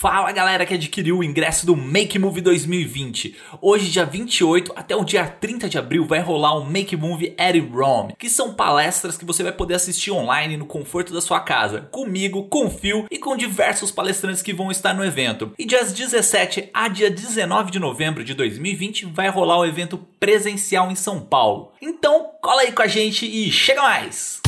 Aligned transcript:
Fala 0.00 0.32
galera 0.32 0.64
que 0.64 0.72
adquiriu 0.72 1.18
o 1.18 1.22
ingresso 1.22 1.66
do 1.66 1.76
Make 1.76 2.18
Move 2.18 2.40
2020. 2.40 3.36
Hoje, 3.60 3.90
dia 3.90 4.06
28 4.06 4.72
até 4.74 4.96
o 4.96 5.04
dia 5.04 5.26
30 5.26 5.68
de 5.68 5.76
abril, 5.76 6.06
vai 6.06 6.20
rolar 6.20 6.56
o 6.56 6.64
Make 6.64 6.96
Move 6.96 7.34
at 7.36 7.54
Rome, 7.70 8.14
que 8.18 8.30
são 8.30 8.54
palestras 8.54 9.18
que 9.18 9.26
você 9.26 9.42
vai 9.42 9.52
poder 9.52 9.74
assistir 9.74 10.10
online 10.10 10.56
no 10.56 10.64
conforto 10.64 11.12
da 11.12 11.20
sua 11.20 11.38
casa, 11.40 11.82
comigo, 11.92 12.44
com 12.44 12.64
o 12.64 12.70
Phil 12.70 13.06
e 13.10 13.18
com 13.18 13.36
diversos 13.36 13.90
palestrantes 13.90 14.40
que 14.40 14.54
vão 14.54 14.70
estar 14.70 14.94
no 14.94 15.04
evento. 15.04 15.52
E 15.58 15.66
dias 15.66 15.92
17 15.92 16.70
a 16.72 16.88
dia 16.88 17.10
19 17.10 17.70
de 17.70 17.78
novembro 17.78 18.24
de 18.24 18.32
2020 18.32 19.04
vai 19.04 19.28
rolar 19.28 19.58
o 19.58 19.66
evento 19.66 19.98
presencial 20.18 20.90
em 20.90 20.94
São 20.94 21.20
Paulo. 21.20 21.72
Então, 21.78 22.30
cola 22.40 22.62
aí 22.62 22.72
com 22.72 22.80
a 22.80 22.86
gente 22.86 23.26
e 23.26 23.52
chega 23.52 23.82
mais! 23.82 24.39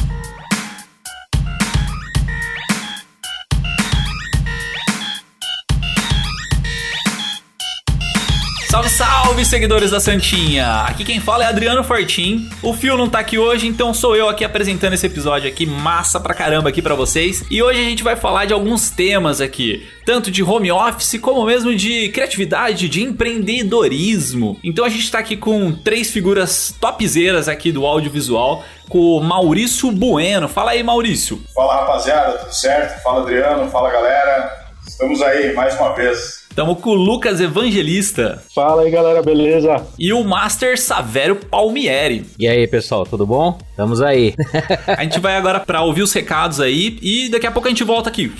Salve, 8.73 8.89
salve, 8.89 9.45
seguidores 9.45 9.91
da 9.91 10.01
Santinha! 10.01 10.85
Aqui 10.89 11.05
quem 11.05 11.21
fala 11.21 11.45
é 11.45 11.47
Adriano 11.47 11.85
Fortin. 11.85 12.49
O 12.63 12.73
Fio 12.73 12.97
não 12.97 13.07
tá 13.07 13.19
aqui 13.19 13.37
hoje, 13.37 13.67
então 13.67 13.93
sou 13.93 14.17
eu 14.17 14.31
aqui 14.31 14.47
apresentando 14.47 14.95
esse 14.95 15.07
episódio 15.07 15.47
aqui, 15.47 15.67
massa 15.67 16.19
pra 16.19 16.33
caramba 16.33 16.71
aqui 16.71 16.81
pra 16.81 16.95
vocês. 16.95 17.45
E 17.51 17.63
hoje 17.63 17.79
a 17.79 17.85
gente 17.85 18.03
vai 18.03 18.17
falar 18.17 18.47
de 18.47 18.55
alguns 18.55 18.89
temas 18.89 19.43
aqui, 19.43 19.87
tanto 20.07 20.31
de 20.31 20.43
home 20.43 20.73
office 20.73 21.21
como 21.21 21.45
mesmo 21.45 21.77
de 21.77 22.09
criatividade, 22.13 22.89
de 22.89 23.03
empreendedorismo. 23.03 24.59
Então 24.65 24.87
a 24.87 24.89
gente 24.89 25.11
tá 25.11 25.19
aqui 25.19 25.37
com 25.37 25.71
três 25.71 26.11
figuras 26.11 26.75
topzeiras 26.81 27.49
aqui 27.49 27.73
do 27.73 27.85
audiovisual, 27.85 28.65
com 28.89 29.19
o 29.19 29.21
Maurício 29.23 29.93
Bueno. 29.93 30.49
Fala 30.49 30.71
aí, 30.71 30.83
Maurício. 30.83 31.43
Fala, 31.55 31.81
rapaziada, 31.81 32.39
tudo 32.39 32.55
certo? 32.55 33.03
Fala, 33.03 33.21
Adriano. 33.21 33.71
Fala, 33.71 33.91
galera. 33.91 34.63
Estamos 34.89 35.21
aí 35.21 35.53
mais 35.53 35.75
uma 35.75 35.93
vez. 35.95 36.42
Tamo 36.55 36.77
com 36.77 36.91
o 36.91 36.95
Lucas 36.95 37.41
Evangelista. 37.41 38.43
Fala 38.55 38.83
aí, 38.83 38.91
galera, 38.91 39.23
beleza? 39.23 39.87
E 39.99 40.13
o 40.13 40.23
Master 40.23 40.79
Savério 40.79 41.37
Palmieri. 41.37 42.27
E 42.39 42.47
aí, 42.47 42.69
pessoal, 42.69 43.07
tudo 43.07 43.27
bom? 43.27 43.59
Estamos 43.71 44.03
aí. 44.03 44.35
a 44.87 45.03
gente 45.03 45.19
vai 45.19 45.37
agora 45.37 45.61
para 45.61 45.81
ouvir 45.81 46.03
os 46.03 46.13
recados 46.13 46.61
aí 46.61 46.99
e 47.01 47.31
daqui 47.31 47.47
a 47.47 47.51
pouco 47.51 47.69
a 47.69 47.71
gente 47.71 47.85
volta 47.85 48.11
aqui. 48.11 48.31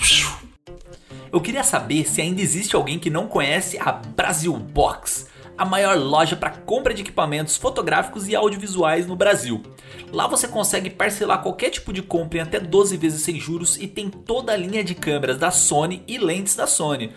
Eu 1.31 1.41
queria 1.41 1.63
saber 1.63 2.07
se 2.07 2.21
ainda 2.21 2.39
existe 2.39 2.75
alguém 2.75 2.99
que 2.99 3.09
não 3.09 3.25
conhece 3.25 3.79
a 3.79 3.91
Brasil 3.91 4.55
Box, 4.55 5.27
a 5.57 5.65
maior 5.65 5.97
loja 5.97 6.35
para 6.35 6.51
compra 6.51 6.93
de 6.93 7.01
equipamentos 7.01 7.57
fotográficos 7.57 8.27
e 8.27 8.35
audiovisuais 8.35 9.07
no 9.07 9.15
Brasil. 9.15 9.63
Lá 10.11 10.27
você 10.27 10.47
consegue 10.47 10.91
parcelar 10.91 11.41
qualquer 11.41 11.71
tipo 11.71 11.91
de 11.91 12.03
compra 12.03 12.37
em 12.37 12.41
até 12.41 12.59
12 12.59 12.95
vezes 12.95 13.23
sem 13.23 13.39
juros 13.39 13.75
e 13.77 13.87
tem 13.87 14.07
toda 14.07 14.53
a 14.53 14.57
linha 14.57 14.83
de 14.83 14.93
câmeras 14.93 15.39
da 15.39 15.49
Sony 15.49 16.03
e 16.07 16.19
lentes 16.19 16.55
da 16.55 16.67
Sony. 16.67 17.11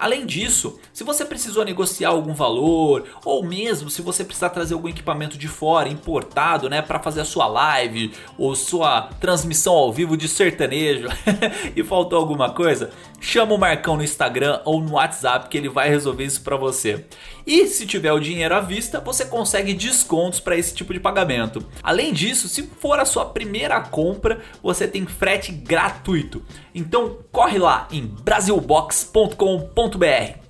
Além 0.00 0.24
disso, 0.24 0.80
se 0.94 1.04
você 1.04 1.26
precisou 1.26 1.62
negociar 1.62 2.08
algum 2.08 2.32
valor, 2.32 3.04
ou 3.22 3.44
mesmo 3.44 3.90
se 3.90 4.00
você 4.00 4.24
precisar 4.24 4.48
trazer 4.48 4.72
algum 4.72 4.88
equipamento 4.88 5.36
de 5.36 5.46
fora, 5.46 5.90
importado, 5.90 6.70
né, 6.70 6.80
para 6.80 6.98
fazer 6.98 7.20
a 7.20 7.24
sua 7.26 7.46
live 7.46 8.10
ou 8.38 8.56
sua 8.56 9.10
transmissão 9.20 9.74
ao 9.74 9.92
vivo 9.92 10.16
de 10.16 10.26
sertanejo 10.26 11.08
e 11.76 11.84
faltou 11.84 12.18
alguma 12.18 12.48
coisa, 12.48 12.90
chama 13.20 13.54
o 13.54 13.58
Marcão 13.58 13.96
no 13.96 14.02
Instagram 14.02 14.60
ou 14.64 14.80
no 14.80 14.94
WhatsApp 14.94 15.48
que 15.48 15.58
ele 15.58 15.68
vai 15.68 15.88
resolver 15.88 16.24
isso 16.24 16.42
para 16.42 16.56
você. 16.56 17.04
E 17.46 17.66
se 17.66 17.86
tiver 17.86 18.12
o 18.12 18.18
dinheiro 18.18 18.54
à 18.54 18.60
vista, 18.60 19.00
você 19.00 19.24
consegue 19.24 19.74
descontos 19.74 20.40
para 20.40 20.56
esse 20.56 20.74
tipo 20.74 20.92
de 20.92 20.98
pagamento. 20.98 21.64
Além 21.82 22.12
disso, 22.12 22.48
se 22.48 22.62
for 22.62 22.98
a 22.98 23.04
sua 23.04 23.26
primeira 23.26 23.80
compra, 23.80 24.40
você 24.62 24.88
tem 24.88 25.06
frete 25.06 25.52
gratuito. 25.52 26.42
Então 26.74 27.18
corre 27.30 27.58
lá 27.58 27.86
em 27.92 28.06
brasilbox.com.br. 28.06 30.40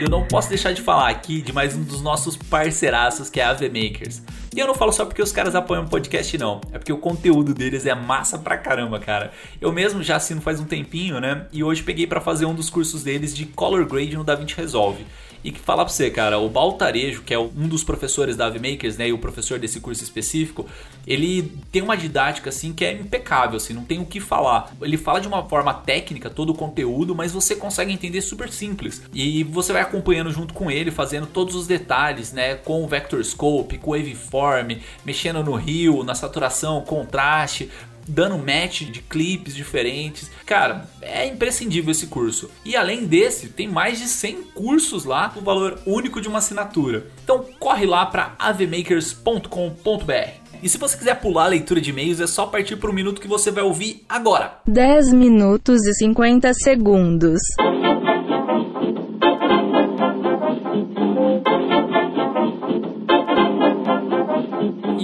Eu 0.00 0.10
não 0.10 0.26
posso 0.26 0.48
deixar 0.48 0.72
de 0.72 0.82
falar 0.82 1.10
aqui 1.10 1.40
de 1.40 1.52
mais 1.52 1.76
um 1.76 1.84
dos 1.84 2.00
nossos 2.00 2.36
parceiraços 2.36 3.30
que 3.30 3.40
é 3.40 3.44
a 3.44 3.50
AV 3.50 3.68
Makers. 3.68 4.20
E 4.54 4.60
eu 4.60 4.66
não 4.66 4.74
falo 4.74 4.92
só 4.92 5.06
porque 5.06 5.22
os 5.22 5.32
caras 5.32 5.54
apoiam 5.54 5.84
o 5.84 5.88
podcast, 5.88 6.36
não. 6.36 6.60
É 6.72 6.78
porque 6.78 6.92
o 6.92 6.98
conteúdo 6.98 7.54
deles 7.54 7.86
é 7.86 7.94
massa 7.94 8.38
pra 8.38 8.58
caramba, 8.58 9.00
cara. 9.00 9.32
Eu 9.58 9.72
mesmo 9.72 10.02
já 10.02 10.16
assino 10.16 10.42
faz 10.42 10.60
um 10.60 10.64
tempinho, 10.64 11.18
né? 11.20 11.46
E 11.50 11.64
hoje 11.64 11.82
peguei 11.82 12.06
para 12.06 12.20
fazer 12.20 12.44
um 12.44 12.54
dos 12.54 12.68
cursos 12.68 13.02
deles 13.02 13.34
de 13.34 13.46
Color 13.46 13.86
Grade 13.86 14.14
no 14.14 14.22
DaVinci 14.22 14.54
Resolve. 14.54 15.06
E 15.44 15.50
que 15.50 15.58
falar 15.58 15.84
pra 15.84 15.92
você, 15.92 16.10
cara, 16.10 16.38
o 16.38 16.48
Baltarejo, 16.48 17.22
que 17.22 17.34
é 17.34 17.38
um 17.38 17.68
dos 17.68 17.82
professores 17.82 18.36
da 18.36 18.46
AveMakers, 18.46 18.96
né, 18.96 19.08
e 19.08 19.12
o 19.12 19.18
professor 19.18 19.58
desse 19.58 19.80
curso 19.80 20.02
específico, 20.02 20.66
ele 21.06 21.52
tem 21.70 21.82
uma 21.82 21.96
didática 21.96 22.50
assim 22.50 22.72
que 22.72 22.84
é 22.84 22.92
impecável, 22.92 23.56
assim, 23.56 23.72
não 23.72 23.84
tem 23.84 23.98
o 23.98 24.06
que 24.06 24.20
falar. 24.20 24.72
Ele 24.80 24.96
fala 24.96 25.20
de 25.20 25.28
uma 25.28 25.44
forma 25.44 25.74
técnica 25.74 26.30
todo 26.30 26.50
o 26.50 26.54
conteúdo, 26.54 27.14
mas 27.14 27.32
você 27.32 27.56
consegue 27.56 27.92
entender 27.92 28.20
super 28.20 28.50
simples. 28.50 29.02
E 29.12 29.42
você 29.44 29.72
vai 29.72 29.82
acompanhando 29.82 30.30
junto 30.30 30.54
com 30.54 30.70
ele, 30.70 30.90
fazendo 30.90 31.26
todos 31.26 31.54
os 31.54 31.66
detalhes, 31.66 32.32
né, 32.32 32.54
com 32.54 32.84
o 32.84 32.86
Vector 32.86 33.22
Scope, 33.24 33.78
com 33.78 33.90
o 33.90 33.96
Waveform, 33.96 34.78
mexendo 35.04 35.42
no 35.42 35.54
rio, 35.54 36.04
na 36.04 36.14
saturação, 36.14 36.80
contraste, 36.82 37.70
dando 38.06 38.38
match 38.38 38.82
de 38.82 39.00
clipes 39.00 39.54
diferentes. 39.54 40.30
Cara, 40.46 40.88
é 41.00 41.26
imprescindível 41.26 41.92
esse 41.92 42.06
curso. 42.06 42.50
E 42.64 42.76
além 42.76 43.06
desse, 43.06 43.48
tem 43.48 43.68
mais 43.68 43.98
de 43.98 44.08
100 44.08 44.42
cursos 44.54 45.04
lá 45.04 45.28
com 45.28 45.40
valor 45.40 45.78
único 45.86 46.20
de 46.20 46.28
uma 46.28 46.38
assinatura. 46.38 47.06
Então 47.22 47.44
corre 47.58 47.86
lá 47.86 48.06
para 48.06 48.34
avmakers.com.br. 48.38 50.42
E 50.62 50.68
se 50.68 50.78
você 50.78 50.96
quiser 50.96 51.20
pular 51.20 51.46
a 51.46 51.48
leitura 51.48 51.80
de 51.80 51.90
e-mails, 51.90 52.20
é 52.20 52.26
só 52.26 52.46
partir 52.46 52.76
para 52.76 52.88
o 52.88 52.94
minuto 52.94 53.20
que 53.20 53.26
você 53.26 53.50
vai 53.50 53.64
ouvir 53.64 54.04
agora. 54.08 54.60
10 54.66 55.12
minutos 55.12 55.84
e 55.84 55.94
50 55.94 56.54
segundos. 56.54 57.40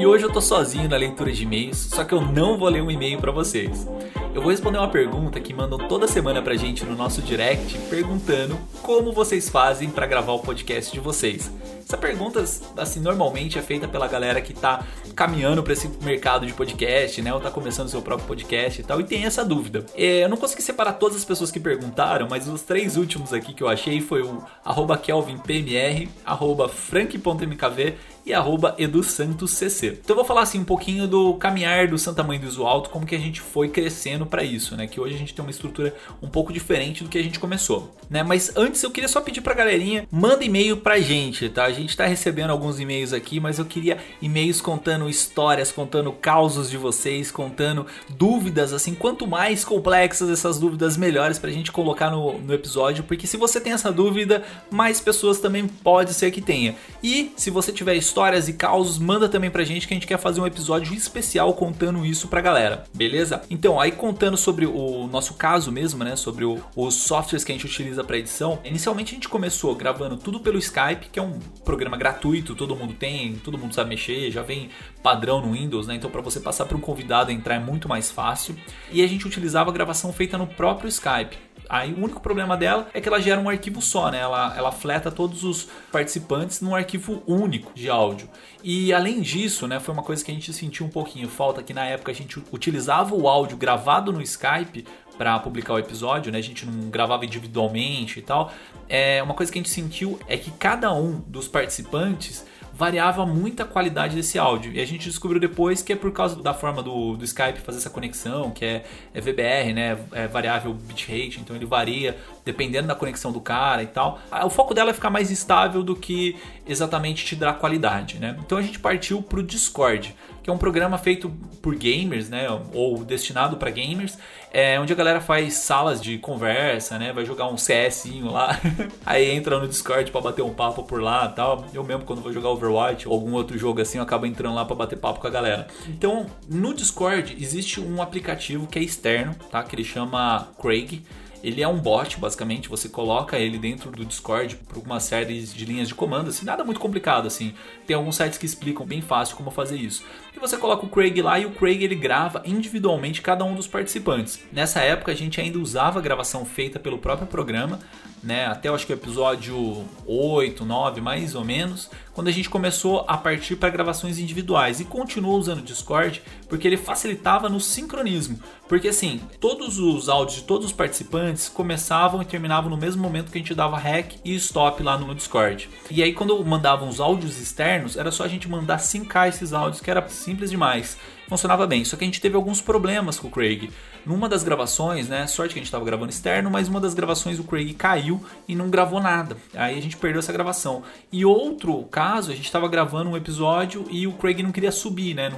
Hoje 0.08 0.24
eu 0.24 0.32
tô 0.32 0.40
sozinho 0.40 0.88
na 0.88 0.96
leitura 0.96 1.30
de 1.30 1.42
e-mails, 1.42 1.76
só 1.76 2.02
que 2.02 2.14
eu 2.14 2.20
não 2.20 2.56
vou 2.56 2.68
ler 2.68 2.82
um 2.82 2.90
e-mail 2.90 3.20
para 3.20 3.30
vocês. 3.30 3.86
Eu 4.34 4.40
vou 4.40 4.50
responder 4.50 4.78
uma 4.78 4.88
pergunta 4.88 5.38
que 5.38 5.52
mandam 5.52 5.78
toda 5.86 6.08
semana 6.08 6.40
pra 6.40 6.56
gente 6.56 6.84
no 6.84 6.96
nosso 6.96 7.20
direct, 7.20 7.76
perguntando 7.90 8.58
como 8.82 9.12
vocês 9.12 9.48
fazem 9.48 9.90
para 9.90 10.06
gravar 10.06 10.32
o 10.32 10.38
podcast 10.38 10.92
de 10.92 11.00
vocês. 11.00 11.50
Essa 11.84 11.96
pergunta, 11.96 12.44
assim, 12.76 13.00
normalmente 13.00 13.58
é 13.58 13.62
feita 13.62 13.88
pela 13.88 14.06
galera 14.06 14.42
que 14.42 14.52
tá 14.52 14.84
caminhando 15.16 15.62
para 15.62 15.72
esse 15.72 15.88
mercado 16.02 16.46
de 16.46 16.52
podcast, 16.52 17.20
né? 17.22 17.32
Ou 17.32 17.40
tá 17.40 17.50
começando 17.50 17.88
seu 17.88 18.02
próprio 18.02 18.28
podcast 18.28 18.80
e 18.80 18.84
tal, 18.84 19.00
e 19.00 19.04
tem 19.04 19.24
essa 19.24 19.42
dúvida. 19.42 19.86
É, 19.94 20.24
eu 20.24 20.28
não 20.28 20.36
consegui 20.36 20.62
separar 20.62 20.92
todas 20.92 21.16
as 21.16 21.24
pessoas 21.24 21.50
que 21.50 21.58
perguntaram, 21.58 22.28
mas 22.30 22.46
os 22.46 22.60
três 22.60 22.98
últimos 22.98 23.32
aqui 23.32 23.54
que 23.54 23.62
eu 23.62 23.68
achei 23.68 24.02
foi 24.02 24.20
o 24.20 24.42
arroba 24.62 24.98
kelvinpmr, 24.98 26.08
arroba 26.26 26.68
frank.mkv 26.68 27.94
e 28.28 28.34
arroba 28.34 28.74
edusantoscc. 28.78 29.86
Então 29.86 30.10
eu 30.10 30.16
vou 30.16 30.24
falar 30.24 30.42
assim 30.42 30.58
um 30.58 30.64
pouquinho 30.64 31.08
do 31.08 31.34
caminhar 31.34 31.88
do 31.88 31.98
Santa 31.98 32.22
Mãe 32.22 32.38
do 32.38 32.46
Iso 32.46 32.64
Alto, 32.64 32.90
como 32.90 33.06
que 33.06 33.14
a 33.14 33.18
gente 33.18 33.40
foi 33.40 33.68
crescendo 33.68 34.26
para 34.26 34.44
isso, 34.44 34.76
né? 34.76 34.86
Que 34.86 35.00
hoje 35.00 35.14
a 35.14 35.18
gente 35.18 35.34
tem 35.34 35.42
uma 35.42 35.50
estrutura 35.50 35.94
um 36.22 36.28
pouco 36.28 36.52
diferente 36.52 37.02
do 37.02 37.08
que 37.08 37.18
a 37.18 37.22
gente 37.22 37.40
começou, 37.40 37.96
né? 38.10 38.22
Mas 38.22 38.54
antes 38.54 38.82
eu 38.82 38.90
queria 38.90 39.08
só 39.08 39.20
pedir 39.22 39.40
pra 39.40 39.54
galerinha, 39.54 40.06
manda 40.10 40.44
e-mail 40.44 40.76
pra 40.76 41.00
gente, 41.00 41.48
tá? 41.48 41.64
A 41.64 41.72
gente 41.72 41.96
tá 41.96 42.04
recebendo 42.06 42.50
alguns 42.50 42.78
e-mails 42.78 43.14
aqui, 43.14 43.40
mas 43.40 43.58
eu 43.58 43.64
queria 43.64 43.96
e-mails 44.20 44.60
contando 44.60 45.08
histórias, 45.08 45.72
contando 45.72 46.12
causos 46.12 46.68
de 46.68 46.76
vocês, 46.76 47.30
contando 47.30 47.86
dúvidas, 48.10 48.74
assim, 48.74 48.94
quanto 48.94 49.26
mais 49.26 49.64
complexas 49.64 50.28
essas 50.28 50.58
dúvidas, 50.58 50.98
melhores 50.98 51.38
pra 51.38 51.50
gente 51.50 51.72
colocar 51.72 52.10
no, 52.10 52.38
no 52.38 52.52
episódio, 52.52 53.04
porque 53.04 53.26
se 53.26 53.38
você 53.38 53.58
tem 53.58 53.72
essa 53.72 53.90
dúvida, 53.90 54.42
mais 54.70 55.00
pessoas 55.00 55.40
também 55.40 55.66
pode 55.66 56.12
ser 56.12 56.30
que 56.30 56.42
tenha. 56.42 56.76
E 57.02 57.32
se 57.36 57.50
você 57.50 57.72
tiver 57.72 57.94
história 57.94 58.17
histórias 58.18 58.48
e 58.48 58.52
causos, 58.52 58.98
manda 58.98 59.28
também 59.28 59.48
pra 59.48 59.62
gente 59.62 59.86
que 59.86 59.94
a 59.94 59.96
gente 59.96 60.06
quer 60.06 60.18
fazer 60.18 60.40
um 60.40 60.46
episódio 60.46 60.92
especial 60.92 61.54
contando 61.54 62.04
isso 62.04 62.26
pra 62.26 62.40
galera, 62.40 62.82
beleza? 62.92 63.42
Então, 63.48 63.80
aí 63.80 63.92
contando 63.92 64.36
sobre 64.36 64.66
o 64.66 65.06
nosso 65.06 65.34
caso 65.34 65.70
mesmo, 65.70 66.02
né? 66.02 66.16
Sobre 66.16 66.44
o, 66.44 66.58
os 66.74 66.94
softwares 66.94 67.44
que 67.44 67.52
a 67.52 67.54
gente 67.54 67.66
utiliza 67.66 68.02
para 68.02 68.18
edição. 68.18 68.58
Inicialmente 68.64 69.12
a 69.12 69.14
gente 69.14 69.28
começou 69.28 69.72
gravando 69.76 70.16
tudo 70.16 70.40
pelo 70.40 70.58
Skype, 70.58 71.10
que 71.12 71.20
é 71.20 71.22
um 71.22 71.38
programa 71.64 71.96
gratuito, 71.96 72.56
todo 72.56 72.74
mundo 72.74 72.92
tem, 72.92 73.36
todo 73.36 73.56
mundo 73.56 73.72
sabe 73.72 73.90
mexer, 73.90 74.32
já 74.32 74.42
vem 74.42 74.68
padrão 75.02 75.40
no 75.40 75.52
Windows, 75.52 75.86
né? 75.86 75.94
Então 75.94 76.10
para 76.10 76.20
você 76.20 76.40
passar 76.40 76.66
para 76.66 76.76
um 76.76 76.80
convidado 76.80 77.30
entrar 77.30 77.54
é 77.54 77.58
muito 77.58 77.88
mais 77.88 78.10
fácil. 78.10 78.56
E 78.90 79.02
a 79.02 79.06
gente 79.06 79.26
utilizava 79.26 79.70
a 79.70 79.72
gravação 79.72 80.12
feita 80.12 80.36
no 80.36 80.46
próprio 80.46 80.88
Skype. 80.88 81.38
Aí 81.68 81.92
o 81.92 82.02
único 82.02 82.20
problema 82.20 82.56
dela 82.56 82.88
é 82.94 83.00
que 83.00 83.08
ela 83.08 83.20
gera 83.20 83.38
um 83.38 83.48
arquivo 83.48 83.82
só, 83.82 84.10
né? 84.10 84.18
Ela, 84.18 84.54
ela 84.56 84.72
fleta 84.72 85.10
todos 85.10 85.44
os 85.44 85.68
participantes 85.92 86.62
num 86.62 86.74
arquivo 86.74 87.22
único 87.26 87.72
de 87.74 87.90
áudio. 87.90 88.28
E 88.64 88.92
além 88.92 89.20
disso, 89.20 89.68
né, 89.68 89.78
foi 89.78 89.92
uma 89.92 90.02
coisa 90.02 90.24
que 90.24 90.30
a 90.30 90.34
gente 90.34 90.52
sentiu 90.52 90.86
um 90.86 90.88
pouquinho 90.88 91.28
falta 91.28 91.62
que 91.62 91.74
na 91.74 91.84
época 91.84 92.10
a 92.10 92.14
gente 92.14 92.42
utilizava 92.50 93.14
o 93.14 93.28
áudio 93.28 93.56
gravado 93.56 94.12
no 94.12 94.22
Skype 94.22 94.86
para 95.18 95.38
publicar 95.40 95.74
o 95.74 95.78
episódio, 95.78 96.32
né? 96.32 96.38
A 96.38 96.42
gente 96.42 96.64
não 96.64 96.88
gravava 96.88 97.24
individualmente 97.26 98.18
e 98.18 98.22
tal. 98.22 98.50
É 98.88 99.22
uma 99.22 99.34
coisa 99.34 99.52
que 99.52 99.58
a 99.58 99.62
gente 99.62 99.70
sentiu 99.70 100.18
é 100.26 100.38
que 100.38 100.50
cada 100.52 100.92
um 100.94 101.20
dos 101.26 101.48
participantes 101.48 102.46
variava 102.78 103.26
muito 103.26 103.60
a 103.60 103.66
qualidade 103.66 104.14
desse 104.14 104.38
áudio. 104.38 104.72
E 104.72 104.80
a 104.80 104.86
gente 104.86 105.08
descobriu 105.08 105.40
depois 105.40 105.82
que 105.82 105.92
é 105.92 105.96
por 105.96 106.12
causa 106.12 106.40
da 106.40 106.54
forma 106.54 106.80
do, 106.80 107.16
do 107.16 107.24
Skype 107.24 107.58
fazer 107.58 107.78
essa 107.78 107.90
conexão, 107.90 108.52
que 108.52 108.64
é, 108.64 108.84
é 109.12 109.20
VBR, 109.20 109.74
né? 109.74 109.98
É 110.12 110.28
variável 110.28 110.72
bitrate, 110.72 111.40
então 111.40 111.56
ele 111.56 111.66
varia 111.66 112.16
dependendo 112.48 112.88
da 112.88 112.94
conexão 112.94 113.30
do 113.30 113.42
cara 113.42 113.82
e 113.82 113.86
tal. 113.86 114.18
O 114.42 114.48
foco 114.48 114.72
dela 114.72 114.88
é 114.88 114.94
ficar 114.94 115.10
mais 115.10 115.30
estável 115.30 115.82
do 115.82 115.94
que 115.94 116.34
exatamente 116.66 117.26
te 117.26 117.36
dar 117.36 117.52
qualidade, 117.58 118.18
né? 118.18 118.34
Então 118.40 118.56
a 118.56 118.62
gente 118.62 118.78
partiu 118.78 119.20
para 119.22 119.38
o 119.38 119.42
Discord 119.42 120.16
que 120.48 120.50
é 120.50 120.54
um 120.54 120.56
programa 120.56 120.96
feito 120.96 121.30
por 121.60 121.74
gamers, 121.74 122.30
né, 122.30 122.46
ou 122.72 123.04
destinado 123.04 123.58
para 123.58 123.68
gamers, 123.68 124.16
é, 124.50 124.80
onde 124.80 124.90
a 124.90 124.96
galera 124.96 125.20
faz 125.20 125.52
salas 125.56 126.00
de 126.00 126.16
conversa, 126.16 126.98
né, 126.98 127.12
vai 127.12 127.26
jogar 127.26 127.48
um 127.48 127.56
CSinho 127.56 128.32
lá, 128.32 128.58
aí 129.04 129.30
entra 129.30 129.58
no 129.58 129.68
Discord 129.68 130.10
para 130.10 130.22
bater 130.22 130.40
um 130.40 130.54
papo 130.54 130.84
por 130.84 131.02
lá, 131.02 131.28
tal. 131.28 131.66
Eu 131.74 131.84
mesmo 131.84 132.06
quando 132.06 132.22
vou 132.22 132.32
jogar 132.32 132.48
Overwatch 132.48 133.06
ou 133.06 133.12
algum 133.12 133.34
outro 133.34 133.58
jogo 133.58 133.82
assim, 133.82 133.98
eu 133.98 134.04
acabo 134.04 134.24
entrando 134.24 134.54
lá 134.54 134.64
para 134.64 134.74
bater 134.74 134.96
papo 134.96 135.20
com 135.20 135.26
a 135.26 135.30
galera. 135.30 135.66
Então, 135.86 136.24
no 136.48 136.72
Discord 136.72 137.36
existe 137.38 137.78
um 137.78 138.00
aplicativo 138.00 138.66
que 138.66 138.78
é 138.78 138.82
externo, 138.82 139.34
tá, 139.50 139.62
que 139.62 139.76
ele 139.76 139.84
chama 139.84 140.48
Craig. 140.58 141.02
Ele 141.42 141.62
é 141.62 141.68
um 141.68 141.78
bot, 141.78 142.18
basicamente, 142.18 142.68
você 142.68 142.88
coloca 142.88 143.38
ele 143.38 143.58
dentro 143.58 143.90
do 143.90 144.04
Discord 144.04 144.56
por 144.56 144.82
uma 144.82 144.98
série 144.98 145.40
de 145.42 145.64
linhas 145.64 145.88
de 145.88 145.94
comando, 145.94 146.30
assim, 146.30 146.44
nada 146.44 146.64
muito 146.64 146.80
complicado, 146.80 147.26
assim. 147.26 147.54
Tem 147.86 147.94
alguns 147.94 148.16
sites 148.16 148.38
que 148.38 148.46
explicam 148.46 148.84
bem 148.84 149.00
fácil 149.00 149.36
como 149.36 149.50
fazer 149.50 149.76
isso. 149.76 150.04
E 150.36 150.38
você 150.40 150.56
coloca 150.56 150.84
o 150.84 150.88
Craig 150.88 151.20
lá 151.22 151.38
e 151.38 151.46
o 151.46 151.50
Craig 151.50 151.82
ele 151.82 151.94
grava 151.94 152.42
individualmente 152.44 153.22
cada 153.22 153.44
um 153.44 153.54
dos 153.54 153.66
participantes. 153.66 154.40
Nessa 154.52 154.80
época 154.80 155.12
a 155.12 155.14
gente 155.14 155.40
ainda 155.40 155.58
usava 155.58 155.98
a 155.98 156.02
gravação 156.02 156.44
feita 156.44 156.78
pelo 156.78 156.98
próprio 156.98 157.26
programa, 157.26 157.78
né? 158.22 158.46
Até 158.46 158.68
eu 158.68 158.74
acho 158.74 158.86
que 158.86 158.92
o 158.92 158.94
episódio 158.94 159.84
8, 160.06 160.64
9, 160.64 161.00
mais 161.00 161.34
ou 161.34 161.44
menos, 161.44 161.90
quando 162.12 162.28
a 162.28 162.32
gente 162.32 162.50
começou 162.50 163.04
a 163.06 163.16
partir 163.16 163.56
para 163.56 163.70
gravações 163.70 164.18
individuais 164.18 164.80
e 164.80 164.84
continuou 164.84 165.38
usando 165.38 165.58
o 165.58 165.62
Discord 165.62 166.22
porque 166.48 166.66
ele 166.66 166.76
facilitava 166.76 167.48
no 167.48 167.60
sincronismo. 167.60 168.38
Porque 168.68 168.88
assim, 168.88 169.20
todos 169.40 169.78
os 169.78 170.08
áudios 170.08 170.38
de 170.38 170.44
todos 170.44 170.66
os 170.66 170.72
participantes 170.72 171.48
começavam 171.48 172.20
e 172.20 172.24
terminavam 172.24 172.70
no 172.70 172.76
mesmo 172.76 173.02
momento 173.02 173.30
que 173.30 173.38
a 173.38 173.40
gente 173.40 173.54
dava 173.54 173.78
REC 173.78 174.16
e 174.24 174.34
stop 174.34 174.82
lá 174.82 174.98
no 174.98 175.14
Discord. 175.14 175.68
E 175.90 176.02
aí 176.02 176.12
quando 176.12 176.44
mandavam 176.44 176.88
os 176.88 177.00
áudios 177.00 177.40
externos, 177.40 177.96
era 177.96 178.10
só 178.10 178.24
a 178.24 178.28
gente 178.28 178.48
mandar 178.48 178.78
sincar 178.78 179.28
esses 179.28 179.52
áudios, 179.52 179.80
que 179.80 179.90
era 179.90 180.06
simples 180.08 180.50
demais 180.50 180.96
funcionava 181.28 181.66
bem. 181.66 181.84
Só 181.84 181.96
que 181.96 182.04
a 182.04 182.06
gente 182.06 182.20
teve 182.20 182.34
alguns 182.34 182.60
problemas 182.60 183.18
com 183.18 183.28
o 183.28 183.30
Craig. 183.30 183.70
Numa 184.08 184.26
das 184.26 184.42
gravações, 184.42 185.06
né? 185.06 185.26
Sorte 185.26 185.52
que 185.52 185.58
a 185.58 185.60
gente 185.60 185.66
estava 185.66 185.84
gravando 185.84 186.10
externo, 186.10 186.50
mas 186.50 186.66
uma 186.66 186.80
das 186.80 186.94
gravações 186.94 187.38
o 187.38 187.44
Craig 187.44 187.74
caiu 187.74 188.24
e 188.48 188.54
não 188.54 188.70
gravou 188.70 189.02
nada. 189.02 189.36
Aí 189.54 189.78
a 189.78 189.82
gente 189.82 189.98
perdeu 189.98 190.18
essa 190.18 190.32
gravação. 190.32 190.82
E 191.12 191.26
outro 191.26 191.82
caso, 191.90 192.32
a 192.32 192.34
gente 192.34 192.46
estava 192.46 192.66
gravando 192.68 193.10
um 193.10 193.16
episódio 193.18 193.84
e 193.90 194.06
o 194.06 194.14
Craig 194.14 194.42
não 194.42 194.50
queria 194.50 194.72
subir, 194.72 195.12
né? 195.12 195.30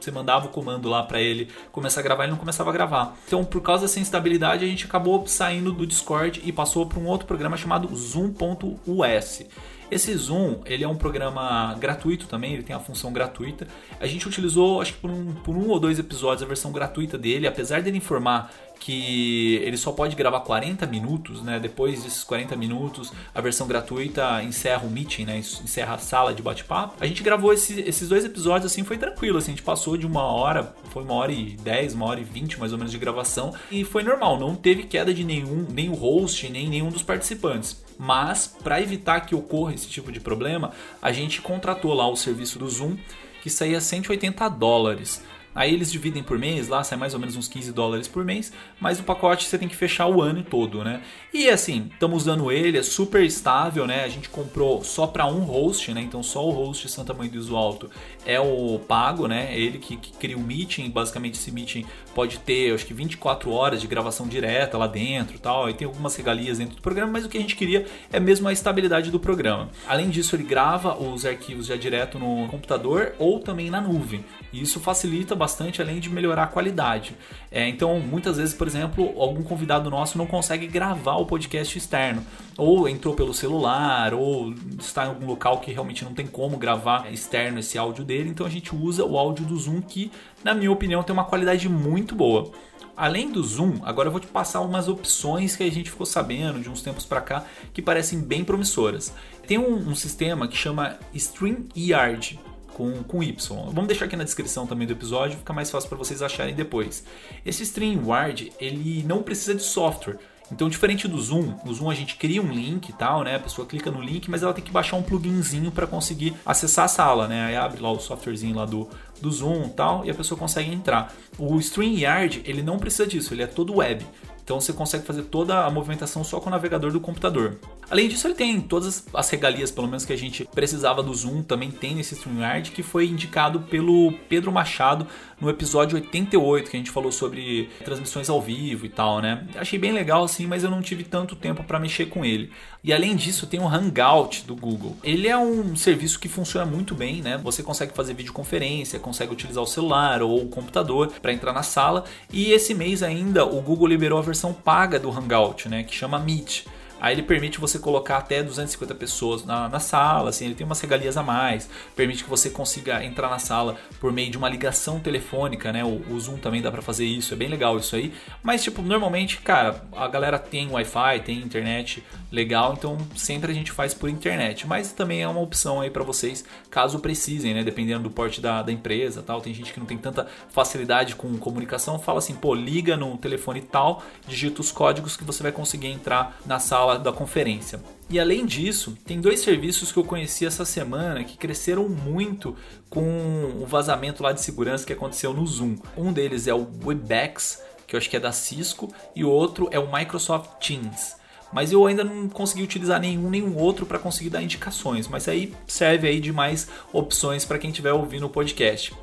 você 0.00 0.10
mandava 0.10 0.46
o 0.46 0.48
comando 0.48 0.88
lá 0.88 1.04
para 1.04 1.20
ele 1.20 1.48
começar 1.70 2.00
a 2.00 2.02
gravar, 2.02 2.24
ele 2.24 2.32
não 2.32 2.38
começava 2.38 2.70
a 2.70 2.72
gravar. 2.72 3.16
Então, 3.24 3.44
por 3.44 3.62
causa 3.62 3.82
dessa 3.82 4.00
instabilidade, 4.00 4.64
a 4.64 4.68
gente 4.68 4.84
acabou 4.84 5.24
saindo 5.28 5.70
do 5.70 5.86
Discord 5.86 6.42
e 6.44 6.50
passou 6.50 6.86
para 6.86 6.98
um 6.98 7.06
outro 7.06 7.24
programa 7.24 7.56
chamado 7.56 7.94
Zoom.us. 7.94 9.44
Esse 9.90 10.14
Zoom, 10.14 10.60
ele 10.66 10.84
é 10.84 10.88
um 10.88 10.96
programa 10.96 11.74
gratuito 11.74 12.26
também, 12.26 12.54
ele 12.54 12.62
tem 12.62 12.76
a 12.76 12.80
função 12.80 13.12
gratuita. 13.12 13.66
A 13.98 14.06
gente 14.06 14.28
utilizou, 14.28 14.80
acho 14.80 14.94
que 14.94 15.00
por 15.00 15.10
um, 15.10 15.32
por 15.32 15.56
um 15.56 15.68
ou 15.68 15.80
dois 15.80 15.98
episódios, 15.98 16.42
a 16.42 16.46
versão 16.46 16.70
gratuita 16.70 17.16
dele, 17.16 17.46
apesar 17.46 17.82
dele 17.82 17.96
informar 17.96 18.52
que 18.78 19.56
ele 19.64 19.76
só 19.76 19.92
pode 19.92 20.14
gravar 20.16 20.40
40 20.40 20.86
minutos, 20.86 21.42
né? 21.42 21.58
Depois 21.58 22.02
desses 22.02 22.24
40 22.24 22.56
minutos, 22.56 23.12
a 23.34 23.40
versão 23.40 23.66
gratuita 23.66 24.42
encerra 24.42 24.86
o 24.86 24.90
meeting, 24.90 25.24
né? 25.24 25.38
Encerra 25.38 25.94
a 25.94 25.98
sala 25.98 26.32
de 26.32 26.42
bate-papo. 26.42 26.94
A 27.00 27.06
gente 27.06 27.22
gravou 27.22 27.52
esse, 27.52 27.80
esses 27.80 28.08
dois 28.08 28.24
episódios 28.24 28.70
assim, 28.70 28.84
foi 28.84 28.96
tranquilo, 28.96 29.38
assim, 29.38 29.52
a 29.52 29.54
gente 29.54 29.62
passou 29.62 29.96
de 29.96 30.06
uma 30.06 30.22
hora, 30.22 30.74
foi 30.90 31.02
uma 31.02 31.14
hora 31.14 31.32
e 31.32 31.56
10, 31.56 31.94
uma 31.94 32.06
hora 32.06 32.20
e 32.20 32.24
20 32.24 32.58
mais 32.58 32.72
ou 32.72 32.78
menos 32.78 32.92
de 32.92 32.98
gravação, 32.98 33.54
e 33.70 33.84
foi 33.84 34.02
normal, 34.02 34.38
não 34.38 34.54
teve 34.54 34.84
queda 34.84 35.12
de 35.12 35.24
nenhum, 35.24 35.66
nem 35.70 35.88
o 35.88 35.94
host, 35.94 36.48
nem 36.48 36.68
nenhum 36.68 36.88
dos 36.88 37.02
participantes. 37.02 37.82
Mas, 37.98 38.46
para 38.62 38.80
evitar 38.80 39.20
que 39.22 39.34
ocorra 39.34 39.74
esse 39.74 39.88
tipo 39.88 40.12
de 40.12 40.20
problema, 40.20 40.70
a 41.02 41.10
gente 41.10 41.42
contratou 41.42 41.92
lá 41.92 42.08
o 42.08 42.16
serviço 42.16 42.58
do 42.58 42.68
Zoom, 42.68 42.96
que 43.42 43.50
saía 43.50 43.80
180 43.80 44.48
dólares. 44.50 45.22
Aí 45.58 45.74
eles 45.74 45.90
dividem 45.90 46.22
por 46.22 46.38
mês, 46.38 46.68
lá 46.68 46.84
sai 46.84 46.96
mais 46.96 47.14
ou 47.14 47.18
menos 47.18 47.34
uns 47.34 47.48
15 47.48 47.72
dólares 47.72 48.06
por 48.06 48.24
mês, 48.24 48.52
mas 48.78 49.00
o 49.00 49.02
pacote 49.02 49.44
você 49.44 49.58
tem 49.58 49.66
que 49.66 49.74
fechar 49.74 50.06
o 50.06 50.22
ano 50.22 50.44
todo, 50.44 50.84
né? 50.84 51.02
E 51.34 51.50
assim, 51.50 51.90
estamos 51.92 52.22
usando 52.22 52.52
ele, 52.52 52.78
é 52.78 52.82
super 52.84 53.24
estável, 53.24 53.84
né? 53.84 54.04
A 54.04 54.08
gente 54.08 54.28
comprou 54.28 54.84
só 54.84 55.04
para 55.04 55.26
um 55.26 55.40
host, 55.40 55.92
né? 55.92 56.00
Então 56.00 56.22
só 56.22 56.46
o 56.46 56.52
host 56.52 56.88
Santa 56.88 57.12
Mãe 57.12 57.28
do 57.28 57.36
Iso 57.36 57.56
Alto 57.56 57.90
é 58.26 58.38
o 58.40 58.78
pago, 58.78 59.26
né? 59.26 59.56
Ele 59.56 59.78
que, 59.78 59.96
que 59.96 60.12
cria 60.12 60.36
o 60.36 60.40
meeting, 60.40 60.90
basicamente 60.90 61.34
esse 61.34 61.50
meeting 61.50 61.84
pode 62.14 62.38
ter, 62.40 62.74
acho 62.74 62.84
que 62.84 62.92
24 62.92 63.50
horas 63.50 63.80
de 63.80 63.86
gravação 63.86 64.26
direta 64.26 64.76
lá 64.76 64.86
dentro, 64.86 65.38
tal. 65.38 65.70
E 65.70 65.74
tem 65.74 65.86
algumas 65.86 66.16
regalias 66.16 66.58
dentro 66.58 66.76
do 66.76 66.82
programa, 66.82 67.12
mas 67.12 67.24
o 67.24 67.28
que 67.28 67.38
a 67.38 67.40
gente 67.40 67.56
queria 67.56 67.86
é 68.12 68.18
mesmo 68.18 68.48
a 68.48 68.52
estabilidade 68.52 69.10
do 69.10 69.20
programa. 69.20 69.68
Além 69.86 70.10
disso, 70.10 70.34
ele 70.34 70.42
grava 70.42 71.00
os 71.00 71.24
arquivos 71.24 71.66
já 71.66 71.76
direto 71.76 72.18
no 72.18 72.48
computador 72.48 73.14
ou 73.18 73.38
também 73.38 73.70
na 73.70 73.80
nuvem. 73.80 74.24
E 74.52 74.60
isso 74.60 74.80
facilita 74.80 75.34
bastante, 75.34 75.80
além 75.80 76.00
de 76.00 76.10
melhorar 76.10 76.44
a 76.44 76.46
qualidade. 76.46 77.14
É, 77.50 77.68
então, 77.68 78.00
muitas 78.00 78.36
vezes, 78.36 78.54
por 78.54 78.66
exemplo, 78.66 79.14
algum 79.20 79.42
convidado 79.42 79.90
nosso 79.90 80.18
não 80.18 80.26
consegue 80.26 80.66
gravar 80.66 81.16
o 81.16 81.26
podcast 81.26 81.76
externo, 81.76 82.24
ou 82.56 82.88
entrou 82.88 83.14
pelo 83.14 83.32
celular, 83.32 84.12
ou 84.12 84.52
está 84.78 85.04
em 85.04 85.08
algum 85.08 85.26
local 85.26 85.60
que 85.60 85.72
realmente 85.72 86.04
não 86.04 86.14
tem 86.14 86.26
como 86.26 86.56
gravar 86.56 87.12
externo 87.12 87.58
esse 87.58 87.78
áudio 87.78 88.04
dele. 88.08 88.30
Então, 88.30 88.46
a 88.46 88.50
gente 88.50 88.74
usa 88.74 89.04
o 89.04 89.16
áudio 89.16 89.44
do 89.44 89.56
Zoom, 89.56 89.80
que, 89.82 90.10
na 90.42 90.54
minha 90.54 90.72
opinião, 90.72 91.02
tem 91.02 91.12
uma 91.12 91.24
qualidade 91.24 91.68
muito 91.68 92.14
boa. 92.14 92.50
Além 92.96 93.30
do 93.30 93.40
Zoom, 93.44 93.74
agora 93.84 94.08
eu 94.08 94.12
vou 94.12 94.20
te 94.20 94.26
passar 94.26 94.60
umas 94.60 94.88
opções 94.88 95.54
que 95.54 95.62
a 95.62 95.70
gente 95.70 95.88
ficou 95.88 96.04
sabendo 96.04 96.58
de 96.58 96.68
uns 96.68 96.82
tempos 96.82 97.04
para 97.04 97.20
cá 97.20 97.44
que 97.72 97.80
parecem 97.80 98.18
bem 98.18 98.42
promissoras. 98.42 99.14
Tem 99.46 99.56
um, 99.56 99.90
um 99.90 99.94
sistema 99.94 100.48
que 100.48 100.56
chama 100.56 100.96
StreamYard 101.14 102.40
com, 102.74 103.04
com 103.04 103.22
Y. 103.22 103.36
Vamos 103.72 103.86
deixar 103.86 104.06
aqui 104.06 104.16
na 104.16 104.24
descrição 104.24 104.66
também 104.66 104.84
do 104.84 104.94
episódio, 104.94 105.38
fica 105.38 105.52
mais 105.52 105.70
fácil 105.70 105.88
para 105.88 105.98
vocês 105.98 106.22
acharem 106.22 106.56
depois. 106.56 107.04
Esse 107.46 107.62
StreamYard, 107.62 108.52
ele 108.58 109.04
não 109.04 109.22
precisa 109.22 109.54
de 109.54 109.62
software. 109.62 110.18
Então, 110.50 110.68
diferente 110.68 111.06
do 111.06 111.20
Zoom, 111.20 111.54
o 111.64 111.72
Zoom 111.74 111.90
a 111.90 111.94
gente 111.94 112.16
cria 112.16 112.40
um 112.40 112.50
link 112.50 112.88
e 112.88 112.92
tal, 112.92 113.22
né? 113.22 113.36
A 113.36 113.40
pessoa 113.40 113.66
clica 113.66 113.90
no 113.90 114.00
link, 114.00 114.30
mas 114.30 114.42
ela 114.42 114.54
tem 114.54 114.64
que 114.64 114.70
baixar 114.70 114.96
um 114.96 115.02
pluginzinho 115.02 115.70
para 115.70 115.86
conseguir 115.86 116.34
acessar 116.44 116.86
a 116.86 116.88
sala, 116.88 117.28
né? 117.28 117.46
Aí 117.46 117.56
abre 117.56 117.80
lá 117.80 117.90
o 117.90 118.00
softwarezinho 118.00 118.56
lá 118.56 118.64
do, 118.64 118.88
do 119.20 119.30
Zoom 119.30 119.66
e 119.66 119.70
tal, 119.70 120.04
e 120.04 120.10
a 120.10 120.14
pessoa 120.14 120.38
consegue 120.38 120.72
entrar. 120.72 121.12
O 121.38 121.58
StreamYard, 121.58 122.42
ele 122.44 122.62
não 122.62 122.78
precisa 122.78 123.06
disso, 123.06 123.34
ele 123.34 123.42
é 123.42 123.46
todo 123.46 123.76
web. 123.76 124.06
Então 124.48 124.58
você 124.58 124.72
consegue 124.72 125.04
fazer 125.04 125.24
toda 125.24 125.66
a 125.66 125.70
movimentação 125.70 126.24
só 126.24 126.40
com 126.40 126.48
o 126.48 126.50
navegador 126.50 126.90
do 126.90 126.98
computador. 126.98 127.58
Além 127.90 128.08
disso, 128.08 128.26
ele 128.26 128.32
tem 128.32 128.58
todas 128.62 129.06
as 129.12 129.28
regalias, 129.28 129.70
pelo 129.70 129.86
menos 129.86 130.06
que 130.06 130.12
a 130.14 130.16
gente 130.16 130.48
precisava 130.54 131.02
do 131.02 131.12
Zoom, 131.12 131.42
também 131.42 131.70
tem 131.70 131.94
nesse 131.94 132.14
StreamYard, 132.14 132.70
que 132.70 132.82
foi 132.82 133.08
indicado 133.08 133.60
pelo 133.60 134.10
Pedro 134.26 134.50
Machado 134.50 135.06
no 135.38 135.50
episódio 135.50 135.96
88, 135.96 136.70
que 136.70 136.76
a 136.78 136.80
gente 136.80 136.90
falou 136.90 137.12
sobre 137.12 137.68
transmissões 137.84 138.30
ao 138.30 138.40
vivo 138.40 138.86
e 138.86 138.88
tal, 138.88 139.20
né? 139.20 139.46
Achei 139.54 139.78
bem 139.78 139.92
legal 139.92 140.24
assim, 140.24 140.46
mas 140.46 140.64
eu 140.64 140.70
não 140.70 140.80
tive 140.80 141.04
tanto 141.04 141.36
tempo 141.36 141.62
para 141.62 141.78
mexer 141.78 142.06
com 142.06 142.24
ele. 142.24 142.50
E 142.88 142.92
além 142.94 143.14
disso, 143.14 143.46
tem 143.46 143.60
o 143.60 143.68
Hangout 143.68 144.46
do 144.46 144.56
Google. 144.56 144.96
Ele 145.04 145.28
é 145.28 145.36
um 145.36 145.76
serviço 145.76 146.18
que 146.18 146.26
funciona 146.26 146.64
muito 146.64 146.94
bem, 146.94 147.20
né? 147.20 147.36
Você 147.44 147.62
consegue 147.62 147.92
fazer 147.92 148.14
videoconferência, 148.14 148.98
consegue 148.98 149.30
utilizar 149.30 149.62
o 149.62 149.66
celular 149.66 150.22
ou 150.22 150.42
o 150.42 150.48
computador 150.48 151.12
para 151.20 151.30
entrar 151.30 151.52
na 151.52 151.62
sala. 151.62 152.04
E 152.32 152.50
esse 152.50 152.72
mês 152.72 153.02
ainda 153.02 153.44
o 153.44 153.60
Google 153.60 153.88
liberou 153.88 154.18
a 154.18 154.22
versão 154.22 154.54
paga 154.54 154.98
do 154.98 155.10
Hangout, 155.10 155.68
né? 155.68 155.82
Que 155.82 155.94
chama 155.94 156.18
Meet. 156.18 156.64
Aí 157.00 157.14
ele 157.14 157.22
permite 157.22 157.60
você 157.60 157.78
colocar 157.78 158.18
até 158.18 158.42
250 158.42 158.94
pessoas 158.94 159.44
na, 159.44 159.68
na, 159.68 159.80
sala, 159.80 160.30
assim, 160.30 160.46
ele 160.46 160.54
tem 160.54 160.64
umas 160.64 160.80
regalias 160.80 161.16
a 161.16 161.22
mais, 161.22 161.68
permite 161.94 162.24
que 162.24 162.30
você 162.30 162.50
consiga 162.50 163.04
entrar 163.04 163.28
na 163.28 163.38
sala 163.38 163.76
por 164.00 164.12
meio 164.12 164.30
de 164.30 164.38
uma 164.38 164.48
ligação 164.48 164.98
telefônica, 165.00 165.72
né? 165.72 165.84
O, 165.84 166.02
o 166.10 166.20
Zoom 166.20 166.38
também 166.38 166.60
dá 166.60 166.70
para 166.70 166.82
fazer 166.82 167.04
isso, 167.04 167.32
é 167.32 167.36
bem 167.36 167.48
legal 167.48 167.78
isso 167.78 167.94
aí. 167.96 168.12
Mas 168.42 168.62
tipo, 168.62 168.82
normalmente, 168.82 169.38
cara, 169.38 169.82
a 169.96 170.08
galera 170.08 170.38
tem 170.38 170.70
Wi-Fi, 170.70 171.20
tem 171.24 171.38
internet 171.38 172.02
legal, 172.30 172.74
então 172.76 172.98
sempre 173.16 173.50
a 173.50 173.54
gente 173.54 173.72
faz 173.72 173.94
por 173.94 174.08
internet. 174.08 174.66
Mas 174.66 174.92
também 174.92 175.22
é 175.22 175.28
uma 175.28 175.40
opção 175.40 175.80
aí 175.80 175.90
para 175.90 176.02
vocês, 176.02 176.44
caso 176.70 176.98
precisem, 176.98 177.54
né? 177.54 177.62
Dependendo 177.62 178.04
do 178.04 178.10
porte 178.10 178.40
da, 178.40 178.62
da 178.62 178.72
empresa, 178.72 179.22
tal. 179.22 179.40
Tem 179.40 179.54
gente 179.54 179.72
que 179.72 179.80
não 179.80 179.86
tem 179.86 179.98
tanta 179.98 180.26
facilidade 180.50 181.14
com 181.14 181.36
comunicação, 181.38 181.98
fala 181.98 182.18
assim, 182.18 182.34
pô, 182.34 182.54
liga 182.54 182.96
no 182.96 183.16
telefone 183.16 183.60
tal, 183.62 184.02
digita 184.26 184.60
os 184.60 184.72
códigos 184.72 185.16
que 185.16 185.24
você 185.24 185.42
vai 185.42 185.52
conseguir 185.52 185.88
entrar 185.88 186.38
na 186.44 186.58
sala 186.58 186.87
sala 186.88 186.98
da 186.98 187.12
conferência. 187.12 187.80
E 188.08 188.18
além 188.18 188.46
disso, 188.46 188.96
tem 189.04 189.20
dois 189.20 189.40
serviços 189.40 189.92
que 189.92 189.98
eu 189.98 190.04
conheci 190.04 190.46
essa 190.46 190.64
semana 190.64 191.22
que 191.22 191.36
cresceram 191.36 191.86
muito 191.88 192.56
com 192.88 193.52
o 193.60 193.66
vazamento 193.66 194.22
lá 194.22 194.32
de 194.32 194.40
segurança 194.40 194.86
que 194.86 194.92
aconteceu 194.92 195.34
no 195.34 195.46
Zoom. 195.46 195.76
Um 195.96 196.12
deles 196.12 196.46
é 196.46 196.54
o 196.54 196.66
Webex, 196.82 197.62
que 197.86 197.94
eu 197.94 197.98
acho 197.98 198.08
que 198.08 198.16
é 198.16 198.20
da 198.20 198.32
Cisco, 198.32 198.90
e 199.14 199.24
o 199.24 199.30
outro 199.30 199.68
é 199.70 199.78
o 199.78 199.92
Microsoft 199.92 200.66
Teams. 200.66 201.16
mas 201.50 201.72
eu 201.72 201.86
ainda 201.86 202.04
não 202.04 202.28
consegui 202.28 202.62
utilizar 202.62 203.00
nenhum 203.00 203.30
nenhum 203.30 203.56
outro 203.56 203.86
para 203.86 203.98
conseguir 203.98 204.28
dar 204.28 204.42
indicações, 204.42 205.08
mas 205.08 205.26
aí 205.28 205.54
serve 205.66 206.06
aí 206.06 206.20
de 206.20 206.30
mais 206.30 206.68
opções 206.92 207.44
para 207.46 207.58
quem 207.58 207.70
estiver 207.70 207.92
ouvindo 207.92 208.26
o 208.26 208.30
podcast. 208.30 208.94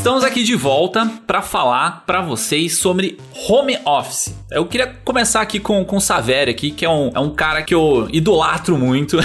Estamos 0.00 0.24
aqui 0.24 0.42
de 0.42 0.56
volta 0.56 1.06
para 1.26 1.42
falar 1.42 2.04
para 2.06 2.22
vocês 2.22 2.78
sobre 2.78 3.18
home 3.46 3.78
office. 3.84 4.34
Eu 4.50 4.64
queria 4.64 4.86
começar 5.04 5.42
aqui 5.42 5.60
com, 5.60 5.84
com 5.84 5.98
o 5.98 6.00
Saverio 6.00 6.50
aqui, 6.52 6.70
que 6.70 6.86
é 6.86 6.88
um, 6.88 7.12
é 7.14 7.20
um 7.20 7.28
cara 7.28 7.62
que 7.62 7.74
eu 7.74 8.08
idolatro 8.10 8.78
muito. 8.78 9.18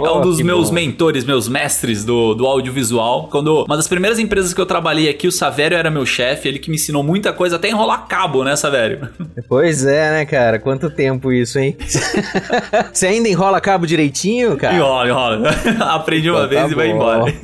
Oh, 0.00 0.06
é 0.08 0.10
um 0.10 0.22
dos 0.22 0.40
meus 0.40 0.70
bom. 0.70 0.74
mentores, 0.74 1.22
meus 1.22 1.46
mestres 1.46 2.02
do, 2.02 2.34
do 2.34 2.46
audiovisual. 2.46 3.28
Quando 3.30 3.62
uma 3.64 3.76
das 3.76 3.86
primeiras 3.86 4.18
empresas 4.18 4.54
que 4.54 4.60
eu 4.60 4.64
trabalhei 4.64 5.10
aqui, 5.10 5.28
o 5.28 5.32
Saverio 5.32 5.76
era 5.76 5.90
meu 5.90 6.06
chefe, 6.06 6.48
ele 6.48 6.58
que 6.58 6.70
me 6.70 6.76
ensinou 6.76 7.02
muita 7.02 7.30
coisa, 7.30 7.56
até 7.56 7.68
enrolar 7.68 8.06
cabo, 8.08 8.42
né, 8.42 8.56
Saverio? 8.56 9.08
Pois 9.46 9.84
é, 9.84 10.10
né, 10.10 10.24
cara? 10.24 10.58
Quanto 10.58 10.88
tempo 10.88 11.30
isso, 11.30 11.58
hein? 11.58 11.76
Você 12.90 13.06
ainda 13.06 13.28
enrola 13.28 13.60
cabo 13.60 13.86
direitinho, 13.86 14.56
cara? 14.56 14.74
Enrola, 14.74 15.08
enrola. 15.08 15.50
Aprendi 15.92 16.30
uma 16.30 16.38
então, 16.38 16.48
vez 16.48 16.62
tá 16.62 16.68
e 16.70 16.74
vai 16.74 16.88
embora. 16.88 17.34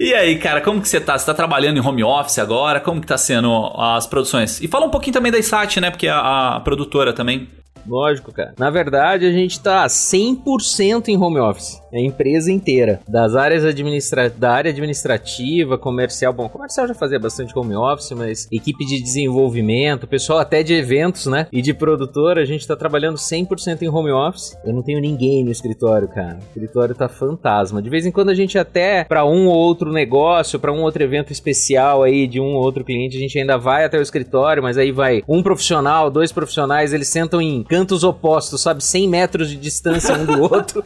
e 0.00 0.12
aí, 0.12 0.36
cara, 0.38 0.60
como 0.60 0.80
que 0.80 0.88
você 0.88 0.95
tá? 1.00 1.18
Você 1.18 1.26
tá 1.26 1.34
trabalhando 1.34 1.78
em 1.78 1.80
home 1.80 2.02
office 2.02 2.38
agora? 2.38 2.80
Como 2.80 3.00
que 3.00 3.06
tá 3.06 3.18
sendo 3.18 3.72
as 3.76 4.06
produções? 4.06 4.60
E 4.60 4.68
fala 4.68 4.86
um 4.86 4.90
pouquinho 4.90 5.14
também 5.14 5.32
da 5.32 5.38
ISAT, 5.38 5.80
né? 5.80 5.90
Porque 5.90 6.06
é 6.06 6.10
a, 6.10 6.56
a 6.56 6.60
produtora 6.60 7.12
também. 7.12 7.48
Lógico, 7.88 8.32
cara. 8.32 8.54
Na 8.58 8.70
verdade, 8.70 9.26
a 9.26 9.32
gente 9.32 9.60
tá 9.60 9.86
100% 9.86 11.08
em 11.08 11.16
home 11.16 11.38
office. 11.38 11.80
É 11.92 11.98
a 11.98 12.02
empresa 12.02 12.50
inteira. 12.50 13.00
Das 13.08 13.34
áreas 13.34 13.64
administra 13.64 14.28
da 14.28 14.52
área 14.52 14.70
administrativa, 14.70 15.78
comercial. 15.78 16.32
Bom, 16.32 16.48
comercial 16.48 16.86
já 16.86 16.94
fazia 16.94 17.18
bastante 17.18 17.56
home 17.56 17.74
office, 17.74 18.12
mas 18.12 18.48
equipe 18.50 18.84
de 18.84 19.00
desenvolvimento, 19.00 20.06
pessoal 20.06 20.38
até 20.38 20.62
de 20.62 20.74
eventos, 20.74 21.26
né? 21.26 21.46
E 21.52 21.62
de 21.62 21.72
produtora, 21.72 22.42
a 22.42 22.44
gente 22.44 22.66
tá 22.66 22.76
trabalhando 22.76 23.16
100% 23.16 23.82
em 23.82 23.88
home 23.88 24.10
office. 24.10 24.56
Eu 24.64 24.72
não 24.72 24.82
tenho 24.82 25.00
ninguém 25.00 25.44
no 25.44 25.50
escritório, 25.50 26.08
cara. 26.08 26.38
O 26.38 26.48
escritório 26.48 26.94
tá 26.94 27.08
fantasma. 27.08 27.80
De 27.80 27.88
vez 27.88 28.04
em 28.04 28.10
quando 28.10 28.30
a 28.30 28.34
gente 28.34 28.58
até 28.58 29.04
para 29.04 29.24
um 29.24 29.46
ou 29.46 29.56
outro 29.56 29.92
negócio, 29.92 30.58
para 30.58 30.72
um 30.72 30.82
outro 30.82 31.02
evento 31.02 31.32
especial 31.32 32.02
aí 32.02 32.26
de 32.26 32.40
um 32.40 32.54
ou 32.54 32.62
outro 32.62 32.84
cliente, 32.84 33.16
a 33.16 33.20
gente 33.20 33.38
ainda 33.38 33.56
vai 33.56 33.84
até 33.84 33.98
o 33.98 34.02
escritório, 34.02 34.62
mas 34.62 34.76
aí 34.76 34.92
vai 34.92 35.22
um 35.28 35.42
profissional, 35.42 36.10
dois 36.10 36.32
profissionais, 36.32 36.92
eles 36.92 37.08
sentam 37.08 37.40
em 37.40 37.62
cantos 37.76 38.02
opostos, 38.02 38.62
sabe? 38.62 38.82
100 38.82 39.08
metros 39.08 39.50
de 39.50 39.56
distância 39.56 40.14
um 40.14 40.24
do 40.24 40.40
outro. 40.50 40.82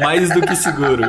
Mais 0.00 0.28
do 0.34 0.40
que 0.40 0.56
seguro. 0.56 1.04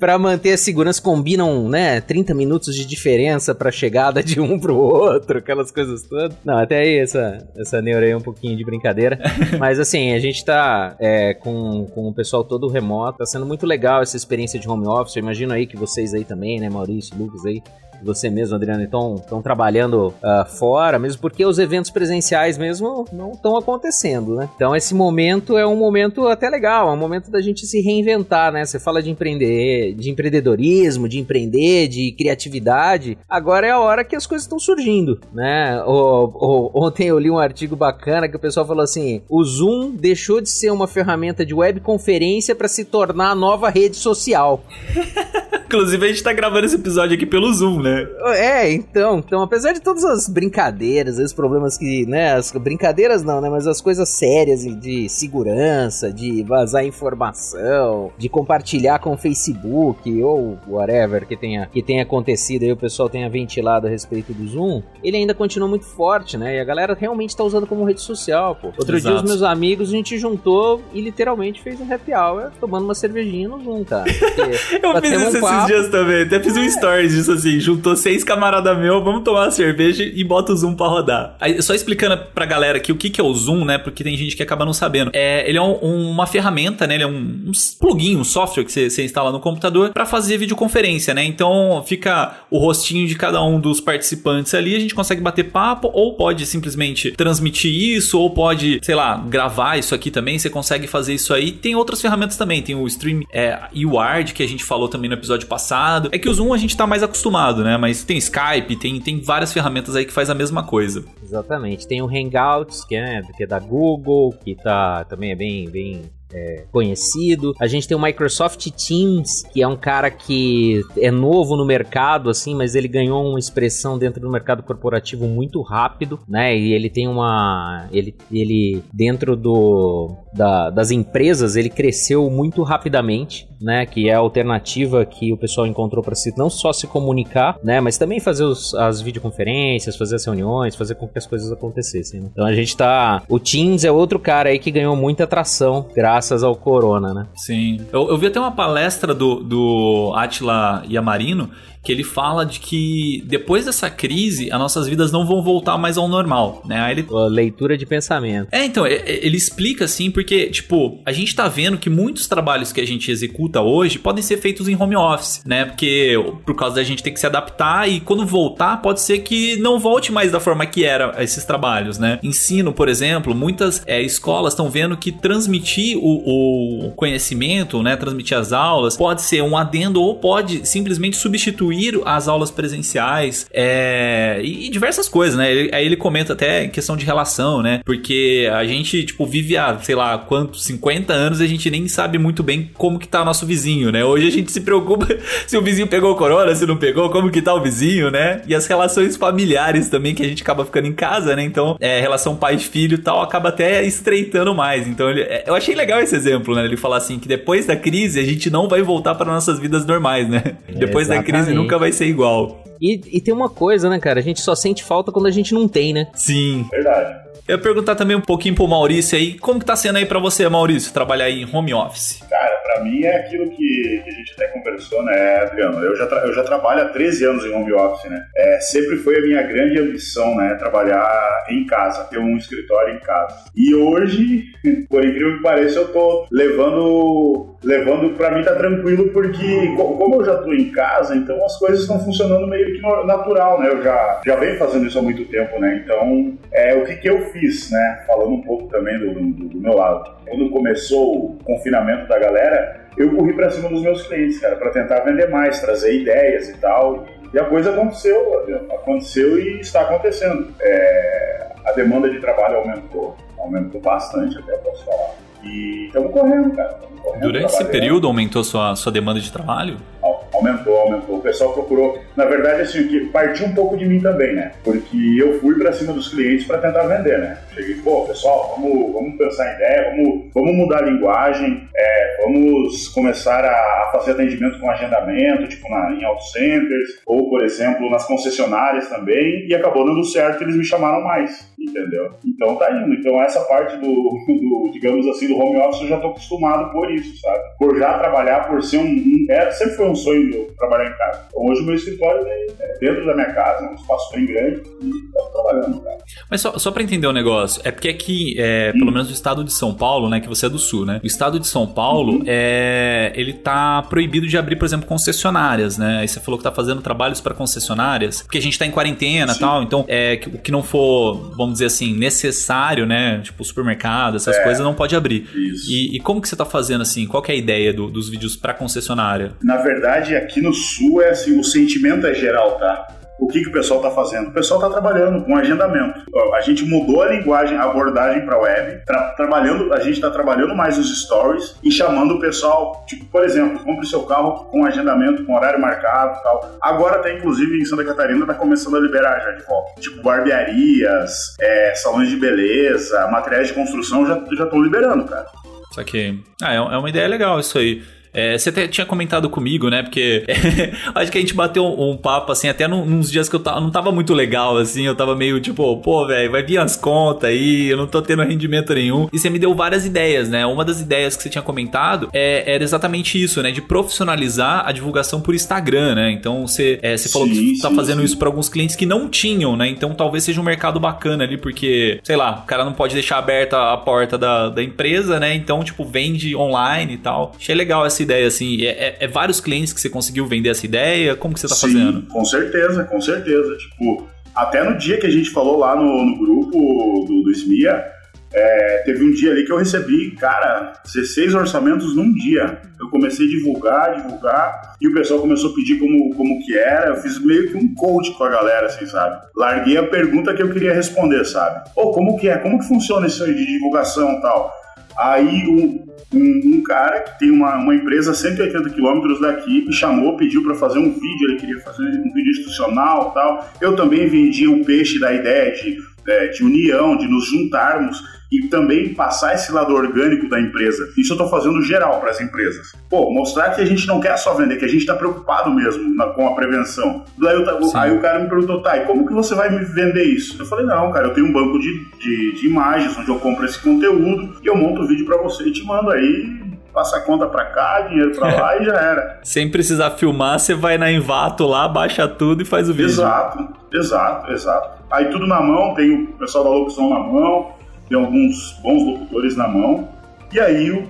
para 0.00 0.18
manter 0.18 0.54
a 0.54 0.58
segurança 0.58 1.00
combinam, 1.00 1.68
né, 1.68 2.00
30 2.00 2.34
minutos 2.34 2.74
de 2.74 2.84
diferença 2.84 3.54
para 3.54 3.70
chegada 3.70 4.22
de 4.24 4.40
um 4.40 4.58
pro 4.58 4.76
outro, 4.76 5.38
aquelas 5.38 5.70
coisas 5.70 6.02
todas. 6.02 6.36
Não, 6.44 6.58
até 6.58 6.80
aí 6.80 6.98
essa 6.98 7.46
essa 7.56 7.80
neura 7.80 8.04
aí 8.04 8.10
é 8.10 8.16
um 8.16 8.20
pouquinho 8.20 8.56
de 8.56 8.64
brincadeira, 8.64 9.20
mas 9.60 9.78
assim, 9.78 10.12
a 10.12 10.18
gente 10.18 10.44
tá 10.44 10.96
é, 10.98 11.34
com, 11.34 11.86
com 11.94 12.08
o 12.08 12.12
pessoal 12.12 12.42
todo 12.42 12.66
remoto, 12.66 13.18
tá 13.18 13.26
sendo 13.26 13.46
muito 13.46 13.64
legal 13.66 14.02
essa 14.02 14.16
experiência 14.16 14.58
de 14.58 14.68
home 14.68 14.88
office. 14.88 15.14
Eu 15.14 15.22
imagino 15.22 15.52
aí 15.52 15.66
que 15.66 15.76
vocês 15.76 16.12
aí 16.12 16.24
também, 16.24 16.58
né, 16.58 16.68
Maurício, 16.68 17.16
Lucas 17.16 17.44
aí, 17.46 17.62
você 18.02 18.30
mesmo, 18.30 18.56
Adriano, 18.56 18.82
estão 18.82 19.42
trabalhando 19.42 20.08
uh, 20.08 20.46
fora, 20.58 20.98
mesmo 20.98 21.20
porque 21.20 21.44
os 21.44 21.58
eventos 21.58 21.90
presenciais 21.90 22.58
mesmo 22.58 23.06
não 23.12 23.32
estão 23.32 23.56
acontecendo, 23.56 24.36
né? 24.36 24.48
Então 24.54 24.74
esse 24.74 24.94
momento 24.94 25.56
é 25.56 25.66
um 25.66 25.76
momento 25.76 26.26
até 26.28 26.48
legal, 26.48 26.88
é 26.88 26.92
um 26.92 26.96
momento 26.96 27.30
da 27.30 27.40
gente 27.40 27.66
se 27.66 27.80
reinventar, 27.80 28.52
né? 28.52 28.64
Você 28.64 28.78
fala 28.78 29.02
de 29.02 29.10
empreender, 29.10 29.94
de 29.94 30.10
empreendedorismo, 30.10 31.08
de 31.08 31.18
empreender, 31.18 31.88
de 31.88 32.12
criatividade. 32.12 33.18
Agora 33.28 33.66
é 33.66 33.70
a 33.70 33.80
hora 33.80 34.04
que 34.04 34.16
as 34.16 34.26
coisas 34.26 34.44
estão 34.44 34.58
surgindo, 34.58 35.20
né? 35.32 35.82
O, 35.86 36.70
o, 36.74 36.86
ontem 36.86 37.08
eu 37.08 37.18
li 37.18 37.30
um 37.30 37.38
artigo 37.38 37.76
bacana 37.76 38.28
que 38.28 38.36
o 38.36 38.40
pessoal 38.40 38.66
falou 38.66 38.82
assim: 38.82 39.22
o 39.28 39.42
Zoom 39.44 39.90
deixou 39.90 40.40
de 40.40 40.48
ser 40.48 40.70
uma 40.70 40.86
ferramenta 40.86 41.44
de 41.44 41.54
webconferência 41.54 42.54
para 42.54 42.68
se 42.68 42.84
tornar 42.84 43.30
a 43.30 43.34
nova 43.34 43.70
rede 43.70 43.96
social. 43.96 44.62
Inclusive, 45.66 46.04
a 46.04 46.08
gente 46.08 46.22
tá 46.22 46.32
gravando 46.32 46.64
esse 46.64 46.76
episódio 46.76 47.16
aqui 47.16 47.26
pelo 47.26 47.52
Zoom, 47.52 47.82
né? 47.82 48.06
É, 48.36 48.72
então. 48.72 49.18
Então, 49.18 49.42
apesar 49.42 49.72
de 49.72 49.80
todas 49.80 50.04
as 50.04 50.28
brincadeiras, 50.28 51.18
os 51.18 51.32
problemas 51.32 51.76
que, 51.76 52.06
né? 52.06 52.34
As 52.34 52.52
brincadeiras 52.52 53.24
não, 53.24 53.40
né? 53.40 53.50
Mas 53.50 53.66
as 53.66 53.80
coisas 53.80 54.08
sérias 54.08 54.62
de 54.62 55.08
segurança, 55.08 56.12
de 56.12 56.44
vazar 56.44 56.84
informação, 56.84 58.12
de 58.16 58.28
compartilhar 58.28 59.00
com 59.00 59.14
o 59.14 59.16
Facebook 59.16 60.22
ou 60.22 60.56
whatever 60.68 61.26
que 61.26 61.36
tenha, 61.36 61.66
que 61.66 61.82
tenha 61.82 62.04
acontecido 62.04 62.62
e 62.62 62.70
o 62.70 62.76
pessoal 62.76 63.08
tenha 63.08 63.28
ventilado 63.28 63.88
a 63.88 63.90
respeito 63.90 64.32
do 64.32 64.46
Zoom, 64.46 64.82
ele 65.02 65.16
ainda 65.16 65.34
continua 65.34 65.68
muito 65.68 65.84
forte, 65.84 66.36
né? 66.36 66.56
E 66.56 66.60
a 66.60 66.64
galera 66.64 66.96
realmente 66.98 67.36
tá 67.36 67.42
usando 67.42 67.66
como 67.66 67.84
rede 67.84 68.00
social, 68.00 68.54
pô. 68.54 68.68
Outro 68.68 68.96
Exato. 68.96 69.14
dia, 69.14 69.24
os 69.24 69.28
meus 69.28 69.42
amigos, 69.42 69.88
a 69.88 69.92
gente 69.92 70.16
juntou 70.16 70.80
e 70.92 71.00
literalmente 71.00 71.60
fez 71.60 71.80
um 71.80 71.92
happy 71.92 72.14
hour 72.14 72.52
tomando 72.60 72.84
uma 72.84 72.94
cervejinha 72.94 73.48
no 73.48 73.62
Zoom, 73.62 73.84
cara. 73.84 74.04
Eu 74.82 75.00
fiz 75.00 75.10
isso 75.10 75.38
um 75.38 75.40
esses 75.56 75.66
dias 75.66 75.88
também. 75.88 76.22
Até 76.22 76.40
fiz 76.40 76.56
um 76.56 76.62
é. 76.62 76.68
stories 76.68 77.12
disso 77.12 77.32
assim. 77.32 77.60
Juntou 77.60 77.96
seis 77.96 78.24
camaradas 78.24 78.78
meus, 78.78 79.02
vamos 79.02 79.22
tomar 79.22 79.44
uma 79.44 79.50
cerveja 79.50 80.04
e 80.04 80.24
bota 80.24 80.52
o 80.52 80.56
Zoom 80.56 80.74
pra 80.74 80.86
rodar. 80.86 81.36
Aí, 81.40 81.60
só 81.62 81.74
explicando 81.74 82.18
pra 82.34 82.44
galera 82.44 82.78
aqui 82.78 82.92
o 82.92 82.96
que, 82.96 83.10
que 83.10 83.20
é 83.20 83.24
o 83.24 83.32
Zoom, 83.34 83.64
né? 83.64 83.78
Porque 83.78 84.04
tem 84.04 84.16
gente 84.16 84.36
que 84.36 84.42
acaba 84.42 84.64
não 84.64 84.72
sabendo. 84.72 85.10
É, 85.14 85.48
ele 85.48 85.58
é 85.58 85.62
um, 85.62 86.10
uma 86.10 86.26
ferramenta, 86.26 86.86
né? 86.86 86.94
Ele 86.94 87.04
é 87.04 87.06
um, 87.06 87.46
um 87.46 87.52
plugin, 87.78 88.16
um 88.16 88.24
software 88.24 88.64
que 88.64 88.72
você, 88.72 88.90
você 88.90 89.04
instala 89.04 89.32
no 89.32 89.40
computador 89.40 89.90
para 89.92 90.06
fazer 90.06 90.38
videoconferência, 90.38 91.14
né? 91.14 91.24
Então 91.24 91.82
fica 91.86 92.36
o 92.50 92.58
rostinho 92.58 93.06
de 93.06 93.14
cada 93.14 93.42
um 93.42 93.60
dos 93.60 93.80
participantes 93.80 94.54
ali, 94.54 94.74
a 94.74 94.80
gente 94.80 94.94
consegue 94.94 95.20
bater 95.20 95.44
papo, 95.44 95.90
ou 95.92 96.14
pode 96.14 96.44
simplesmente 96.46 97.12
transmitir 97.12 97.72
isso, 97.72 98.18
ou 98.18 98.30
pode, 98.30 98.80
sei 98.82 98.94
lá, 98.94 99.16
gravar 99.16 99.78
isso 99.78 99.94
aqui 99.94 100.10
também. 100.10 100.38
Você 100.38 100.50
consegue 100.50 100.86
fazer 100.86 101.14
isso 101.14 101.32
aí. 101.32 101.52
Tem 101.52 101.74
outras 101.74 102.00
ferramentas 102.00 102.36
também. 102.36 102.62
Tem 102.62 102.74
o 102.74 102.86
Stream 102.86 103.22
é, 103.32 103.58
UARD, 103.84 104.32
que 104.32 104.42
a 104.42 104.48
gente 104.48 104.64
falou 104.64 104.88
também 104.88 105.08
no 105.08 105.16
episódio 105.16 105.45
episódio 105.46 105.48
passado. 105.48 106.08
É 106.12 106.18
que 106.18 106.28
o 106.28 106.34
Zoom 106.34 106.52
a 106.52 106.58
gente 106.58 106.76
tá 106.76 106.86
mais 106.86 107.02
acostumado, 107.02 107.64
né? 107.64 107.76
Mas 107.78 108.04
tem 108.04 108.18
Skype, 108.18 108.76
tem, 108.76 109.00
tem 109.00 109.20
várias 109.20 109.52
ferramentas 109.52 109.96
aí 109.96 110.04
que 110.04 110.12
faz 110.12 110.28
a 110.28 110.34
mesma 110.34 110.64
coisa. 110.64 111.04
Exatamente. 111.22 111.86
Tem 111.86 112.02
o 112.02 112.06
Hangouts, 112.06 112.84
que 112.84 112.96
é, 112.96 113.22
que 113.36 113.44
é 113.44 113.46
da 113.46 113.58
Google, 113.58 114.34
que 114.44 114.54
tá 114.54 115.04
também 115.04 115.30
é 115.30 115.34
bem, 115.34 115.70
bem 115.70 116.02
é, 116.32 116.64
conhecido. 116.70 117.54
A 117.60 117.66
gente 117.66 117.86
tem 117.86 117.96
o 117.96 118.02
Microsoft 118.02 118.66
Teams, 118.70 119.42
que 119.52 119.62
é 119.62 119.68
um 119.68 119.76
cara 119.76 120.10
que 120.10 120.82
é 120.98 121.10
novo 121.10 121.56
no 121.56 121.64
mercado, 121.64 122.28
assim, 122.28 122.54
mas 122.54 122.74
ele 122.74 122.88
ganhou 122.88 123.24
uma 123.24 123.38
expressão 123.38 123.98
dentro 123.98 124.20
do 124.20 124.30
mercado 124.30 124.62
corporativo 124.62 125.26
muito 125.26 125.62
rápido, 125.62 126.18
né? 126.28 126.56
E 126.56 126.72
ele 126.72 126.90
tem 126.90 127.08
uma. 127.08 127.88
Ele, 127.92 128.14
ele 128.30 128.82
dentro 128.92 129.36
do, 129.36 130.16
da, 130.36 130.70
das 130.70 130.90
empresas, 130.90 131.56
ele 131.56 131.70
cresceu 131.70 132.30
muito 132.30 132.62
rapidamente, 132.62 133.48
né? 133.60 133.86
Que 133.86 134.08
é 134.08 134.14
a 134.14 134.18
alternativa 134.18 135.04
que 135.04 135.32
o 135.32 135.36
pessoal 135.36 135.66
encontrou 135.66 136.04
para 136.04 136.14
se 136.14 136.36
não 136.36 136.50
só 136.50 136.72
se 136.72 136.86
comunicar, 136.86 137.58
né? 137.64 137.80
Mas 137.80 137.96
também 137.96 138.20
fazer 138.20 138.44
os, 138.44 138.74
as 138.74 139.00
videoconferências, 139.00 139.96
fazer 139.96 140.16
as 140.16 140.24
reuniões, 140.24 140.76
fazer 140.76 140.94
com 140.94 141.08
que 141.08 141.18
as 141.18 141.26
coisas 141.26 141.50
acontecessem. 141.50 142.20
Né? 142.20 142.28
Então 142.32 142.44
a 142.44 142.52
gente 142.54 142.76
tá. 142.76 143.22
O 143.28 143.38
Teams 143.38 143.84
é 143.84 143.90
outro 143.90 144.18
cara 144.18 144.50
aí 144.50 144.58
que 144.58 144.70
ganhou 144.70 144.94
muita 144.94 145.24
atração 145.24 145.86
graças 145.94 146.42
ao 146.42 146.54
Corona, 146.54 147.14
né? 147.14 147.26
Sim. 147.34 147.80
Eu, 147.92 148.08
eu 148.08 148.18
vi 148.18 148.26
até 148.26 148.38
uma 148.38 148.52
palestra 148.52 149.14
do, 149.14 149.36
do 149.42 150.12
Atila 150.14 150.82
Yamarino 150.88 151.50
que 151.86 151.92
ele 151.92 152.02
fala 152.02 152.44
de 152.44 152.58
que 152.58 153.22
depois 153.26 153.64
dessa 153.64 153.88
crise, 153.88 154.50
as 154.50 154.58
nossas 154.58 154.88
vidas 154.88 155.12
não 155.12 155.24
vão 155.24 155.40
voltar 155.40 155.78
mais 155.78 155.96
ao 155.96 156.08
normal, 156.08 156.62
né? 156.66 156.80
Aí 156.80 156.94
ele... 156.94 157.06
A 157.08 157.28
leitura 157.28 157.78
de 157.78 157.86
pensamento. 157.86 158.48
É, 158.50 158.64
então, 158.64 158.84
ele 158.84 159.36
explica 159.36 159.84
assim, 159.84 160.10
porque, 160.10 160.50
tipo, 160.50 161.00
a 161.06 161.12
gente 161.12 161.32
tá 161.34 161.46
vendo 161.46 161.78
que 161.78 161.88
muitos 161.88 162.26
trabalhos 162.26 162.72
que 162.72 162.80
a 162.80 162.86
gente 162.86 163.08
executa 163.08 163.60
hoje 163.60 164.00
podem 164.00 164.20
ser 164.20 164.38
feitos 164.38 164.66
em 164.66 164.74
home 164.74 164.96
office, 164.96 165.42
né? 165.46 165.64
Porque 165.64 166.14
por 166.44 166.56
causa 166.56 166.74
da 166.74 166.82
gente 166.82 167.04
ter 167.04 167.12
que 167.12 167.20
se 167.20 167.26
adaptar 167.26 167.88
e 167.88 168.00
quando 168.00 168.26
voltar, 168.26 168.82
pode 168.82 169.00
ser 169.00 169.20
que 169.20 169.56
não 169.58 169.78
volte 169.78 170.10
mais 170.10 170.32
da 170.32 170.40
forma 170.40 170.66
que 170.66 170.84
era 170.84 171.14
esses 171.22 171.44
trabalhos, 171.44 171.98
né? 171.98 172.18
Ensino, 172.20 172.72
por 172.72 172.88
exemplo, 172.88 173.32
muitas 173.32 173.80
é, 173.86 174.02
escolas 174.02 174.54
estão 174.54 174.68
vendo 174.68 174.96
que 174.96 175.12
transmitir 175.12 175.96
o, 175.98 176.88
o 176.88 176.90
conhecimento, 176.96 177.80
né? 177.80 177.94
Transmitir 177.94 178.36
as 178.36 178.52
aulas, 178.52 178.96
pode 178.96 179.22
ser 179.22 179.40
um 179.42 179.56
adendo 179.56 180.02
ou 180.02 180.16
pode 180.16 180.66
simplesmente 180.66 181.16
substituir 181.16 181.75
as 182.04 182.28
aulas 182.28 182.50
presenciais 182.50 183.46
é, 183.52 184.40
e, 184.42 184.66
e, 184.66 184.68
diversas 184.70 185.08
coisas, 185.08 185.36
né? 185.36 185.50
Ele, 185.50 185.74
aí 185.74 185.84
ele 185.84 185.96
comenta 185.96 186.32
até 186.32 186.64
em 186.64 186.70
questão 186.70 186.96
de 186.96 187.04
relação, 187.04 187.62
né? 187.62 187.80
Porque 187.84 188.48
a 188.52 188.64
gente, 188.64 189.04
tipo, 189.04 189.26
vive 189.26 189.56
há, 189.56 189.78
sei 189.78 189.94
lá, 189.94 190.18
quantos, 190.18 190.64
50 190.64 191.12
anos 191.12 191.40
e 191.40 191.44
a 191.44 191.48
gente 191.48 191.70
nem 191.70 191.86
sabe 191.88 192.18
muito 192.18 192.42
bem 192.42 192.70
como 192.74 192.98
que 192.98 193.08
tá 193.08 193.22
o 193.22 193.24
nosso 193.24 193.46
vizinho, 193.46 193.90
né? 193.90 194.04
Hoje 194.04 194.26
a 194.26 194.30
gente 194.30 194.50
se 194.50 194.60
preocupa 194.60 195.06
se 195.46 195.56
o 195.56 195.62
vizinho 195.62 195.86
pegou 195.86 196.14
corona, 196.16 196.54
se 196.54 196.66
não 196.66 196.76
pegou, 196.76 197.10
como 197.10 197.30
que 197.30 197.42
tá 197.42 197.54
o 197.54 197.60
vizinho, 197.60 198.10
né? 198.10 198.42
E 198.46 198.54
as 198.54 198.66
relações 198.66 199.16
familiares 199.16 199.88
também, 199.88 200.14
que 200.14 200.22
a 200.22 200.28
gente 200.28 200.42
acaba 200.42 200.64
ficando 200.64 200.86
em 200.86 200.92
casa, 200.92 201.36
né? 201.36 201.42
Então, 201.42 201.76
é, 201.80 202.00
relação 202.00 202.36
pai-filho 202.36 202.94
e 202.94 202.98
tal, 202.98 203.22
acaba 203.22 203.48
até 203.48 203.84
estreitando 203.84 204.54
mais. 204.54 204.86
Então, 204.86 205.10
ele, 205.10 205.22
é, 205.22 205.44
eu 205.46 205.54
achei 205.54 205.74
legal 205.74 206.00
esse 206.00 206.14
exemplo, 206.14 206.54
né? 206.54 206.64
Ele 206.64 206.76
falar 206.76 206.98
assim, 206.98 207.18
que 207.18 207.28
depois 207.28 207.66
da 207.66 207.76
crise 207.76 208.20
a 208.20 208.24
gente 208.24 208.50
não 208.50 208.68
vai 208.68 208.82
voltar 208.82 209.14
para 209.14 209.32
nossas 209.32 209.58
vidas 209.58 209.84
normais, 209.84 210.28
né? 210.28 210.56
depois 210.68 211.08
da 211.08 211.22
crise 211.22 211.52
não 211.52 211.65
nunca 211.66 211.78
vai 211.78 211.92
ser 211.92 212.06
igual. 212.06 212.62
E, 212.80 213.00
e 213.16 213.20
tem 213.20 213.32
uma 213.32 213.48
coisa, 213.48 213.88
né, 213.88 213.98
cara? 213.98 214.20
A 214.20 214.22
gente 214.22 214.40
só 214.40 214.54
sente 214.54 214.84
falta 214.84 215.10
quando 215.10 215.26
a 215.26 215.30
gente 215.30 215.54
não 215.54 215.66
tem, 215.66 215.92
né? 215.92 216.08
Sim. 216.14 216.66
Verdade. 216.70 217.26
Eu 217.48 217.56
ia 217.56 217.62
perguntar 217.62 217.94
também 217.94 218.16
um 218.16 218.20
pouquinho 218.20 218.56
pro 218.56 218.66
Maurício 218.66 219.16
aí, 219.16 219.34
como 219.38 219.60
que 219.60 219.64
tá 219.64 219.76
sendo 219.76 219.96
aí 219.96 220.04
para 220.04 220.18
você, 220.18 220.48
Maurício, 220.48 220.92
trabalhar 220.92 221.26
aí 221.26 221.42
em 221.42 221.56
home 221.56 221.72
office? 221.72 222.20
Cara, 222.28 222.55
para 222.76 222.84
mim 222.84 223.02
é 223.04 223.16
aquilo 223.16 223.48
que, 223.50 224.02
que, 224.04 224.10
a 224.10 224.12
gente 224.12 224.34
até 224.34 224.48
conversou, 224.48 225.02
né, 225.02 225.36
Adriano? 225.40 225.82
Eu 225.82 225.96
já, 225.96 226.04
eu 226.04 226.34
já 226.34 226.42
trabalho 226.42 226.82
há 226.82 226.88
13 226.88 227.24
anos 227.24 227.44
em 227.44 227.54
home 227.54 227.72
office, 227.72 228.10
né? 228.10 228.26
É, 228.36 228.60
sempre 228.60 228.96
foi 228.98 229.18
a 229.18 229.22
minha 229.22 229.42
grande 229.42 229.80
ambição, 229.80 230.36
né, 230.36 230.54
trabalhar 230.56 231.46
em 231.48 231.64
casa, 231.66 232.04
ter 232.04 232.18
um 232.18 232.36
escritório 232.36 232.94
em 232.94 233.00
casa. 233.00 233.50
E 233.56 233.74
hoje, 233.74 234.44
por 234.88 235.04
incrível 235.04 235.36
que 235.36 235.42
pareça, 235.42 235.78
eu 235.78 235.88
tô 235.88 236.26
levando 236.30 237.56
levando 237.66 238.16
para 238.16 238.30
mim 238.30 238.44
tá 238.44 238.54
tranquilo 238.54 239.08
porque 239.08 239.74
como 239.76 240.16
eu 240.16 240.24
já 240.24 240.36
tô 240.36 240.52
em 240.52 240.70
casa, 240.70 241.16
então 241.16 241.44
as 241.44 241.58
coisas 241.58 241.80
estão 241.80 241.98
funcionando 241.98 242.46
meio 242.46 242.74
que 242.74 242.80
natural, 242.80 243.60
né? 243.60 243.68
Eu 243.68 243.82
já 243.82 244.20
já 244.24 244.36
venho 244.36 244.56
fazendo 244.58 244.86
isso 244.86 244.98
há 244.98 245.02
muito 245.02 245.24
tempo, 245.24 245.58
né? 245.58 245.82
Então, 245.82 246.38
é 246.52 246.74
o 246.74 246.84
que 246.84 246.96
que 246.96 247.08
eu 247.08 247.20
fiz, 247.30 247.70
né? 247.70 248.04
Falando 248.06 248.34
um 248.34 248.42
pouco 248.42 248.68
também 248.68 248.98
do, 248.98 249.14
do, 249.14 249.48
do 249.48 249.60
meu 249.60 249.74
lado. 249.74 250.16
Quando 250.26 250.50
começou 250.50 251.16
o 251.16 251.38
confinamento 251.44 252.08
da 252.08 252.18
galera, 252.18 252.65
eu 252.96 253.14
corri 253.14 253.32
para 253.32 253.50
cima 253.50 253.68
dos 253.68 253.82
meus 253.82 254.06
clientes, 254.06 254.38
cara, 254.38 254.56
para 254.56 254.70
tentar 254.70 255.00
vender 255.00 255.28
mais, 255.28 255.60
trazer 255.60 256.00
ideias 256.00 256.48
e 256.48 256.56
tal. 256.58 257.06
E 257.32 257.38
a 257.38 257.44
coisa 257.44 257.70
aconteceu, 257.70 258.44
aconteceu 258.72 259.38
e 259.38 259.60
está 259.60 259.82
acontecendo. 259.82 260.48
É, 260.60 261.48
a 261.66 261.72
demanda 261.72 262.08
de 262.08 262.20
trabalho 262.20 262.58
aumentou, 262.58 263.16
aumentou 263.38 263.80
bastante, 263.80 264.38
até 264.38 264.56
posso 264.58 264.84
falar. 264.84 265.14
E 265.42 265.86
estamos 265.86 266.12
correndo, 266.12 266.54
cara. 266.56 266.80
correndo, 267.02 267.22
Durante 267.22 267.46
esse 267.46 267.64
período 267.66 268.06
aumentou 268.06 268.42
sua, 268.42 268.74
sua 268.74 268.90
demanda 268.90 269.20
de 269.20 269.30
trabalho? 269.30 269.76
Aumentou, 270.00 270.15
aumentou. 270.32 270.76
O 271.08 271.20
pessoal 271.20 271.52
procurou. 271.52 271.98
Na 272.16 272.24
verdade, 272.24 272.62
assim, 272.62 272.86
que 272.88 273.06
partiu 273.06 273.46
um 273.46 273.54
pouco 273.54 273.76
de 273.76 273.86
mim 273.86 274.00
também, 274.00 274.34
né? 274.34 274.52
Porque 274.64 274.96
eu 275.18 275.38
fui 275.40 275.58
para 275.58 275.72
cima 275.72 275.92
dos 275.92 276.08
clientes 276.08 276.46
para 276.46 276.58
tentar 276.58 276.84
vender, 276.84 277.18
né? 277.18 277.38
Cheguei, 277.54 277.76
pô, 277.76 278.06
pessoal, 278.06 278.54
vamos, 278.56 278.92
vamos 278.92 279.16
pensar 279.16 279.52
em 279.52 279.54
ideia, 279.56 279.90
vamos, 279.90 280.24
vamos 280.34 280.54
mudar 280.54 280.82
a 280.82 280.86
linguagem, 280.86 281.68
é, 281.74 282.16
vamos 282.22 282.88
começar 282.88 283.44
a 283.44 283.90
fazer 283.92 284.12
atendimento 284.12 284.58
com 284.60 284.70
agendamento, 284.70 285.48
tipo 285.48 285.68
na, 285.70 285.92
em 285.92 286.04
auto 286.04 286.22
centers, 286.24 287.00
ou, 287.06 287.28
por 287.28 287.42
exemplo, 287.42 287.90
nas 287.90 288.06
concessionárias 288.06 288.88
também, 288.88 289.46
e 289.48 289.54
acabou 289.54 289.86
dando 289.86 290.04
certo, 290.04 290.42
eles 290.42 290.56
me 290.56 290.64
chamaram 290.64 291.02
mais, 291.02 291.52
entendeu? 291.66 292.10
Então 292.24 292.56
tá 292.56 292.70
indo. 292.72 292.94
Então 292.94 293.20
essa 293.20 293.40
parte 293.44 293.76
do, 293.78 293.86
do 293.86 294.70
digamos 294.72 295.06
assim, 295.08 295.28
do 295.28 295.38
home 295.38 295.58
office 295.58 295.82
eu 295.82 295.88
já 295.88 296.00
tô 296.00 296.08
acostumado 296.08 296.72
por 296.72 296.90
isso, 296.90 297.20
sabe? 297.20 297.42
Por 297.58 297.78
já 297.78 297.98
trabalhar, 297.98 298.48
por 298.48 298.62
ser 298.62 298.78
um. 298.78 298.84
um 298.84 299.26
é, 299.30 299.50
sempre 299.52 299.74
foi 299.74 299.88
um 299.88 299.94
sonho 299.94 300.26
meu 300.30 300.54
trabalhar 300.56 300.90
em 300.90 300.96
casa. 300.96 301.26
Então, 301.28 301.44
hoje 301.46 301.62
o 301.62 301.64
meu 301.64 301.74
escritório 301.74 302.26
é 302.26 302.46
dentro 302.80 303.06
da 303.06 303.14
minha 303.14 303.32
casa, 303.32 303.70
um 303.70 303.74
espaço 303.74 304.12
bem 304.12 304.26
grande, 304.26 304.62
e 304.82 304.88
estamos 304.88 305.32
trabalhando, 305.32 305.80
cara. 305.80 305.98
Mas 306.30 306.40
só, 306.40 306.58
só 306.58 306.70
pra 306.70 306.82
entender 306.82 307.06
o 307.06 307.10
um 307.10 307.12
negócio, 307.12 307.60
é 307.64 307.70
porque 307.70 307.88
aqui, 307.88 308.34
é, 308.38 308.72
hum. 308.74 308.78
pelo 308.78 308.92
menos 308.92 309.08
no 309.08 309.14
estado 309.14 309.44
de 309.44 309.52
São 309.52 309.74
Paulo, 309.74 310.08
né, 310.08 310.20
que 310.20 310.28
você 310.28 310.46
é 310.46 310.48
do 310.48 310.58
sul, 310.58 310.84
né? 310.84 311.00
O 311.02 311.06
estado 311.06 311.40
de 311.40 311.46
São 311.46 311.66
Paulo, 311.66 312.18
uhum. 312.18 312.24
é, 312.26 313.12
ele 313.14 313.32
tá 313.32 313.82
proibido 313.82 314.26
de 314.26 314.36
abrir, 314.36 314.56
por 314.56 314.64
exemplo, 314.64 314.86
concessionárias, 314.86 315.78
né? 315.78 315.98
Aí 316.00 316.08
você 316.08 316.20
falou 316.20 316.38
que 316.38 316.44
tá 316.44 316.52
fazendo 316.52 316.80
trabalhos 316.80 317.20
para 317.20 317.34
concessionárias, 317.34 318.22
porque 318.22 318.38
a 318.38 318.42
gente 318.42 318.58
tá 318.58 318.66
em 318.66 318.70
quarentena 318.70 319.32
e 319.32 319.38
tal, 319.38 319.62
então 319.62 319.84
é, 319.88 320.20
o 320.26 320.38
que 320.38 320.50
não 320.50 320.62
for, 320.62 321.34
vamos 321.36 321.54
dizer 321.56 321.66
assim, 321.66 321.94
necessário, 321.94 322.86
né? 322.86 323.20
Tipo 323.22 323.44
supermercado, 323.44 324.16
essas 324.16 324.36
é, 324.36 324.42
coisas, 324.42 324.62
não 324.62 324.74
pode 324.74 324.94
abrir. 324.94 325.26
Isso. 325.34 325.70
E, 325.70 325.96
e, 325.96 326.00
como 326.00 326.20
que 326.20 326.28
você 326.28 326.36
tá 326.36 326.44
fazendo 326.44 326.82
assim? 326.82 327.06
Qual 327.06 327.22
é 327.26 327.32
a 327.32 327.34
ideia 327.34 327.72
do, 327.72 327.90
dos 327.90 328.08
vídeos 328.08 328.36
para 328.36 328.54
concessionária? 328.54 329.32
Na 329.42 329.56
verdade, 329.56 330.14
aqui 330.14 330.40
no 330.40 330.52
sul 330.52 331.02
é 331.02 331.10
assim, 331.10 331.38
o 331.38 331.44
sentimento 331.44 332.06
é 332.06 332.14
geral, 332.14 332.58
tá? 332.58 332.86
O 333.18 333.26
que, 333.28 333.40
que 333.42 333.48
o 333.48 333.52
pessoal 333.52 333.80
está 333.80 333.90
fazendo? 333.90 334.28
O 334.28 334.32
pessoal 334.32 334.60
está 334.60 334.70
trabalhando 334.70 335.24
com 335.24 335.36
agendamento. 335.36 336.00
A 336.34 336.40
gente 336.42 336.64
mudou 336.64 337.02
a 337.02 337.08
linguagem, 337.08 337.56
a 337.56 337.64
abordagem 337.64 338.24
para 338.24 338.38
web, 338.38 338.84
tra 338.84 339.14
trabalhando, 339.16 339.72
a 339.72 339.80
gente 339.80 339.94
está 339.94 340.10
trabalhando 340.10 340.54
mais 340.54 340.78
os 340.78 341.02
stories 341.02 341.56
e 341.62 341.70
chamando 341.70 342.14
o 342.14 342.20
pessoal, 342.20 342.84
tipo, 342.86 343.06
por 343.06 343.24
exemplo, 343.24 343.60
compre 343.60 343.86
seu 343.86 344.02
carro 344.02 344.44
com 344.44 344.64
agendamento, 344.64 345.24
com 345.24 345.34
horário 345.34 345.60
marcado 345.60 346.22
tal. 346.22 346.58
Agora 346.60 346.96
até 346.96 347.16
inclusive 347.16 347.58
em 347.58 347.64
Santa 347.64 347.84
Catarina 347.84 348.20
está 348.20 348.34
começando 348.34 348.76
a 348.76 348.80
liberar 348.80 349.20
já 349.20 349.30
de 349.32 349.44
volta. 349.44 349.80
Tipo, 349.80 350.02
barbearias, 350.02 351.34
é, 351.40 351.74
salões 351.74 352.10
de 352.10 352.16
beleza, 352.16 353.08
materiais 353.08 353.48
de 353.48 353.54
construção 353.54 354.06
já 354.06 354.44
estão 354.44 354.62
liberando, 354.62 355.04
cara. 355.04 355.26
Só 355.72 355.82
que 355.84 356.18
ah, 356.42 356.52
é, 356.52 356.56
é 356.56 356.78
uma 356.78 356.88
ideia 356.88 357.08
legal 357.08 357.38
isso 357.40 357.58
aí. 357.58 357.82
É, 358.12 358.36
você 358.36 358.48
até 358.48 358.66
tinha 358.66 358.86
comentado 358.86 359.28
comigo, 359.28 359.68
né? 359.68 359.82
Porque 359.82 360.24
acho 360.94 361.12
que 361.12 361.18
a 361.18 361.20
gente 361.20 361.34
bateu 361.34 361.64
um, 361.64 361.90
um 361.92 361.96
papo, 361.96 362.32
assim, 362.32 362.48
até 362.48 362.66
num, 362.66 362.84
nos 362.84 363.10
dias 363.10 363.28
que 363.28 363.36
eu 363.36 363.40
tava, 363.40 363.60
não 363.60 363.70
tava 363.70 363.92
muito 363.92 364.14
legal, 364.14 364.56
assim. 364.56 364.86
Eu 364.86 364.94
tava 364.94 365.14
meio 365.14 365.40
tipo, 365.40 365.76
pô, 365.78 366.06
velho, 366.06 366.30
vai 366.30 366.42
vir 366.42 366.58
as 366.58 366.76
contas 366.76 367.30
aí, 367.30 367.68
eu 367.68 367.76
não 367.76 367.86
tô 367.86 368.00
tendo 368.02 368.22
rendimento 368.22 368.74
nenhum. 368.74 369.08
E 369.12 369.18
você 369.18 369.30
me 369.30 369.38
deu 369.38 369.54
várias 369.54 369.84
ideias, 369.84 370.28
né? 370.28 370.46
Uma 370.46 370.64
das 370.64 370.80
ideias 370.80 371.16
que 371.16 371.22
você 371.22 371.28
tinha 371.28 371.42
comentado 371.42 372.08
é, 372.12 372.54
era 372.54 372.62
exatamente 372.62 373.22
isso, 373.22 373.42
né? 373.42 373.50
De 373.50 373.60
profissionalizar 373.60 374.66
a 374.66 374.72
divulgação 374.72 375.20
por 375.20 375.34
Instagram, 375.34 375.94
né? 375.94 376.10
Então 376.10 376.46
você, 376.46 376.78
é, 376.82 376.96
você 376.96 377.08
falou 377.08 377.28
sim, 377.28 377.34
que 377.54 377.60
tá 377.60 377.68
sim, 377.68 377.76
fazendo 377.76 377.98
sim. 377.98 378.04
isso 378.04 378.18
para 378.18 378.28
alguns 378.28 378.48
clientes 378.48 378.76
que 378.76 378.86
não 378.86 379.08
tinham, 379.08 379.56
né? 379.56 379.68
Então 379.68 379.94
talvez 379.94 380.24
seja 380.24 380.40
um 380.40 380.44
mercado 380.44 380.80
bacana 380.80 381.24
ali, 381.24 381.36
porque, 381.36 382.00
sei 382.02 382.16
lá, 382.16 382.42
o 382.44 382.46
cara 382.46 382.64
não 382.64 382.72
pode 382.72 382.94
deixar 382.94 383.18
aberta 383.18 383.72
a 383.72 383.76
porta 383.76 384.16
da, 384.16 384.48
da 384.48 384.62
empresa, 384.62 385.20
né? 385.20 385.34
Então, 385.34 385.62
tipo, 385.62 385.84
vende 385.84 386.34
online 386.34 386.94
e 386.94 386.98
tal. 386.98 387.34
Achei 387.38 387.54
legal 387.54 387.84
essa 387.84 388.02
ideia, 388.06 388.26
assim? 388.26 388.64
É, 388.64 388.70
é, 388.70 388.96
é, 389.00 389.08
vários 389.08 389.40
clientes 389.40 389.72
que 389.72 389.80
você 389.80 389.90
conseguiu 389.90 390.26
vender 390.26 390.48
essa 390.48 390.64
ideia? 390.64 391.14
Como 391.14 391.34
que 391.34 391.40
você 391.40 391.48
tá 391.48 391.54
Sim, 391.54 391.72
fazendo? 391.72 392.02
com 392.06 392.24
certeza, 392.24 392.84
com 392.84 393.00
certeza. 393.00 393.56
Tipo, 393.56 394.08
até 394.34 394.64
no 394.64 394.76
dia 394.78 394.98
que 394.98 395.06
a 395.06 395.10
gente 395.10 395.30
falou 395.30 395.58
lá 395.58 395.76
no, 395.76 396.04
no 396.04 396.18
grupo 396.18 397.04
do, 397.06 397.22
do 397.22 397.30
SMIA, 397.32 397.84
é, 398.32 398.82
teve 398.84 399.02
um 399.04 399.12
dia 399.12 399.32
ali 399.32 399.44
que 399.44 399.52
eu 399.52 399.56
recebi, 399.56 400.10
cara, 400.10 400.74
16 400.84 401.34
orçamentos 401.34 401.96
num 401.96 402.12
dia. 402.12 402.60
Eu 402.78 402.90
comecei 402.90 403.26
a 403.26 403.28
divulgar, 403.30 403.94
divulgar, 403.96 404.76
e 404.80 404.88
o 404.88 404.92
pessoal 404.92 405.20
começou 405.20 405.50
a 405.50 405.54
pedir 405.54 405.78
como, 405.78 406.14
como 406.14 406.44
que 406.44 406.56
era. 406.56 406.88
Eu 406.88 406.96
fiz 406.96 407.18
meio 407.24 407.50
que 407.50 407.56
um 407.56 407.74
coach 407.74 408.12
com 408.12 408.24
a 408.24 408.30
galera, 408.30 408.66
assim, 408.66 408.86
sabe? 408.86 409.16
Larguei 409.34 409.78
a 409.78 409.86
pergunta 409.86 410.34
que 410.34 410.42
eu 410.42 410.52
queria 410.52 410.74
responder, 410.74 411.24
sabe? 411.24 411.70
Ou 411.74 411.88
oh, 411.88 411.92
como 411.92 412.18
que 412.18 412.28
é? 412.28 412.36
Como 412.36 412.58
que 412.58 412.68
funciona 412.68 413.06
isso 413.06 413.24
aí 413.24 413.34
de 413.34 413.46
divulgação 413.46 414.12
e 414.12 414.20
tal? 414.20 414.52
Aí 414.98 415.46
um, 415.48 415.86
um, 416.14 416.56
um, 416.56 416.62
cara 416.62 417.00
que 417.00 417.18
tem 417.18 417.30
uma, 417.30 417.56
uma 417.56 417.74
empresa 417.74 418.12
a 418.12 418.14
180 418.14 418.70
quilômetros 418.70 419.20
daqui 419.20 419.66
me 419.66 419.72
chamou, 419.72 420.16
pediu 420.16 420.42
para 420.42 420.54
fazer 420.54 420.78
um 420.78 420.92
vídeo, 420.92 421.28
ele 421.28 421.40
queria 421.40 421.60
fazer 421.60 421.82
um 421.82 422.12
vídeo 422.12 422.30
institucional 422.30 423.10
tal. 423.12 423.48
Eu 423.60 423.76
também 423.76 424.08
vendi 424.08 424.46
o 424.46 424.54
um 424.54 424.64
peixe 424.64 424.98
da 424.98 425.12
ideia 425.12 425.52
de 425.52 425.78
é, 426.06 426.28
de 426.28 426.44
união, 426.44 426.96
de 426.96 427.06
nos 427.06 427.26
juntarmos 427.26 428.02
e 428.30 428.48
também 428.48 428.92
passar 428.92 429.34
esse 429.34 429.52
lado 429.52 429.72
orgânico 429.72 430.28
da 430.28 430.40
empresa. 430.40 430.92
Isso 430.96 431.12
eu 431.12 431.14
estou 431.14 431.28
fazendo 431.28 431.62
geral 431.62 432.00
para 432.00 432.10
as 432.10 432.20
empresas. 432.20 432.72
Pô, 432.90 433.10
mostrar 433.12 433.50
que 433.50 433.60
a 433.60 433.64
gente 433.64 433.86
não 433.86 434.00
quer 434.00 434.16
só 434.16 434.34
vender, 434.34 434.56
que 434.56 434.64
a 434.64 434.68
gente 434.68 434.80
está 434.80 434.94
preocupado 434.94 435.50
mesmo 435.50 435.94
na, 435.94 436.06
com 436.08 436.26
a 436.26 436.34
prevenção. 436.34 437.04
Daí 437.18 437.34
eu, 437.34 437.76
aí 437.76 437.96
o 437.96 438.00
cara 438.00 438.18
me 438.18 438.28
perguntou, 438.28 438.62
tá, 438.62 438.76
e 438.76 438.84
como 438.84 439.06
que 439.06 439.12
você 439.12 439.34
vai 439.34 439.50
me 439.50 439.64
vender 439.64 440.04
isso? 440.04 440.40
Eu 440.40 440.46
falei, 440.46 440.66
não, 440.66 440.90
cara, 440.90 441.06
eu 441.06 441.14
tenho 441.14 441.28
um 441.28 441.32
banco 441.32 441.58
de, 441.58 441.84
de, 441.98 442.32
de 442.32 442.46
imagens 442.46 442.96
onde 442.98 443.08
eu 443.08 443.18
compro 443.18 443.44
esse 443.44 443.58
conteúdo 443.60 444.40
e 444.42 444.46
eu 444.46 444.56
monto 444.56 444.82
o 444.82 444.86
vídeo 444.86 445.06
para 445.06 445.18
você 445.18 445.44
e 445.44 445.52
te 445.52 445.64
mando 445.64 445.90
aí 445.90 446.46
passa 446.76 446.98
a 446.98 447.00
conta 447.00 447.26
pra 447.26 447.46
cá, 447.46 447.80
dinheiro 447.88 448.14
pra 448.14 448.34
lá 448.34 448.60
e 448.60 448.64
já 448.66 448.74
era. 448.74 449.18
Sem 449.24 449.50
precisar 449.50 449.92
filmar, 449.92 450.38
você 450.38 450.52
vai 450.52 450.76
na 450.76 450.92
Envato 450.92 451.46
lá, 451.46 451.66
baixa 451.66 452.06
tudo 452.06 452.42
e 452.42 452.44
faz 452.44 452.68
o 452.68 452.74
vídeo. 452.74 452.90
Exato, 452.90 453.48
exato, 453.72 454.30
exato. 454.30 454.82
Aí 454.90 455.06
tudo 455.06 455.26
na 455.26 455.40
mão, 455.40 455.72
tem 455.74 455.90
o 455.90 456.06
pessoal 456.18 456.44
da 456.44 456.50
locução 456.50 456.90
na 456.90 456.98
mão, 456.98 457.52
tem 457.88 457.98
alguns 457.98 458.52
bons 458.62 458.84
locutores 458.84 459.34
na 459.38 459.48
mão. 459.48 459.88
E 460.30 460.38
aí 460.38 460.86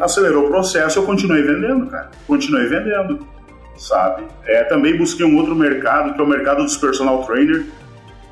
acelerou 0.00 0.44
o 0.44 0.48
processo 0.48 1.00
eu 1.00 1.02
continuei 1.02 1.42
vendendo, 1.42 1.88
cara. 1.88 2.12
Continuei 2.28 2.68
vendendo, 2.68 3.26
sabe? 3.76 4.22
É, 4.46 4.62
também 4.62 4.96
busquei 4.96 5.26
um 5.26 5.36
outro 5.36 5.56
mercado, 5.56 6.14
que 6.14 6.20
é 6.20 6.22
o 6.22 6.28
mercado 6.28 6.62
dos 6.62 6.76
personal 6.76 7.24
trainer, 7.24 7.66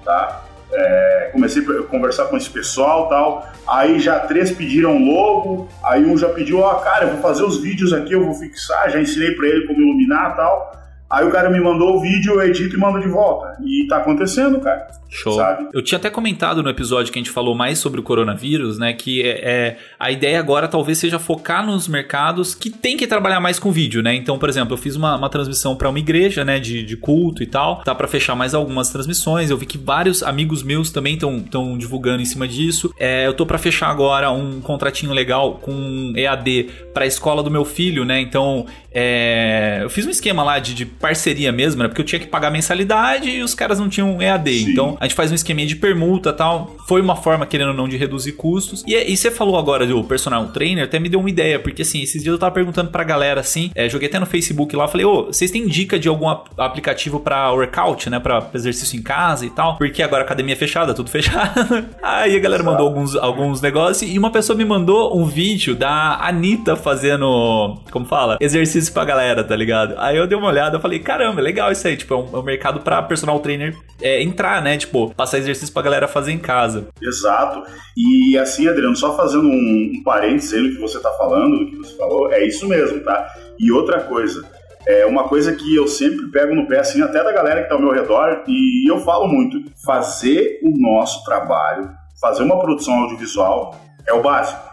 tá? 0.05 0.41
É, 0.75 1.31
comecei 1.33 1.63
a 1.63 1.83
conversar 1.85 2.27
com 2.27 2.37
esse 2.37 2.49
pessoal 2.49 3.09
tal. 3.09 3.47
Aí 3.67 4.01
já 4.01 4.21
três 4.21 4.51
pediram 4.51 4.99
logo, 4.99 5.69
aí 5.85 6.05
um 6.05 6.17
já 6.17 6.29
pediu, 6.29 6.61
ó, 6.61 6.73
oh, 6.73 6.81
cara, 6.81 7.05
eu 7.07 7.13
vou 7.13 7.21
fazer 7.21 7.45
os 7.45 7.61
vídeos 7.61 7.93
aqui, 7.93 8.13
eu 8.13 8.25
vou 8.25 8.35
fixar, 8.35 8.91
já 8.91 9.01
ensinei 9.01 9.33
para 9.33 9.47
ele 9.49 9.67
como 9.67 9.81
iluminar 9.81 10.37
tal. 10.37 10.82
Aí 11.13 11.27
o 11.27 11.31
cara 11.31 11.51
me 11.51 11.61
mandou 11.61 11.97
o 11.97 12.01
vídeo, 12.01 12.33
eu 12.33 12.43
edito 12.43 12.75
e 12.75 12.79
mando 12.79 12.99
de 12.99 13.07
volta. 13.07 13.59
E 13.63 13.87
tá 13.87 13.99
acontecendo, 13.99 14.59
cara. 14.61 14.87
Show. 15.11 15.35
Sabe? 15.35 15.69
Eu 15.75 15.83
tinha 15.83 15.99
até 15.99 16.09
comentado 16.09 16.63
no 16.63 16.71
episódio 16.71 17.13
que 17.13 17.19
a 17.19 17.23
gente 17.23 17.31
falou 17.31 17.55
mais 17.55 17.79
sobre 17.79 18.01
o 18.01 18.03
coronavírus, 18.03 18.79
né? 18.79 18.95
Que 18.95 19.21
é, 19.21 19.41
é, 19.43 19.77
a 20.01 20.11
ideia 20.11 20.41
agora 20.41 20.67
talvez 20.67 20.97
seja 20.97 21.19
focar 21.19 21.67
nos 21.67 21.87
mercados 21.87 22.55
que 22.55 22.71
tem 22.71 22.97
que 22.97 23.07
trabalhar 23.07 23.39
mais 23.39 23.59
com 23.59 23.71
vídeo, 23.71 24.03
né? 24.03 24.15
Então, 24.15 24.39
por 24.39 24.49
exemplo, 24.49 24.73
eu 24.73 24.79
fiz 24.79 24.97
uma, 24.97 25.15
uma 25.17 25.29
transmissão 25.29 25.77
para 25.77 25.91
uma 25.91 25.99
igreja, 25.99 26.47
né? 26.47 26.59
De, 26.59 26.83
de 26.83 26.97
culto 26.97 27.43
e 27.43 27.47
tal. 27.47 27.83
Tá 27.85 27.95
para 27.95 28.09
fechar 28.09 28.35
mais 28.35 28.55
algumas 28.55 28.89
transmissões. 28.89 29.51
Eu 29.51 29.59
vi 29.59 29.67
que 29.67 29.77
vários 29.77 30.23
amigos 30.23 30.63
meus 30.63 30.91
também 30.91 31.13
estão 31.13 31.77
divulgando 31.77 32.23
em 32.23 32.27
cima 32.27 32.49
disso. 32.49 32.91
É, 32.99 33.27
eu 33.27 33.35
tô 33.35 33.45
para 33.45 33.59
fechar 33.59 33.91
agora 33.91 34.31
um 34.31 34.63
contratinho 34.63 35.13
legal 35.13 35.57
com 35.61 36.15
EAD 36.17 36.71
para 36.95 37.05
a 37.05 37.07
escola 37.07 37.43
do 37.43 37.51
meu 37.51 37.67
filho, 37.67 38.03
né? 38.07 38.19
Então, 38.19 38.65
é, 38.91 39.81
eu 39.83 39.91
fiz 39.91 40.07
um 40.07 40.11
esquema 40.11 40.43
lá 40.43 40.59
de, 40.59 40.75
de 40.75 40.87
parceria 41.03 41.51
mesmo, 41.51 41.83
né? 41.83 41.89
Porque 41.89 42.01
eu 42.01 42.07
tinha 42.07 42.21
que 42.21 42.29
pagar 42.29 42.51
mensalidade 42.51 43.29
e 43.29 43.43
os 43.43 43.55
caras 43.55 43.81
não 43.81 43.89
tinham 43.89 44.23
EAD. 44.23 44.51
Sim. 44.51 44.71
Então 44.71 44.97
a 45.01 45.05
gente 45.05 45.17
faz 45.17 45.33
um 45.33 45.35
esqueminha 45.35 45.67
de 45.67 45.75
permuta 45.75 46.33
tal. 46.33 46.77
Foi 46.87 47.01
uma 47.01 47.17
forma, 47.17 47.45
querendo 47.45 47.69
ou 47.69 47.75
não, 47.75 47.89
de 47.89 47.97
reduzir 47.97 48.33
custos. 48.33 48.85
E, 48.87 48.95
e 48.95 49.17
você 49.17 49.31
falou 49.31 49.59
agora 49.59 49.85
do 49.85 50.03
personal 50.05 50.47
trainer, 50.49 50.85
até 50.85 51.01
me 51.01 51.09
deu 51.09 51.19
uma 51.19 51.29
ideia, 51.29 51.59
porque 51.59 51.83
assim, 51.83 52.03
esses 52.03 52.23
dias 52.23 52.33
eu 52.33 52.39
tava 52.39 52.55
perguntando 52.55 52.91
pra 52.91 53.03
galera 53.03 53.41
assim, 53.41 53.71
é, 53.75 53.89
joguei 53.89 54.09
até 54.09 54.19
no 54.21 54.27
Facebook 54.27 54.75
lá, 54.77 54.87
falei, 54.87 55.05
ô, 55.05 55.13
oh, 55.13 55.25
vocês 55.27 55.51
têm 55.51 55.67
dica 55.67 55.99
de 55.99 56.09
algum 56.09 56.29
aplicativo 56.29 57.19
pra 57.19 57.51
workout, 57.51 58.09
né? 58.09 58.21
Pra 58.21 58.49
exercício 58.55 58.99
em 58.99 59.03
casa 59.03 59.45
e 59.45 59.51
tal? 59.51 59.77
Porque 59.77 60.03
agora 60.03 60.23
a 60.23 60.25
academia 60.25 60.55
é 60.55 60.57
fechada, 60.57 60.95
tudo 60.95 61.11
fechado. 61.11 61.85
Aí 62.03 62.37
a 62.37 62.41
galera 62.41 62.63
mandou 62.63 62.87
alguns, 62.87 63.17
alguns 63.17 63.61
negócios 63.61 64.09
e 64.11 64.19
uma 64.19 64.31
pessoa 64.31 64.57
me 64.57 64.65
mandou 64.65 65.19
um 65.19 65.27
vídeo 65.27 65.75
da 65.75 66.19
Anitta 66.21 66.77
fazendo, 66.77 67.79
como 67.91 68.07
fala? 68.07 68.37
Exercício 68.41 68.93
pra 68.93 69.05
galera, 69.05 69.43
tá 69.43 69.57
ligado? 69.57 69.95
Aí 69.99 70.17
eu 70.17 70.27
dei 70.27 70.37
uma 70.37 70.49
olhada, 70.49 70.77
eu 70.77 70.81
falei, 70.81 70.92
caramba, 70.99 71.41
é 71.41 71.45
legal 71.45 71.71
isso 71.73 71.87
aí. 71.87 71.97
Tipo, 71.97 72.15
é 72.15 72.17
um, 72.17 72.37
é 72.37 72.39
um 72.39 72.43
mercado 72.43 72.81
pra 72.81 73.03
personal 73.03 73.41
trainer 73.41 73.77
é, 74.01 74.23
entrar, 74.23 74.63
né? 74.63 74.77
Tipo, 74.77 75.15
passar 75.15 75.39
exercício 75.39 75.73
pra 75.73 75.83
galera 75.83 76.09
fazer 76.09 76.33
em 76.33 76.39
casa. 76.39 76.89
Exato. 77.01 77.63
E 77.97 78.37
assim, 78.39 78.69
Adriano, 78.69 78.97
só 78.97 79.17
fazendo 79.17 79.47
um, 79.47 79.93
um 79.95 80.03
parênteses 80.03 80.55
aí 80.55 80.61
no 80.61 80.75
que 80.75 80.81
você 80.81 81.01
tá 81.01 81.11
falando, 81.13 81.61
no 81.61 81.71
que 81.71 81.77
você 81.77 81.97
falou, 81.97 82.33
é 82.33 82.45
isso 82.47 82.67
mesmo, 82.69 83.01
tá? 83.01 83.27
E 83.59 83.71
outra 83.71 84.01
coisa, 84.01 84.45
é 84.87 85.07
uma 85.07 85.25
coisa 85.25 85.55
que 85.55 85.75
eu 85.77 85.87
sempre 85.87 86.29
pego 86.31 86.55
no 86.55 86.67
pé, 86.67 86.81
assim, 86.81 87.03
até 87.03 87.23
da 87.23 87.33
galera 87.33 87.63
que 87.63 87.69
tá 87.69 87.75
ao 87.75 87.81
meu 87.81 87.93
redor, 87.93 88.43
e 88.49 88.91
eu 88.91 88.99
falo 88.99 89.29
muito: 89.29 89.63
fazer 89.85 90.61
o 90.63 90.77
nosso 90.77 91.25
trabalho, 91.25 91.91
fazer 92.21 92.43
uma 92.43 92.59
produção 92.59 92.95
audiovisual 92.95 93.77
é 94.07 94.13
o 94.13 94.23
básico 94.23 94.72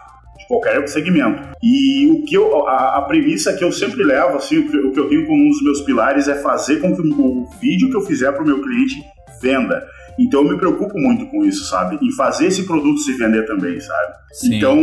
qualquer 0.50 0.86
segmento. 0.88 1.48
E 1.62 2.08
o 2.10 2.24
que 2.24 2.34
eu, 2.34 2.66
a, 2.66 2.98
a 2.98 3.02
premissa 3.02 3.52
que 3.52 3.62
eu 3.62 3.70
sempre 3.70 4.02
levo, 4.02 4.36
assim, 4.36 4.58
o 4.58 4.68
que, 4.68 4.76
o 4.76 4.90
que 4.90 4.98
eu 4.98 5.08
tenho 5.08 5.24
como 5.24 5.46
um 5.46 5.48
dos 5.48 5.62
meus 5.62 5.80
pilares 5.82 6.26
é 6.26 6.34
fazer 6.34 6.80
com 6.80 6.94
que 6.94 7.00
o, 7.00 7.24
o 7.24 7.50
vídeo 7.60 7.88
que 7.88 7.96
eu 7.96 8.00
fizer 8.00 8.32
para 8.32 8.42
o 8.42 8.46
meu 8.46 8.60
cliente 8.60 8.96
venda. 9.40 9.86
Então 10.18 10.42
eu 10.42 10.50
me 10.50 10.58
preocupo 10.58 10.98
muito 10.98 11.24
com 11.26 11.44
isso, 11.44 11.64
sabe? 11.66 11.98
Em 12.02 12.12
fazer 12.12 12.46
esse 12.46 12.64
produto 12.64 12.98
se 12.98 13.12
vender 13.12 13.46
também, 13.46 13.78
sabe? 13.78 14.12
Sim. 14.32 14.56
Então 14.56 14.76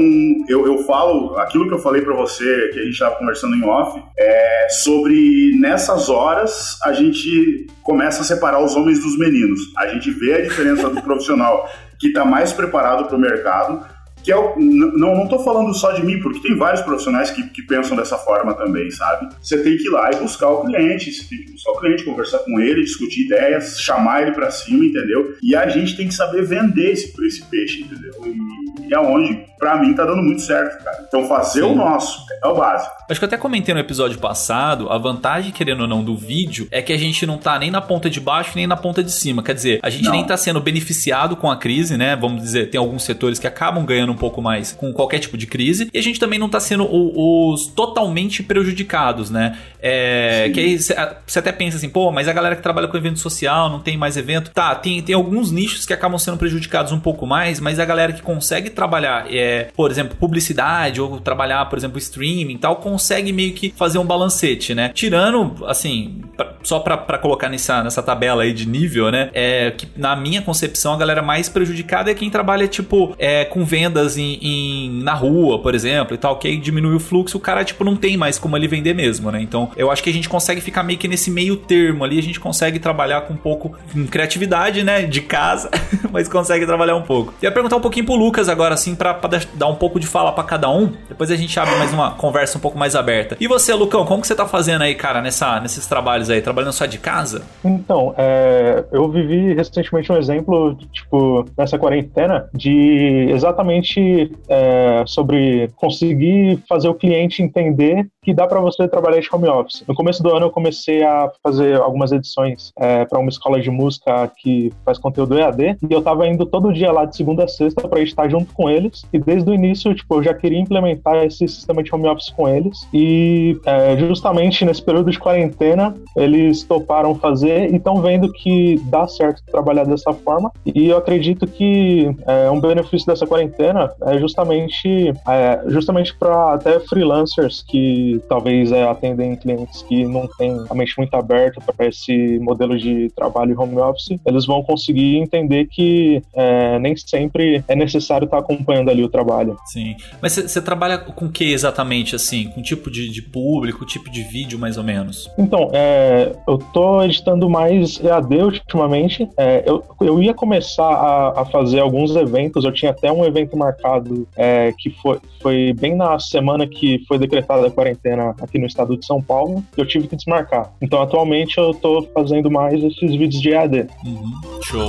eu, 0.47 0.65
eu 0.65 0.77
falo 0.86 1.38
aquilo 1.38 1.67
que 1.67 1.73
eu 1.73 1.80
falei 1.80 2.01
para 2.01 2.15
você, 2.15 2.69
que 2.69 2.80
a 2.80 2.84
gente 2.84 2.93
estava 2.93 3.15
conversando 3.17 3.56
em 3.56 3.63
off, 3.63 4.01
é 4.17 4.67
sobre 4.69 5.51
nessas 5.60 6.10
horas 6.10 6.80
a 6.84 6.93
gente 6.93 7.67
começa 7.84 8.21
a 8.21 8.23
separar 8.23 8.63
os 8.63 8.73
homens 8.73 8.99
dos 8.99 9.17
meninos. 9.17 9.60
A 9.77 9.88
gente 9.88 10.10
vê 10.12 10.36
a 10.36 10.41
diferença 10.41 10.89
do 10.89 11.01
profissional 11.03 11.69
que 11.99 12.08
está 12.08 12.23
mais 12.23 12.53
preparado 12.53 13.06
para 13.06 13.17
o 13.17 13.19
mercado 13.19 13.96
que 14.27 14.31
é 14.33 14.35
o, 14.35 14.59
não, 14.59 15.23
não 15.23 15.39
falando 15.39 15.73
só 15.73 15.93
de 15.93 16.05
mim, 16.05 16.19
porque 16.19 16.41
tem 16.41 16.57
vários 16.57 16.81
profissionais 16.81 17.31
que, 17.31 17.47
que 17.47 17.61
pensam 17.61 17.95
dessa 17.95 18.17
forma 18.17 18.53
também, 18.55 18.91
sabe? 18.91 19.33
Você 19.41 19.63
tem 19.63 19.77
que 19.77 19.87
ir 19.87 19.89
lá 19.89 20.11
e 20.11 20.17
buscar 20.17 20.49
o 20.49 20.65
cliente, 20.65 21.13
você 21.13 21.29
tem 21.29 21.45
que 21.45 21.53
buscar 21.53 21.71
o 21.71 21.79
cliente, 21.79 22.03
conversar 22.03 22.39
com 22.39 22.59
ele, 22.59 22.83
discutir 22.83 23.25
ideias, 23.25 23.79
chamar 23.79 24.23
ele 24.23 24.33
para 24.33 24.51
cima, 24.51 24.83
entendeu? 24.83 25.33
E 25.41 25.55
a 25.55 25.69
gente 25.69 25.95
tem 25.95 26.09
que 26.09 26.13
saber 26.13 26.43
vender 26.43 26.91
esse, 26.91 27.13
esse 27.25 27.41
peixe, 27.45 27.83
entendeu? 27.83 28.11
E, 28.25 28.66
e 28.87 28.93
aonde, 28.93 29.45
para 29.57 29.77
mim, 29.77 29.93
tá 29.93 30.05
dando 30.05 30.21
muito 30.21 30.41
certo, 30.41 30.83
cara. 30.83 31.05
Então 31.07 31.27
fazer 31.27 31.61
Sim. 31.61 31.71
o 31.71 31.75
nosso 31.75 32.25
é 32.43 32.47
o 32.47 32.55
básico. 32.55 32.95
Acho 33.09 33.19
que 33.19 33.23
eu 33.23 33.27
até 33.27 33.37
comentei 33.37 33.73
no 33.73 33.79
episódio 33.79 34.19
passado, 34.19 34.89
a 34.91 34.97
vantagem, 34.97 35.51
querendo 35.51 35.81
ou 35.81 35.87
não, 35.87 36.03
do 36.03 36.15
vídeo 36.15 36.67
é 36.71 36.81
que 36.81 36.91
a 36.91 36.97
gente 36.97 37.25
não 37.25 37.37
tá 37.37 37.57
nem 37.57 37.71
na 37.71 37.81
ponta 37.81 38.09
de 38.09 38.19
baixo 38.19 38.51
nem 38.55 38.67
na 38.67 38.75
ponta 38.75 39.03
de 39.03 39.11
cima. 39.11 39.41
Quer 39.41 39.53
dizer, 39.53 39.79
a 39.81 39.89
gente 39.89 40.05
não. 40.05 40.11
nem 40.11 40.25
tá 40.25 40.35
sendo 40.35 40.59
beneficiado 40.59 41.35
com 41.35 41.49
a 41.49 41.55
crise, 41.55 41.97
né? 41.97 42.15
Vamos 42.15 42.41
dizer, 42.41 42.69
tem 42.69 42.77
alguns 42.77 43.03
setores 43.03 43.39
que 43.39 43.47
acabam 43.47 43.85
ganhando 43.85 44.11
um 44.11 44.17
pouco 44.17 44.41
mais 44.41 44.73
com 44.73 44.91
qualquer 44.91 45.19
tipo 45.19 45.37
de 45.37 45.47
crise, 45.47 45.89
e 45.93 45.97
a 45.97 46.03
gente 46.03 46.19
também 46.19 46.37
não 46.37 46.49
tá 46.49 46.59
sendo 46.59 46.87
os 46.89 47.67
totalmente 47.67 48.43
prejudicados, 48.43 49.29
né? 49.29 49.57
É, 49.81 50.49
que 50.53 50.59
aí 50.59 50.77
você 50.77 51.39
até 51.39 51.51
pensa 51.51 51.77
assim, 51.77 51.89
pô, 51.89 52.11
mas 52.11 52.27
a 52.27 52.33
galera 52.33 52.55
que 52.55 52.61
trabalha 52.61 52.87
com 52.87 52.97
evento 52.97 53.19
social 53.19 53.69
não 53.69 53.79
tem 53.79 53.97
mais 53.97 54.17
evento. 54.17 54.51
Tá, 54.51 54.75
tem, 54.75 55.01
tem 55.01 55.15
alguns 55.15 55.51
nichos 55.51 55.85
que 55.85 55.93
acabam 55.93 56.19
sendo 56.19 56.37
prejudicados 56.37 56.91
um 56.91 56.99
pouco 56.99 57.25
mais, 57.25 57.59
mas 57.59 57.79
a 57.79 57.85
galera 57.85 58.11
que 58.11 58.21
consegue 58.21 58.66
trabalhar, 58.69 59.25
é, 59.34 59.69
por 59.75 59.91
exemplo, 59.91 60.15
publicidade 60.17 61.01
ou 61.01 61.19
trabalhar, 61.19 61.65
por 61.65 61.77
exemplo, 61.77 61.97
streaming 61.97 62.56
e 62.56 62.58
tal, 62.58 62.77
consegue 62.77 63.32
meio 63.32 63.53
que 63.53 63.73
fazer 63.75 63.97
um 63.97 64.06
balancete, 64.06 64.73
né? 64.73 64.91
Tirando, 64.93 65.65
assim, 65.65 66.21
pra, 66.36 66.53
só 66.63 66.80
para 66.80 67.17
colocar 67.17 67.49
nessa, 67.49 67.84
nessa 67.84 68.03
tabela 68.03 68.43
aí 68.43 68.53
de 68.53 68.67
nível, 68.67 69.12
né? 69.12 69.30
É 69.34 69.71
que 69.71 69.88
na 69.95 70.15
minha 70.15 70.41
concepção 70.41 70.93
a 70.93 70.97
galera 70.97 71.21
mais 71.21 71.49
prejudicada 71.49 72.12
é 72.12 72.13
quem 72.13 72.30
trabalha, 72.30 72.67
tipo, 72.67 73.15
é, 73.17 73.45
com 73.45 73.63
vendas 73.65 74.17
em, 74.17 74.39
em, 74.41 75.03
na 75.03 75.13
rua, 75.13 75.62
por 75.62 75.75
exemplo, 75.75 76.15
e 76.15 76.17
tal, 76.17 76.38
que 76.38 76.47
aí 76.47 76.58
diminui 76.58 76.95
o 76.95 76.99
fluxo, 76.99 77.38
o 77.38 77.39
cara, 77.39 77.63
tipo, 77.63 77.84
não 77.84 77.95
tem 77.95 78.17
mais 78.17 78.38
como 78.39 78.56
ele 78.58 78.67
vender 78.67 78.93
mesmo, 78.93 79.32
né? 79.32 79.41
Então 79.41 79.71
eu 79.75 79.91
acho 79.91 80.03
que 80.03 80.10
a 80.10 80.13
gente 80.13 80.30
consegue 80.30 80.62
ficar 80.62 80.84
meio 80.84 80.99
que 80.99 81.08
nesse 81.08 81.30
meio 81.32 81.58
termo 81.58 82.03
ali, 82.03 82.19
a 82.19 82.23
gente 82.23 82.39
consegue 82.39 82.80
trabalhar 82.80 83.21
com 83.21 83.34
um 83.34 83.38
pouco 83.38 83.75
criatividade, 84.10 84.84
né? 84.84 85.03
De 85.03 85.21
casa, 85.21 85.69
mas 86.12 86.27
consegue 86.27 86.65
trabalhar 86.65 86.95
um 86.95 87.01
pouco. 87.01 87.34
Ia 87.41 87.51
perguntar 87.51 87.75
um 87.75 87.82
pouquinho 87.82 88.06
pro 88.06 88.15
Lucas 88.15 88.49
agora, 88.49 88.56
assim, 88.63 88.95
pra, 88.95 89.13
pra 89.13 89.39
dar 89.53 89.67
um 89.67 89.75
pouco 89.75 89.99
de 89.99 90.07
fala 90.07 90.31
para 90.31 90.43
cada 90.43 90.69
um, 90.69 90.91
depois 91.07 91.31
a 91.31 91.35
gente 91.35 91.59
abre 91.59 91.75
mais 91.75 91.93
uma 91.93 92.11
conversa 92.11 92.57
um 92.57 92.61
pouco 92.61 92.77
mais 92.77 92.95
aberta. 92.95 93.37
E 93.39 93.47
você, 93.47 93.73
Lucão, 93.73 94.05
como 94.05 94.21
que 94.21 94.27
você 94.27 94.35
tá 94.35 94.45
fazendo 94.45 94.83
aí, 94.83 94.95
cara, 94.95 95.21
nessa, 95.21 95.59
nesses 95.59 95.87
trabalhos 95.87 96.29
aí? 96.29 96.41
Trabalhando 96.41 96.73
só 96.73 96.85
de 96.85 96.97
casa? 96.97 97.43
Então, 97.63 98.13
é, 98.17 98.85
eu 98.91 99.09
vivi 99.09 99.53
recentemente 99.53 100.11
um 100.11 100.17
exemplo, 100.17 100.75
tipo, 100.91 101.45
nessa 101.57 101.77
quarentena, 101.77 102.49
de 102.53 103.27
exatamente 103.29 104.31
é, 104.49 105.03
sobre 105.05 105.69
conseguir 105.75 106.63
fazer 106.67 106.87
o 106.89 106.93
cliente 106.93 107.41
entender 107.41 108.07
que 108.21 108.33
dá 108.33 108.45
para 108.45 108.59
você 108.59 108.87
trabalhar 108.87 109.21
de 109.21 109.29
home 109.31 109.47
office. 109.47 109.83
No 109.87 109.95
começo 109.95 110.21
do 110.21 110.35
ano 110.35 110.47
eu 110.47 110.51
comecei 110.51 111.01
a 111.03 111.31
fazer 111.41 111.79
algumas 111.79 112.11
edições 112.11 112.73
é, 112.77 113.05
para 113.05 113.19
uma 113.19 113.29
escola 113.29 113.59
de 113.61 113.71
música 113.71 114.29
que 114.37 114.71
faz 114.83 114.97
conteúdo 114.97 115.39
EAD 115.39 115.77
e 115.89 115.93
eu 115.93 116.01
tava 116.01 116.27
indo 116.27 116.45
todo 116.45 116.73
dia 116.73 116.91
lá 116.91 117.05
de 117.05 117.15
segunda 117.15 117.45
a 117.45 117.47
sexta 117.47 117.87
para 117.87 118.01
estar 118.01 118.29
junto 118.29 118.37
com 118.45 118.69
eles. 118.69 119.04
E 119.12 119.19
desde 119.19 119.50
o 119.50 119.54
início 119.54 119.93
tipo 119.95 120.15
eu 120.15 120.23
já 120.23 120.34
queria 120.34 120.60
implementar 120.60 121.23
esse 121.23 121.47
sistema 121.47 121.82
de 121.84 121.93
home 121.93 122.08
office 122.08 122.30
com 122.30 122.47
eles. 122.47 122.88
E 122.93 123.58
é, 123.65 123.97
justamente 123.97 124.63
nesse 124.65 124.82
período 124.82 125.12
de 125.12 125.19
quarentena 125.19 125.95
eles 126.15 126.63
toparam 126.63 127.15
fazer 127.15 127.71
e 127.71 127.78
estão 127.78 128.02
vendo 128.02 128.32
que 128.32 128.80
dá 128.86 129.08
certo 129.08 129.41
trabalhar 129.50 129.86
dessa 129.86 130.13
forma. 130.13 130.52
E 130.65 130.88
eu 130.88 130.97
acredito 130.97 131.47
que 131.47 132.15
é, 132.26 132.50
um 132.50 132.60
benefício 132.60 133.08
dessa 133.08 133.26
quarentena 133.26 133.91
é 134.02 134.17
justamente 134.19 135.13
é, 135.28 135.63
justamente 135.67 136.15
para 136.15 136.54
até 136.54 136.80
freelancers 136.80 137.63
que 137.67 138.21
talvez 138.28 138.71
é, 138.71 138.84
atendem 138.84 139.36
clientes 139.36 139.82
que 139.84 140.06
não 140.06 140.28
têm 140.38 140.58
a 140.69 140.73
mente 140.73 140.93
muito 140.97 141.13
aberta 141.15 141.62
para 141.62 141.88
esse 141.88 142.39
modelo 142.39 142.78
de 142.78 143.10
trabalho 143.15 143.60
home 143.60 143.78
office, 143.78 144.19
eles 144.26 144.45
vão 144.45 144.63
conseguir 144.63 145.17
entender 145.17 145.65
que 145.65 145.78
que 145.78 146.21
é, 146.34 146.80
nem 146.80 146.97
sempre 146.97 147.63
é 147.67 147.76
necessário 147.76 148.26
estar 148.27 148.39
acompanhando 148.39 148.89
ali 148.89 149.03
o 149.03 149.09
trabalho. 149.09 149.57
Sim. 149.65 149.95
Mas 150.21 150.33
você 150.33 150.61
trabalha 150.61 150.97
com 150.97 151.25
o 151.25 151.31
que 151.31 151.51
exatamente, 151.51 152.15
assim? 152.15 152.49
Com 152.49 152.61
tipo 152.61 152.89
de, 152.91 153.09
de 153.09 153.21
público, 153.21 153.85
tipo 153.85 154.09
de 154.09 154.23
vídeo, 154.23 154.59
mais 154.59 154.77
ou 154.77 154.83
menos? 154.83 155.29
Então, 155.37 155.69
é, 155.73 156.35
eu 156.47 156.57
tô 156.57 157.03
editando 157.03 157.49
mais 157.49 157.99
EAD 158.03 158.35
ultimamente. 158.35 159.27
É, 159.37 159.63
eu, 159.65 159.83
eu 160.01 160.21
ia 160.21 160.33
começar 160.33 160.87
a, 160.87 161.41
a, 161.41 161.45
fazer 161.45 161.79
alguns 161.79 162.15
eventos, 162.15 162.63
eu 162.63 162.71
tinha 162.71 162.91
até 162.91 163.11
um 163.11 163.25
evento 163.25 163.57
marcado 163.57 164.27
é, 164.35 164.73
que 164.77 164.89
foi, 164.89 165.19
foi 165.41 165.73
bem 165.73 165.95
na 165.95 166.19
semana 166.19 166.67
que 166.67 167.03
foi 167.07 167.17
decretada 167.17 167.67
a 167.67 167.71
quarentena 167.71 168.35
aqui 168.41 168.59
no 168.59 168.65
estado 168.65 168.97
de 168.97 169.05
São 169.05 169.21
Paulo, 169.21 169.63
eu 169.75 169.85
tive 169.85 170.07
que 170.07 170.15
desmarcar. 170.15 170.71
Então, 170.81 171.01
atualmente, 171.01 171.57
eu 171.57 171.73
tô 171.73 172.03
fazendo 172.13 172.49
mais 172.51 172.83
esses 172.83 173.11
vídeos 173.15 173.41
de 173.41 173.49
EAD. 173.49 173.87
Uhum. 174.05 174.61
Show. 174.63 174.87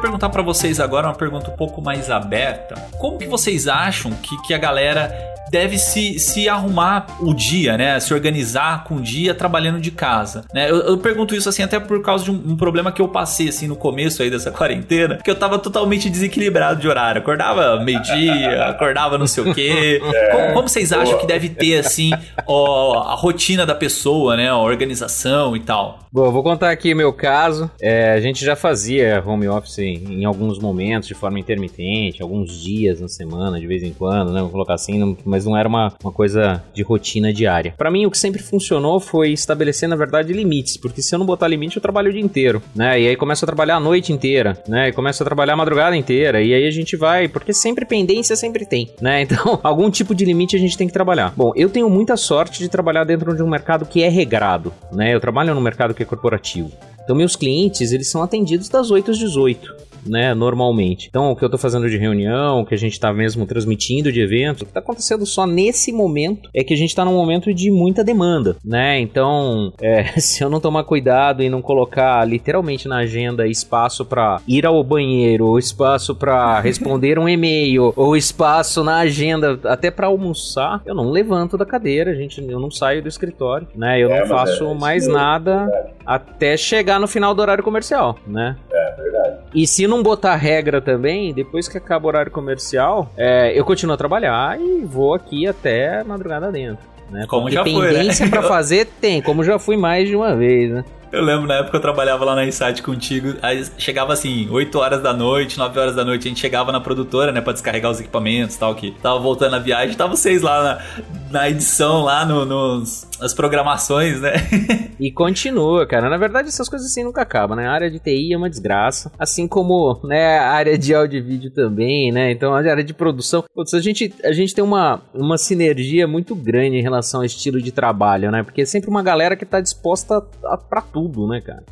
Perguntar 0.00 0.28
para 0.28 0.42
vocês 0.42 0.80
agora 0.80 1.06
uma 1.06 1.14
pergunta 1.14 1.50
um 1.50 1.56
pouco 1.56 1.82
mais 1.82 2.10
aberta. 2.10 2.74
Como 2.98 3.18
que 3.18 3.26
vocês 3.26 3.68
acham 3.68 4.12
que, 4.12 4.36
que 4.42 4.54
a 4.54 4.58
galera 4.58 5.34
deve 5.50 5.78
se, 5.78 6.18
se 6.18 6.48
arrumar 6.48 7.06
o 7.20 7.32
dia, 7.32 7.76
né? 7.76 8.00
Se 8.00 8.12
organizar 8.12 8.82
com 8.82 8.96
o 8.96 9.00
dia 9.00 9.32
trabalhando 9.34 9.80
de 9.80 9.92
casa, 9.92 10.44
né? 10.52 10.68
Eu, 10.68 10.78
eu 10.80 10.98
pergunto 10.98 11.34
isso 11.34 11.48
assim 11.48 11.62
até 11.62 11.78
por 11.78 12.02
causa 12.02 12.24
de 12.24 12.32
um, 12.32 12.34
um, 12.34 12.56
problema 12.56 12.90
que 12.90 13.00
eu 13.00 13.06
passei 13.06 13.48
assim 13.48 13.68
no 13.68 13.76
começo 13.76 14.20
aí 14.20 14.30
dessa 14.30 14.50
quarentena, 14.52 15.18
que 15.18 15.30
eu 15.30 15.36
tava 15.36 15.58
totalmente 15.58 16.10
desequilibrado 16.10 16.80
de 16.80 16.88
horário. 16.88 17.20
Acordava 17.20 17.78
meio-dia, 17.80 18.64
acordava 18.66 19.16
não 19.16 19.28
sei 19.28 19.44
o 19.44 19.54
quê. 19.54 20.02
É, 20.02 20.28
como, 20.30 20.54
como, 20.54 20.68
vocês 20.68 20.92
acham 20.92 21.18
que 21.18 21.26
deve 21.26 21.48
ter 21.48 21.78
assim 21.78 22.10
ó, 22.46 23.10
a 23.12 23.14
rotina 23.14 23.64
da 23.64 23.76
pessoa, 23.76 24.36
né? 24.36 24.48
A 24.48 24.58
organização 24.58 25.54
e 25.56 25.60
tal? 25.60 26.03
Bom, 26.14 26.30
vou 26.30 26.42
contar 26.42 26.70
aqui 26.70 26.94
meu 26.94 27.12
caso. 27.12 27.70
É, 27.82 28.12
a 28.12 28.20
gente 28.20 28.44
já 28.44 28.56
fazia 28.56 29.22
home 29.26 29.48
office 29.48 29.80
em, 29.80 30.20
em 30.20 30.24
alguns 30.24 30.58
momentos 30.58 31.08
de 31.08 31.14
forma 31.14 31.40
intermitente, 31.40 32.22
alguns 32.22 32.62
dias 32.62 33.00
na 33.00 33.08
semana, 33.08 33.58
de 33.58 33.66
vez 33.66 33.82
em 33.82 33.92
quando, 33.92 34.32
né? 34.32 34.40
Vou 34.40 34.50
colocar 34.50 34.74
assim, 34.74 35.16
mas 35.24 35.34
mas 35.34 35.44
não 35.44 35.56
era 35.56 35.68
uma, 35.68 35.92
uma 36.02 36.12
coisa 36.12 36.62
de 36.72 36.82
rotina 36.82 37.32
diária. 37.32 37.74
Para 37.76 37.90
mim, 37.90 38.06
o 38.06 38.10
que 38.10 38.18
sempre 38.18 38.42
funcionou 38.42 39.00
foi 39.00 39.32
estabelecer, 39.32 39.88
na 39.88 39.96
verdade, 39.96 40.32
limites, 40.32 40.76
porque 40.76 41.02
se 41.02 41.14
eu 41.14 41.18
não 41.18 41.26
botar 41.26 41.48
limite, 41.48 41.76
eu 41.76 41.82
trabalho 41.82 42.08
o 42.08 42.12
dia 42.12 42.22
inteiro, 42.22 42.62
né? 42.74 43.00
E 43.00 43.08
aí 43.08 43.16
começo 43.16 43.44
a 43.44 43.46
trabalhar 43.46 43.76
a 43.76 43.80
noite 43.80 44.12
inteira, 44.12 44.56
né? 44.68 44.88
E 44.88 44.92
começo 44.92 45.22
a 45.22 45.26
trabalhar 45.26 45.54
a 45.54 45.56
madrugada 45.56 45.96
inteira, 45.96 46.40
e 46.40 46.54
aí 46.54 46.66
a 46.66 46.70
gente 46.70 46.96
vai, 46.96 47.26
porque 47.26 47.52
sempre 47.52 47.84
pendência 47.84 48.36
sempre 48.36 48.64
tem, 48.64 48.90
né? 49.00 49.22
Então, 49.34 49.58
algum 49.62 49.90
tipo 49.90 50.14
de 50.14 50.22
limite 50.24 50.54
a 50.54 50.58
gente 50.58 50.76
tem 50.76 50.86
que 50.86 50.92
trabalhar. 50.92 51.32
Bom, 51.34 51.50
eu 51.56 51.70
tenho 51.70 51.88
muita 51.88 52.14
sorte 52.14 52.58
de 52.58 52.68
trabalhar 52.68 53.04
dentro 53.04 53.34
de 53.34 53.42
um 53.42 53.48
mercado 53.48 53.86
que 53.86 54.02
é 54.02 54.08
regrado, 54.08 54.72
né? 54.92 55.14
Eu 55.14 55.18
trabalho 55.18 55.54
no 55.54 55.60
mercado 55.62 55.94
que 55.94 56.03
corporativo. 56.06 56.72
Então, 57.02 57.14
meus 57.14 57.36
clientes, 57.36 57.92
eles 57.92 58.10
são 58.10 58.22
atendidos 58.22 58.68
das 58.68 58.90
8 58.90 59.10
às 59.10 59.18
18 59.18 59.84
né, 60.06 60.34
normalmente. 60.34 61.08
Então, 61.08 61.30
o 61.30 61.36
que 61.36 61.44
eu 61.44 61.50
tô 61.50 61.58
fazendo 61.58 61.88
de 61.88 61.96
reunião, 61.96 62.60
o 62.60 62.66
que 62.66 62.74
a 62.74 62.78
gente 62.78 62.98
tá 62.98 63.12
mesmo 63.12 63.46
transmitindo 63.46 64.12
de 64.12 64.20
evento, 64.20 64.62
o 64.62 64.66
que 64.66 64.72
tá 64.72 64.80
acontecendo 64.80 65.26
só 65.26 65.46
nesse 65.46 65.92
momento 65.92 66.48
é 66.54 66.62
que 66.62 66.74
a 66.74 66.76
gente 66.76 66.94
tá 66.94 67.04
num 67.04 67.14
momento 67.14 67.52
de 67.52 67.70
muita 67.70 68.04
demanda, 68.04 68.56
né? 68.64 69.00
Então, 69.00 69.72
é, 69.80 70.04
se 70.20 70.42
eu 70.42 70.50
não 70.50 70.60
tomar 70.60 70.84
cuidado 70.84 71.42
e 71.42 71.48
não 71.48 71.62
colocar 71.62 72.24
literalmente 72.24 72.88
na 72.88 72.98
agenda 72.98 73.46
espaço 73.46 74.04
para 74.04 74.40
ir 74.46 74.66
ao 74.66 74.82
banheiro, 74.82 75.46
ou 75.46 75.58
espaço 75.58 76.14
para 76.14 76.60
responder 76.60 77.18
um 77.18 77.28
e-mail, 77.28 77.92
ou 77.96 78.16
espaço 78.16 78.82
na 78.82 78.98
agenda 78.98 79.58
até 79.64 79.90
para 79.90 80.06
almoçar, 80.06 80.82
eu 80.84 80.94
não 80.94 81.10
levanto 81.10 81.56
da 81.56 81.64
cadeira, 81.64 82.14
gente, 82.14 82.40
eu 82.40 82.60
não 82.60 82.70
saio 82.70 83.02
do 83.02 83.08
escritório, 83.08 83.66
né? 83.74 84.00
Eu 84.00 84.10
é, 84.10 84.20
não 84.20 84.26
faço 84.26 84.64
é, 84.64 84.74
mais 84.74 85.06
nada 85.06 85.70
até 86.04 86.56
chegar 86.56 87.00
no 87.00 87.08
final 87.08 87.34
do 87.34 87.42
horário 87.42 87.64
comercial, 87.64 88.18
né? 88.26 88.56
É, 88.72 88.94
verdade. 88.96 89.23
E 89.54 89.66
se 89.66 89.86
não 89.86 90.02
botar 90.02 90.34
regra 90.34 90.80
também, 90.80 91.32
depois 91.32 91.68
que 91.68 91.78
acaba 91.78 92.06
o 92.06 92.08
horário 92.08 92.32
comercial, 92.32 93.10
é, 93.16 93.56
eu 93.56 93.64
continuo 93.64 93.94
a 93.94 93.96
trabalhar 93.96 94.60
e 94.60 94.84
vou 94.84 95.14
aqui 95.14 95.46
até 95.46 96.02
madrugada 96.02 96.50
dentro. 96.50 96.84
Né? 97.10 97.26
Como 97.28 97.42
Porque 97.42 97.54
já 97.54 97.64
foi, 97.64 97.92
né? 97.92 98.30
pra 98.30 98.42
fazer 98.48 98.86
tem, 99.00 99.22
como 99.22 99.44
já 99.44 99.58
fui 99.58 99.76
mais 99.76 100.08
de 100.08 100.16
uma 100.16 100.34
vez, 100.34 100.72
né? 100.72 100.84
Eu 101.14 101.22
lembro 101.22 101.46
na 101.46 101.54
época 101.54 101.76
eu 101.76 101.80
trabalhava 101.80 102.24
lá 102.24 102.34
na 102.34 102.44
Insight 102.44 102.82
contigo, 102.82 103.34
aí 103.40 103.64
chegava 103.78 104.12
assim, 104.12 104.48
8 104.50 104.76
horas 104.76 105.00
da 105.00 105.12
noite, 105.12 105.56
9 105.56 105.78
horas 105.78 105.94
da 105.94 106.04
noite, 106.04 106.26
a 106.26 106.28
gente 106.28 106.40
chegava 106.40 106.72
na 106.72 106.80
produtora, 106.80 107.30
né, 107.30 107.40
pra 107.40 107.52
descarregar 107.52 107.88
os 107.88 108.00
equipamentos 108.00 108.56
e 108.56 108.58
tal, 108.58 108.74
que 108.74 108.90
tava 109.00 109.20
voltando 109.20 109.52
na 109.52 109.60
viagem, 109.60 109.96
tava 109.96 110.16
vocês 110.16 110.42
lá 110.42 110.60
na, 110.64 111.04
na 111.30 111.48
edição, 111.48 112.02
lá 112.02 112.26
no, 112.26 112.44
nos, 112.44 113.06
as 113.20 113.32
programações, 113.32 114.20
né? 114.20 114.32
e 114.98 115.12
continua, 115.12 115.86
cara. 115.86 116.08
Na 116.08 116.16
verdade, 116.16 116.48
essas 116.48 116.68
coisas 116.68 116.90
assim 116.90 117.04
nunca 117.04 117.22
acabam, 117.22 117.56
né? 117.56 117.66
A 117.66 117.72
área 117.72 117.90
de 117.90 118.00
TI 118.00 118.32
é 118.32 118.36
uma 118.36 118.50
desgraça, 118.50 119.12
assim 119.16 119.46
como, 119.46 120.00
né, 120.02 120.38
a 120.38 120.50
área 120.50 120.76
de 120.76 120.92
áudio 120.94 121.18
e 121.18 121.22
vídeo 121.22 121.50
também, 121.50 122.10
né? 122.10 122.32
Então, 122.32 122.52
a 122.52 122.58
área 122.58 122.82
de 122.82 122.92
produção, 122.92 123.44
putz, 123.54 123.72
a 123.72 123.80
gente, 123.80 124.12
a 124.24 124.32
gente 124.32 124.52
tem 124.52 124.64
uma, 124.64 125.00
uma 125.14 125.38
sinergia 125.38 126.08
muito 126.08 126.34
grande 126.34 126.76
em 126.76 126.82
relação 126.82 127.20
ao 127.20 127.24
estilo 127.24 127.62
de 127.62 127.70
trabalho, 127.70 128.32
né? 128.32 128.42
Porque 128.42 128.62
é 128.62 128.66
sempre 128.66 128.90
uma 128.90 129.02
galera 129.02 129.36
que 129.36 129.44
tá 129.44 129.60
disposta 129.60 130.16
a, 130.44 130.54
a 130.54 130.56
pra 130.56 130.80
tudo 130.80 131.03
tudo, 131.04 131.26
né, 131.26 131.40
cara? 131.40 131.64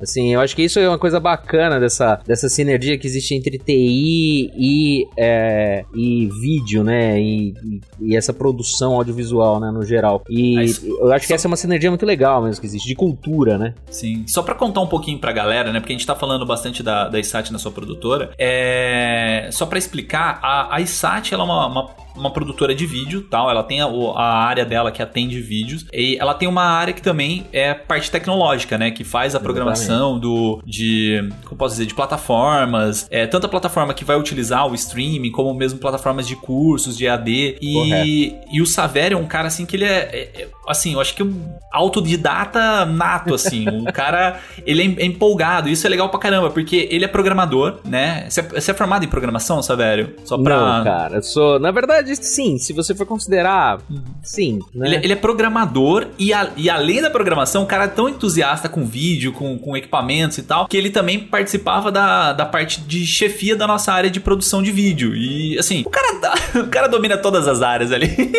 Assim, 0.00 0.34
eu 0.34 0.40
acho 0.40 0.56
que 0.56 0.62
isso 0.62 0.80
é 0.80 0.88
uma 0.88 0.98
coisa 0.98 1.20
bacana 1.20 1.78
dessa, 1.78 2.20
dessa 2.26 2.48
sinergia 2.48 2.98
que 2.98 3.06
existe 3.06 3.32
entre 3.32 3.58
TI 3.58 4.50
e, 4.52 5.06
é, 5.16 5.84
e 5.94 6.28
vídeo, 6.40 6.82
né? 6.82 7.20
E, 7.20 7.54
e, 8.00 8.16
essa 8.16 8.32
produção 8.32 8.94
audiovisual, 8.94 9.60
né? 9.60 9.70
No 9.70 9.84
geral. 9.84 10.24
E 10.28 10.56
Mas, 10.56 10.84
eu 10.84 11.12
acho 11.12 11.20
que 11.20 11.28
só... 11.28 11.34
essa 11.36 11.46
é 11.46 11.48
uma 11.48 11.56
sinergia 11.56 11.90
muito 11.90 12.04
legal 12.04 12.42
mesmo 12.42 12.60
que 12.60 12.66
existe, 12.66 12.88
de 12.88 12.94
cultura, 12.96 13.56
né? 13.56 13.72
Sim. 13.88 14.24
Só 14.26 14.42
para 14.42 14.56
contar 14.56 14.80
um 14.80 14.88
pouquinho 14.88 15.18
pra 15.18 15.30
galera, 15.32 15.72
né? 15.72 15.78
Porque 15.78 15.92
a 15.92 15.96
gente 15.96 16.06
tá 16.06 16.16
falando 16.16 16.44
bastante 16.44 16.82
da, 16.82 17.08
da 17.08 17.20
ISAT 17.20 17.52
na 17.52 17.58
sua 17.58 17.70
produtora. 17.70 18.32
É... 18.36 19.48
Só 19.52 19.64
para 19.64 19.78
explicar, 19.78 20.40
a, 20.42 20.74
a 20.74 20.80
ISAT 20.80 21.32
ela 21.32 21.44
é 21.44 21.46
uma, 21.46 21.66
uma 21.68 22.03
uma 22.16 22.30
produtora 22.30 22.74
de 22.74 22.86
vídeo, 22.86 23.22
tal. 23.22 23.50
Ela 23.50 23.62
tem 23.62 23.80
a, 23.80 23.86
a, 23.86 24.44
área 24.44 24.64
dela 24.64 24.90
que 24.90 25.02
atende 25.02 25.40
vídeos 25.40 25.86
e 25.92 26.16
ela 26.18 26.34
tem 26.34 26.48
uma 26.48 26.64
área 26.64 26.92
que 26.92 27.02
também 27.02 27.46
é 27.52 27.74
parte 27.74 28.10
tecnológica, 28.10 28.78
né? 28.78 28.90
Que 28.90 29.04
faz 29.04 29.34
a 29.34 29.40
programação 29.40 30.18
do 30.18 30.62
de 30.64 31.28
como 31.44 31.56
posso 31.56 31.74
dizer 31.74 31.86
de 31.86 31.94
plataformas, 31.94 33.06
é 33.10 33.26
tanta 33.26 33.48
plataforma 33.48 33.94
que 33.94 34.04
vai 34.04 34.16
utilizar 34.16 34.66
o 34.66 34.74
streaming 34.74 35.30
como 35.30 35.52
mesmo 35.54 35.78
plataformas 35.78 36.26
de 36.26 36.36
cursos 36.36 36.96
de 36.96 37.08
AD 37.08 37.58
e 37.60 38.34
e 38.50 38.60
o 38.60 38.66
Saverio 38.66 39.18
é 39.18 39.20
um 39.20 39.26
cara 39.26 39.48
assim 39.48 39.66
que 39.66 39.76
ele 39.76 39.84
é, 39.84 39.98
é, 39.98 40.42
é 40.42 40.48
assim, 40.68 40.94
eu 40.94 41.00
acho 41.00 41.14
que 41.14 41.22
um 41.22 41.54
autodidata 41.72 42.84
nato 42.84 43.34
assim, 43.34 43.68
um 43.68 43.84
cara 43.92 44.40
ele 44.66 44.82
é, 44.82 45.02
é 45.02 45.06
empolgado. 45.06 45.68
Isso 45.68 45.86
é 45.86 45.90
legal 45.90 46.08
pra 46.08 46.20
caramba 46.20 46.50
porque 46.50 46.88
ele 46.90 47.04
é 47.04 47.08
programador, 47.08 47.78
né? 47.84 48.26
Você 48.28 48.40
é, 48.40 48.44
você 48.44 48.70
é 48.70 48.74
formado 48.74 49.04
em 49.04 49.08
programação, 49.08 49.62
Saverio? 49.62 50.14
Só 50.24 50.36
pra 50.36 50.58
Não, 50.58 50.84
cara, 50.84 51.22
sou, 51.22 51.58
na 51.58 51.70
verdade 51.70 51.84
verdade, 51.84 52.16
sim. 52.16 52.58
Se 52.58 52.72
você 52.72 52.94
for 52.94 53.06
considerar, 53.06 53.80
sim. 54.22 54.58
Né? 54.74 54.88
Ele, 54.88 54.96
ele, 54.96 55.12
é 55.12 55.16
programador 55.16 56.08
e, 56.18 56.32
a, 56.32 56.50
e 56.56 56.68
além 56.68 57.00
da 57.00 57.10
programação, 57.10 57.62
o 57.62 57.66
cara 57.66 57.84
é 57.84 57.88
tão 57.88 58.08
entusiasta 58.08 58.68
com 58.68 58.84
vídeo, 58.84 59.32
com, 59.32 59.58
com 59.58 59.76
equipamentos 59.76 60.38
e 60.38 60.42
tal, 60.42 60.66
que 60.66 60.76
ele 60.76 60.90
também 60.90 61.18
participava 61.18 61.92
da, 61.92 62.32
da 62.32 62.46
parte 62.46 62.80
de 62.80 63.06
chefia 63.06 63.56
da 63.56 63.66
nossa 63.66 63.92
área 63.92 64.10
de 64.10 64.20
produção 64.20 64.62
de 64.62 64.72
vídeo. 64.72 65.14
E 65.14 65.58
assim, 65.58 65.82
o 65.86 65.90
cara, 65.90 66.34
o 66.60 66.66
cara 66.68 66.88
domina 66.88 67.16
todas 67.16 67.46
as 67.46 67.62
áreas 67.62 67.92
ali. 67.92 68.08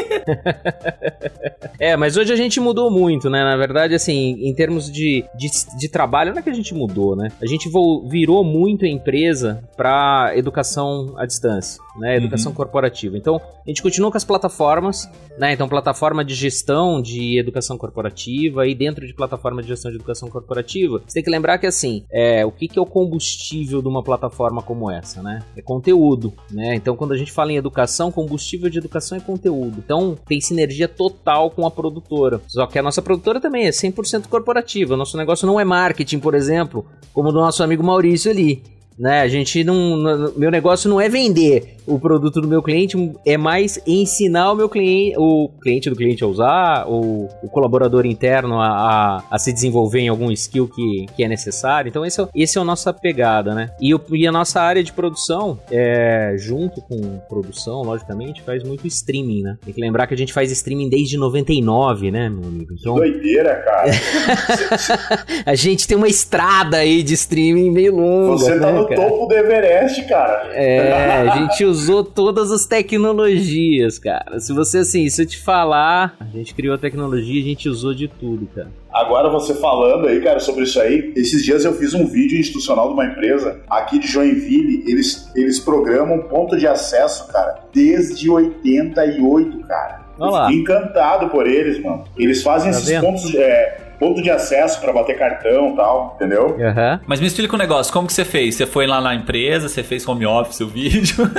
é, 1.80 1.96
mas 1.96 2.15
hoje 2.18 2.34
a 2.34 2.36
gente 2.36 2.60
mudou 2.60 2.90
muito, 2.90 3.30
né? 3.30 3.44
Na 3.44 3.58
verdade, 3.58 3.94
assim, 3.94 4.38
em 4.42 4.54
termos 4.54 4.92
de, 4.92 5.26
de, 5.36 5.48
de 5.78 5.90
trabalho, 5.90 6.32
não 6.32 6.40
é 6.40 6.42
que 6.42 6.50
a 6.50 6.54
gente 6.54 6.74
mudou, 6.74 7.16
né? 7.16 7.32
A 7.42 7.46
gente 7.46 7.70
virou 8.08 8.44
muito 8.44 8.86
a 8.86 8.88
empresa 8.88 9.64
para 9.76 10.34
educação 10.36 11.14
à 11.18 11.26
distância 11.26 11.85
né? 11.98 12.18
Educação 12.18 12.52
uhum. 12.52 12.56
corporativa. 12.56 13.18
Então, 13.18 13.36
a 13.36 13.70
gente 13.70 13.82
continua 13.82 14.12
com 14.12 14.18
as 14.18 14.24
plataformas, 14.24 15.10
né? 15.38 15.54
Então, 15.54 15.68
plataforma 15.68 16.24
de 16.24 16.34
gestão 16.34 17.02
de 17.02 17.40
educação 17.40 17.78
corporativa 17.78 18.68
e 18.68 18.76
dentro 18.76 19.06
de 19.06 19.14
plataforma 19.14 19.62
de 19.62 19.70
gestão 19.70 19.92
de 19.92 19.98
educação 19.98 20.30
corporativa, 20.30 21.02
você 21.06 21.16
tem 21.16 21.24
que 21.24 21.30
lembrar 21.30 21.58
que, 21.58 21.68
assim, 21.68 22.06
é, 22.12 22.46
o 22.46 22.52
que, 22.52 22.68
que 22.68 22.78
é 22.78 22.82
o 22.82 22.86
combustível 22.86 23.82
de 23.82 23.88
uma 23.88 24.04
plataforma 24.04 24.62
como 24.62 24.90
essa, 24.90 25.22
né? 25.22 25.44
É 25.56 25.62
conteúdo, 25.62 26.34
né? 26.52 26.76
Então, 26.76 26.96
quando 26.96 27.14
a 27.14 27.18
gente 27.18 27.32
fala 27.32 27.52
em 27.52 27.58
educação, 27.58 28.12
combustível 28.12 28.70
de 28.70 28.78
educação 28.78 29.18
é 29.18 29.22
conteúdo. 29.22 29.78
Então, 29.84 30.18
tem 30.28 30.40
sinergia 30.42 30.88
total 30.88 31.50
com 31.50 31.66
a 31.66 31.72
produtora. 31.72 32.42
Só 32.48 32.66
que 32.68 32.80
a 32.80 32.84
nossa 32.84 33.02
produtora 33.02 33.40
também 33.40 33.66
é 33.66 33.70
100% 33.70 34.28
corporativa. 34.28 34.98
Nosso 34.98 35.18
negócio 35.18 35.48
não 35.48 35.60
é 35.60 35.66
marketing, 35.66 36.20
por 36.20 36.36
exemplo, 36.36 36.86
como 37.14 37.32
do 37.32 37.40
nosso 37.40 37.64
amigo 37.64 37.84
Maurício 37.84 38.32
ali. 38.32 38.75
Né? 38.98 39.22
A 39.22 39.28
gente 39.28 39.64
não. 39.64 40.32
Meu 40.38 40.50
negócio 40.50 40.90
não 40.90 41.00
é 41.02 41.10
vender. 41.10 41.76
o 41.88 42.00
produto 42.00 42.42
do 42.42 42.48
meu 42.48 42.64
cliente, 42.64 42.98
é 43.26 43.38
mais 43.38 43.80
ensinar 43.86 44.52
o 44.52 44.56
meu 44.56 44.68
cliente, 44.68 45.16
o 45.18 45.50
cliente 45.62 45.90
do 45.90 45.96
cliente 45.96 46.24
a 46.24 46.28
usar, 46.28 46.86
ou 46.88 47.30
o 47.44 47.50
colaborador 47.50 48.06
interno 48.06 48.60
a, 48.60 48.68
a, 48.68 49.24
a 49.30 49.38
se 49.38 49.54
desenvolver 49.54 50.00
em 50.00 50.08
algum 50.08 50.32
skill 50.32 50.68
que, 50.68 51.06
que 51.16 51.24
é 51.24 51.28
necessário. 51.28 51.90
Então, 51.90 52.06
esse 52.06 52.22
é, 52.22 52.28
esse 52.34 52.58
é 52.58 52.62
a 52.62 52.64
nossa 52.64 52.92
pegada, 52.92 53.54
né? 53.54 53.70
E, 53.80 53.96
e 54.14 54.28
a 54.28 54.32
nossa 54.32 54.62
área 54.62 54.84
de 54.84 54.92
produção, 54.92 55.60
é, 55.70 56.36
junto 56.38 56.82
com 56.82 57.20
produção, 57.30 57.84
logicamente, 57.84 58.42
faz 58.42 58.64
muito 58.64 58.88
streaming, 58.88 59.44
né? 59.44 59.58
Tem 59.64 59.74
que 59.74 59.82
lembrar 59.82 60.08
que 60.08 60.14
a 60.14 60.18
gente 60.18 60.34
faz 60.34 60.52
streaming 60.52 60.90
desde 60.90 61.18
99, 61.18 62.12
né, 62.12 62.30
meu 62.30 62.48
amigo? 62.48 62.74
Então... 62.74 62.96
Que 62.96 63.02
doideira, 63.02 63.56
cara. 63.56 63.92
a 65.46 65.56
gente 65.56 65.88
tem 65.88 65.98
uma 65.98 66.08
estrada 66.08 66.78
aí 66.78 67.04
de 67.04 67.14
streaming 67.14 67.72
meio 67.72 67.96
longa. 67.96 68.38
Você 68.38 68.60
tá 68.60 68.72
né, 68.72 68.85
no 68.90 68.96
cara? 68.96 69.10
topo 69.10 69.26
do 69.28 69.34
Everest, 69.36 70.04
cara. 70.08 70.50
É, 70.54 70.94
a 71.22 71.38
gente 71.38 71.64
usou 71.66 72.04
todas 72.04 72.52
as 72.52 72.66
tecnologias, 72.66 73.98
cara. 74.00 74.40
Se 74.40 74.54
você, 74.54 74.80
assim, 74.80 75.08
se 75.10 75.22
eu 75.22 75.26
te 75.26 75.38
falar, 75.38 76.16
a 76.20 76.26
gente 76.26 76.54
criou 76.54 76.76
a 76.76 76.78
tecnologia, 76.78 77.42
a 77.42 77.46
gente 77.46 77.68
usou 77.70 77.94
de 77.94 78.08
tudo, 78.08 78.48
cara. 78.54 78.70
Agora 78.94 79.30
você 79.30 79.54
falando 79.56 80.08
aí, 80.08 80.22
cara, 80.22 80.40
sobre 80.40 80.64
isso 80.64 80.80
aí, 80.80 81.12
esses 81.18 81.44
dias 81.44 81.66
eu 81.66 81.74
fiz 81.74 81.94
um 81.94 82.08
vídeo 82.08 82.40
institucional 82.40 82.88
de 82.88 82.94
uma 82.94 83.06
empresa 83.06 83.60
aqui 83.70 84.00
de 84.00 84.08
Joinville, 84.08 84.84
eles, 84.90 85.30
eles 85.36 85.60
programam 85.60 86.20
ponto 86.30 86.58
de 86.58 86.66
acesso, 86.66 87.28
cara, 87.28 87.60
desde 87.74 88.30
88, 88.30 89.60
cara. 89.68 90.06
Olha 90.18 90.32
lá. 90.32 90.46
Fiquei 90.48 90.62
encantado 90.62 91.28
por 91.30 91.46
eles, 91.46 91.82
mano. 91.84 92.06
Eles 92.18 92.42
fazem 92.42 92.72
Tá 92.72 92.78
esses 92.78 92.90
vendo? 92.90 93.02
pontos, 93.06 93.36
é, 93.36 93.85
ponto 94.00 94.22
de 94.22 94.30
acesso 94.30 94.80
pra 94.82 94.94
bater 94.94 95.18
cartão 95.18 95.74
e 95.74 95.76
tal, 95.76 96.14
entendeu? 96.16 96.58
Aham. 96.60 97.00
Mas 97.06 97.20
me 97.20 97.28
explica 97.28 97.56
um 97.56 97.60
negócio, 97.60 97.92
como 97.92 98.08
que 98.08 98.14
você 98.14 98.26
fez? 98.26 98.56
Você 98.56 98.66
foi 98.66 98.88
lá 98.88 99.02
na 99.02 99.16
empresa, 99.16 99.68
você 99.68 99.84
fez 99.84 100.08
home 100.08 100.26
office 100.26 100.62
o 100.62 100.68
vídeo? 100.68 101.30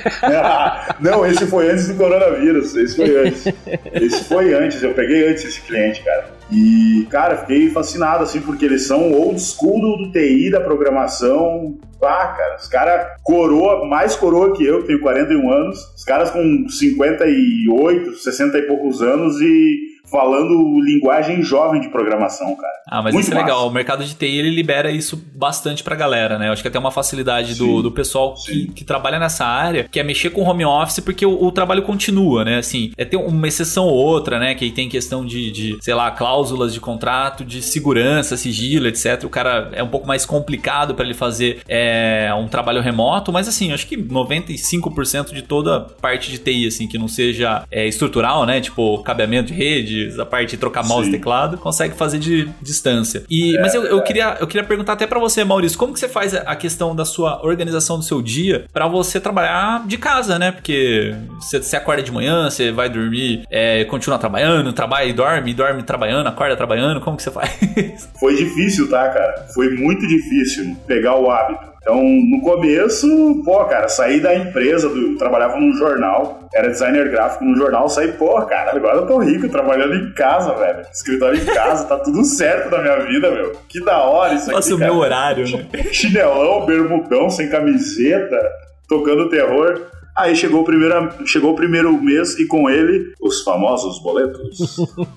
Não, 1.00 1.26
esse 1.26 1.46
foi 1.46 1.70
antes 1.70 1.88
do 1.88 1.94
coronavírus. 1.94 2.74
Esse 2.76 2.96
foi 2.96 3.26
antes. 3.26 3.46
Esse 3.92 4.24
foi 4.24 4.54
antes. 4.54 4.82
Eu 4.82 4.94
peguei 4.94 5.28
antes 5.28 5.44
esse 5.44 5.60
cliente, 5.62 6.02
cara. 6.02 6.30
E, 6.50 7.06
cara, 7.10 7.38
fiquei 7.38 7.70
fascinado, 7.70 8.24
assim, 8.24 8.40
porque 8.40 8.64
eles 8.64 8.86
são 8.86 9.12
old 9.12 9.40
school 9.40 9.80
do, 9.80 9.96
do 10.04 10.12
TI, 10.12 10.50
da 10.50 10.60
programação. 10.60 11.78
Ah, 12.02 12.34
cara, 12.36 12.56
os 12.56 12.66
caras 12.66 13.06
coroa, 13.22 13.86
mais 13.86 14.16
coroa 14.16 14.52
que 14.56 14.64
eu, 14.64 14.80
que 14.80 14.88
tenho 14.88 15.00
41 15.00 15.52
anos. 15.52 15.78
Os 15.96 16.04
caras 16.04 16.30
com 16.30 16.66
58, 16.68 18.14
60 18.16 18.58
e 18.58 18.62
poucos 18.62 19.02
anos 19.02 19.40
e 19.40 19.89
falando 20.10 20.80
linguagem 20.80 21.42
jovem 21.42 21.80
de 21.80 21.88
programação, 21.88 22.54
cara. 22.56 22.72
Ah, 22.86 23.02
mas 23.02 23.14
Muito 23.14 23.26
isso 23.26 23.34
é 23.34 23.38
legal. 23.38 23.68
O 23.68 23.70
mercado 23.70 24.04
de 24.04 24.14
TI 24.14 24.38
ele 24.38 24.50
libera 24.50 24.90
isso 24.90 25.16
bastante 25.34 25.82
pra 25.82 25.94
galera, 25.94 26.38
né? 26.38 26.48
Eu 26.48 26.52
acho 26.52 26.62
que 26.62 26.68
até 26.68 26.78
uma 26.78 26.90
facilidade 26.90 27.54
do, 27.54 27.76
Sim, 27.76 27.82
do 27.82 27.92
pessoal 27.92 28.34
que, 28.34 28.66
que 28.68 28.84
trabalha 28.84 29.18
nessa 29.18 29.44
área, 29.44 29.84
que 29.84 30.00
é 30.00 30.02
mexer 30.02 30.30
com 30.30 30.42
home 30.42 30.64
office, 30.64 31.00
porque 31.00 31.24
o, 31.24 31.44
o 31.44 31.52
trabalho 31.52 31.82
continua, 31.82 32.44
né? 32.44 32.58
Assim, 32.58 32.92
é 32.96 33.04
ter 33.04 33.16
uma 33.16 33.46
exceção 33.46 33.86
ou 33.86 33.94
outra, 33.94 34.38
né? 34.38 34.54
Que 34.54 34.64
aí 34.64 34.72
tem 34.72 34.88
questão 34.88 35.24
de, 35.24 35.50
de, 35.50 35.78
sei 35.80 35.94
lá, 35.94 36.10
cláusulas 36.10 36.74
de 36.74 36.80
contrato, 36.80 37.44
de 37.44 37.62
segurança, 37.62 38.36
sigilo, 38.36 38.88
etc. 38.88 39.22
O 39.24 39.28
cara 39.28 39.70
é 39.72 39.82
um 39.82 39.88
pouco 39.88 40.06
mais 40.06 40.26
complicado 40.26 40.94
pra 40.94 41.04
ele 41.04 41.14
fazer 41.14 41.60
é, 41.68 42.32
um 42.36 42.48
trabalho 42.48 42.80
remoto, 42.80 43.32
mas 43.32 43.46
assim, 43.46 43.72
acho 43.72 43.86
que 43.86 43.96
95% 43.96 45.32
de 45.32 45.42
toda 45.42 45.80
parte 45.80 46.30
de 46.30 46.38
TI, 46.38 46.66
assim, 46.66 46.88
que 46.88 46.98
não 46.98 47.08
seja 47.08 47.64
é, 47.70 47.86
estrutural, 47.86 48.44
né? 48.44 48.60
Tipo, 48.60 49.02
cabeamento 49.02 49.52
de 49.52 49.99
redes, 50.00 50.18
a 50.18 50.26
parte 50.26 50.50
de 50.50 50.56
trocar 50.56 50.84
mouse 50.84 51.08
e 51.08 51.12
Sim. 51.12 51.18
teclado, 51.18 51.58
consegue 51.58 51.94
fazer 51.94 52.18
de 52.18 52.48
distância. 52.60 53.24
E, 53.30 53.58
mas 53.60 53.74
eu, 53.74 53.84
eu 53.84 54.02
queria, 54.02 54.36
eu 54.40 54.46
queria 54.46 54.66
perguntar 54.66 54.94
até 54.94 55.06
pra 55.06 55.18
você, 55.18 55.44
Maurício, 55.44 55.78
como 55.78 55.92
que 55.92 56.00
você 56.00 56.08
faz 56.08 56.34
a 56.34 56.56
questão 56.56 56.94
da 56.94 57.04
sua 57.04 57.44
organização 57.44 57.98
do 57.98 58.04
seu 58.04 58.20
dia 58.22 58.64
pra 58.72 58.86
você 58.86 59.20
trabalhar 59.20 59.86
de 59.86 59.96
casa, 59.96 60.38
né? 60.38 60.52
Porque 60.52 61.14
você, 61.40 61.62
você 61.62 61.76
acorda 61.76 62.02
de 62.02 62.12
manhã, 62.12 62.48
você 62.48 62.70
vai 62.72 62.88
dormir, 62.88 63.44
é, 63.50 63.84
continua 63.84 64.18
trabalhando, 64.18 64.72
trabalha 64.72 65.08
e 65.08 65.12
dorme, 65.12 65.54
dorme 65.54 65.82
trabalhando, 65.82 66.26
acorda 66.26 66.56
trabalhando, 66.56 67.00
como 67.00 67.16
que 67.16 67.22
você 67.22 67.30
faz? 67.30 67.50
Foi 68.18 68.34
difícil, 68.34 68.88
tá, 68.88 69.08
cara? 69.08 69.46
Foi 69.54 69.70
muito 69.70 70.06
difícil 70.06 70.76
pegar 70.86 71.16
o 71.16 71.30
hábito. 71.30 71.69
Então, 71.80 72.02
no 72.02 72.42
começo, 72.42 73.42
pô, 73.42 73.64
cara, 73.64 73.88
saí 73.88 74.20
da 74.20 74.34
empresa, 74.34 74.88
do, 74.88 75.16
trabalhava 75.16 75.58
num 75.58 75.72
jornal, 75.72 76.48
era 76.52 76.68
designer 76.68 77.10
gráfico 77.10 77.42
num 77.42 77.56
jornal, 77.56 77.88
saí, 77.88 78.12
pô, 78.12 78.40
cara, 78.42 78.76
agora 78.76 78.98
eu 78.98 79.06
tô 79.06 79.18
rico 79.18 79.48
trabalhando 79.48 79.94
em 79.94 80.12
casa, 80.12 80.52
velho. 80.54 80.82
Escritório 80.92 81.40
em 81.40 81.46
casa, 81.46 81.86
tá 81.86 81.98
tudo 81.98 82.22
certo 82.24 82.70
na 82.70 82.82
minha 82.82 83.00
vida, 83.00 83.30
meu. 83.30 83.52
Que 83.66 83.82
da 83.82 83.98
hora 84.04 84.34
isso 84.34 84.44
aqui, 84.44 84.52
Nossa, 84.52 84.74
o 84.74 84.78
cara. 84.78 84.90
meu 84.90 85.00
horário, 85.00 85.56
né? 85.56 85.66
Chinelão, 85.90 86.66
bermudão, 86.66 87.30
sem 87.30 87.48
camiseta, 87.48 88.38
tocando 88.86 89.30
terror. 89.30 89.80
Aí 90.16 90.36
chegou 90.36 90.60
o, 90.60 90.64
primeiro, 90.64 91.26
chegou 91.26 91.52
o 91.52 91.56
primeiro 91.56 91.92
mês 91.92 92.38
e 92.38 92.46
com 92.46 92.68
ele 92.68 93.14
os 93.22 93.42
famosos 93.42 94.02
boletos. 94.02 94.76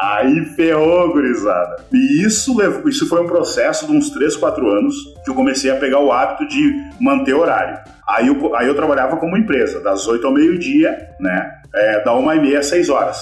Aí 0.00 0.44
ferrou, 0.54 1.12
gurizada. 1.12 1.76
E 1.92 2.24
isso, 2.24 2.56
levou, 2.56 2.88
isso 2.88 3.08
foi 3.08 3.20
um 3.20 3.26
processo 3.26 3.86
de 3.86 3.92
uns 3.92 4.10
3, 4.10 4.36
4 4.36 4.70
anos 4.70 4.94
que 5.24 5.30
eu 5.30 5.34
comecei 5.34 5.70
a 5.70 5.76
pegar 5.76 5.98
o 5.98 6.12
hábito 6.12 6.46
de 6.46 6.72
manter 7.00 7.34
horário. 7.34 7.78
Aí 8.08 8.28
eu, 8.28 8.54
aí 8.54 8.68
eu 8.68 8.74
trabalhava 8.74 9.16
como 9.16 9.36
empresa, 9.36 9.80
das 9.80 10.06
8 10.06 10.24
ao 10.24 10.32
meio-dia, 10.32 11.10
né? 11.18 11.50
É, 11.74 12.04
da 12.04 12.14
1 12.14 12.32
e 12.32 12.40
meia 12.40 12.58
às 12.60 12.66
6 12.66 12.88
horas. 12.88 13.20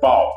Pau. 0.00 0.30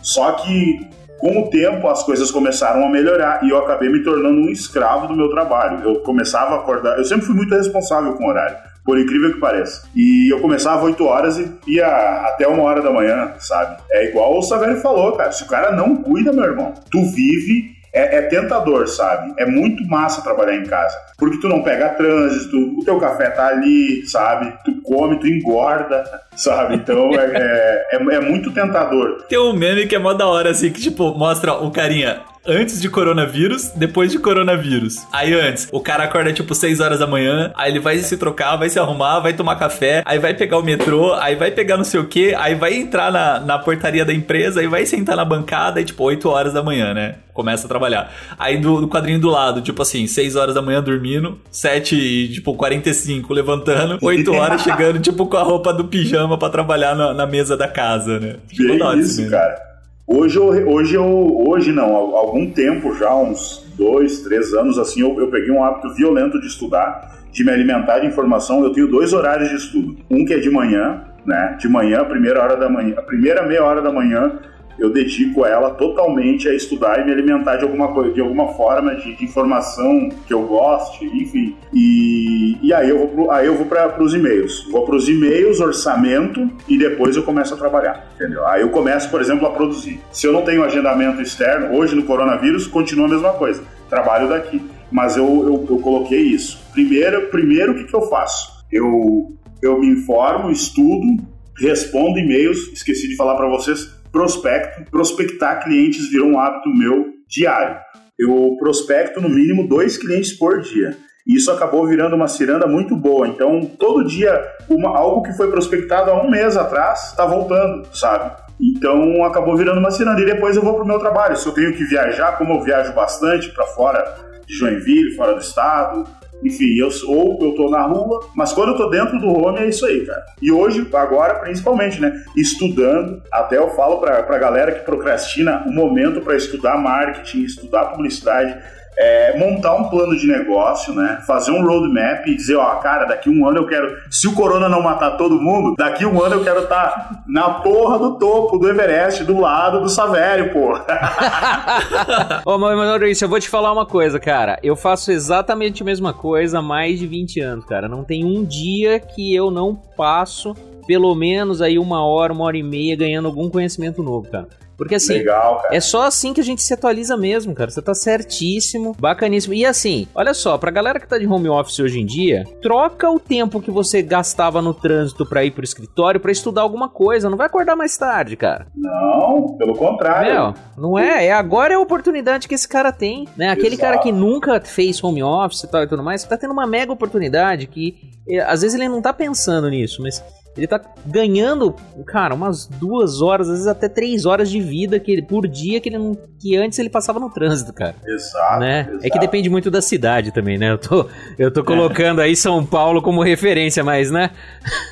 Só 0.00 0.32
que 0.32 0.88
com 1.18 1.42
o 1.42 1.50
tempo 1.50 1.86
as 1.86 2.02
coisas 2.02 2.30
começaram 2.30 2.82
a 2.82 2.88
melhorar 2.88 3.44
e 3.44 3.50
eu 3.50 3.58
acabei 3.58 3.90
me 3.90 4.02
tornando 4.02 4.40
um 4.40 4.50
escravo 4.50 5.06
do 5.06 5.14
meu 5.14 5.28
trabalho. 5.28 5.82
Eu 5.86 6.00
começava 6.00 6.54
a 6.54 6.58
acordar, 6.60 6.96
eu 6.96 7.04
sempre 7.04 7.26
fui 7.26 7.34
muito 7.34 7.54
responsável 7.54 8.14
com 8.14 8.24
o 8.24 8.28
horário, 8.28 8.56
por 8.84 8.98
incrível 8.98 9.32
que 9.32 9.40
pareça. 9.40 9.88
E 9.94 10.32
eu 10.32 10.40
começava 10.40 10.78
às 10.78 10.84
8 10.84 11.04
horas 11.04 11.38
e 11.38 11.50
ia 11.66 11.86
até 11.86 12.46
uma 12.46 12.62
hora 12.62 12.82
da 12.82 12.90
manhã, 12.90 13.32
sabe? 13.38 13.76
É 13.90 14.08
igual 14.08 14.38
o 14.38 14.42
Saverio 14.42 14.76
falou, 14.76 15.12
cara. 15.12 15.32
Se 15.32 15.44
o 15.44 15.48
cara 15.48 15.72
não 15.72 15.96
cuida, 15.96 16.32
meu 16.32 16.44
irmão, 16.44 16.74
tu 16.90 17.02
vive. 17.04 17.78
É, 17.92 18.18
é 18.18 18.22
tentador, 18.22 18.86
sabe? 18.86 19.34
É 19.36 19.44
muito 19.44 19.84
massa 19.88 20.22
trabalhar 20.22 20.54
em 20.54 20.62
casa. 20.62 20.96
Porque 21.18 21.40
tu 21.40 21.48
não 21.48 21.60
pega 21.60 21.88
trânsito, 21.88 22.56
o 22.56 22.84
teu 22.84 23.00
café 23.00 23.30
tá 23.30 23.48
ali, 23.48 24.06
sabe? 24.06 24.54
Tu 24.64 24.80
come, 24.82 25.18
tu 25.18 25.26
engorda, 25.26 26.04
sabe? 26.36 26.76
Então 26.76 27.10
é, 27.10 27.32
é, 27.34 27.96
é, 27.96 28.14
é 28.14 28.20
muito 28.20 28.52
tentador. 28.52 29.24
Tem 29.28 29.40
um 29.40 29.52
meme 29.52 29.88
que 29.88 29.96
é 29.96 29.98
mó 29.98 30.12
da 30.12 30.28
hora, 30.28 30.50
assim, 30.50 30.70
que 30.70 30.80
tipo, 30.80 31.12
mostra 31.18 31.54
o 31.54 31.72
carinha 31.72 32.20
antes 32.46 32.80
de 32.80 32.88
coronavírus, 32.88 33.68
depois 33.76 34.10
de 34.10 34.18
coronavírus. 34.18 34.98
Aí 35.12 35.32
antes, 35.34 35.68
o 35.72 35.80
cara 35.80 36.04
acorda 36.04 36.32
tipo 36.32 36.54
6 36.54 36.80
horas 36.80 36.98
da 36.98 37.06
manhã, 37.06 37.52
aí 37.54 37.70
ele 37.70 37.80
vai 37.80 37.98
se 37.98 38.16
trocar, 38.16 38.56
vai 38.56 38.68
se 38.68 38.78
arrumar, 38.78 39.20
vai 39.20 39.32
tomar 39.32 39.56
café, 39.56 40.02
aí 40.04 40.18
vai 40.18 40.34
pegar 40.34 40.58
o 40.58 40.62
metrô, 40.62 41.14
aí 41.14 41.36
vai 41.36 41.50
pegar 41.50 41.76
não 41.76 41.84
sei 41.84 42.00
o 42.00 42.06
que, 42.06 42.34
aí 42.34 42.54
vai 42.54 42.74
entrar 42.74 43.12
na, 43.12 43.40
na 43.40 43.58
portaria 43.58 44.04
da 44.04 44.12
empresa, 44.12 44.60
aí 44.60 44.66
vai 44.66 44.86
sentar 44.86 45.16
na 45.16 45.24
bancada 45.24 45.80
e 45.80 45.84
tipo 45.84 46.02
8 46.02 46.28
horas 46.28 46.52
da 46.52 46.62
manhã, 46.62 46.94
né? 46.94 47.16
Começa 47.32 47.66
a 47.66 47.68
trabalhar. 47.68 48.12
Aí 48.38 48.58
do, 48.58 48.80
do 48.80 48.88
quadrinho 48.88 49.20
do 49.20 49.30
lado, 49.30 49.62
tipo 49.62 49.80
assim, 49.82 50.06
6 50.06 50.36
horas 50.36 50.54
da 50.54 50.62
manhã 50.62 50.82
dormindo, 50.82 51.38
7 51.50 51.94
e 51.94 52.28
tipo 52.32 52.54
45 52.54 53.32
levantando, 53.32 53.98
8 54.02 54.32
horas 54.32 54.62
chegando 54.62 54.98
tipo 54.98 55.26
com 55.26 55.36
a 55.36 55.42
roupa 55.42 55.72
do 55.72 55.84
pijama 55.84 56.36
pra 56.36 56.50
trabalhar 56.50 56.94
na, 56.94 57.14
na 57.14 57.26
mesa 57.26 57.56
da 57.56 57.68
casa, 57.68 58.18
né? 58.18 58.36
Bem 58.56 58.78
esse 58.98 59.22
isso, 59.22 59.30
cara. 59.30 59.69
Hoje 60.12 60.36
eu, 60.36 60.68
hoje 60.68 60.94
eu, 60.96 61.04
hoje 61.48 61.70
não, 61.70 61.94
há 61.94 62.18
algum 62.18 62.50
tempo 62.50 62.92
já, 62.96 63.14
uns 63.14 63.64
dois, 63.78 64.22
três 64.22 64.52
anos 64.52 64.76
assim, 64.76 65.02
eu, 65.02 65.16
eu 65.20 65.28
peguei 65.28 65.52
um 65.52 65.62
hábito 65.62 65.94
violento 65.94 66.40
de 66.40 66.48
estudar, 66.48 67.16
de 67.30 67.44
me 67.44 67.52
alimentar 67.52 68.00
de 68.00 68.08
informação. 68.08 68.64
Eu 68.64 68.72
tenho 68.72 68.88
dois 68.88 69.12
horários 69.12 69.50
de 69.50 69.54
estudo. 69.54 69.96
Um 70.10 70.24
que 70.24 70.34
é 70.34 70.38
de 70.38 70.50
manhã, 70.50 71.04
né? 71.24 71.56
De 71.60 71.68
manhã, 71.68 72.04
primeira 72.04 72.42
hora 72.42 72.56
da 72.56 72.68
manhã, 72.68 72.96
a 72.98 73.02
primeira 73.02 73.46
meia 73.46 73.62
hora 73.62 73.80
da 73.80 73.92
manhã, 73.92 74.32
eu 74.80 74.90
dedico 74.90 75.44
ela 75.44 75.70
totalmente 75.72 76.48
a 76.48 76.54
estudar 76.54 76.98
e 77.00 77.04
me 77.04 77.12
alimentar 77.12 77.56
de 77.56 77.64
alguma 77.64 77.88
coisa, 77.88 78.14
de 78.14 78.20
alguma 78.20 78.48
forma 78.54 78.94
de, 78.96 79.14
de 79.14 79.24
informação 79.26 80.08
que 80.26 80.32
eu 80.32 80.42
goste, 80.42 81.04
enfim. 81.04 81.54
E, 81.70 82.56
e 82.62 82.72
aí 82.72 82.88
eu 82.88 83.06
vou, 83.06 83.30
aí 83.30 83.46
eu 83.46 83.54
vou 83.54 83.66
para 83.66 84.02
os 84.02 84.14
e-mails. 84.14 84.66
Vou 84.70 84.86
para 84.86 84.96
os 84.96 85.06
e-mails, 85.06 85.60
orçamento 85.60 86.50
e 86.66 86.78
depois 86.78 87.14
eu 87.14 87.22
começo 87.22 87.52
a 87.52 87.58
trabalhar, 87.58 88.10
entendeu? 88.14 88.46
Aí 88.46 88.62
eu 88.62 88.70
começo, 88.70 89.10
por 89.10 89.20
exemplo, 89.20 89.46
a 89.46 89.50
produzir. 89.50 90.00
Se 90.10 90.26
eu 90.26 90.32
não 90.32 90.42
tenho 90.42 90.64
agendamento 90.64 91.20
externo, 91.20 91.76
hoje 91.76 91.94
no 91.94 92.04
coronavírus 92.04 92.66
continua 92.66 93.04
a 93.04 93.10
mesma 93.10 93.32
coisa. 93.34 93.62
Trabalho 93.90 94.30
daqui. 94.30 94.62
Mas 94.90 95.16
eu, 95.16 95.24
eu, 95.24 95.66
eu 95.70 95.78
coloquei 95.78 96.20
isso. 96.20 96.58
Primeiro, 96.72 97.28
primeiro 97.28 97.72
o 97.72 97.74
que, 97.74 97.84
que 97.84 97.94
eu 97.94 98.02
faço? 98.08 98.64
Eu, 98.72 99.36
eu 99.62 99.78
me 99.78 99.88
informo, 99.88 100.50
estudo, 100.50 101.22
respondo 101.58 102.18
e-mails. 102.18 102.58
Esqueci 102.72 103.08
de 103.08 103.14
falar 103.14 103.36
para 103.36 103.48
vocês 103.48 103.99
prospecto. 104.10 104.90
Prospectar 104.90 105.62
clientes 105.62 106.10
virou 106.10 106.28
um 106.28 106.38
hábito 106.38 106.68
meu 106.68 107.06
diário. 107.28 107.76
Eu 108.18 108.56
prospecto 108.58 109.20
no 109.20 109.28
mínimo 109.28 109.68
dois 109.68 109.96
clientes 109.96 110.32
por 110.32 110.60
dia. 110.60 110.96
E 111.26 111.36
isso 111.36 111.50
acabou 111.50 111.86
virando 111.86 112.16
uma 112.16 112.28
ciranda 112.28 112.66
muito 112.66 112.96
boa. 112.96 113.28
Então, 113.28 113.64
todo 113.78 114.06
dia, 114.06 114.42
uma, 114.68 114.96
algo 114.96 115.22
que 115.22 115.32
foi 115.32 115.50
prospectado 115.50 116.10
há 116.10 116.22
um 116.22 116.30
mês 116.30 116.56
atrás 116.56 117.10
está 117.10 117.24
voltando, 117.24 117.86
sabe? 117.94 118.32
Então, 118.60 119.24
acabou 119.24 119.56
virando 119.56 119.78
uma 119.78 119.90
ciranda. 119.90 120.20
E 120.20 120.26
depois 120.26 120.56
eu 120.56 120.62
vou 120.62 120.74
para 120.74 120.84
o 120.84 120.86
meu 120.86 120.98
trabalho. 120.98 121.36
Se 121.36 121.46
eu 121.46 121.52
tenho 121.52 121.72
que 121.74 121.84
viajar, 121.84 122.36
como 122.36 122.54
eu 122.54 122.62
viajo 122.62 122.92
bastante 122.92 123.48
para 123.50 123.66
fora 123.68 124.02
de 124.46 124.54
Joinville, 124.54 125.14
fora 125.14 125.34
do 125.34 125.40
estado, 125.40 126.04
enfim, 126.42 126.78
eu, 126.78 126.88
ou 127.06 127.38
eu 127.40 127.54
tô 127.54 127.70
na 127.70 127.82
rua, 127.82 128.26
mas 128.34 128.52
quando 128.52 128.70
eu 128.70 128.76
tô 128.76 128.88
dentro 128.88 129.18
do 129.18 129.28
home 129.28 129.58
é 129.58 129.68
isso 129.68 129.84
aí, 129.86 130.04
cara. 130.04 130.24
E 130.40 130.50
hoje, 130.50 130.86
agora, 130.94 131.34
principalmente, 131.34 132.00
né? 132.00 132.24
Estudando, 132.36 133.22
até 133.32 133.58
eu 133.58 133.70
falo 133.70 133.98
pra, 133.98 134.22
pra 134.22 134.38
galera 134.38 134.72
que 134.72 134.84
procrastina 134.84 135.64
o 135.66 135.70
um 135.70 135.74
momento 135.74 136.20
para 136.20 136.36
estudar 136.36 136.78
marketing, 136.78 137.42
estudar 137.42 137.86
publicidade 137.86 138.56
é, 138.96 139.38
montar 139.38 139.74
um 139.74 139.88
plano 139.88 140.16
de 140.16 140.26
negócio, 140.26 140.94
né? 140.94 141.22
Fazer 141.26 141.52
um 141.52 141.64
roadmap 141.64 142.26
e 142.26 142.36
dizer, 142.36 142.56
ó, 142.56 142.76
cara, 142.76 143.06
daqui 143.06 143.30
um 143.30 143.48
ano 143.48 143.58
eu 143.58 143.66
quero. 143.66 143.96
Se 144.10 144.28
o 144.28 144.34
corona 144.34 144.68
não 144.68 144.82
matar 144.82 145.16
todo 145.16 145.40
mundo, 145.40 145.74
daqui 145.76 146.04
um 146.04 146.22
ano 146.22 146.36
eu 146.36 146.44
quero 146.44 146.64
estar 146.64 146.90
tá 146.90 147.22
na 147.26 147.50
porra 147.50 147.98
do 147.98 148.18
topo 148.18 148.58
do 148.58 148.68
Everest, 148.68 149.24
do 149.24 149.40
lado 149.40 149.80
do 149.80 149.88
Savério, 149.88 150.52
pô. 150.52 150.78
Ô, 152.44 152.58
mas 152.58 152.76
Maurício, 152.76 153.24
eu 153.24 153.28
vou 153.28 153.40
te 153.40 153.48
falar 153.48 153.72
uma 153.72 153.86
coisa, 153.86 154.20
cara. 154.20 154.58
Eu 154.62 154.76
faço 154.76 155.10
exatamente 155.10 155.82
a 155.82 155.86
mesma 155.86 156.12
coisa 156.12 156.58
há 156.58 156.62
mais 156.62 156.98
de 156.98 157.06
20 157.06 157.40
anos, 157.40 157.64
cara. 157.64 157.88
Não 157.88 158.04
tem 158.04 158.24
um 158.24 158.44
dia 158.44 159.00
que 159.00 159.34
eu 159.34 159.50
não 159.50 159.74
passo 159.74 160.54
pelo 160.86 161.14
menos 161.14 161.62
aí 161.62 161.78
uma 161.78 162.04
hora, 162.04 162.32
uma 162.32 162.44
hora 162.44 162.56
e 162.56 162.62
meia 162.64 162.96
ganhando 162.96 163.26
algum 163.28 163.48
conhecimento 163.48 164.02
novo, 164.02 164.28
cara. 164.28 164.48
Porque 164.80 164.94
assim, 164.94 165.12
Legal, 165.12 165.62
é 165.70 165.78
só 165.78 166.04
assim 166.04 166.32
que 166.32 166.40
a 166.40 166.44
gente 166.44 166.62
se 166.62 166.72
atualiza 166.72 167.14
mesmo, 167.14 167.54
cara. 167.54 167.70
Você 167.70 167.82
tá 167.82 167.92
certíssimo, 167.92 168.96
bacaníssimo. 168.98 169.52
E 169.52 169.66
assim, 169.66 170.08
olha 170.14 170.32
só, 170.32 170.56
pra 170.56 170.70
galera 170.70 170.98
que 170.98 171.06
tá 171.06 171.18
de 171.18 171.26
home 171.26 171.50
office 171.50 171.80
hoje 171.80 172.00
em 172.00 172.06
dia, 172.06 172.44
troca 172.62 173.10
o 173.10 173.20
tempo 173.20 173.60
que 173.60 173.70
você 173.70 174.00
gastava 174.00 174.62
no 174.62 174.72
trânsito 174.72 175.26
pra 175.26 175.44
ir 175.44 175.50
pro 175.50 175.62
escritório 175.62 176.18
pra 176.18 176.32
estudar 176.32 176.62
alguma 176.62 176.88
coisa. 176.88 177.28
Não 177.28 177.36
vai 177.36 177.46
acordar 177.46 177.76
mais 177.76 177.94
tarde, 177.98 178.38
cara. 178.38 178.68
Não, 178.74 179.54
pelo 179.58 179.74
contrário. 179.74 180.32
Meu, 180.32 180.54
não 180.78 180.98
é? 180.98 181.26
é 181.26 181.32
agora 181.32 181.74
é 181.74 181.76
a 181.76 181.80
oportunidade 181.80 182.48
que 182.48 182.54
esse 182.54 182.66
cara 182.66 182.90
tem, 182.90 183.28
né? 183.36 183.50
Aquele 183.50 183.74
Exato. 183.74 183.82
cara 183.82 183.98
que 183.98 184.10
nunca 184.10 184.58
fez 184.62 185.04
home 185.04 185.22
office 185.22 185.64
e 185.64 185.70
tal 185.70 185.82
e 185.82 185.88
tudo 185.88 186.02
mais, 186.02 186.24
tá 186.24 186.38
tendo 186.38 186.54
uma 186.54 186.66
mega 186.66 186.90
oportunidade 186.90 187.66
que 187.66 187.96
eh, 188.26 188.40
às 188.40 188.62
vezes 188.62 188.80
ele 188.80 188.88
não 188.88 189.02
tá 189.02 189.12
pensando 189.12 189.68
nisso, 189.68 190.00
mas 190.00 190.24
ele 190.56 190.66
tá 190.66 190.80
ganhando, 191.06 191.74
cara, 192.06 192.34
umas 192.34 192.66
duas 192.66 193.22
horas, 193.22 193.48
às 193.48 193.54
vezes 193.54 193.66
até 193.68 193.88
três 193.88 194.26
horas 194.26 194.50
de 194.50 194.60
vida 194.60 194.98
que 194.98 195.12
ele, 195.12 195.22
por 195.22 195.46
dia 195.46 195.80
que, 195.80 195.88
ele 195.88 195.98
não, 195.98 196.18
que 196.40 196.56
antes 196.56 196.78
ele 196.78 196.90
passava 196.90 197.20
no 197.20 197.30
trânsito, 197.30 197.72
cara. 197.72 197.94
Exato, 198.04 198.60
né? 198.60 198.88
exato. 198.88 199.06
É 199.06 199.10
que 199.10 199.18
depende 199.18 199.48
muito 199.48 199.70
da 199.70 199.80
cidade 199.80 200.32
também, 200.32 200.58
né? 200.58 200.72
Eu 200.72 200.78
tô, 200.78 201.08
eu 201.38 201.50
tô 201.52 201.62
colocando 201.62 202.20
é. 202.20 202.24
aí 202.24 202.36
São 202.36 202.66
Paulo 202.66 203.00
como 203.00 203.22
referência, 203.22 203.84
mas, 203.84 204.10
né? 204.10 204.30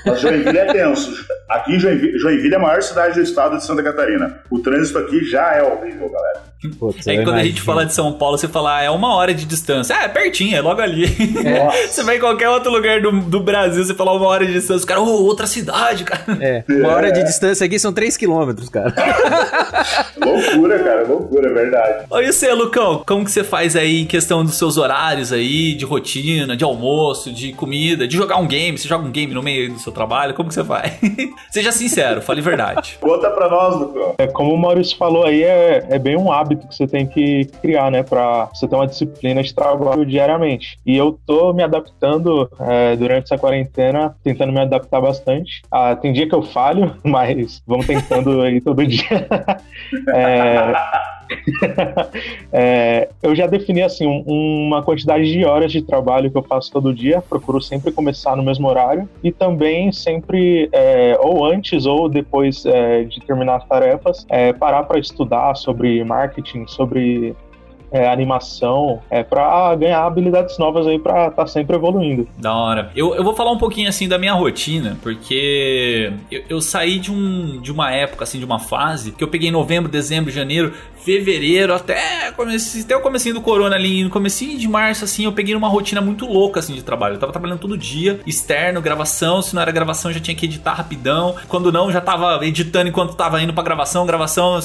Mas 0.06 0.20
Joinville 0.20 0.58
é 0.58 0.72
tenso. 0.72 1.26
Aqui 1.48 1.74
em 1.74 1.80
Joinville, 1.80 2.18
Joinville 2.18 2.54
é 2.54 2.56
a 2.56 2.60
maior 2.60 2.82
cidade 2.82 3.14
do 3.14 3.22
estado 3.22 3.56
de 3.56 3.64
Santa 3.64 3.82
Catarina. 3.82 4.40
O 4.50 4.60
trânsito 4.60 4.98
aqui 4.98 5.24
já 5.24 5.54
é 5.54 5.62
horrível, 5.62 6.08
galera. 6.10 6.42
Putz, 6.78 7.06
é 7.06 7.12
que 7.12 7.18
quando 7.18 7.28
imagino. 7.28 7.36
a 7.36 7.44
gente 7.44 7.62
fala 7.62 7.86
de 7.86 7.94
São 7.94 8.12
Paulo, 8.12 8.36
você 8.36 8.48
fala, 8.48 8.78
ah, 8.78 8.82
é 8.82 8.90
uma 8.90 9.14
hora 9.14 9.32
de 9.32 9.44
distância. 9.44 9.96
Ah, 9.96 10.04
é 10.04 10.08
pertinho, 10.08 10.56
é 10.56 10.60
logo 10.60 10.80
ali. 10.80 11.06
você 11.88 12.02
vai 12.02 12.16
em 12.16 12.20
qualquer 12.20 12.48
outro 12.48 12.72
lugar 12.72 13.00
do, 13.00 13.12
do 13.12 13.40
Brasil, 13.40 13.84
você 13.84 13.94
fala 13.94 14.12
uma 14.12 14.26
hora 14.26 14.44
de 14.44 14.54
distância, 14.54 14.84
o 14.84 14.86
cara, 14.86 15.00
oh, 15.00 15.24
outra 15.24 15.46
cidade, 15.46 16.04
cara. 16.04 16.18
É, 16.40 16.64
uma 16.68 16.90
hora 16.90 17.10
de 17.10 17.22
distância 17.24 17.66
aqui 17.66 17.78
são 17.78 17.92
3 17.92 18.16
quilômetros, 18.16 18.68
cara. 18.68 18.94
loucura, 20.16 20.78
cara, 20.78 21.06
loucura, 21.06 21.50
é 21.50 21.52
verdade. 21.52 22.06
Oi, 22.10 22.26
e 22.26 22.32
você, 22.32 22.52
Lucão, 22.52 23.02
como 23.06 23.24
que 23.24 23.30
você 23.30 23.42
faz 23.42 23.74
aí 23.74 24.02
em 24.02 24.06
questão 24.06 24.44
dos 24.44 24.54
seus 24.54 24.76
horários 24.76 25.32
aí, 25.32 25.74
de 25.74 25.84
rotina, 25.84 26.56
de 26.56 26.64
almoço, 26.64 27.32
de 27.32 27.52
comida, 27.52 28.06
de 28.06 28.16
jogar 28.16 28.36
um 28.36 28.46
game? 28.46 28.78
Você 28.78 28.88
joga 28.88 29.04
um 29.04 29.10
game 29.10 29.34
no 29.34 29.42
meio 29.42 29.72
do 29.72 29.78
seu 29.80 29.92
trabalho? 29.92 30.32
Como 30.32 30.48
que 30.48 30.54
você 30.54 30.64
faz? 30.64 30.92
Seja 31.50 31.72
sincero, 31.72 32.22
fale 32.22 32.40
verdade. 32.40 32.98
Conta 33.00 33.30
pra 33.30 33.48
nós, 33.48 33.76
Lucão. 33.76 34.14
É, 34.18 34.26
como 34.28 34.54
o 34.54 34.58
Maurício 34.58 34.96
falou 34.96 35.24
aí, 35.24 35.42
é, 35.42 35.86
é 35.90 35.98
bem 35.98 36.16
um 36.16 36.30
hábito 36.30 36.47
que 36.56 36.66
você 36.66 36.86
tem 36.86 37.06
que 37.06 37.46
criar, 37.60 37.90
né, 37.90 38.02
pra 38.02 38.46
você 38.46 38.66
ter 38.66 38.74
uma 38.74 38.86
disciplina 38.86 39.42
de 39.42 39.54
trabalho 39.54 40.04
diariamente. 40.04 40.78
E 40.84 40.96
eu 40.96 41.18
tô 41.26 41.52
me 41.52 41.62
adaptando 41.62 42.50
é, 42.60 42.96
durante 42.96 43.24
essa 43.24 43.38
quarentena, 43.38 44.14
tentando 44.22 44.52
me 44.52 44.60
adaptar 44.60 45.00
bastante. 45.00 45.62
Ah, 45.70 45.94
tem 45.96 46.12
dia 46.12 46.28
que 46.28 46.34
eu 46.34 46.42
falho, 46.42 46.96
mas 47.04 47.62
vamos 47.66 47.86
tentando 47.86 48.42
aí 48.42 48.60
todo 48.60 48.86
dia. 48.86 49.26
é... 50.14 51.17
é, 52.52 53.08
eu 53.22 53.34
já 53.34 53.46
defini 53.46 53.82
assim 53.82 54.06
um, 54.06 54.66
uma 54.66 54.82
quantidade 54.82 55.30
de 55.30 55.44
horas 55.44 55.72
de 55.72 55.82
trabalho 55.82 56.30
que 56.30 56.38
eu 56.38 56.42
faço 56.42 56.72
todo 56.72 56.94
dia. 56.94 57.22
Procuro 57.22 57.60
sempre 57.60 57.92
começar 57.92 58.36
no 58.36 58.42
mesmo 58.42 58.68
horário 58.68 59.08
e 59.22 59.30
também 59.30 59.92
sempre 59.92 60.68
é, 60.72 61.18
ou 61.20 61.44
antes 61.44 61.86
ou 61.86 62.08
depois 62.08 62.64
é, 62.66 63.04
de 63.04 63.20
terminar 63.20 63.56
as 63.56 63.66
tarefas 63.66 64.26
é, 64.28 64.52
parar 64.52 64.84
para 64.84 64.98
estudar 64.98 65.54
sobre 65.54 66.02
marketing, 66.04 66.66
sobre 66.66 67.34
é, 67.90 68.08
animação, 68.08 69.00
é, 69.10 69.22
para 69.22 69.74
ganhar 69.76 70.04
habilidades 70.04 70.58
novas 70.58 70.86
aí 70.86 70.98
para 70.98 71.28
estar 71.28 71.42
tá 71.42 71.46
sempre 71.46 71.76
evoluindo. 71.76 72.28
Da 72.38 72.54
hora. 72.54 72.90
Eu, 72.94 73.14
eu 73.14 73.24
vou 73.24 73.34
falar 73.34 73.50
um 73.50 73.58
pouquinho 73.58 73.88
assim 73.88 74.08
da 74.08 74.18
minha 74.18 74.32
rotina, 74.32 74.96
porque 75.02 76.12
eu, 76.30 76.42
eu, 76.48 76.60
saí 76.60 76.98
de, 76.98 77.10
um, 77.10 77.60
de 77.60 77.72
uma 77.72 77.90
época, 77.92 78.24
assim, 78.24 78.38
de 78.38 78.44
uma 78.44 78.58
fase, 78.58 79.12
que 79.12 79.22
eu 79.22 79.28
peguei 79.28 79.50
novembro, 79.50 79.90
dezembro, 79.90 80.30
janeiro, 80.30 80.72
fevereiro, 81.04 81.74
até, 81.74 82.28
até 82.28 82.96
o 82.96 83.00
comecinho 83.00 83.34
do 83.36 83.40
corona 83.40 83.76
ali, 83.76 84.04
no 84.04 84.10
comecinho 84.10 84.58
de 84.58 84.68
março, 84.68 85.04
assim, 85.04 85.24
eu 85.24 85.32
peguei 85.32 85.54
uma 85.54 85.68
rotina 85.68 86.00
muito 86.00 86.26
louca, 86.26 86.60
assim, 86.60 86.74
de 86.74 86.82
trabalho. 86.82 87.14
Eu 87.14 87.18
tava 87.18 87.32
trabalhando 87.32 87.60
todo 87.60 87.78
dia, 87.78 88.20
externo, 88.26 88.80
gravação, 88.82 89.40
se 89.40 89.54
não 89.54 89.62
era 89.62 89.70
gravação, 89.70 90.12
já 90.12 90.20
tinha 90.20 90.34
que 90.34 90.46
editar 90.46 90.74
rapidão. 90.74 91.36
Quando 91.48 91.72
não, 91.72 91.90
já 91.90 92.00
tava 92.00 92.44
editando 92.44 92.88
enquanto 92.88 93.14
tava 93.14 93.40
indo 93.40 93.54
pra 93.54 93.62
gravação, 93.62 94.04
gravação, 94.04 94.58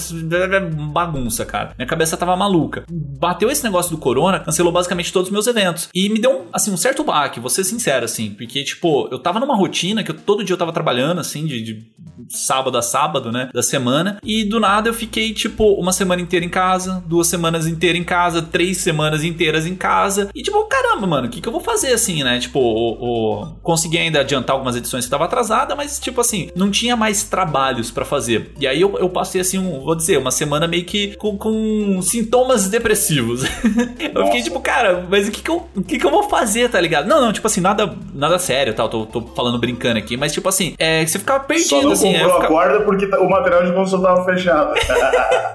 bagunça, 0.91 1.45
cara. 1.45 1.73
Minha 1.77 1.87
cabeça 1.87 2.17
tava 2.17 2.35
maluca 2.35 2.83
bateu 3.19 3.49
esse 3.49 3.63
negócio 3.63 3.91
do 3.91 3.97
corona, 3.97 4.39
cancelou 4.39 4.71
basicamente 4.71 5.11
todos 5.11 5.29
os 5.29 5.33
meus 5.33 5.47
eventos. 5.47 5.89
E 5.93 6.09
me 6.09 6.19
deu, 6.19 6.47
assim, 6.51 6.71
um 6.71 6.77
certo 6.77 7.03
baque, 7.03 7.39
vou 7.39 7.49
ser 7.49 7.63
sincero, 7.63 8.05
assim, 8.05 8.31
porque, 8.31 8.63
tipo, 8.63 9.07
eu 9.11 9.19
tava 9.19 9.39
numa 9.39 9.55
rotina 9.55 10.03
que 10.03 10.11
eu, 10.11 10.15
todo 10.15 10.43
dia 10.43 10.53
eu 10.53 10.57
tava 10.57 10.73
trabalhando, 10.73 11.19
assim, 11.19 11.45
de, 11.45 11.61
de 11.61 11.87
sábado 12.29 12.77
a 12.77 12.81
sábado, 12.81 13.31
né, 13.31 13.49
da 13.53 13.61
semana, 13.61 14.19
e 14.23 14.43
do 14.43 14.59
nada 14.59 14.89
eu 14.89 14.93
fiquei, 14.93 15.33
tipo, 15.33 15.73
uma 15.73 15.91
semana 15.91 16.21
inteira 16.21 16.45
em 16.45 16.49
casa, 16.49 17.03
duas 17.05 17.27
semanas 17.27 17.67
inteiras 17.67 17.99
em 17.99 18.03
casa, 18.03 18.41
três 18.41 18.77
semanas 18.77 19.23
inteiras 19.23 19.65
em 19.65 19.75
casa, 19.75 20.29
e 20.33 20.41
tipo, 20.41 20.63
caramba, 20.65 21.05
mano, 21.05 21.27
o 21.27 21.29
que 21.29 21.41
que 21.41 21.47
eu 21.47 21.51
vou 21.51 21.61
fazer, 21.61 21.93
assim, 21.93 22.23
né, 22.23 22.39
tipo, 22.39 22.59
o, 22.59 23.41
o... 23.41 23.55
consegui 23.61 23.97
ainda 23.97 24.21
adiantar 24.21 24.55
algumas 24.55 24.75
edições 24.75 25.05
que 25.05 25.11
tava 25.11 25.25
atrasada, 25.25 25.75
mas, 25.75 25.99
tipo 25.99 26.21
assim, 26.21 26.49
não 26.55 26.71
tinha 26.71 26.95
mais 26.95 27.23
trabalhos 27.23 27.91
para 27.91 28.05
fazer. 28.05 28.53
E 28.59 28.67
aí 28.67 28.81
eu, 28.81 28.97
eu 28.97 29.09
passei, 29.09 29.41
assim, 29.41 29.57
um, 29.57 29.81
vou 29.81 29.95
dizer, 29.95 30.17
uma 30.17 30.31
semana 30.31 30.67
meio 30.67 30.85
que 30.85 31.15
com, 31.17 31.37
com 31.37 32.01
sintomas 32.01 32.67
depressivos 32.67 33.02
depressivos. 33.03 33.43
eu 34.13 34.25
fiquei 34.25 34.41
tipo, 34.41 34.59
cara, 34.59 35.05
mas 35.09 35.27
o 35.27 35.31
que 35.31 35.41
que 35.41 35.49
eu, 35.49 35.67
o 35.75 35.83
que 35.83 35.99
que 35.99 36.05
eu 36.05 36.11
vou 36.11 36.29
fazer, 36.29 36.69
tá 36.69 36.79
ligado? 36.79 37.07
Não, 37.07 37.19
não, 37.19 37.33
tipo 37.33 37.45
assim, 37.45 37.61
nada, 37.61 37.93
nada 38.13 38.39
sério, 38.39 38.73
tal, 38.73 38.87
tô, 38.87 39.05
tô 39.05 39.21
falando 39.21 39.57
brincando 39.57 39.99
aqui, 39.99 40.15
mas 40.15 40.31
tipo 40.31 40.47
assim, 40.47 40.75
é, 40.77 41.05
você 41.05 41.19
ficava 41.19 41.43
perdido, 41.43 41.69
Só 41.69 41.81
não 41.81 41.91
assim. 41.91 42.13
comprou 42.13 42.29
ficava... 42.29 42.45
a 42.45 42.47
corda 42.47 42.79
porque 42.81 43.07
tá, 43.07 43.19
o 43.19 43.29
material 43.29 43.65
de 43.65 43.73
construção 43.73 44.01
tava 44.01 44.25
fechado. 44.25 44.73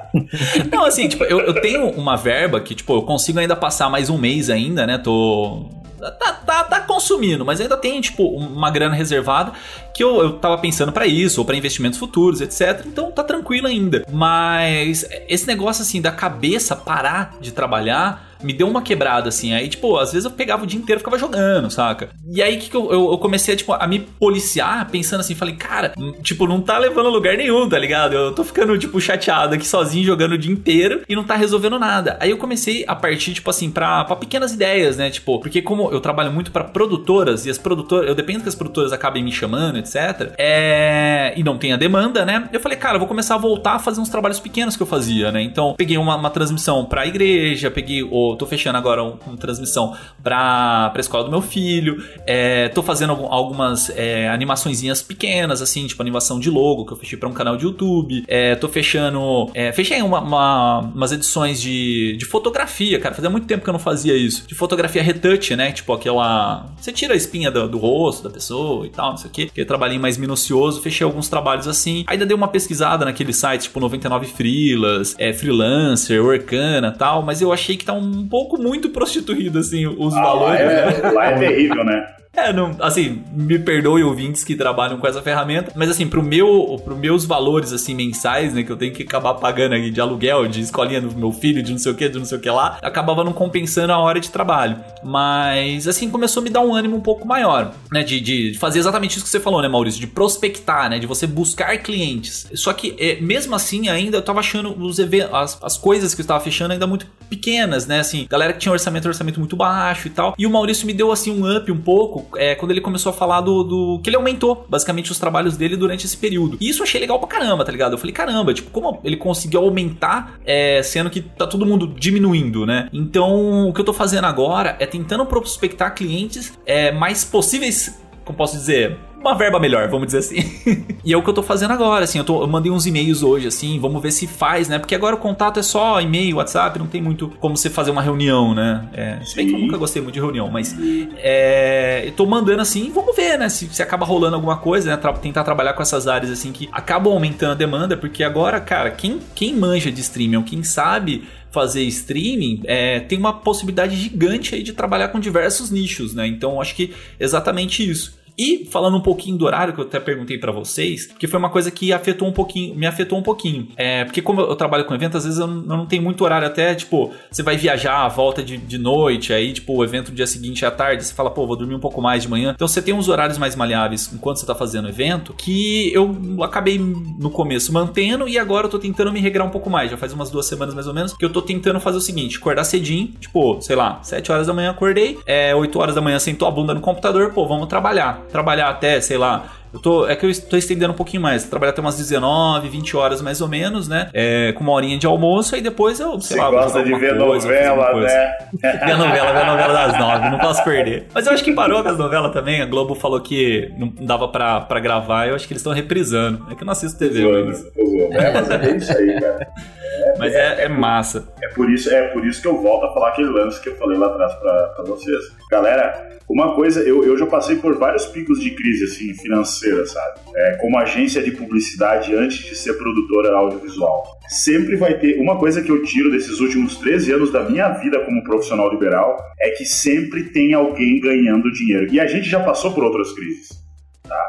não, 0.71 0.85
assim, 0.85 1.09
tipo, 1.09 1.25
eu, 1.25 1.41
eu 1.41 1.61
tenho 1.61 1.89
uma 1.91 2.17
verba 2.17 2.61
que, 2.61 2.75
tipo, 2.75 2.95
eu 2.95 3.03
consigo 3.03 3.39
ainda 3.39 3.57
passar 3.57 3.89
mais 3.89 4.11
um 4.11 4.19
mês 4.19 4.51
ainda, 4.51 4.87
né, 4.87 4.99
tô 4.99 5.67
tá, 5.99 6.33
tá, 6.33 6.65
tá 6.65 6.81
consumindo, 6.81 7.45
mas 7.45 7.61
ainda 7.61 7.77
tem, 7.77 8.01
tipo, 8.01 8.29
uma 8.29 8.71
grana 8.71 8.95
reservada 8.95 9.53
que 9.95 10.03
eu, 10.03 10.21
eu 10.21 10.33
tava 10.35 10.59
pensando 10.59 10.93
para 10.93 11.07
isso, 11.07 11.41
ou 11.41 11.45
para 11.45 11.57
investimentos 11.57 11.99
futuros, 11.99 12.41
etc. 12.41 12.85
Então 12.87 13.11
tá 13.11 13.25
tranquilo 13.25 13.67
ainda. 13.67 14.05
Mas 14.11 15.05
esse 15.29 15.47
negócio, 15.47 15.83
assim, 15.83 16.01
da 16.01 16.13
cabeça 16.13 16.77
parar 16.77 17.37
de 17.41 17.53
trabalhar 17.53 18.28
me 18.43 18.53
deu 18.53 18.69
uma 18.69 18.83
quebrada, 18.83 19.29
assim. 19.29 19.53
Aí, 19.53 19.69
tipo, 19.69 19.97
às 19.97 20.13
vezes 20.13 20.25
eu 20.25 20.31
pegava 20.31 20.65
o 20.65 20.67
dia 20.67 20.79
inteiro 20.79 20.99
e 20.99 21.01
ficava 21.01 21.19
jogando, 21.19 21.71
saca? 21.71 22.11
E 22.31 22.43
aí 22.43 22.57
que, 22.57 22.71
que 22.71 22.77
eu, 22.77 22.91
eu, 22.93 23.19
comecei 23.19 23.57
tipo, 23.57 23.73
a 23.73 23.87
me 23.87 24.01
policiar, 24.01 24.89
pensando 24.91 25.21
assim, 25.21 25.35
falei, 25.35 25.55
cara, 25.57 25.93
tipo, 26.23 26.47
não 26.47 26.61
tá 26.61 26.79
levando 26.79 27.07
a 27.07 27.11
lugar 27.11 27.37
nenhum, 27.37 27.69
tá 27.69 27.79
ligado? 27.79 28.15
Eu 28.15 28.35
tô 28.35 28.45
ficando, 28.45 28.77
tipo, 28.79 29.01
chateado 29.01 29.55
aqui 29.55 29.67
sozinho, 29.67 30.05
jogando 30.05 30.33
o 30.33 30.39
dia 30.39 30.53
inteiro 30.53 31.03
e 31.09 31.17
não 31.17 31.25
tá 31.25 31.37
resolvendo 31.37 31.79
nada. 31.79 32.17
Aí 32.21 32.31
eu 32.31 32.37
comecei 32.37 32.85
a 32.87 32.95
partir, 32.95 33.35
tipo 33.35 33.51
assim, 33.51 33.71
pra, 33.71 34.05
pra 34.05 34.17
pequenas 34.17 34.53
ideias, 34.53 34.97
né? 34.97 35.11
Tipo, 35.11 35.41
porque 35.41 35.63
como 35.63 35.91
eu 35.91 36.01
trabalho 36.01 36.33
muito 36.33 36.51
para 36.51 36.65
produtoras 36.65 37.47
e 37.47 37.51
as 37.51 37.59
produtoras, 37.59 38.09
eu 38.09 38.15
dependo 38.15 38.43
que 38.43 38.49
as 38.49 38.55
produtoras 38.55 38.93
acabem 38.93 39.23
me 39.23 39.33
chamando, 39.33 39.79
etc. 39.79 40.33
É. 40.39 41.33
E 41.37 41.43
não 41.43 41.59
tem 41.59 41.73
a 41.73 41.77
demanda, 41.77 42.25
né? 42.25 42.49
Eu 42.53 42.61
falei, 42.61 42.77
cara, 42.77 42.97
eu 42.97 42.99
vou 42.99 43.09
começar 43.09 43.35
a 43.35 43.39
voltar 43.39 43.75
a 43.75 43.79
fazer 43.79 44.01
uns 44.01 44.09
trabalhos 44.09 44.41
pequenos 44.41 44.77
que 44.77 44.83
eu 44.83 44.87
fazia, 44.87 45.33
né? 45.33 45.43
Então, 45.43 45.75
peguei 45.77 45.99
uma, 45.99 46.17
uma 46.17 46.31
transmissão 46.31 46.85
pra 46.85 47.07
igreja, 47.07 47.71
peguei 47.71 48.03
o 48.03 48.28
tô 48.37 48.47
fechando 48.47 48.79
agora 48.79 49.03
uma 49.03 49.19
um 49.27 49.37
transmissão 49.37 49.97
pra, 50.23 50.91
pra 50.91 51.01
escola 51.01 51.25
do 51.25 51.31
meu 51.31 51.43
filho. 51.43 52.03
É, 52.27 52.69
tô 52.69 52.83
fazendo 52.83 53.13
algumas 53.13 53.91
é, 53.91 54.29
animaçõezinhas 54.29 55.03
pequenas, 55.03 55.63
assim, 55.63 55.87
tipo 55.87 56.01
animação 56.03 56.39
de 56.41 56.51
logo, 56.51 56.87
que 56.87 56.93
eu 56.93 56.97
fechei 56.97 57.19
pra 57.19 57.29
um 57.29 57.33
canal 57.33 57.57
de 57.57 57.65
YouTube. 57.65 58.25
É, 58.27 58.55
tô 58.55 58.69
fechando. 58.69 59.51
É, 59.55 59.73
fechei 59.73 60.01
uma, 60.03 60.21
uma, 60.21 60.79
umas 60.81 61.13
edições 61.13 61.61
de, 61.61 62.17
de 62.17 62.25
fotografia, 62.25 62.99
cara. 62.99 63.15
Fazia 63.15 63.31
muito 63.31 63.47
tempo 63.47 63.63
que 63.63 63.71
eu 63.71 63.73
não 63.73 63.81
fazia 63.81 64.17
isso. 64.17 64.47
De 64.47 64.55
fotografia 64.55 65.03
retouch, 65.03 65.55
né? 65.57 65.73
Tipo 65.73 65.93
aquela. 65.93 66.67
Você 66.77 66.93
tira 66.93 67.15
a 67.15 67.17
espinha 67.17 67.51
do, 67.51 67.69
do 67.69 67.79
rosto 67.79 68.25
da 68.25 68.31
pessoa 68.31 68.87
e 68.87 68.91
tal, 68.91 69.11
não 69.11 69.17
sei 69.17 69.31
o. 69.31 69.33
Que 69.33 69.65
trabalhei 69.65 69.99
mais 69.99 70.17
minucioso, 70.17 70.81
fechei 70.81 71.05
alguns 71.05 71.29
trabalhos 71.29 71.69
assim. 71.69 72.05
Ainda 72.07 72.25
dei 72.25 72.35
uma 72.35 72.49
pesquisada 72.49 73.05
naquele 73.05 73.33
site, 73.33 73.63
tipo 73.63 73.81
99 73.81 74.27
Freelas, 74.27 75.15
é, 75.19 75.33
Freelancer, 75.33 76.25
Orkana 76.25 76.91
tal, 76.91 77.23
mas 77.23 77.41
eu 77.41 77.53
achei 77.53 77.77
que 77.77 77.85
tá 77.85 77.93
um 77.93 78.18
um 78.19 78.29
pouco 78.29 78.59
muito 78.61 78.91
prostituído, 78.91 79.59
assim, 79.59 79.87
os 79.87 80.15
Ah, 80.15 80.21
lá, 80.21 80.25
valores. 80.35 80.61
né? 80.67 81.01
é, 81.03 81.11
lá 81.11 81.25
é 81.27 81.39
terrível, 81.39 81.85
né? 81.85 82.07
É, 82.39 82.53
não, 82.53 82.71
assim, 82.79 83.25
me 83.33 83.59
perdoe 83.59 84.05
ouvintes 84.05 84.45
que 84.45 84.55
trabalham 84.55 84.97
com 84.99 85.07
essa 85.09 85.21
ferramenta, 85.21 85.73
mas 85.75 85.91
assim, 85.91 86.07
pro 86.07 86.23
meu, 86.23 86.81
pro 86.85 86.97
meus 86.97 87.25
valores 87.25 87.73
assim 87.73 87.97
mensais, 87.97 88.55
né, 88.55 88.63
que 88.63 88.71
eu 88.71 88.77
tenho 88.77 88.93
que 88.93 89.03
acabar 89.03 89.35
pagando 89.35 89.75
aí 89.75 89.91
de 89.91 90.01
aluguel, 90.01 90.47
de 90.47 90.61
escolinha 90.61 91.01
do 91.01 91.11
meu 91.17 91.33
filho, 91.33 91.63
de 91.65 91.73
não 91.73 91.79
sei 91.79 91.91
o 91.91 91.95
que, 91.97 92.09
de 92.09 92.17
não 92.17 92.25
sei 92.25 92.39
o 92.39 92.41
que 92.41 92.49
lá, 92.49 92.79
acabava 92.81 93.25
não 93.25 93.33
compensando 93.33 93.93
a 93.93 93.99
hora 93.99 94.21
de 94.21 94.31
trabalho. 94.31 94.79
Mas 95.03 95.89
assim 95.89 96.09
começou 96.09 96.41
a 96.41 96.45
me 96.45 96.51
dar 96.51 96.61
um 96.61 96.73
ânimo 96.73 96.97
um 96.97 97.01
pouco 97.01 97.27
maior, 97.27 97.75
né, 97.91 98.05
de, 98.05 98.21
de 98.21 98.55
fazer 98.57 98.79
exatamente 98.79 99.17
isso 99.17 99.25
que 99.25 99.31
você 99.31 99.41
falou, 99.41 99.61
né, 99.61 99.67
Maurício, 99.67 100.01
de 100.01 100.07
prospectar, 100.07 100.89
né, 100.89 101.01
de 101.01 101.09
você 101.09 101.27
buscar 101.27 101.77
clientes. 101.79 102.49
Só 102.55 102.73
que 102.73 102.95
é, 103.01 103.21
mesmo 103.21 103.53
assim 103.57 103.89
ainda 103.89 104.19
eu 104.19 104.23
tava 104.23 104.39
achando 104.39 104.81
os 104.81 105.01
eventos, 105.01 105.35
as, 105.35 105.59
as 105.61 105.77
coisas 105.77 106.15
que 106.15 106.21
eu 106.21 106.25
estava 106.25 106.39
fechando 106.39 106.73
ainda 106.73 106.87
muito 106.87 107.07
pequenas, 107.29 107.85
né, 107.87 107.99
assim, 107.99 108.29
galera 108.31 108.53
que 108.53 108.61
tinha 108.61 108.73
orçamento, 108.73 109.09
orçamento 109.09 109.41
muito 109.41 109.57
baixo 109.57 110.07
e 110.07 110.11
tal. 110.11 110.35
E 110.39 110.47
o 110.47 110.51
Maurício 110.51 110.87
me 110.87 110.93
deu 110.93 111.11
assim 111.11 111.33
um 111.33 111.57
up 111.57 111.71
um 111.73 111.81
pouco 111.81 112.28
é, 112.37 112.55
quando 112.55 112.71
ele 112.71 112.81
começou 112.81 113.11
a 113.11 113.13
falar 113.13 113.41
do, 113.41 113.63
do. 113.63 114.01
que 114.03 114.11
ele 114.11 114.17
aumentou 114.17 114.67
basicamente 114.69 115.11
os 115.11 115.19
trabalhos 115.19 115.57
dele 115.57 115.77
durante 115.77 116.07
esse 116.07 116.17
período. 116.17 116.57
E 116.61 116.69
isso 116.69 116.81
eu 116.81 116.85
achei 116.85 117.01
legal 117.01 117.19
pra 117.19 117.29
caramba, 117.29 117.65
tá 117.65 117.73
ligado? 117.73 117.93
Eu 117.93 117.99
falei, 117.99 118.13
caramba, 118.13 118.53
tipo, 118.55 118.71
como 118.71 119.01
ele 119.05 119.17
conseguiu 119.17 119.61
aumentar, 119.61 120.39
é, 120.45 120.83
sendo 120.83 121.11
que 121.11 121.21
tá 121.21 121.47
todo 121.47 121.67
mundo 121.67 121.87
diminuindo, 121.87 122.67
né? 122.67 122.89
Então, 122.93 123.69
o 123.69 123.73
que 123.73 123.81
eu 123.81 123.85
tô 123.85 123.93
fazendo 123.93 124.27
agora 124.27 124.77
é 124.79 124.87
tentando 124.87 125.25
prospectar 125.27 125.95
clientes 125.95 126.53
é, 126.67 126.93
mais 126.93 127.25
possíveis, 127.25 128.01
como 128.25 128.37
posso 128.37 128.57
dizer, 128.57 128.99
uma 129.21 129.35
verba 129.35 129.59
melhor, 129.59 129.89
vamos 129.89 130.07
dizer 130.07 130.19
assim. 130.19 130.37
e 131.05 131.13
é 131.13 131.17
o 131.17 131.23
que 131.23 131.31
eu 131.31 131.35
tô 131.35 131.43
fazendo 131.43 131.73
agora, 131.73 132.05
assim, 132.05 132.19
eu, 132.19 132.25
tô, 132.25 132.43
eu 132.43 132.47
mandei 132.47 132.71
uns 132.71 132.87
e-mails 132.87 133.23
hoje, 133.23 133.47
assim, 133.49 133.79
vamos 133.79 134.03
ver 134.03 134.13
se 134.13 134.27
faz, 134.27 134.69
né? 134.69 134.79
Porque 134.79 134.95
agora 134.95 135.15
o 135.17 135.19
contato 135.19 135.59
é 135.59 135.63
só 135.63 136.01
e-mail, 136.01 136.37
WhatsApp, 136.37 136.79
não 136.79 136.87
tem 136.87 137.03
muito 137.03 137.29
como 137.41 137.57
você 137.57 137.69
fazer 137.69 137.91
uma 137.91 138.03
reunião, 138.03 138.55
né? 138.55 138.89
É, 138.93 139.19
se 139.25 139.35
bem 139.37 139.49
que 139.49 139.55
eu 139.55 139.59
nunca 139.59 139.77
gostei 139.77 140.01
muito 140.01 140.15
de 140.15 140.21
reunião, 140.21 140.49
mas 140.51 140.75
é, 141.17 142.05
eu 142.07 142.13
tô 142.13 142.27
mandando 142.27 142.63
assim, 142.63 142.91
vamos 142.93 143.15
ver, 143.15 143.39
né? 143.39 143.49
Se, 143.49 143.67
se 143.69 143.83
acaba 143.83 144.05
rolando 144.07 144.37
alguma 144.37 144.57
coisa, 144.59 144.91
né? 144.91 144.97
Tra- 144.97 145.13
tentar 145.15 145.45
trabalhar 145.45 145.73
com 145.73 145.83
essas 145.83 146.07
áreas 146.07 146.31
assim 146.31 146.53
que 146.53 146.69
acabam 146.73 147.13
aumentando 147.13 147.53
a 147.53 147.57
demanda, 147.57 147.97
porque 147.97 148.23
agora, 148.23 148.61
cara, 148.61 148.91
quem, 148.91 149.19
quem 149.35 149.55
manja 149.55 149.91
de 149.91 150.01
streaming, 150.01 150.37
ou 150.37 150.43
quem 150.43 150.63
sabe 150.63 151.25
fazer 151.51 151.83
streaming, 151.85 152.61
é, 152.65 153.01
tem 153.01 153.19
uma 153.19 153.33
possibilidade 153.33 153.97
gigante 153.97 154.55
aí 154.55 154.63
de 154.63 154.73
trabalhar 154.73 155.09
com 155.09 155.19
diversos 155.19 155.71
nichos, 155.71 156.15
né? 156.15 156.27
Então 156.27 156.61
acho 156.61 156.75
que 156.75 156.95
exatamente 157.19 157.89
isso. 157.89 158.18
E 158.39 158.67
falando 158.71 158.97
um 158.97 159.01
pouquinho 159.01 159.37
do 159.37 159.45
horário 159.45 159.75
que 159.75 159.81
eu 159.81 159.85
até 159.85 159.99
perguntei 159.99 160.39
pra 160.39 160.53
vocês, 160.53 161.07
porque 161.07 161.27
foi 161.27 161.39
uma 161.39 161.51
coisa 161.51 161.71
que 161.71 161.93
afetou 161.93 162.29
um 162.29 162.33
pouquinho, 162.33 162.75
me 162.75 162.87
afetou 162.87 163.19
um 163.19 163.23
pouquinho. 163.23 163.69
É, 163.77 164.05
porque 164.05 164.23
como 164.23 164.41
eu 164.41 164.55
trabalho 164.55 164.85
com 164.85 164.95
evento, 164.95 165.17
às 165.17 165.25
vezes 165.25 165.41
eu 165.41 165.47
não, 165.47 165.87
tenho 165.87 166.03
muito 166.03 166.23
horário 166.23 166.47
até, 166.47 166.75
tipo, 166.75 167.13
você 167.31 167.43
vai 167.43 167.57
viajar, 167.57 168.07
volta 168.09 168.43
de, 168.43 168.57
de 168.57 168.79
noite, 168.79 169.33
aí 169.33 169.53
tipo, 169.53 169.77
o 169.77 169.83
evento 169.83 170.11
no 170.11 170.15
dia 170.15 170.27
seguinte 170.27 170.65
à 170.65 170.71
tarde, 170.71 171.05
você 171.05 171.13
fala, 171.13 171.31
pô, 171.31 171.47
vou 171.47 171.57
dormir 171.57 171.75
um 171.75 171.81
pouco 171.81 172.01
mais 172.01 172.23
de 172.23 172.29
manhã. 172.29 172.53
Então 172.55 172.69
você 172.69 172.81
tem 172.81 172.95
uns 172.95 173.09
horários 173.09 173.39
mais 173.39 173.57
maleáveis 173.57 174.11
enquanto 174.13 174.39
você 174.39 174.47
tá 174.47 174.55
fazendo 174.55 174.85
o 174.85 174.89
evento, 174.89 175.35
que 175.35 175.93
eu 175.93 176.43
acabei 176.43 176.79
no 176.79 177.31
começo 177.31 177.73
mantendo 177.73 178.29
e 178.29 178.39
agora 178.39 178.67
eu 178.67 178.71
tô 178.71 178.79
tentando 178.79 179.13
me 179.13 179.21
regrar 179.21 179.47
um 179.47 179.51
pouco 179.51 179.69
mais. 179.69 179.91
Já 179.91 179.97
faz 179.97 180.13
umas 180.13 180.31
duas 180.31 180.47
semanas 180.47 180.75
mais 180.75 180.87
ou 180.87 180.95
menos, 180.95 181.13
que 181.13 181.25
eu 181.25 181.31
tô 181.31 181.43
tentando 181.43 181.81
fazer 181.81 181.99
o 181.99 182.01
seguinte, 182.01 182.39
acordar 182.39 182.65
cedinho, 182.65 183.09
tipo, 183.19 183.61
sei 183.61 183.75
lá, 183.75 184.01
7 184.03 184.31
horas 184.31 184.47
da 184.47 184.53
manhã 184.53 184.71
acordei, 184.71 185.19
é 185.27 185.55
8 185.55 185.79
horas 185.79 185.95
da 185.95 186.01
manhã 186.01 186.19
sentou 186.19 186.47
a 186.47 186.51
bunda 186.51 186.73
no 186.73 186.81
computador, 186.81 187.33
pô, 187.33 187.47
vamos 187.47 187.67
trabalhar. 187.67 188.28
Trabalhar 188.31 188.69
até, 188.69 189.01
sei 189.01 189.17
lá, 189.19 189.45
eu 189.73 189.81
tô, 189.81 190.07
é 190.07 190.17
que 190.17 190.25
eu 190.25 190.31
estou 190.31 190.59
estendendo 190.59 190.93
um 190.93 190.97
pouquinho 190.97 191.23
mais. 191.23 191.45
Trabalhar 191.45 191.71
até 191.71 191.81
umas 191.81 191.97
19, 191.97 192.69
20 192.69 192.97
horas 192.97 193.21
mais 193.21 193.41
ou 193.41 193.49
menos, 193.49 193.89
né? 193.89 194.11
É, 194.13 194.53
com 194.53 194.63
uma 194.65 194.73
horinha 194.73 194.99
de 194.99 195.07
almoço, 195.07 195.55
aí 195.55 195.61
depois 195.61 196.01
eu, 196.01 196.21
sei 196.21 196.37
Você 196.37 196.43
lá, 196.43 196.51
gosta 196.51 196.83
de 196.83 196.95
ver 196.95 197.17
coisa, 197.19 197.49
novela, 197.49 198.01
né? 198.01 198.39
Ver 198.59 198.93
a 198.93 198.97
novela, 198.97 199.33
ver 199.33 199.43
a 199.43 199.47
novela 199.47 199.73
das 199.73 199.99
nove, 199.99 200.31
não 200.31 200.39
posso 200.39 200.65
perder. 200.65 201.07
Mas 201.13 201.27
eu 201.27 201.33
acho 201.33 201.45
que 201.45 201.53
parou 201.53 201.83
com 201.83 201.89
as 201.89 201.99
novelas 201.99 202.33
também. 202.33 202.63
A 202.63 202.67
Globo 202.67 202.95
falou 202.95 203.21
que 203.21 203.73
não 203.77 203.93
dava 204.01 204.29
pra, 204.29 204.61
pra 204.63 204.81
gravar, 204.81 205.29
eu 205.29 205.35
acho 205.35 205.47
que 205.47 205.53
eles 205.53 205.61
estão 205.61 205.73
reprisando. 205.73 206.47
É 206.51 206.55
que 206.55 206.63
eu 206.63 206.67
não 206.67 206.73
assisto 206.73 206.99
TV, 206.99 207.45
mas, 207.45 207.65
É, 208.13 208.33
mas 208.33 208.51
é 208.51 208.59
bem 208.59 208.77
isso 208.77 208.97
aí, 208.97 209.21
cara. 209.21 209.49
mas 210.19 210.35
é, 210.35 210.65
é 210.65 210.69
massa. 210.69 211.29
É 211.43 211.49
por 211.49 211.71
isso, 211.71 211.91
é 211.93 212.09
por 212.09 212.27
isso 212.27 212.41
que 212.41 212.49
eu 212.49 212.61
volto 212.61 212.87
a 212.87 212.95
falar 212.95 213.09
aquele 213.11 213.29
lance 213.29 213.61
que 213.61 213.69
eu 213.69 213.77
falei 213.77 213.99
lá 213.99 214.07
atrás 214.07 214.35
pra, 214.35 214.67
pra 214.69 214.85
vocês. 214.85 215.19
Galera, 215.51 216.09
uma 216.29 216.55
coisa, 216.55 216.81
eu, 216.81 217.03
eu 217.05 217.17
já 217.17 217.27
passei 217.27 217.57
por 217.57 217.77
vários 217.79 218.05
picos 218.07 218.39
de 218.41 218.51
crise 218.51 218.85
assim, 218.85 219.15
financeira, 219.59 219.87
sabe? 219.87 220.21
É, 220.37 220.57
como 220.57 220.79
agência 220.79 221.23
de 221.23 221.31
publicidade 221.33 222.15
antes 222.15 222.39
de 222.39 222.55
ser 222.57 222.75
produtora 222.75 223.35
audiovisual. 223.37 224.19
Sempre 224.29 224.77
vai 224.77 224.95
ter. 224.99 225.19
Uma 225.21 225.39
coisa 225.39 225.63
que 225.63 225.71
eu 225.71 225.83
tiro 225.83 226.11
desses 226.11 226.41
últimos 226.41 226.77
13 226.77 227.13
anos 227.13 227.33
da 227.33 227.43
minha 227.49 227.69
vida 227.71 228.01
como 228.01 228.23
profissional 228.25 228.71
liberal 228.71 229.17
é 229.41 229.51
que 229.51 229.65
sempre 229.65 230.25
tem 230.25 230.55
alguém 230.55 231.01
ganhando 231.01 231.51
dinheiro. 231.53 231.93
E 231.93 231.99
a 232.01 232.07
gente 232.07 232.29
já 232.29 232.41
passou 232.41 232.73
por 232.73 232.85
outras 232.85 233.13
crises. 233.13 233.49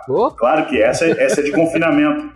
Ô, 0.08 0.32
Claro 0.32 0.66
que 0.68 0.82
essa, 0.82 1.06
é- 1.06 1.24
essa 1.24 1.42
é 1.42 1.44
de 1.44 1.52
confinamento. 1.52 2.30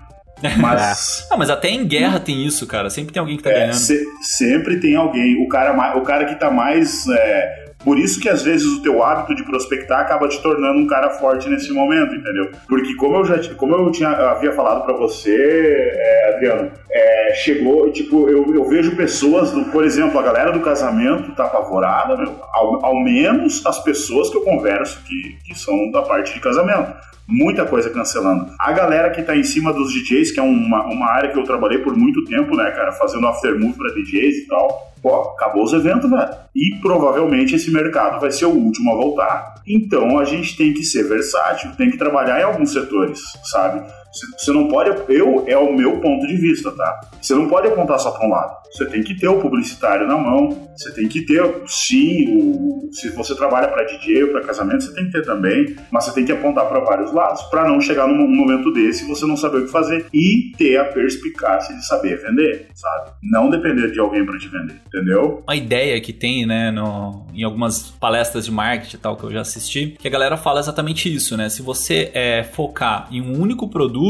Mas. 0.60 1.26
Ah, 1.32 1.38
mas 1.38 1.50
até 1.50 1.70
em 1.70 1.88
guerra 1.88 2.20
tem 2.20 2.46
isso, 2.46 2.68
cara. 2.68 2.90
Sempre 2.90 3.14
tem 3.14 3.20
alguém 3.22 3.38
que 3.38 3.44
tá 3.44 3.50
É, 3.50 3.54
ganhando. 3.60 3.76
se- 3.76 4.06
sempre 4.38 4.78
tem 4.78 4.94
alguém. 4.94 5.42
O 5.42 5.48
cara, 5.48 5.98
o 5.98 6.02
cara 6.02 6.26
que 6.26 6.36
tá 6.36 6.52
mais. 6.52 7.06
é, 7.08 7.63
por 7.84 7.98
isso 8.00 8.20
que 8.20 8.30
às 8.30 8.42
vezes 8.42 8.66
o 8.66 8.82
teu 8.82 9.04
hábito 9.04 9.36
de 9.36 9.44
prospectar 9.44 10.00
acaba 10.00 10.28
te 10.28 10.42
tornando 10.42 10.80
um 10.80 10.88
cara 10.88 11.10
forte 11.12 11.50
nesse 11.50 11.72
momento, 11.72 12.16
entendeu? 12.16 12.50
Porque 12.68 12.96
como 12.96 13.18
eu 13.18 13.26
já 13.26 13.54
como 13.56 13.76
eu 13.76 13.92
tinha, 13.92 14.10
eu 14.10 14.30
havia 14.30 14.52
falado 14.52 14.86
pra 14.86 14.94
você, 14.94 15.36
é, 15.36 16.34
Adriano, 16.36 16.72
é, 16.92 17.34
chegou, 17.36 17.92
tipo, 17.92 18.30
eu, 18.30 18.54
eu 18.54 18.64
vejo 18.66 18.96
pessoas, 18.96 19.52
do, 19.52 19.66
por 19.66 19.84
exemplo, 19.84 20.20
a 20.20 20.24
galera 20.24 20.52
do 20.52 20.62
casamento 20.62 21.36
tá 21.36 21.46
apavorada, 21.46 22.16
meu, 22.16 22.34
ao, 22.54 22.86
ao 22.86 23.04
menos 23.04 23.66
as 23.66 23.84
pessoas 23.84 24.30
que 24.30 24.38
eu 24.38 24.42
converso 24.42 25.04
que, 25.04 25.38
que 25.46 25.58
são 25.58 25.92
da 25.92 26.02
parte 26.02 26.34
de 26.34 26.40
casamento 26.40 26.94
muita 27.28 27.66
coisa 27.66 27.90
cancelando. 27.90 28.48
A 28.60 28.72
galera 28.72 29.12
que 29.12 29.22
tá 29.22 29.36
em 29.36 29.44
cima 29.44 29.74
dos 29.74 29.94
DJs, 29.94 30.32
que 30.32 30.40
é 30.40 30.44
uma, 30.44 30.86
uma 30.86 31.10
área 31.10 31.32
que 31.32 31.40
eu 31.40 31.44
trabalhei 31.44 31.80
por 31.80 31.96
muito 31.96 32.24
tempo, 32.26 32.56
né, 32.56 32.72
cara, 32.72 32.92
fazendo 32.94 33.28
aftermove 33.28 33.78
pra 33.78 33.94
DJs 33.94 34.38
e 34.38 34.48
tal. 34.48 34.94
Pô, 35.02 35.16
acabou 35.32 35.64
os 35.64 35.74
eventos, 35.74 36.10
velho. 36.10 36.30
E 36.56 36.76
provavelmente 36.82 37.56
esse 37.56 37.72
mercado 37.72 38.22
vai 38.22 38.32
ser 38.32 38.46
o 38.46 38.52
último 38.52 38.94
a 38.94 38.96
voltar. 38.96 39.56
Então 39.68 40.18
a 40.18 40.24
gente 40.24 40.56
tem 40.56 40.74
que 40.74 40.84
ser 40.84 41.04
versátil, 41.04 41.72
tem 41.78 41.92
que 41.92 41.98
trabalhar 41.98 42.40
em 42.40 42.44
alguns 42.44 42.72
setores, 42.72 43.20
sabe? 43.44 43.82
Você- 44.14 44.54
não 44.54 44.68
pode. 44.68 44.92
Eu, 45.10 45.44
é 45.48 45.58
o 45.58 45.74
meu 45.76 46.00
ponto 46.00 46.28
de 46.28 46.38
vista, 46.38 46.72
tá? 46.72 47.00
Você 47.20 47.34
não 47.34 47.48
pode 47.48 47.68
apontar 47.68 48.00
só 48.00 48.12
para 48.12 48.28
um 48.28 48.30
lado. 48.30 48.58
Você 48.72 48.86
tem 48.86 49.04
que 49.04 49.16
ter 49.16 49.28
o 49.28 49.40
publicitário 49.40 50.08
na 50.08 50.18
mão. 50.18 50.70
Você 50.76 50.92
tem 50.94 51.08
que 51.08 51.22
ter, 51.22 51.44
sim, 51.68 52.26
o, 52.38 52.90
se 52.92 53.10
você 53.10 53.36
trabalha 53.36 53.68
para 53.68 53.84
DJ 53.84 54.24
ou 54.24 54.30
para 54.32 54.42
casamento, 54.42 54.84
você 54.84 54.94
tem 54.94 55.06
que 55.06 55.12
ter 55.12 55.24
também. 55.24 55.76
Mas 55.92 56.06
você 56.06 56.14
tem 56.14 56.26
que 56.26 56.32
apontar 56.32 56.68
para 56.68 56.80
vários 56.80 57.14
lados 57.14 57.42
para 57.44 57.68
não 57.68 57.80
chegar 57.82 58.08
num 58.08 58.28
momento 58.28 58.72
desse 58.72 59.04
e 59.04 59.08
você 59.08 59.26
não 59.26 59.38
saber 59.38 59.60
o 59.60 59.66
que 59.66 59.72
fazer 59.72 60.06
e 60.14 60.52
ter 60.58 60.78
a 60.78 60.86
perspicácia 60.86 61.76
de 61.76 61.86
saber 61.86 62.22
vender, 62.22 62.68
sabe? 62.74 63.12
Não 63.22 63.50
depender 63.50 63.92
de 63.92 64.00
alguém 64.00 64.26
para 64.26 64.38
te 64.38 64.48
vender, 64.48 64.76
entendeu? 64.88 65.44
uma 65.46 65.56
ideia 65.56 66.00
que 66.02 66.14
tem, 66.14 66.46
né, 66.46 66.72
no, 66.72 67.26
em 67.34 67.44
algumas 67.44 67.92
palestras 67.92 68.46
de 68.46 68.52
marketing 68.52 68.96
e 68.96 69.00
tal 69.00 69.16
que 69.16 69.24
eu 69.24 69.32
já 69.32 69.42
assisti, 69.42 69.96
que 70.00 70.08
a 70.08 70.12
galera 70.12 70.38
fala 70.38 70.60
exatamente 70.60 71.14
isso, 71.14 71.38
né? 71.38 71.50
Se 71.50 71.62
você 71.62 72.12
é, 72.14 72.44
focar 72.44 73.08
em 73.12 73.22
um 73.22 73.40
único 73.40 73.68
produto 73.70 74.03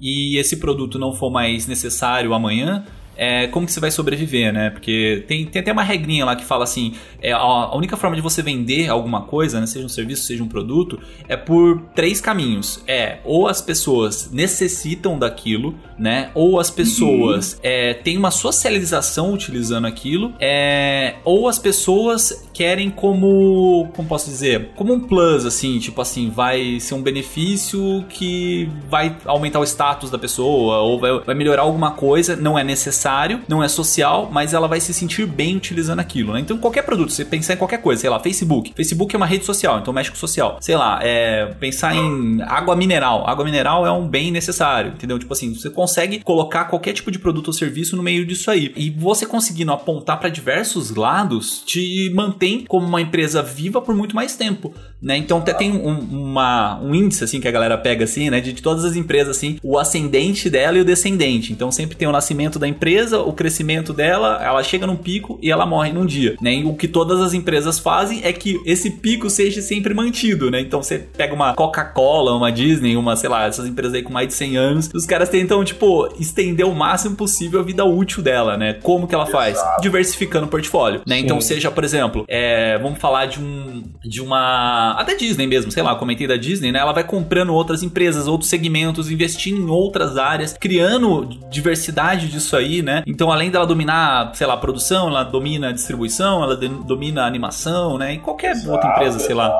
e 0.00 0.38
esse 0.38 0.56
produto 0.56 0.98
não 0.98 1.12
for 1.12 1.30
mais 1.30 1.66
necessário 1.66 2.32
amanhã, 2.34 2.84
é, 3.22 3.48
como 3.48 3.66
que 3.66 3.72
você 3.72 3.80
vai 3.80 3.90
sobreviver, 3.90 4.50
né? 4.50 4.70
Porque 4.70 5.24
tem, 5.28 5.44
tem 5.44 5.60
até 5.60 5.70
uma 5.70 5.82
regrinha 5.82 6.24
lá 6.24 6.34
que 6.34 6.42
fala 6.42 6.64
assim: 6.64 6.94
é, 7.20 7.32
a, 7.32 7.76
única 7.76 7.94
forma 7.94 8.16
de 8.16 8.22
você 8.22 8.40
vender 8.40 8.88
alguma 8.88 9.20
coisa, 9.20 9.60
né, 9.60 9.66
seja 9.66 9.84
um 9.84 9.90
serviço, 9.90 10.22
seja 10.22 10.42
um 10.42 10.48
produto, 10.48 10.98
é 11.28 11.36
por 11.36 11.82
três 11.94 12.18
caminhos. 12.18 12.82
É, 12.86 13.18
ou 13.22 13.46
as 13.46 13.60
pessoas 13.60 14.30
necessitam 14.32 15.18
daquilo, 15.18 15.74
né? 15.98 16.30
Ou 16.34 16.58
as 16.58 16.70
pessoas 16.70 17.60
é, 17.62 17.92
têm 17.92 18.16
uma 18.16 18.30
socialização 18.30 19.34
utilizando 19.34 19.86
aquilo, 19.86 20.32
é, 20.40 21.16
ou 21.22 21.46
as 21.46 21.58
pessoas 21.58 22.48
querem 22.60 22.90
como, 22.90 23.88
como 23.96 24.06
posso 24.06 24.28
dizer, 24.28 24.72
como 24.76 24.92
um 24.92 25.00
plus, 25.00 25.46
assim, 25.46 25.78
tipo 25.78 25.98
assim, 25.98 26.28
vai 26.28 26.78
ser 26.78 26.92
um 26.92 27.00
benefício 27.00 28.04
que 28.06 28.68
vai 28.86 29.16
aumentar 29.24 29.60
o 29.60 29.64
status 29.64 30.10
da 30.10 30.18
pessoa, 30.18 30.80
ou 30.80 31.00
vai, 31.00 31.20
vai 31.20 31.34
melhorar 31.34 31.62
alguma 31.62 31.92
coisa, 31.92 32.36
não 32.36 32.58
é 32.58 32.62
necessário, 32.62 33.40
não 33.48 33.64
é 33.64 33.68
social, 33.68 34.28
mas 34.30 34.52
ela 34.52 34.68
vai 34.68 34.78
se 34.78 34.92
sentir 34.92 35.24
bem 35.24 35.56
utilizando 35.56 36.00
aquilo, 36.00 36.34
né? 36.34 36.40
Então 36.40 36.58
qualquer 36.58 36.82
produto, 36.82 37.10
você 37.10 37.24
pensar 37.24 37.54
em 37.54 37.56
qualquer 37.56 37.80
coisa, 37.80 38.02
sei 38.02 38.10
lá, 38.10 38.20
Facebook. 38.20 38.74
Facebook 38.76 39.16
é 39.16 39.16
uma 39.16 39.24
rede 39.24 39.46
social, 39.46 39.78
então 39.78 39.90
mexe 39.94 40.10
com 40.10 40.16
social. 40.18 40.58
Sei 40.60 40.76
lá, 40.76 41.00
é, 41.02 41.46
pensar 41.58 41.96
em 41.96 42.42
água 42.42 42.76
mineral. 42.76 43.26
Água 43.26 43.42
mineral 43.42 43.86
é 43.86 43.90
um 43.90 44.06
bem 44.06 44.30
necessário, 44.30 44.92
entendeu? 44.92 45.18
Tipo 45.18 45.32
assim, 45.32 45.54
você 45.54 45.70
consegue 45.70 46.20
colocar 46.20 46.66
qualquer 46.66 46.92
tipo 46.92 47.10
de 47.10 47.18
produto 47.18 47.46
ou 47.46 47.54
serviço 47.54 47.96
no 47.96 48.02
meio 48.02 48.26
disso 48.26 48.50
aí. 48.50 48.70
E 48.76 48.90
você 48.90 49.24
conseguindo 49.24 49.72
apontar 49.72 50.20
para 50.20 50.28
diversos 50.28 50.94
lados, 50.94 51.62
te 51.64 52.10
mantém 52.14 52.49
mantém 52.50 52.64
como 52.66 52.86
uma 52.86 53.00
empresa 53.00 53.42
viva 53.42 53.80
por 53.80 53.94
muito 53.94 54.14
mais 54.14 54.36
tempo. 54.36 54.74
Né? 55.02 55.16
Então 55.16 55.38
até 55.38 55.52
tem 55.54 55.72
um, 55.72 55.98
uma, 55.98 56.78
um 56.80 56.94
índice 56.94 57.24
assim 57.24 57.40
que 57.40 57.48
a 57.48 57.50
galera 57.50 57.78
pega 57.78 58.04
assim, 58.04 58.30
né? 58.30 58.40
De, 58.40 58.52
de, 58.52 58.62
todas 58.62 58.84
as 58.84 58.96
empresas 58.96 59.36
assim, 59.36 59.58
o 59.62 59.78
ascendente 59.78 60.50
dela 60.50 60.76
e 60.78 60.80
o 60.80 60.84
descendente. 60.84 61.52
Então 61.52 61.70
sempre 61.72 61.96
tem 61.96 62.06
o 62.06 62.12
nascimento 62.12 62.58
da 62.58 62.68
empresa, 62.68 63.20
o 63.20 63.32
crescimento 63.32 63.92
dela, 63.92 64.40
ela 64.42 64.62
chega 64.62 64.86
num 64.86 64.96
pico 64.96 65.38
e 65.42 65.50
ela 65.50 65.64
morre 65.64 65.92
num 65.92 66.04
dia. 66.04 66.36
Né? 66.40 66.56
E 66.56 66.64
o 66.64 66.74
que 66.74 66.86
todas 66.86 67.20
as 67.20 67.32
empresas 67.32 67.78
fazem 67.78 68.20
é 68.24 68.32
que 68.32 68.60
esse 68.66 68.90
pico 68.90 69.30
seja 69.30 69.62
sempre 69.62 69.94
mantido, 69.94 70.50
né? 70.50 70.60
Então 70.60 70.82
você 70.82 70.98
pega 70.98 71.34
uma 71.34 71.54
Coca-Cola, 71.54 72.34
uma 72.34 72.50
Disney, 72.52 72.96
uma, 72.96 73.16
sei 73.16 73.28
lá, 73.28 73.46
essas 73.46 73.66
empresas 73.66 73.94
aí 73.94 74.02
com 74.02 74.12
mais 74.12 74.28
de 74.28 74.34
100 74.34 74.56
anos, 74.56 74.90
os 74.94 75.06
caras 75.06 75.28
tentam, 75.28 75.64
tipo, 75.64 76.08
estender 76.18 76.66
o 76.66 76.74
máximo 76.74 77.16
possível 77.16 77.60
a 77.60 77.62
vida 77.62 77.84
útil 77.84 78.22
dela, 78.22 78.56
né? 78.56 78.74
Como 78.74 79.06
que 79.06 79.14
ela 79.14 79.26
faz? 79.26 79.56
Exato. 79.56 79.82
Diversificando 79.82 80.46
o 80.46 80.48
portfólio, 80.48 81.02
né? 81.06 81.18
Então 81.18 81.40
seja, 81.40 81.70
por 81.70 81.84
exemplo, 81.84 82.24
é, 82.28 82.78
vamos 82.78 82.98
falar 82.98 83.26
de 83.26 83.40
um 83.40 83.82
de 84.04 84.20
uma 84.20 84.89
até 84.92 85.14
Disney 85.14 85.46
mesmo, 85.46 85.70
sei 85.70 85.82
lá, 85.82 85.94
comentei 85.94 86.26
da 86.26 86.36
Disney, 86.36 86.72
né? 86.72 86.78
Ela 86.78 86.92
vai 86.92 87.04
comprando 87.04 87.54
outras 87.54 87.82
empresas, 87.82 88.26
outros 88.26 88.48
segmentos, 88.48 89.10
investindo 89.10 89.60
em 89.60 89.68
outras 89.68 90.16
áreas, 90.16 90.52
criando 90.58 91.28
diversidade 91.50 92.28
disso 92.28 92.56
aí, 92.56 92.82
né? 92.82 93.02
Então, 93.06 93.30
além 93.30 93.50
dela 93.50 93.66
dominar, 93.66 94.34
sei 94.34 94.46
lá, 94.46 94.54
a 94.54 94.58
produção, 94.58 95.08
ela 95.08 95.22
domina 95.22 95.68
a 95.68 95.72
distribuição, 95.72 96.42
ela 96.42 96.56
domina 96.56 97.22
a 97.22 97.26
animação, 97.26 97.98
né? 97.98 98.14
E 98.14 98.18
qualquer 98.18 98.52
exato, 98.52 98.72
outra 98.72 98.90
empresa, 98.90 99.18
sei 99.18 99.34
lá. 99.34 99.50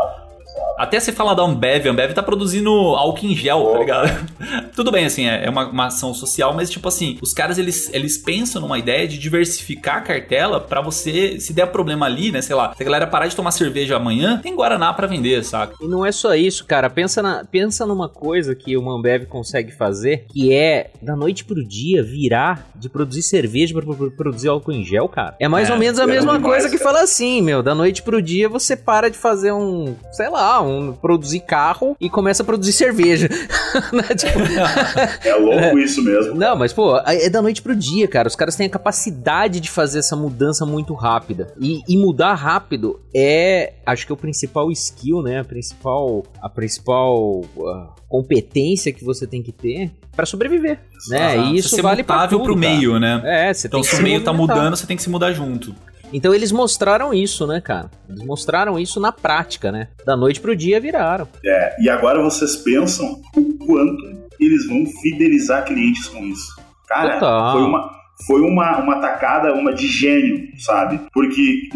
Até 0.79 0.99
se 0.99 1.13
fala 1.13 1.35
da 1.35 1.43
Ambev, 1.43 1.87
a 1.87 1.91
Ambev 1.91 2.13
tá 2.15 2.23
produzindo 2.23 2.71
álcool 2.71 3.27
em 3.27 3.37
gel, 3.37 3.59
oh. 3.59 3.73
tá 3.73 3.79
ligado? 3.79 4.31
Tudo 4.75 4.91
bem, 4.91 5.05
assim, 5.05 5.29
é, 5.29 5.45
é 5.45 5.51
uma, 5.51 5.67
uma, 5.67 5.87
ação 5.87 6.15
social, 6.15 6.55
mas 6.55 6.71
tipo 6.71 6.89
assim, 6.89 7.19
os 7.21 7.35
caras 7.35 7.59
eles, 7.59 7.91
eles 7.93 8.17
pensam 8.17 8.63
numa 8.63 8.79
ideia 8.79 9.07
de 9.07 9.19
diversificar 9.19 9.97
a 9.97 10.01
cartela 10.01 10.61
para 10.61 10.81
você, 10.81 11.39
se 11.39 11.53
der 11.53 11.67
problema 11.67 12.07
ali, 12.07 12.33
né, 12.33 12.41
sei 12.41 12.57
lá, 12.57 12.75
se 12.75 12.83
a 12.83 12.85
galera 12.85 13.07
parar 13.07 13.27
de 13.27 13.37
tomar 13.37 13.51
cerveja 13.51 13.97
amanhã, 13.97 14.39
tem 14.43 14.55
Guaraná 14.55 14.93
para 14.93 15.07
vender, 15.07 15.45
saca? 15.45 15.75
E 15.81 15.87
não 15.87 16.05
é 16.05 16.13
só 16.13 16.35
isso, 16.35 16.65
cara. 16.65 16.89
Pensa, 16.89 17.23
na, 17.23 17.45
pensa 17.45 17.85
numa 17.85 18.09
coisa 18.09 18.55
que 18.55 18.77
o 18.77 18.91
Ambev 18.91 19.27
consegue 19.27 19.73
fazer, 19.73 20.25
que 20.31 20.53
é 20.55 20.91
da 21.03 21.15
noite 21.15 21.45
pro 21.45 21.67
dia 21.67 22.03
virar 22.03 22.71
de 22.75 22.89
produzir 22.89 23.23
cerveja 23.23 23.75
para 23.75 24.11
produzir 24.11 24.49
álcool 24.49 24.73
em 24.73 24.85
gel, 24.85 25.09
cara. 25.09 25.37
É 25.39 25.49
mais 25.49 25.69
é, 25.69 25.73
ou 25.73 25.79
menos 25.79 25.99
a 25.99 26.07
mesma 26.07 26.35
demais, 26.35 26.43
coisa 26.43 26.71
que 26.71 26.79
cara. 26.79 26.91
fala 26.91 27.05
assim, 27.05 27.43
meu, 27.43 27.63
da 27.63 27.75
noite 27.75 28.03
pro 28.03 28.23
dia 28.23 28.49
você 28.49 28.77
para 28.77 29.11
de 29.11 29.19
fazer 29.19 29.53
um, 29.53 29.95
sei 30.13 30.29
lá, 30.29 30.50
um 30.59 30.93
produzir 30.93 31.41
carro 31.41 31.97
e 32.01 32.11
começa 32.11 32.43
a 32.43 32.47
produzir 32.47 32.73
cerveja. 32.73 33.29
Né, 33.93 34.03
tipo... 34.03 34.39
é 35.25 35.35
louco 35.37 35.79
isso 35.79 36.03
mesmo. 36.03 36.35
Não, 36.35 36.57
mas 36.57 36.73
pô, 36.73 36.97
é 37.07 37.31
da 37.31 37.41
noite 37.41 37.63
pro 37.63 37.75
dia, 37.75 38.09
cara. 38.09 38.27
Os 38.27 38.35
caras 38.35 38.57
têm 38.57 38.67
a 38.67 38.71
capacidade 38.71 39.61
de 39.61 39.71
fazer 39.71 40.01
essa 40.01 40.17
mudança 40.17 40.67
muito 40.67 40.93
rápida. 40.93 41.55
E, 41.61 41.81
e 41.89 41.97
mudar 41.97 42.35
rápido 42.35 43.01
é, 43.15 43.75
acho 43.87 44.07
que 44.07 44.13
é 44.13 44.15
o 44.15 44.17
principal 44.17 44.71
skill, 44.73 45.23
né? 45.23 45.41
A 45.41 45.45
principal, 45.45 46.25
a 46.41 46.49
principal 46.49 47.41
uh, 47.57 47.89
competência 48.09 48.93
que 48.93 49.05
você 49.05 49.27
tem 49.27 49.43
que 49.43 49.53
ter 49.53 49.93
para 50.15 50.27
sobreviver, 50.27 50.79
né? 51.09 51.39
E 51.39 51.57
isso 51.57 51.81
vale 51.81 52.03
para 52.03 52.29
tudo, 52.29 52.45
pro 52.45 52.57
meio, 52.57 52.99
né? 52.99 53.23
É, 53.25 53.55
você 53.55 53.69
então, 53.69 53.81
tem 53.81 53.89
que 53.89 53.97
se 53.97 54.01
o 54.01 54.05
meio 54.05 54.23
tá 54.23 54.33
mudando, 54.33 54.77
você 54.77 54.87
tem 54.87 54.97
que 54.97 55.03
se 55.03 55.11
mudar 55.11 55.33
junto. 55.33 55.75
Então 56.13 56.35
eles 56.35 56.53
mostraram 56.53 57.15
isso, 57.15 57.47
né, 57.47 57.61
cara? 57.61 57.91
Eles 58.09 58.25
mostraram 58.25 58.79
isso 58.79 59.01
na 59.01 59.13
prática, 59.13 59.71
né? 59.71 59.89
Da 60.05 60.17
noite 60.17 60.41
pro 60.41 60.57
dia 60.57 60.81
viraram. 60.81 61.29
É, 61.45 61.83
e 61.83 61.89
agora 61.89 62.23
vocês 62.23 62.57
pensam 62.57 63.21
o 63.37 63.67
quanto 63.67 64.21
eles 64.39 64.67
vão 64.67 64.85
fidelizar 65.03 65.65
clientes 65.65 66.09
com 66.09 66.25
isso. 66.25 66.55
Cara, 66.89 67.15
Total. 67.15 67.53
foi 67.53 67.63
uma 67.63 68.01
foi 68.27 68.43
uma, 68.43 68.79
uma 68.79 69.01
tacada, 69.01 69.55
uma 69.55 69.73
de 69.73 69.87
gênio, 69.87 70.51
sabe? 70.59 71.01
Porque 71.13 71.69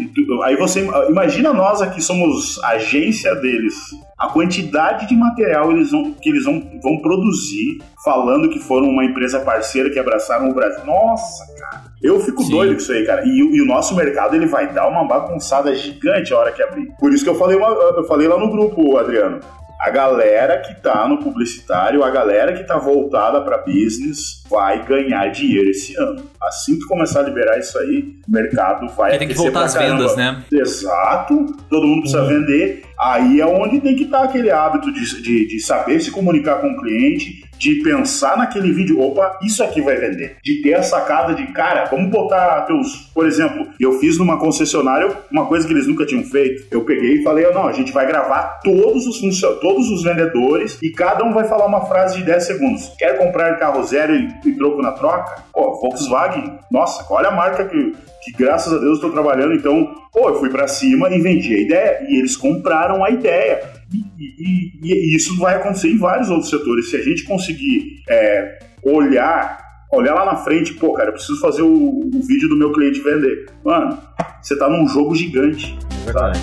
aí 0.43 0.55
você 0.55 0.87
imagina 1.09 1.53
nós 1.53 1.81
aqui 1.81 2.01
somos 2.01 2.61
agência 2.63 3.33
deles, 3.35 3.73
a 4.17 4.27
quantidade 4.27 5.07
de 5.07 5.15
material 5.15 5.71
eles 5.71 5.91
vão, 5.91 6.13
que 6.13 6.29
eles 6.29 6.45
vão, 6.45 6.61
vão 6.81 6.99
produzir 6.99 7.79
falando 8.03 8.49
que 8.49 8.59
foram 8.59 8.87
uma 8.89 9.03
empresa 9.03 9.39
parceira 9.39 9.89
que 9.89 9.99
abraçaram 9.99 10.49
o 10.49 10.53
Brasil. 10.53 10.85
Nossa, 10.85 11.43
cara. 11.59 11.83
Eu 12.05 12.19
fico 12.19 12.43
Sim. 12.43 12.51
doido 12.51 12.73
com 12.73 12.81
isso 12.81 12.91
aí, 12.91 13.05
cara. 13.05 13.23
E, 13.25 13.39
e, 13.39 13.61
o 13.61 13.65
nosso 13.65 13.95
mercado 13.95 14.35
ele 14.35 14.45
vai 14.45 14.71
dar 14.71 14.87
uma 14.87 15.07
bagunçada 15.07 15.73
gigante 15.73 16.33
a 16.33 16.37
hora 16.37 16.51
que 16.51 16.61
abrir. 16.61 16.93
Por 16.99 17.11
isso 17.11 17.23
que 17.23 17.29
eu 17.29 17.35
falei, 17.35 17.57
uma, 17.57 17.67
eu 17.69 18.03
falei 18.05 18.27
lá 18.27 18.37
no 18.37 18.51
grupo, 18.51 18.97
Adriano 18.97 19.39
a 19.85 19.89
galera 19.89 20.61
que 20.61 20.73
tá 20.81 21.07
no 21.07 21.19
publicitário, 21.19 22.03
a 22.03 22.09
galera 22.09 22.53
que 22.53 22.63
tá 22.63 22.77
voltada 22.77 23.41
para 23.41 23.59
business 23.59 24.43
vai 24.49 24.85
ganhar 24.85 25.27
dinheiro 25.29 25.69
esse 25.69 25.95
ano. 25.97 26.23
Assim 26.41 26.77
que 26.77 26.85
começar 26.85 27.21
a 27.21 27.23
liberar 27.23 27.57
isso 27.57 27.77
aí, 27.79 28.15
o 28.27 28.31
mercado 28.31 28.87
vai 28.95 29.17
tem 29.17 29.27
que 29.27 29.33
voltar 29.33 29.63
as 29.63 29.73
vendas, 29.73 30.15
né? 30.15 30.43
Exato. 30.51 31.55
Todo 31.69 31.87
mundo 31.87 32.01
precisa 32.01 32.21
uhum. 32.21 32.27
vender. 32.27 32.83
Aí 32.99 33.41
é 33.41 33.45
onde 33.45 33.81
tem 33.81 33.95
que 33.95 34.03
estar 34.03 34.19
tá 34.19 34.25
aquele 34.25 34.49
hábito 34.49 34.91
de, 34.93 35.21
de, 35.21 35.47
de 35.47 35.59
saber 35.59 35.99
se 35.99 36.11
comunicar 36.11 36.61
com 36.61 36.67
o 36.67 36.77
cliente, 36.77 37.43
de 37.57 37.81
pensar 37.83 38.37
naquele 38.37 38.71
vídeo, 38.71 38.99
opa, 38.99 39.39
isso 39.41 39.63
aqui 39.63 39.81
vai 39.81 39.95
vender. 39.95 40.37
De 40.43 40.61
ter 40.61 40.73
a 40.73 40.83
sacada 40.83 41.33
de, 41.33 41.45
cara, 41.47 41.85
vamos 41.85 42.09
botar 42.11 42.61
teus. 42.61 43.09
Por 43.13 43.25
exemplo, 43.25 43.67
eu 43.79 43.99
fiz 43.99 44.17
numa 44.17 44.37
concessionária 44.37 45.09
uma 45.31 45.45
coisa 45.45 45.65
que 45.65 45.73
eles 45.73 45.87
nunca 45.87 46.05
tinham 46.05 46.23
feito. 46.23 46.67
Eu 46.71 46.81
peguei 46.81 47.15
e 47.15 47.23
falei, 47.23 47.49
não, 47.51 47.67
a 47.67 47.71
gente 47.71 47.91
vai 47.91 48.05
gravar 48.05 48.59
todos 48.63 49.05
os 49.05 49.15
todos 49.59 49.89
os 49.89 50.03
vendedores 50.03 50.77
e 50.81 50.91
cada 50.91 51.23
um 51.23 51.33
vai 51.33 51.47
falar 51.47 51.65
uma 51.65 51.85
frase 51.85 52.17
de 52.17 52.23
10 52.23 52.43
segundos. 52.43 52.91
Quer 52.97 53.17
comprar 53.17 53.57
carro 53.57 53.83
zero 53.83 54.15
e, 54.15 54.27
e 54.43 54.51
troco 54.53 54.81
na 54.81 54.91
troca? 54.91 55.43
Pô, 55.53 55.79
Volkswagen, 55.79 56.59
nossa, 56.71 57.05
olha 57.09 57.29
a 57.29 57.35
marca 57.35 57.65
que, 57.65 57.95
que 58.23 58.31
graças 58.37 58.73
a 58.73 58.77
Deus 58.77 58.95
estou 58.95 59.11
trabalhando, 59.11 59.53
então, 59.53 59.93
pô, 60.11 60.29
eu 60.29 60.39
fui 60.39 60.49
para 60.49 60.67
cima 60.67 61.09
e 61.09 61.21
vendi 61.21 61.53
a 61.55 61.59
ideia. 61.59 62.05
E 62.09 62.17
eles 62.17 62.35
compraram 62.35 63.03
a 63.03 63.09
ideia. 63.09 63.61
E, 63.93 63.97
e, 64.19 64.79
e, 64.83 65.15
isso 65.15 65.37
vai 65.37 65.55
acontecer 65.55 65.89
em 65.89 65.97
vários 65.97 66.29
outros 66.29 66.49
setores. 66.49 66.89
Se 66.89 66.97
a 66.97 67.01
gente 67.01 67.23
conseguir 67.23 68.03
é, 68.09 68.59
olhar, 68.83 69.59
olhar 69.91 70.13
lá 70.13 70.25
na 70.25 70.35
frente, 70.37 70.73
pô, 70.73 70.93
cara, 70.93 71.09
eu 71.09 71.13
preciso 71.13 71.39
fazer 71.39 71.61
o, 71.61 71.73
o 71.73 72.21
vídeo 72.27 72.49
do 72.49 72.55
meu 72.55 72.71
cliente 72.71 73.01
vender. 73.01 73.47
Mano, 73.63 73.97
você 74.41 74.57
tá 74.57 74.69
num 74.69 74.87
jogo 74.87 75.15
gigante. 75.15 75.77
É 76.01 76.05
verdade. 76.05 76.39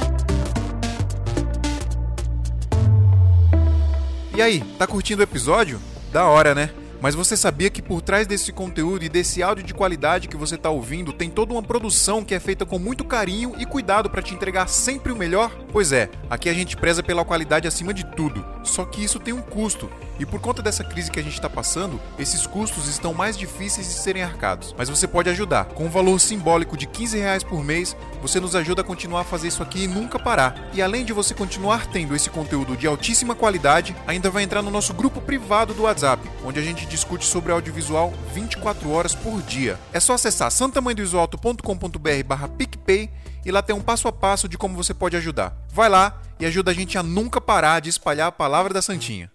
E 4.34 4.40
aí, 4.40 4.62
tá 4.78 4.86
curtindo 4.86 5.20
o 5.20 5.24
episódio? 5.24 5.78
Da 6.10 6.26
hora, 6.26 6.54
né? 6.54 6.70
Mas 7.02 7.16
você 7.16 7.36
sabia 7.36 7.68
que 7.68 7.82
por 7.82 8.00
trás 8.00 8.28
desse 8.28 8.52
conteúdo 8.52 9.04
e 9.04 9.08
desse 9.08 9.42
áudio 9.42 9.64
de 9.64 9.74
qualidade 9.74 10.28
que 10.28 10.36
você 10.36 10.54
está 10.54 10.70
ouvindo 10.70 11.12
tem 11.12 11.28
toda 11.28 11.52
uma 11.52 11.62
produção 11.62 12.22
que 12.24 12.32
é 12.32 12.38
feita 12.38 12.64
com 12.64 12.78
muito 12.78 13.02
carinho 13.02 13.54
e 13.58 13.66
cuidado 13.66 14.08
para 14.08 14.22
te 14.22 14.32
entregar 14.32 14.68
sempre 14.68 15.10
o 15.10 15.16
melhor? 15.16 15.50
Pois 15.72 15.90
é, 15.90 16.08
aqui 16.30 16.48
a 16.48 16.54
gente 16.54 16.76
preza 16.76 17.02
pela 17.02 17.24
qualidade 17.24 17.66
acima 17.66 17.92
de 17.92 18.06
tudo. 18.06 18.44
Só 18.62 18.84
que 18.84 19.02
isso 19.02 19.18
tem 19.18 19.34
um 19.34 19.42
custo. 19.42 19.90
E 20.22 20.24
por 20.24 20.40
conta 20.40 20.62
dessa 20.62 20.84
crise 20.84 21.10
que 21.10 21.18
a 21.18 21.22
gente 21.22 21.32
está 21.32 21.50
passando, 21.50 22.00
esses 22.16 22.46
custos 22.46 22.86
estão 22.86 23.12
mais 23.12 23.36
difíceis 23.36 23.88
de 23.88 23.94
serem 23.94 24.22
arcados. 24.22 24.72
Mas 24.78 24.88
você 24.88 25.08
pode 25.08 25.28
ajudar. 25.28 25.64
Com 25.64 25.86
um 25.86 25.90
valor 25.90 26.20
simbólico 26.20 26.76
de 26.76 26.86
15 26.86 27.18
reais 27.18 27.42
por 27.42 27.64
mês, 27.64 27.96
você 28.20 28.38
nos 28.38 28.54
ajuda 28.54 28.82
a 28.82 28.84
continuar 28.84 29.22
a 29.22 29.24
fazer 29.24 29.48
isso 29.48 29.64
aqui 29.64 29.82
e 29.82 29.88
nunca 29.88 30.20
parar. 30.20 30.70
E 30.72 30.80
além 30.80 31.04
de 31.04 31.12
você 31.12 31.34
continuar 31.34 31.86
tendo 31.86 32.14
esse 32.14 32.30
conteúdo 32.30 32.76
de 32.76 32.86
altíssima 32.86 33.34
qualidade, 33.34 33.96
ainda 34.06 34.30
vai 34.30 34.44
entrar 34.44 34.62
no 34.62 34.70
nosso 34.70 34.94
grupo 34.94 35.20
privado 35.20 35.74
do 35.74 35.82
WhatsApp, 35.82 36.22
onde 36.44 36.60
a 36.60 36.62
gente 36.62 36.86
discute 36.86 37.26
sobre 37.26 37.50
audiovisual 37.50 38.12
24 38.32 38.92
horas 38.92 39.16
por 39.16 39.42
dia. 39.42 39.76
É 39.92 39.98
só 39.98 40.12
acessar 40.12 40.52
santamanhodoisoalto.com.br 40.52 42.24
barra 42.24 42.46
PicPay 42.46 43.10
e 43.44 43.50
lá 43.50 43.60
tem 43.60 43.74
um 43.74 43.82
passo 43.82 44.06
a 44.06 44.12
passo 44.12 44.48
de 44.48 44.56
como 44.56 44.76
você 44.76 44.94
pode 44.94 45.16
ajudar. 45.16 45.52
Vai 45.68 45.88
lá 45.88 46.22
e 46.38 46.46
ajuda 46.46 46.70
a 46.70 46.74
gente 46.74 46.96
a 46.96 47.02
nunca 47.02 47.40
parar 47.40 47.80
de 47.80 47.90
espalhar 47.90 48.28
a 48.28 48.32
palavra 48.32 48.72
da 48.72 48.80
Santinha. 48.80 49.28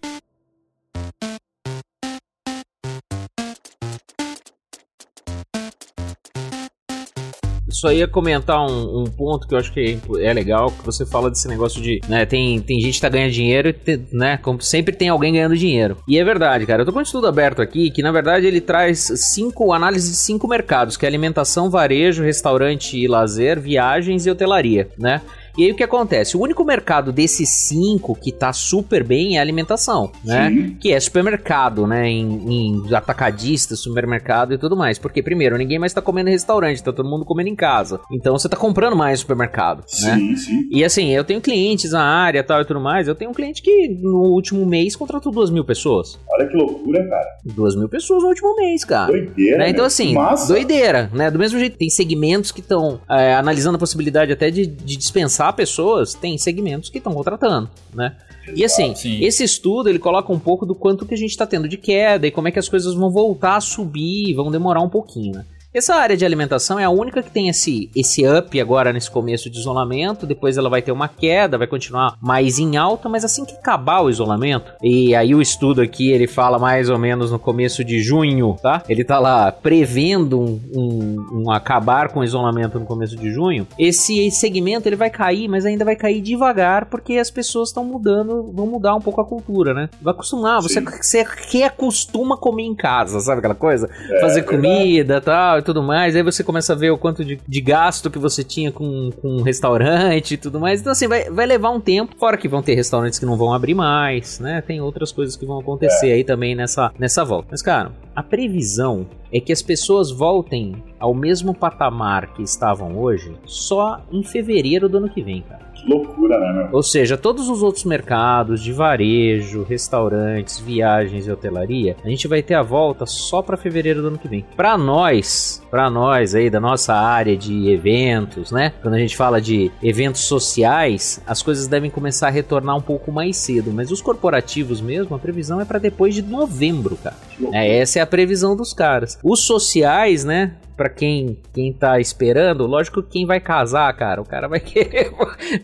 Só 7.78 7.92
ia 7.92 8.08
comentar 8.08 8.60
um, 8.60 9.02
um, 9.02 9.04
ponto 9.04 9.46
que 9.46 9.54
eu 9.54 9.58
acho 9.58 9.72
que 9.72 10.00
é 10.18 10.32
legal, 10.32 10.68
que 10.68 10.84
você 10.84 11.06
fala 11.06 11.30
desse 11.30 11.46
negócio 11.46 11.80
de, 11.80 12.00
né, 12.08 12.26
tem, 12.26 12.60
tem 12.60 12.80
gente 12.80 12.94
que 12.94 13.00
tá 13.00 13.08
ganhando 13.08 13.30
dinheiro, 13.30 13.72
né, 14.12 14.36
como 14.38 14.60
sempre 14.60 14.92
tem 14.92 15.08
alguém 15.08 15.32
ganhando 15.32 15.56
dinheiro. 15.56 15.96
E 16.08 16.18
é 16.18 16.24
verdade, 16.24 16.66
cara. 16.66 16.82
Eu 16.82 16.86
tô 16.86 16.92
com 16.92 16.98
um 16.98 17.02
estudo 17.02 17.28
aberto 17.28 17.62
aqui, 17.62 17.88
que 17.88 18.02
na 18.02 18.10
verdade 18.10 18.48
ele 18.48 18.60
traz 18.60 19.12
cinco 19.14 19.72
análises 19.72 20.10
de 20.10 20.16
cinco 20.16 20.48
mercados, 20.48 20.96
que 20.96 21.06
é 21.06 21.08
alimentação, 21.08 21.70
varejo, 21.70 22.24
restaurante 22.24 22.98
e 22.98 23.06
lazer, 23.06 23.60
viagens 23.60 24.26
e 24.26 24.30
hotelaria, 24.30 24.88
né? 24.98 25.22
E 25.56 25.64
aí 25.64 25.72
o 25.72 25.76
que 25.76 25.82
acontece? 25.82 26.36
O 26.36 26.40
único 26.40 26.64
mercado 26.64 27.12
desses 27.12 27.48
cinco 27.48 28.14
que 28.14 28.32
tá 28.32 28.52
super 28.52 29.02
bem 29.02 29.36
é 29.36 29.38
a 29.38 29.42
alimentação, 29.42 30.10
né? 30.24 30.50
Sim. 30.50 30.76
Que 30.80 30.92
é 30.92 31.00
supermercado, 31.00 31.86
né? 31.86 32.08
Em, 32.08 32.52
em 32.86 32.94
atacadista, 32.94 33.74
supermercado 33.76 34.54
e 34.54 34.58
tudo 34.58 34.76
mais. 34.76 34.98
Porque, 34.98 35.22
primeiro, 35.22 35.56
ninguém 35.56 35.78
mais 35.78 35.92
tá 35.92 36.00
comendo 36.02 36.28
em 36.28 36.32
restaurante, 36.32 36.82
tá 36.82 36.92
todo 36.92 37.08
mundo 37.08 37.24
comendo 37.24 37.48
em 37.48 37.56
casa. 37.56 38.00
Então 38.12 38.38
você 38.38 38.48
tá 38.48 38.56
comprando 38.56 38.96
mais 38.96 39.20
supermercado, 39.20 39.78
né? 39.78 39.84
Sim, 39.86 40.36
sim. 40.36 40.68
E 40.70 40.84
assim, 40.84 41.08
eu 41.10 41.24
tenho 41.24 41.40
clientes 41.40 41.92
na 41.92 42.02
área 42.02 42.42
tal 42.42 42.60
e 42.60 42.64
tudo 42.64 42.80
mais. 42.80 43.08
Eu 43.08 43.14
tenho 43.14 43.30
um 43.30 43.34
cliente 43.34 43.62
que 43.62 43.88
no 44.00 44.22
último 44.32 44.64
mês 44.64 44.94
contratou 44.96 45.32
duas 45.32 45.50
mil 45.50 45.64
pessoas. 45.64 46.18
Olha 46.30 46.48
que 46.48 46.56
loucura, 46.56 47.06
cara. 47.08 47.26
Duas 47.44 47.74
mil 47.76 47.88
pessoas 47.88 48.22
no 48.22 48.28
último 48.28 48.54
mês, 48.56 48.84
cara. 48.84 49.10
Doideira. 49.12 49.58
Né? 49.58 49.70
Então, 49.70 49.82
meu. 49.82 49.86
assim, 49.86 50.14
Massa. 50.14 50.52
doideira, 50.52 51.10
né? 51.12 51.30
Do 51.30 51.38
mesmo 51.38 51.58
jeito, 51.58 51.76
tem 51.76 51.88
segmentos 51.90 52.52
que 52.52 52.60
estão 52.60 53.00
analisando 53.08 53.76
a 53.76 53.78
possibilidade 53.78 54.32
até 54.32 54.50
de, 54.50 54.66
de 54.66 54.96
dispensar 54.96 55.47
pessoas, 55.52 56.14
tem 56.14 56.36
segmentos 56.38 56.90
que 56.90 56.98
estão 56.98 57.12
contratando, 57.12 57.68
né? 57.94 58.16
E 58.54 58.64
assim, 58.64 58.94
Sim. 58.94 59.22
esse 59.22 59.44
estudo 59.44 59.88
ele 59.88 59.98
coloca 59.98 60.32
um 60.32 60.38
pouco 60.38 60.64
do 60.64 60.74
quanto 60.74 61.04
que 61.04 61.14
a 61.14 61.16
gente 61.16 61.30
está 61.30 61.46
tendo 61.46 61.68
de 61.68 61.76
queda 61.76 62.26
e 62.26 62.30
como 62.30 62.48
é 62.48 62.50
que 62.50 62.58
as 62.58 62.68
coisas 62.68 62.94
vão 62.94 63.10
voltar 63.10 63.56
a 63.56 63.60
subir, 63.60 64.34
vão 64.34 64.50
demorar 64.50 64.80
um 64.80 64.88
pouquinho, 64.88 65.34
né? 65.34 65.44
Essa 65.72 65.94
área 65.96 66.16
de 66.16 66.24
alimentação 66.24 66.78
é 66.78 66.84
a 66.84 66.90
única 66.90 67.22
que 67.22 67.30
tem 67.30 67.48
esse, 67.50 67.90
esse 67.94 68.26
up 68.26 68.58
agora 68.58 68.90
nesse 68.90 69.10
começo 69.10 69.50
de 69.50 69.58
isolamento, 69.58 70.26
depois 70.26 70.56
ela 70.56 70.70
vai 70.70 70.80
ter 70.80 70.90
uma 70.92 71.08
queda, 71.08 71.58
vai 71.58 71.66
continuar 71.66 72.16
mais 72.22 72.58
em 72.58 72.78
alta, 72.78 73.06
mas 73.06 73.22
assim 73.22 73.44
que 73.44 73.54
acabar 73.54 74.00
o 74.00 74.08
isolamento, 74.08 74.72
e 74.82 75.14
aí 75.14 75.34
o 75.34 75.42
estudo 75.42 75.82
aqui 75.82 76.10
ele 76.10 76.26
fala 76.26 76.58
mais 76.58 76.88
ou 76.88 76.98
menos 76.98 77.30
no 77.30 77.38
começo 77.38 77.84
de 77.84 78.00
junho, 78.02 78.56
tá? 78.62 78.82
Ele 78.88 79.04
tá 79.04 79.18
lá 79.18 79.52
prevendo 79.52 80.40
um, 80.40 80.60
um- 80.74 81.26
um 81.44 81.50
acabar 81.52 82.08
com 82.08 82.20
o 82.20 82.24
isolamento 82.24 82.78
no 82.80 82.86
começo 82.86 83.14
de 83.14 83.30
junho. 83.30 83.66
Esse 83.78 84.30
segmento 84.30 84.88
ele 84.88 84.96
vai 84.96 85.10
cair, 85.10 85.48
mas 85.48 85.66
ainda 85.66 85.84
vai 85.84 85.96
cair 85.96 86.22
devagar, 86.22 86.86
porque 86.86 87.18
as 87.18 87.30
pessoas 87.30 87.68
estão 87.68 87.84
mudando, 87.84 88.50
vão 88.54 88.66
mudar 88.66 88.94
um 88.94 89.00
pouco 89.00 89.20
a 89.20 89.24
cultura, 89.24 89.74
né? 89.74 89.90
Vai 90.00 90.14
acostumar, 90.14 90.62
você, 90.62 90.80
Sim. 90.80 90.86
você 90.86 91.26
reacostuma 91.52 92.38
comer 92.38 92.62
em 92.64 92.74
casa, 92.74 93.20
sabe 93.20 93.40
aquela 93.40 93.54
coisa? 93.54 93.86
É, 94.10 94.20
fazer 94.20 94.40
verdade. 94.40 94.56
comida 94.56 95.16
e 95.18 95.20
tal 95.20 95.57
e 95.58 95.62
tudo 95.62 95.82
mais. 95.82 96.16
Aí 96.16 96.22
você 96.22 96.42
começa 96.42 96.72
a 96.72 96.76
ver 96.76 96.90
o 96.90 96.98
quanto 96.98 97.24
de, 97.24 97.40
de 97.46 97.60
gasto 97.60 98.10
que 98.10 98.18
você 98.18 98.42
tinha 98.42 98.70
com, 98.70 99.10
com 99.20 99.42
restaurante 99.42 100.34
e 100.34 100.36
tudo 100.36 100.60
mais. 100.60 100.80
Então, 100.80 100.92
assim, 100.92 101.08
vai, 101.08 101.30
vai 101.30 101.46
levar 101.46 101.70
um 101.70 101.80
tempo. 101.80 102.14
Fora 102.18 102.36
que 102.36 102.48
vão 102.48 102.62
ter 102.62 102.74
restaurantes 102.74 103.18
que 103.18 103.26
não 103.26 103.36
vão 103.36 103.52
abrir 103.52 103.74
mais, 103.74 104.40
né? 104.40 104.60
Tem 104.60 104.80
outras 104.80 105.12
coisas 105.12 105.36
que 105.36 105.46
vão 105.46 105.60
acontecer 105.60 106.12
aí 106.12 106.24
também 106.24 106.54
nessa, 106.54 106.92
nessa 106.98 107.24
volta. 107.24 107.48
Mas, 107.50 107.62
cara, 107.62 107.92
a 108.14 108.22
previsão 108.22 109.06
é 109.32 109.40
que 109.40 109.52
as 109.52 109.62
pessoas 109.62 110.10
voltem 110.10 110.82
ao 110.98 111.14
mesmo 111.14 111.54
patamar 111.54 112.32
que 112.32 112.42
estavam 112.42 112.98
hoje 112.98 113.36
só 113.44 114.00
em 114.10 114.22
fevereiro 114.22 114.88
do 114.88 114.98
ano 114.98 115.08
que 115.08 115.22
vem, 115.22 115.42
cara. 115.42 115.67
Loucura, 115.88 116.38
né, 116.38 116.52
meu? 116.52 116.68
Ou 116.72 116.82
seja, 116.82 117.16
todos 117.16 117.48
os 117.48 117.62
outros 117.62 117.84
mercados 117.84 118.62
de 118.62 118.72
varejo, 118.72 119.62
restaurantes, 119.62 120.58
viagens 120.58 121.26
e 121.26 121.30
hotelaria, 121.30 121.96
a 122.04 122.08
gente 122.08 122.28
vai 122.28 122.42
ter 122.42 122.54
a 122.54 122.62
volta 122.62 123.06
só 123.06 123.40
para 123.40 123.56
fevereiro 123.56 124.02
do 124.02 124.08
ano 124.08 124.18
que 124.18 124.28
vem. 124.28 124.44
Para 124.56 124.76
nós, 124.76 125.62
para 125.70 125.88
nós 125.88 126.34
aí 126.34 126.50
da 126.50 126.60
nossa 126.60 126.94
área 126.94 127.36
de 127.36 127.70
eventos, 127.70 128.52
né? 128.52 128.72
Quando 128.82 128.94
a 128.94 128.98
gente 128.98 129.16
fala 129.16 129.40
de 129.40 129.70
eventos 129.82 130.22
sociais, 130.22 131.22
as 131.26 131.42
coisas 131.42 131.66
devem 131.66 131.90
começar 131.90 132.28
a 132.28 132.30
retornar 132.30 132.76
um 132.76 132.82
pouco 132.82 133.10
mais 133.10 133.36
cedo, 133.36 133.72
mas 133.72 133.90
os 133.90 134.02
corporativos 134.02 134.80
mesmo, 134.80 135.14
a 135.14 135.18
previsão 135.18 135.60
é 135.60 135.64
para 135.64 135.78
depois 135.78 136.14
de 136.14 136.22
novembro, 136.22 136.96
cara. 136.96 137.16
É, 137.52 137.78
essa 137.78 137.98
é 137.98 138.02
a 138.02 138.06
previsão 138.06 138.54
dos 138.54 138.74
caras. 138.74 139.18
Os 139.22 139.40
sociais, 139.44 140.24
né? 140.24 140.52
Pra 140.78 140.88
quem, 140.88 141.36
quem 141.52 141.72
tá 141.72 141.98
esperando, 141.98 142.64
lógico 142.64 143.02
que 143.02 143.10
quem 143.10 143.26
vai 143.26 143.40
casar, 143.40 143.92
cara, 143.96 144.22
o 144.22 144.24
cara 144.24 144.46
vai 144.46 144.60
querer 144.62 145.10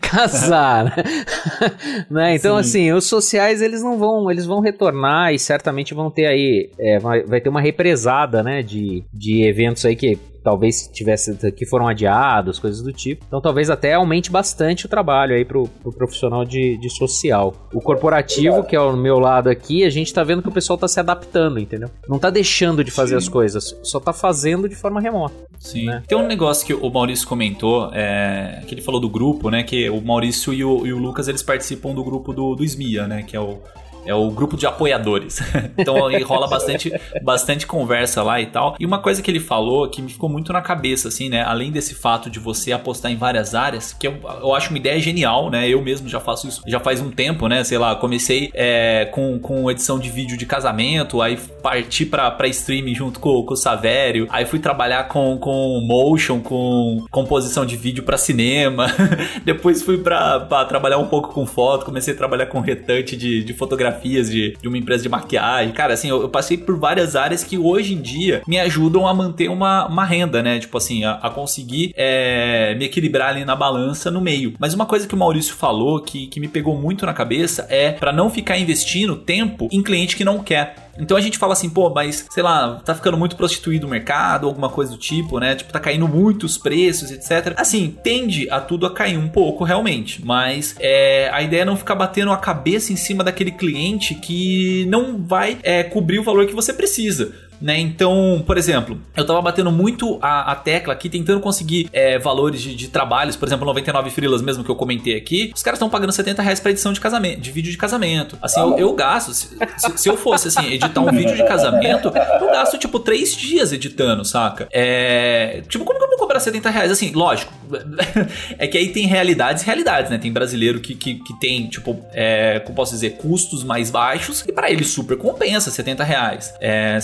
casar, 0.01 0.83
né? 0.83 0.91
Né? 2.11 2.35
Então, 2.35 2.55
Sim. 2.55 2.59
assim, 2.59 2.91
os 2.91 3.05
sociais 3.05 3.61
eles 3.61 3.81
não 3.81 3.97
vão, 3.97 4.29
eles 4.29 4.45
vão 4.45 4.59
retornar 4.59 5.33
e 5.33 5.39
certamente 5.39 5.93
vão 5.93 6.11
ter 6.11 6.25
aí, 6.25 6.69
é, 6.77 6.99
vai, 6.99 7.23
vai 7.23 7.39
ter 7.39 7.47
uma 7.47 7.61
represada, 7.61 8.43
né, 8.43 8.61
de, 8.61 9.03
de 9.13 9.43
eventos 9.43 9.85
aí 9.85 9.95
que 9.95 10.19
talvez 10.45 10.87
tivesse 10.93 11.35
que 11.53 11.65
foram 11.65 11.87
adiados, 11.87 12.59
coisas 12.59 12.83
do 12.83 12.93
tipo. 12.93 13.25
Então 13.27 13.41
talvez 13.41 13.71
até 13.71 13.95
aumente 13.95 14.29
bastante 14.29 14.85
o 14.85 14.89
trabalho 14.89 15.33
aí 15.33 15.43
pro, 15.43 15.67
pro 15.67 15.91
profissional 15.91 16.45
de, 16.45 16.77
de 16.77 16.89
social. 16.95 17.51
O 17.73 17.81
corporativo, 17.81 18.63
que 18.63 18.75
é 18.75 18.79
o 18.79 18.95
meu 18.95 19.17
lado 19.17 19.49
aqui, 19.49 19.83
a 19.83 19.89
gente 19.89 20.13
tá 20.13 20.23
vendo 20.23 20.43
que 20.43 20.47
o 20.47 20.51
pessoal 20.51 20.77
tá 20.77 20.87
se 20.87 20.99
adaptando, 20.99 21.59
entendeu? 21.59 21.89
Não 22.07 22.19
tá 22.19 22.29
deixando 22.29 22.83
de 22.83 22.91
fazer 22.91 23.13
Sim. 23.13 23.17
as 23.17 23.27
coisas, 23.27 23.75
só 23.81 23.99
tá 23.99 24.13
fazendo 24.13 24.69
de 24.69 24.75
forma 24.75 25.01
remota. 25.01 25.33
Sim. 25.59 25.85
né? 25.85 26.03
Tem 26.07 26.15
um 26.15 26.27
negócio 26.27 26.65
que 26.65 26.73
o 26.73 26.89
Maurício 26.91 27.27
comentou, 27.27 27.89
é, 27.91 28.61
que 28.67 28.75
ele 28.75 28.81
falou 28.81 29.01
do 29.01 29.09
grupo, 29.09 29.49
né? 29.49 29.63
Que 29.63 29.89
o 29.89 29.99
Maurício 29.99 30.53
e 30.53 30.63
o, 30.63 30.85
e 30.85 30.93
o 30.93 30.99
Lucas 30.99 31.27
eles 31.27 31.41
participam 31.41 31.95
do 31.95 32.03
grupo 32.03 32.31
do, 32.33 32.53
do 32.53 32.63
SMIA, 32.63 33.07
né? 33.07 33.23
Que 33.23 33.35
é 33.35 33.39
o, 33.39 33.59
é 34.05 34.13
o 34.13 34.29
grupo 34.31 34.57
de 34.57 34.65
apoiadores. 34.65 35.39
então 35.77 36.05
aí 36.05 36.21
rola 36.21 36.47
bastante, 36.47 36.91
bastante 37.21 37.67
conversa 37.67 38.21
lá 38.23 38.41
e 38.41 38.47
tal. 38.47 38.75
E 38.79 38.85
uma 38.85 38.99
coisa 38.99 39.21
que 39.21 39.29
ele 39.29 39.39
falou 39.39 39.89
que 39.89 40.01
me 40.01 40.09
ficou 40.09 40.29
muito 40.29 40.51
na 40.53 40.61
cabeça, 40.61 41.07
assim, 41.07 41.29
né? 41.29 41.43
Além 41.43 41.71
desse 41.71 41.95
fato 41.95 42.29
de 42.29 42.39
você 42.39 42.71
apostar 42.71 43.11
em 43.11 43.15
várias 43.15 43.55
áreas, 43.55 43.93
que 43.93 44.07
eu, 44.07 44.17
eu 44.41 44.53
acho 44.53 44.69
uma 44.69 44.77
ideia 44.77 44.99
genial, 44.99 45.49
né? 45.49 45.67
Eu 45.67 45.81
mesmo 45.81 46.07
já 46.07 46.19
faço 46.19 46.47
isso 46.47 46.61
já 46.65 46.79
faz 46.79 47.01
um 47.01 47.09
tempo, 47.09 47.47
né? 47.47 47.63
Sei 47.63 47.77
lá, 47.77 47.95
comecei 47.95 48.49
é, 48.53 49.05
com, 49.11 49.39
com 49.39 49.69
edição 49.69 49.99
de 49.99 50.09
vídeo 50.09 50.37
de 50.37 50.45
casamento, 50.45 51.21
aí 51.21 51.37
parti 51.61 52.05
pra, 52.05 52.29
pra 52.31 52.47
streaming 52.47 52.95
junto 52.95 53.19
com, 53.19 53.43
com 53.43 53.53
o 53.53 53.57
Savério, 53.57 54.27
aí 54.29 54.45
fui 54.45 54.59
trabalhar 54.59 55.07
com, 55.07 55.37
com 55.37 55.79
motion, 55.81 56.39
com 56.41 57.05
composição 57.09 57.65
de 57.65 57.75
vídeo 57.75 58.03
pra 58.03 58.17
cinema, 58.17 58.87
depois 59.43 59.81
fui 59.81 59.97
pra, 59.97 60.39
pra 60.41 60.65
trabalhar 60.65 60.97
um 60.97 61.07
pouco 61.07 61.33
com 61.33 61.45
foto, 61.45 61.85
comecei 61.85 62.13
a 62.13 62.17
trabalhar 62.17 62.47
com 62.47 62.59
retante 62.59 63.15
de, 63.15 63.43
de 63.43 63.53
fotografias 63.95 64.29
de, 64.29 64.57
de 64.61 64.67
uma 64.67 64.77
empresa 64.77 65.03
de 65.03 65.09
maquiagem. 65.09 65.73
Cara, 65.73 65.93
assim, 65.93 66.09
eu, 66.09 66.21
eu 66.21 66.29
passei 66.29 66.57
por 66.57 66.77
várias 66.77 67.15
áreas 67.15 67.43
que 67.43 67.57
hoje 67.57 67.93
em 67.93 68.01
dia 68.01 68.41
me 68.47 68.59
ajudam 68.59 69.07
a 69.07 69.13
manter 69.13 69.49
uma, 69.49 69.87
uma 69.87 70.05
renda, 70.05 70.43
né? 70.43 70.59
Tipo 70.59 70.77
assim, 70.77 71.03
a, 71.03 71.13
a 71.13 71.29
conseguir 71.29 71.93
é, 71.95 72.75
me 72.75 72.85
equilibrar 72.85 73.29
ali 73.29 73.45
na 73.45 73.55
balança 73.55 74.11
no 74.11 74.21
meio. 74.21 74.53
Mas 74.59 74.73
uma 74.73 74.85
coisa 74.85 75.07
que 75.07 75.15
o 75.15 75.17
Maurício 75.17 75.55
falou 75.55 76.01
que, 76.01 76.27
que 76.27 76.39
me 76.39 76.47
pegou 76.47 76.75
muito 76.75 77.05
na 77.05 77.13
cabeça 77.13 77.65
é 77.69 77.91
pra 77.91 78.11
não 78.11 78.29
ficar 78.29 78.57
investindo 78.57 79.15
tempo 79.15 79.67
em 79.71 79.81
cliente 79.81 80.15
que 80.15 80.25
não 80.25 80.39
quer. 80.39 80.84
Então 80.97 81.17
a 81.17 81.21
gente 81.21 81.37
fala 81.37 81.53
assim, 81.53 81.69
pô, 81.69 81.89
mas 81.89 82.25
sei 82.29 82.43
lá, 82.43 82.81
tá 82.83 82.95
ficando 82.95 83.17
muito 83.17 83.35
prostituído 83.35 83.85
o 83.85 83.89
mercado, 83.89 84.47
alguma 84.47 84.69
coisa 84.69 84.91
do 84.91 84.97
tipo, 84.97 85.39
né? 85.39 85.55
Tipo, 85.55 85.71
tá 85.71 85.79
caindo 85.79 86.07
muito 86.07 86.45
os 86.45 86.57
preços, 86.57 87.11
etc. 87.11 87.53
Assim, 87.57 87.95
tende 88.03 88.49
a 88.49 88.59
tudo 88.59 88.85
a 88.85 88.93
cair 88.93 89.17
um 89.17 89.27
pouco, 89.27 89.63
realmente. 89.63 90.23
Mas 90.25 90.75
é, 90.79 91.29
a 91.33 91.41
ideia 91.41 91.61
é 91.61 91.65
não 91.65 91.75
ficar 91.75 91.95
batendo 91.95 92.31
a 92.31 92.37
cabeça 92.37 92.93
em 92.93 92.95
cima 92.95 93.23
daquele 93.23 93.51
cliente 93.51 94.15
que 94.15 94.85
não 94.87 95.21
vai 95.21 95.57
é, 95.63 95.83
cobrir 95.83 96.19
o 96.19 96.23
valor 96.23 96.45
que 96.45 96.53
você 96.53 96.73
precisa. 96.73 97.33
Né? 97.61 97.79
Então, 97.79 98.43
por 98.45 98.57
exemplo, 98.57 98.99
eu 99.15 99.25
tava 99.25 99.41
batendo 99.41 99.71
muito 99.71 100.19
a, 100.21 100.51
a 100.51 100.55
tecla 100.55 100.93
aqui, 100.93 101.09
tentando 101.09 101.39
conseguir 101.39 101.89
é, 101.93 102.17
valores 102.19 102.61
de, 102.61 102.75
de 102.75 102.87
trabalhos, 102.87 103.35
por 103.35 103.47
exemplo, 103.47 103.65
99 103.65 104.09
frilas 104.09 104.41
mesmo 104.41 104.63
que 104.63 104.69
eu 104.69 104.75
comentei 104.75 105.15
aqui, 105.15 105.51
os 105.55 105.63
caras 105.63 105.77
estão 105.77 105.89
pagando 105.89 106.11
70 106.11 106.41
reais 106.41 106.59
pra 106.59 106.71
edição 106.71 106.93
de 106.93 106.99
casamento, 106.99 107.41
de 107.41 107.51
vídeo 107.51 107.71
de 107.71 107.77
casamento. 107.77 108.37
Assim, 108.41 108.59
eu, 108.59 108.77
eu 108.77 108.93
gasto, 108.93 109.33
se, 109.33 109.49
se- 109.95 110.09
eu 110.09 110.17
fosse 110.17 110.47
assim, 110.47 110.71
editar 110.73 111.01
um 111.01 111.11
vídeo 111.11 111.35
de 111.35 111.43
casamento, 111.45 112.11
eu 112.41 112.47
gasto 112.47 112.77
tipo 112.77 112.99
três 112.99 113.35
dias 113.35 113.71
editando, 113.71 114.23
saca? 114.25 114.67
É. 114.71 115.61
Tipo, 115.67 115.85
como 115.85 115.97
que 115.99 116.05
eu 116.05 116.09
vou 116.09 116.17
cobrar 116.17 116.39
70 116.39 116.69
reais? 116.69 116.91
Assim, 116.91 117.11
lógico. 117.13 117.53
é 118.57 118.67
que 118.67 118.77
aí 118.77 118.89
tem 118.89 119.05
realidades 119.07 119.63
e 119.63 119.65
realidades, 119.65 120.11
né? 120.11 120.17
Tem 120.17 120.31
brasileiro 120.31 120.79
que, 120.79 120.95
que, 120.95 121.15
que 121.15 121.39
tem, 121.39 121.67
tipo, 121.67 122.05
é, 122.13 122.59
como 122.59 122.75
posso 122.75 122.91
dizer, 122.93 123.11
custos 123.17 123.63
mais 123.63 123.89
baixos 123.89 124.43
e 124.47 124.51
pra 124.51 124.69
ele 124.69 124.83
super 124.83 125.17
compensa 125.17 125.71
70 125.71 126.03
reais. 126.03 126.53
É, 126.59 126.99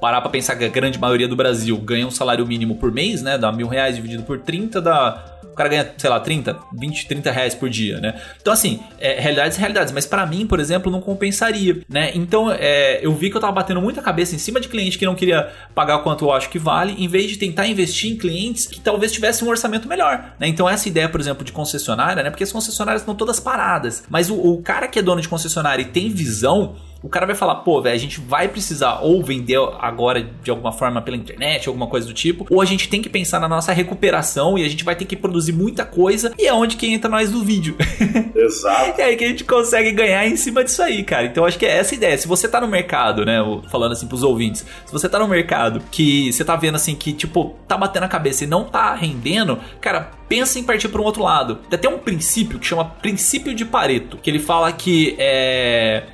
parar 0.00 0.20
pra 0.20 0.30
pensar 0.30 0.56
que 0.56 0.64
a 0.64 0.68
grande 0.68 0.98
maioria 0.98 1.28
do 1.28 1.36
Brasil 1.36 1.76
ganha 1.78 2.06
um 2.06 2.10
salário 2.10 2.46
mínimo 2.46 2.76
por 2.76 2.92
mês, 2.92 3.22
né? 3.22 3.36
Dá 3.36 3.52
mil 3.52 3.66
reais 3.66 3.96
dividido 3.96 4.22
por 4.22 4.38
30, 4.40 4.80
dá. 4.80 5.34
O 5.44 5.58
cara 5.58 5.70
ganha, 5.70 5.92
sei 5.98 6.08
lá, 6.08 6.20
30, 6.20 6.56
20, 6.72 7.08
30 7.08 7.30
reais 7.32 7.52
por 7.52 7.68
dia, 7.68 8.00
né? 8.00 8.14
Então, 8.40 8.52
assim, 8.52 8.80
é, 9.00 9.18
realidades 9.18 9.56
realidades. 9.58 9.92
Mas 9.92 10.06
pra 10.06 10.24
mim, 10.24 10.46
por 10.46 10.60
exemplo, 10.60 10.90
não 10.90 11.00
compensaria, 11.00 11.80
né? 11.88 12.12
Então, 12.14 12.48
é, 12.52 13.00
eu 13.04 13.12
vi 13.12 13.28
que 13.28 13.36
eu 13.36 13.40
tava 13.40 13.52
batendo 13.52 13.80
muita 13.82 14.00
cabeça 14.00 14.36
em 14.36 14.38
cima 14.38 14.60
de 14.60 14.68
cliente 14.68 14.96
que 14.96 15.04
não 15.04 15.16
queria 15.16 15.50
pagar 15.74 15.98
quanto 15.98 16.26
eu 16.26 16.32
acho 16.32 16.48
que 16.48 16.60
vale, 16.60 16.94
em 16.96 17.08
vez 17.08 17.30
de 17.30 17.38
tentar 17.38 17.66
investir 17.66 18.12
em 18.12 18.16
clientes 18.16 18.68
que 18.68 18.80
talvez 18.80 19.10
tivessem 19.10 19.46
um 19.48 19.50
orçamento 19.50 19.88
melhor, 19.88 20.36
né? 20.38 20.46
Então, 20.46 20.68
essa 20.68 20.88
ideia, 20.88 21.08
por 21.08 21.20
exemplo, 21.20 21.42
de 21.42 21.50
concessionária, 21.50 22.22
né? 22.22 22.30
Porque 22.30 22.44
as 22.44 22.52
concessionárias 22.52 23.02
estão 23.02 23.16
todas 23.16 23.40
paradas. 23.40 24.04
Mas 24.08 24.30
o, 24.30 24.36
o 24.36 24.62
cara 24.62 24.86
que 24.86 25.00
é 25.00 25.02
dono 25.02 25.20
de 25.20 25.28
concessionária 25.28 25.82
e 25.82 25.86
tem 25.86 26.08
visão, 26.08 26.76
o 27.02 27.08
cara 27.08 27.26
vai 27.26 27.34
falar, 27.34 27.56
pô, 27.56 27.80
velho, 27.80 27.94
a 27.94 27.98
gente 27.98 28.20
vai 28.20 28.48
precisar 28.48 29.00
ou 29.00 29.22
vender 29.22 29.58
agora 29.78 30.28
de 30.42 30.50
alguma 30.50 30.72
forma 30.72 31.00
pela 31.00 31.16
internet, 31.16 31.68
alguma 31.68 31.86
coisa 31.86 32.06
do 32.06 32.12
tipo, 32.12 32.46
ou 32.50 32.60
a 32.60 32.64
gente 32.64 32.88
tem 32.88 33.00
que 33.00 33.08
pensar 33.08 33.38
na 33.40 33.48
nossa 33.48 33.72
recuperação 33.72 34.58
e 34.58 34.64
a 34.64 34.68
gente 34.68 34.84
vai 34.84 34.96
ter 34.96 35.04
que 35.04 35.16
produzir 35.16 35.52
muita 35.52 35.84
coisa 35.84 36.32
e 36.38 36.46
é 36.46 36.52
onde 36.52 36.76
que 36.76 36.86
entra 36.86 37.08
nós 37.08 37.30
do 37.30 37.44
vídeo. 37.44 37.76
Exato. 38.34 39.00
é 39.00 39.04
aí 39.04 39.16
que 39.16 39.24
a 39.24 39.28
gente 39.28 39.44
consegue 39.44 39.92
ganhar 39.92 40.26
em 40.26 40.36
cima 40.36 40.64
disso 40.64 40.82
aí, 40.82 41.04
cara. 41.04 41.26
Então 41.26 41.44
acho 41.44 41.58
que 41.58 41.66
é 41.66 41.78
essa 41.78 41.94
a 41.94 41.96
ideia. 41.96 42.18
Se 42.18 42.26
você 42.26 42.48
tá 42.48 42.60
no 42.60 42.68
mercado, 42.68 43.24
né, 43.24 43.38
falando 43.70 43.92
assim 43.92 44.06
pros 44.06 44.22
ouvintes, 44.22 44.64
se 44.84 44.92
você 44.92 45.08
tá 45.08 45.18
no 45.18 45.28
mercado 45.28 45.80
que 45.90 46.32
você 46.32 46.44
tá 46.44 46.56
vendo 46.56 46.74
assim 46.74 46.94
que, 46.94 47.12
tipo, 47.12 47.54
tá 47.68 47.76
batendo 47.76 48.04
a 48.04 48.08
cabeça 48.08 48.44
e 48.44 48.46
não 48.46 48.64
tá 48.64 48.94
rendendo, 48.94 49.58
cara, 49.80 50.10
pensa 50.28 50.58
em 50.58 50.64
partir 50.64 50.88
para 50.88 51.00
um 51.00 51.04
outro 51.04 51.22
lado. 51.22 51.56
Tem 51.70 51.78
até 51.78 51.88
um 51.88 51.98
princípio 51.98 52.58
que 52.58 52.66
chama 52.66 52.84
princípio 52.84 53.54
de 53.54 53.64
Pareto, 53.64 54.16
que 54.16 54.28
ele 54.28 54.40
fala 54.40 54.72
que 54.72 55.14
é 55.18 56.04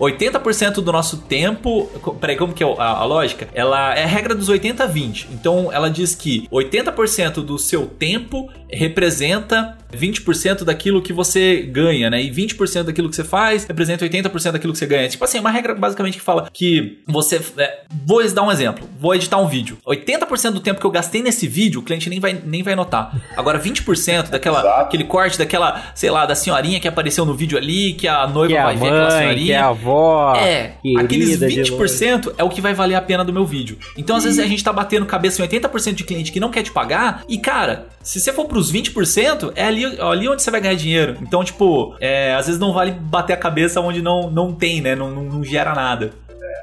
80% 0.00 0.74
do 0.76 0.90
nosso 0.90 1.18
tempo. 1.18 1.86
Peraí, 2.20 2.36
como 2.36 2.52
que 2.52 2.64
é 2.64 2.66
a, 2.78 2.98
a, 2.98 3.04
lógica? 3.04 3.48
Ela 3.52 3.94
é 3.94 4.04
a 4.04 4.06
regra 4.06 4.34
dos 4.34 4.48
80-20. 4.48 5.26
Então 5.32 5.70
ela 5.72 5.90
diz 5.90 6.14
que 6.14 6.48
80% 6.48 7.44
do 7.44 7.58
seu 7.58 7.86
tempo 7.86 8.48
representa 8.70 9.76
20% 9.92 10.64
daquilo 10.64 11.02
que 11.02 11.12
você 11.12 11.62
ganha, 11.62 12.10
né? 12.10 12.22
E 12.22 12.30
20% 12.30 12.84
daquilo 12.84 13.08
que 13.08 13.16
você 13.16 13.24
faz 13.24 13.64
representa 13.64 14.04
80% 14.06 14.52
daquilo 14.52 14.72
que 14.72 14.78
você 14.78 14.86
ganha. 14.86 15.08
Tipo 15.08 15.24
assim, 15.24 15.38
é 15.38 15.40
uma 15.40 15.50
regra 15.50 15.74
basicamente 15.74 16.18
que 16.18 16.24
fala 16.24 16.48
que 16.52 16.98
você. 17.06 17.40
É, 17.56 17.80
vou 18.04 18.26
dar 18.32 18.42
um 18.42 18.52
exemplo. 18.52 18.88
Vou 18.98 19.14
editar 19.14 19.38
um 19.38 19.48
vídeo. 19.48 19.78
80% 19.86 20.52
do 20.52 20.60
tempo 20.60 20.80
que 20.80 20.86
eu 20.86 20.90
gastei 20.90 21.22
nesse 21.22 21.46
vídeo, 21.46 21.80
o 21.80 21.82
cliente 21.82 22.08
nem 22.08 22.20
vai, 22.20 22.40
nem 22.44 22.62
vai 22.62 22.74
notar. 22.74 23.14
Agora, 23.36 23.58
20% 23.58 24.30
daquela 24.30 24.80
aquele 24.80 25.04
corte 25.04 25.38
daquela, 25.38 25.92
sei 25.94 26.10
lá, 26.10 26.26
da 26.26 26.34
senhorinha 26.34 26.80
que 26.80 26.88
apareceu 26.88 27.24
no 27.24 27.34
vídeo 27.34 27.58
ali, 27.58 27.94
que 27.94 28.06
a 28.06 28.26
noiva 28.26 28.54
que 28.54 28.62
vai 28.62 28.74
a 28.74 28.78
ver 28.78 28.80
mãe, 28.80 28.88
aquela 28.88 29.10
senhorinha. 29.10 29.46
Que 29.46 29.52
é 29.52 29.58
a 29.58 29.68
avó. 29.68 30.34
É, 30.36 30.72
aqueles 30.98 31.38
20% 31.38 32.34
é 32.36 32.44
o 32.44 32.48
que 32.48 32.60
vai 32.60 32.74
valer 32.74 32.94
a 32.94 33.02
pena 33.02 33.24
do 33.24 33.32
meu 33.32 33.44
vídeo. 33.44 33.78
Então, 33.96 34.16
às 34.16 34.24
vezes, 34.24 34.38
a 34.38 34.46
gente 34.46 34.62
tá 34.62 34.72
batendo 34.72 35.06
cabeça 35.06 35.42
em 35.42 35.48
80% 35.48 35.94
de 35.94 36.04
cliente 36.04 36.32
que 36.32 36.40
não 36.40 36.50
quer 36.50 36.62
te 36.62 36.70
pagar. 36.70 37.24
E, 37.28 37.38
cara, 37.38 37.88
se 38.02 38.20
você 38.20 38.32
for 38.32 38.46
pros 38.46 38.72
20%, 38.72 39.52
é 39.54 39.64
ali, 39.64 39.79
ali 39.84 40.28
onde 40.28 40.42
você 40.42 40.50
vai 40.50 40.60
ganhar 40.60 40.74
dinheiro. 40.74 41.16
Então, 41.20 41.44
tipo, 41.44 41.96
é, 42.00 42.34
às 42.34 42.46
vezes 42.46 42.60
não 42.60 42.72
vale 42.72 42.92
bater 42.92 43.32
a 43.32 43.36
cabeça 43.36 43.80
onde 43.80 44.02
não, 44.02 44.30
não 44.30 44.52
tem, 44.54 44.80
né? 44.80 44.94
Não, 44.94 45.10
não, 45.10 45.24
não 45.24 45.44
gera 45.44 45.74
nada. 45.74 46.12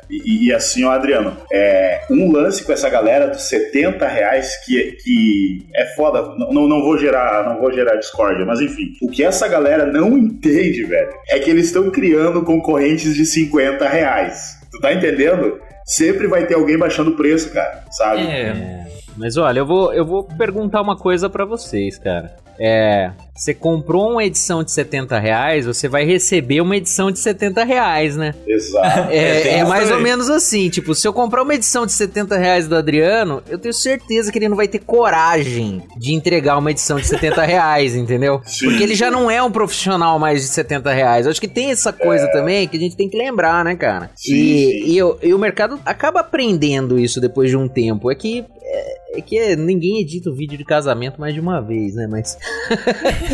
E, 0.10 0.48
e, 0.48 0.54
assim, 0.54 0.86
ó, 0.86 0.92
Adriano, 0.92 1.36
é, 1.52 2.02
um 2.10 2.32
lance 2.32 2.64
com 2.64 2.72
essa 2.72 2.90
galera 2.90 3.28
dos 3.28 3.42
70 3.44 4.08
reais 4.08 4.56
que, 4.66 4.98
que 5.04 5.66
é 5.76 5.86
foda. 5.96 6.22
Não, 6.38 6.68
não 6.68 6.82
vou 6.82 6.98
gerar, 6.98 7.44
não 7.44 7.60
vou 7.60 7.72
gerar 7.74 7.96
discórdia, 7.96 8.46
mas 8.46 8.62
enfim. 8.62 8.94
O 9.02 9.10
que 9.10 9.24
essa 9.24 9.48
galera 9.48 9.86
não 9.86 10.18
entende, 10.18 10.84
velho, 10.86 11.10
é 11.30 11.40
que 11.40 11.50
eles 11.50 11.68
estão 11.68 11.92
criando 11.92 12.44
concorrentes 12.44 13.16
de 13.16 13.26
50 13.26 13.88
reais. 13.88 14.58
Tu 14.72 14.80
tá 14.80 14.94
entendendo? 14.94 15.60
Sempre 15.86 16.28
vai 16.28 16.46
ter 16.46 16.56
alguém 16.56 16.78
baixando 16.78 17.12
o 17.12 17.16
preço, 17.16 17.52
cara, 17.52 17.84
sabe? 17.92 18.22
É. 18.22 18.86
Mas 19.18 19.36
olha, 19.36 19.60
eu 19.60 19.66
vou, 19.66 19.94
eu 19.94 20.06
vou 20.06 20.24
perguntar 20.24 20.82
uma 20.82 20.96
coisa 20.96 21.30
para 21.30 21.44
vocês, 21.44 21.98
cara. 21.98 22.36
É. 22.60 23.12
Você 23.38 23.54
comprou 23.54 24.12
uma 24.14 24.24
edição 24.26 24.64
de 24.64 24.72
70 24.72 25.18
reais, 25.20 25.66
você 25.66 25.88
vai 25.88 26.04
receber 26.06 26.60
uma 26.60 26.76
edição 26.76 27.12
de 27.12 27.20
70 27.20 27.64
reais, 27.64 28.16
né? 28.18 28.34
Exato. 28.48 29.08
É, 29.18 29.60
é 29.60 29.64
mais 29.66 29.92
ou 29.92 30.00
menos 30.02 30.30
assim, 30.30 30.70
tipo, 30.70 30.94
se 30.96 31.08
eu 31.08 31.14
comprar 31.14 31.44
uma 31.44 31.54
edição 31.54 31.86
de 31.86 31.92
70 31.94 32.36
reais 32.38 32.68
do 32.68 32.76
Adriano, 32.76 33.42
eu 33.48 33.58
tenho 33.60 33.74
certeza 33.74 34.32
que 34.32 34.38
ele 34.40 34.50
não 34.50 34.58
vai 34.58 34.68
ter 34.68 34.80
coragem 34.80 35.82
de 35.98 36.14
entregar 36.14 36.58
uma 36.58 36.72
edição 36.72 36.98
de 36.98 37.06
70 37.08 37.44
reais, 37.46 37.96
entendeu? 37.96 38.42
Sim, 38.46 38.70
Porque 38.70 38.84
ele 38.84 38.96
já 38.96 39.10
não 39.12 39.30
é 39.30 39.42
um 39.42 39.52
profissional 39.52 40.18
mais 40.20 40.42
de 40.42 40.48
70 40.48 40.92
reais. 40.92 41.26
Eu 41.26 41.32
acho 41.32 41.40
que 41.42 41.48
tem 41.48 41.72
essa 41.72 41.94
coisa 41.94 42.28
também 42.32 42.68
que 42.68 42.76
a 42.76 42.80
gente 42.80 42.96
tem 42.98 43.08
que 43.10 43.18
lembrar, 43.18 43.64
né, 43.64 43.76
cara? 43.76 44.10
Sim, 44.16 44.34
e, 44.34 44.84
sim. 44.84 44.92
E, 44.96 45.04
o- 45.04 45.18
e 45.22 45.34
o 45.34 45.40
mercado 45.40 45.80
acaba 45.86 46.20
aprendendo 46.22 46.98
isso 47.00 47.22
depois 47.22 47.50
de 47.50 47.56
um 47.58 47.68
tempo. 47.68 48.12
É 48.12 48.16
que 48.16 48.44
é, 48.70 49.20
é 49.20 49.22
que 49.22 49.56
ninguém 49.56 50.02
edita 50.02 50.30
o 50.30 50.36
vídeo 50.36 50.58
de 50.58 50.66
casamento 50.66 51.20
mais 51.22 51.34
de 51.34 51.40
uma 51.40 51.62
vez, 51.62 51.96
né? 51.96 52.08
Mas 52.10 52.38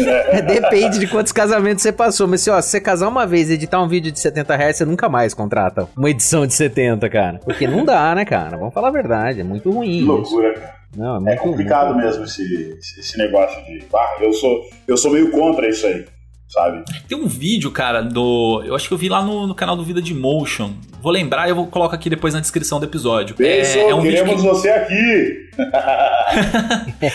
depende 0.46 1.00
de 1.00 1.08
quantos 1.08 1.32
casamentos 1.32 1.82
você 1.82 1.92
passou. 1.92 2.28
Mas 2.28 2.42
se, 2.42 2.50
ó, 2.50 2.60
se 2.62 2.70
você 2.70 2.82
casar 2.82 3.08
uma 3.08 3.26
vez 3.26 3.50
e 3.50 3.54
editar 3.54 3.82
um 3.82 3.88
vídeo 3.88 4.12
de 4.12 4.20
70 4.20 4.56
reais, 4.56 4.78
você 4.78 4.86
nunca 4.86 5.10
mais 5.10 5.34
contrata 5.34 5.88
uma 5.96 6.10
edição 6.10 6.46
de 6.46 6.54
70, 6.54 7.10
cara. 7.10 7.40
Porque 7.44 7.68
não 7.68 7.86
dá, 7.86 8.14
né, 8.16 8.26
cara? 8.26 8.58
Vamos 8.58 8.74
falar 8.74 8.90
a 8.90 8.92
verdade. 8.92 9.42
É 9.42 9.44
muito 9.44 9.72
ruim. 9.72 9.88
Que 9.90 9.98
isso. 9.98 10.08
loucura, 10.08 10.54
cara. 10.54 10.84
Não, 10.96 11.28
é 11.28 11.34
É 11.34 11.36
complicado 11.38 11.96
mesmo 11.96 12.24
esse, 12.24 12.44
esse, 12.80 13.00
esse 13.00 13.18
negócio 13.18 13.64
de. 13.66 13.84
Ah, 13.94 14.18
eu 14.22 14.32
sou, 14.34 14.62
eu 14.88 14.96
sou 14.96 15.12
meio 15.12 15.32
contra 15.32 15.68
isso 15.68 15.88
aí, 15.88 16.06
sabe? 16.54 16.84
Tem 17.08 17.18
um 17.18 17.28
vídeo, 17.28 17.72
cara, 17.72 18.02
do. 18.02 18.62
Eu 18.66 18.76
acho 18.76 18.88
que 18.88 18.94
eu 18.94 18.98
vi 18.98 19.10
lá 19.10 19.22
no, 19.22 19.48
no 19.48 19.56
canal 19.56 19.76
do 19.76 19.84
Vida 19.84 20.02
de 20.02 20.14
Motion. 20.14 20.72
Vou 21.02 21.12
lembrar 21.12 21.48
e 21.48 21.50
eu 21.50 21.56
vou 21.56 21.68
colocar 21.68 21.96
aqui 21.96 22.10
depois 22.10 22.34
na 22.34 22.40
descrição 22.40 22.80
do 22.80 22.86
episódio. 22.86 23.36
Benção, 23.36 23.82
é, 23.82 23.90
é 23.90 23.96
um 23.96 24.02
vídeo 24.02 24.24
queremos 24.24 24.42
que... 24.42 24.48
você 24.48 24.70
aqui! 24.70 25.44